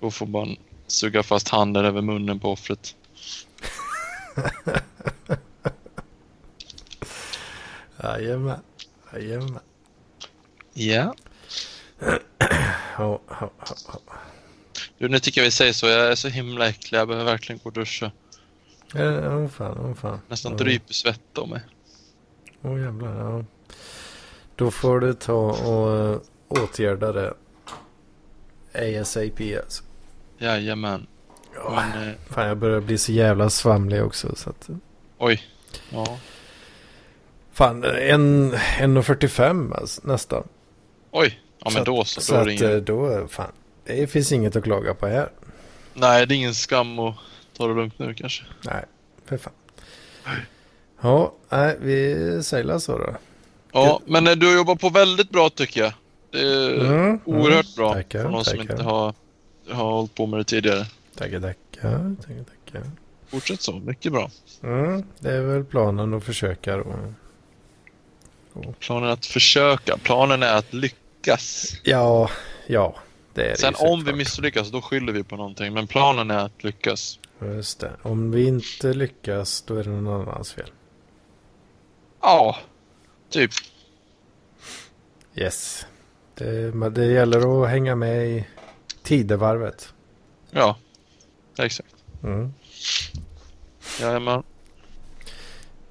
Då 0.00 0.10
får 0.10 0.26
man 0.26 0.56
suga 0.86 1.22
fast 1.22 1.48
handen 1.48 1.84
över 1.84 2.02
munnen 2.02 2.40
på 2.40 2.52
offret. 2.52 2.96
Jajamän. 8.02 8.60
Jajamän. 9.12 9.58
Ja. 10.72 11.14
Ja, 12.00 12.18
ja, 12.98 13.20
ja, 13.28 13.50
ja. 13.86 14.00
Du, 14.98 15.08
nu 15.08 15.18
tycker 15.18 15.40
jag 15.40 15.44
vi 15.46 15.50
säger 15.50 15.72
så. 15.72 15.86
Jag 15.86 16.06
är 16.10 16.14
så 16.14 16.28
himla 16.28 16.68
äcklig. 16.68 16.98
Jag 16.98 17.08
behöver 17.08 17.30
verkligen 17.30 17.60
gå 17.62 17.68
och 17.68 17.72
duscha. 17.72 18.10
Åh 18.94 19.00
oh, 19.02 19.48
fan, 19.48 19.78
åh 19.78 19.94
fan. 19.94 20.20
Nästan 20.28 20.52
Ja. 20.52 20.58
dryper 20.58 20.94
svett 20.94 21.38
om 21.38 21.50
mig. 21.50 21.60
Åh 22.62 22.80
jävlar, 22.80 23.16
ja. 23.16 23.44
Då 24.56 24.70
får 24.70 25.00
du 25.00 25.14
ta 25.14 25.32
och 25.52 25.96
eh, 25.96 26.20
åtgärda 26.48 27.12
det. 27.12 27.34
ASAP 29.00 29.40
alltså. 29.62 29.84
Jajamän. 30.40 31.06
Ja. 31.54 31.70
Men, 31.94 32.08
eh, 32.08 32.14
Fan, 32.30 32.46
jag 32.46 32.56
börjar 32.58 32.80
bli 32.80 32.98
så 32.98 33.12
jävla 33.12 33.50
svamlig 33.50 34.04
också. 34.04 34.36
Så 34.36 34.50
att, 34.50 34.68
oj. 35.18 35.42
Ja. 35.90 36.18
fan, 37.52 37.84
en 37.84 38.52
1.45 38.54 39.74
alltså, 39.80 40.00
nästan. 40.04 40.44
Oj. 41.10 41.40
Ja, 41.64 41.70
Så 41.70 41.76
men 41.76 41.84
då 41.84 42.04
så. 42.04 42.20
Så 42.20 42.32
Då 42.32 42.38
är 42.38 42.40
att 42.40 42.46
det 42.58 42.64
eh, 42.64 42.70
ingen... 42.70 42.84
då, 42.84 43.26
fan. 43.28 43.52
Det 43.84 44.06
finns 44.06 44.32
inget 44.32 44.56
att 44.56 44.64
klaga 44.64 44.94
på 44.94 45.06
här. 45.06 45.28
Nej, 45.94 46.26
det 46.26 46.34
är 46.34 46.36
ingen 46.36 46.54
skam 46.54 46.98
att 46.98 47.14
ta 47.56 47.66
det 47.68 47.74
lugnt 47.74 47.98
nu 47.98 48.14
kanske. 48.14 48.44
Nej, 48.64 48.84
för 49.26 49.36
fan. 49.36 49.52
Ja, 51.02 51.32
nej, 51.48 51.76
vi 51.80 52.42
seglar 52.42 52.78
så 52.78 52.98
då. 52.98 53.14
Ja, 53.72 54.00
men 54.06 54.26
eh, 54.26 54.32
du 54.32 54.54
jobbar 54.56 54.74
på 54.74 54.88
väldigt 54.88 55.30
bra 55.30 55.50
tycker 55.50 55.80
jag. 55.80 55.92
Det 56.30 56.40
är 56.40 56.80
Mm, 56.80 57.20
oerhört 57.24 57.66
mm. 57.66 57.76
bra 57.76 57.94
Tackar, 57.94 58.22
för 58.22 58.30
någon 58.30 58.44
som 58.44 58.58
tackar. 58.58 58.72
inte 58.72 58.84
har, 58.84 59.14
har 59.72 59.90
hållit 59.90 60.14
på 60.14 60.26
med 60.26 60.40
det 60.40 60.44
tidigare. 60.44 60.86
Tackar, 61.14 61.40
tackar. 61.40 62.16
tackar, 62.22 62.44
tackar. 62.44 62.90
Fortsätt 63.28 63.62
så, 63.62 63.72
mycket 63.72 64.12
bra. 64.12 64.30
Mm, 64.62 65.02
det 65.18 65.32
är 65.32 65.40
väl 65.40 65.64
planen 65.64 66.14
att 66.14 66.24
försöka 66.24 66.76
då. 66.76 66.84
Planen 68.78 69.08
är 69.08 69.12
att 69.12 69.26
försöka, 69.26 69.96
planen 69.96 70.42
är 70.42 70.54
att 70.54 70.72
lyckas. 70.72 71.74
Ja, 71.82 72.30
ja. 72.66 72.96
Det 73.34 73.44
är 73.44 73.48
det 73.48 73.56
Sen 73.56 73.74
ju 73.80 73.88
om 73.88 74.04
vi 74.04 74.12
misslyckas, 74.12 74.70
då 74.70 74.82
skyller 74.82 75.12
vi 75.12 75.24
på 75.24 75.36
någonting. 75.36 75.72
Men 75.72 75.86
planen 75.86 76.30
är 76.30 76.38
att 76.44 76.64
lyckas. 76.64 77.18
Just 77.42 77.80
det. 77.80 77.92
Om 78.02 78.30
vi 78.30 78.46
inte 78.46 78.92
lyckas, 78.92 79.62
då 79.62 79.76
är 79.76 79.84
det 79.84 79.90
någon 79.90 80.28
annans 80.28 80.52
fel. 80.52 80.70
Ja, 82.20 82.56
typ. 83.28 83.50
Yes. 85.34 85.86
Det, 86.34 86.74
men 86.74 86.94
det 86.94 87.06
gäller 87.06 87.62
att 87.62 87.70
hänga 87.70 87.94
med 87.94 88.26
i 88.26 88.46
tidevarvet. 89.02 89.94
Ja, 90.50 90.76
exakt. 91.58 91.94
Mm. 92.22 92.54
Jajamän. 94.00 94.42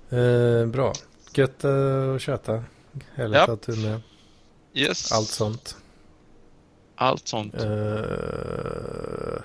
Eh, 0.10 0.66
bra. 0.66 0.94
Gött 1.34 1.64
eh, 1.64 2.16
att 2.16 2.22
köta. 2.22 2.64
Härligt 3.16 3.36
Ja. 3.36 3.52
att 3.54 3.62
du 3.62 3.72
är 3.72 3.90
med. 3.90 4.02
Yes. 4.74 5.12
Allt 5.12 5.28
sånt. 5.28 5.78
Allt 6.96 7.28
sånt. 7.28 7.54
Eh, 7.54 9.42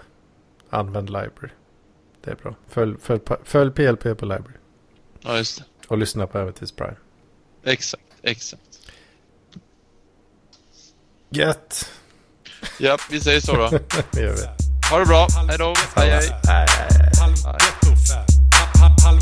använd 0.70 1.06
library. 1.10 1.50
Det 2.20 2.30
är 2.30 2.34
bra. 2.34 2.54
Följ, 2.68 2.96
följ, 3.00 3.20
följ 3.44 3.70
PLP 3.70 4.02
på 4.18 4.24
library. 4.26 4.56
Ja, 5.20 5.36
just 5.36 5.58
det. 5.58 5.64
Och 5.88 5.98
lyssna 5.98 6.26
på 6.26 6.38
Äventyrs 6.38 6.72
Prime. 6.72 6.96
Exakt, 7.62 8.04
exakt. 8.22 8.80
Gött. 11.30 11.90
Ja, 12.78 12.98
vi 13.10 13.20
säger 13.20 13.40
så 13.40 13.56
då. 13.56 13.70
Det 14.10 14.20
gör 14.20 14.32
vi. 14.32 14.42
Ha 14.90 14.98
det 14.98 15.06
bra. 15.06 15.28
Hej 15.48 15.58
då. 15.58 15.74
Hej, 15.96 16.10
hej. 16.10 16.30
Nej, 16.44 16.66
nej. 16.90 17.10
Halv 17.20 17.34
gettofab. 17.36 18.30
Halv 19.04 19.20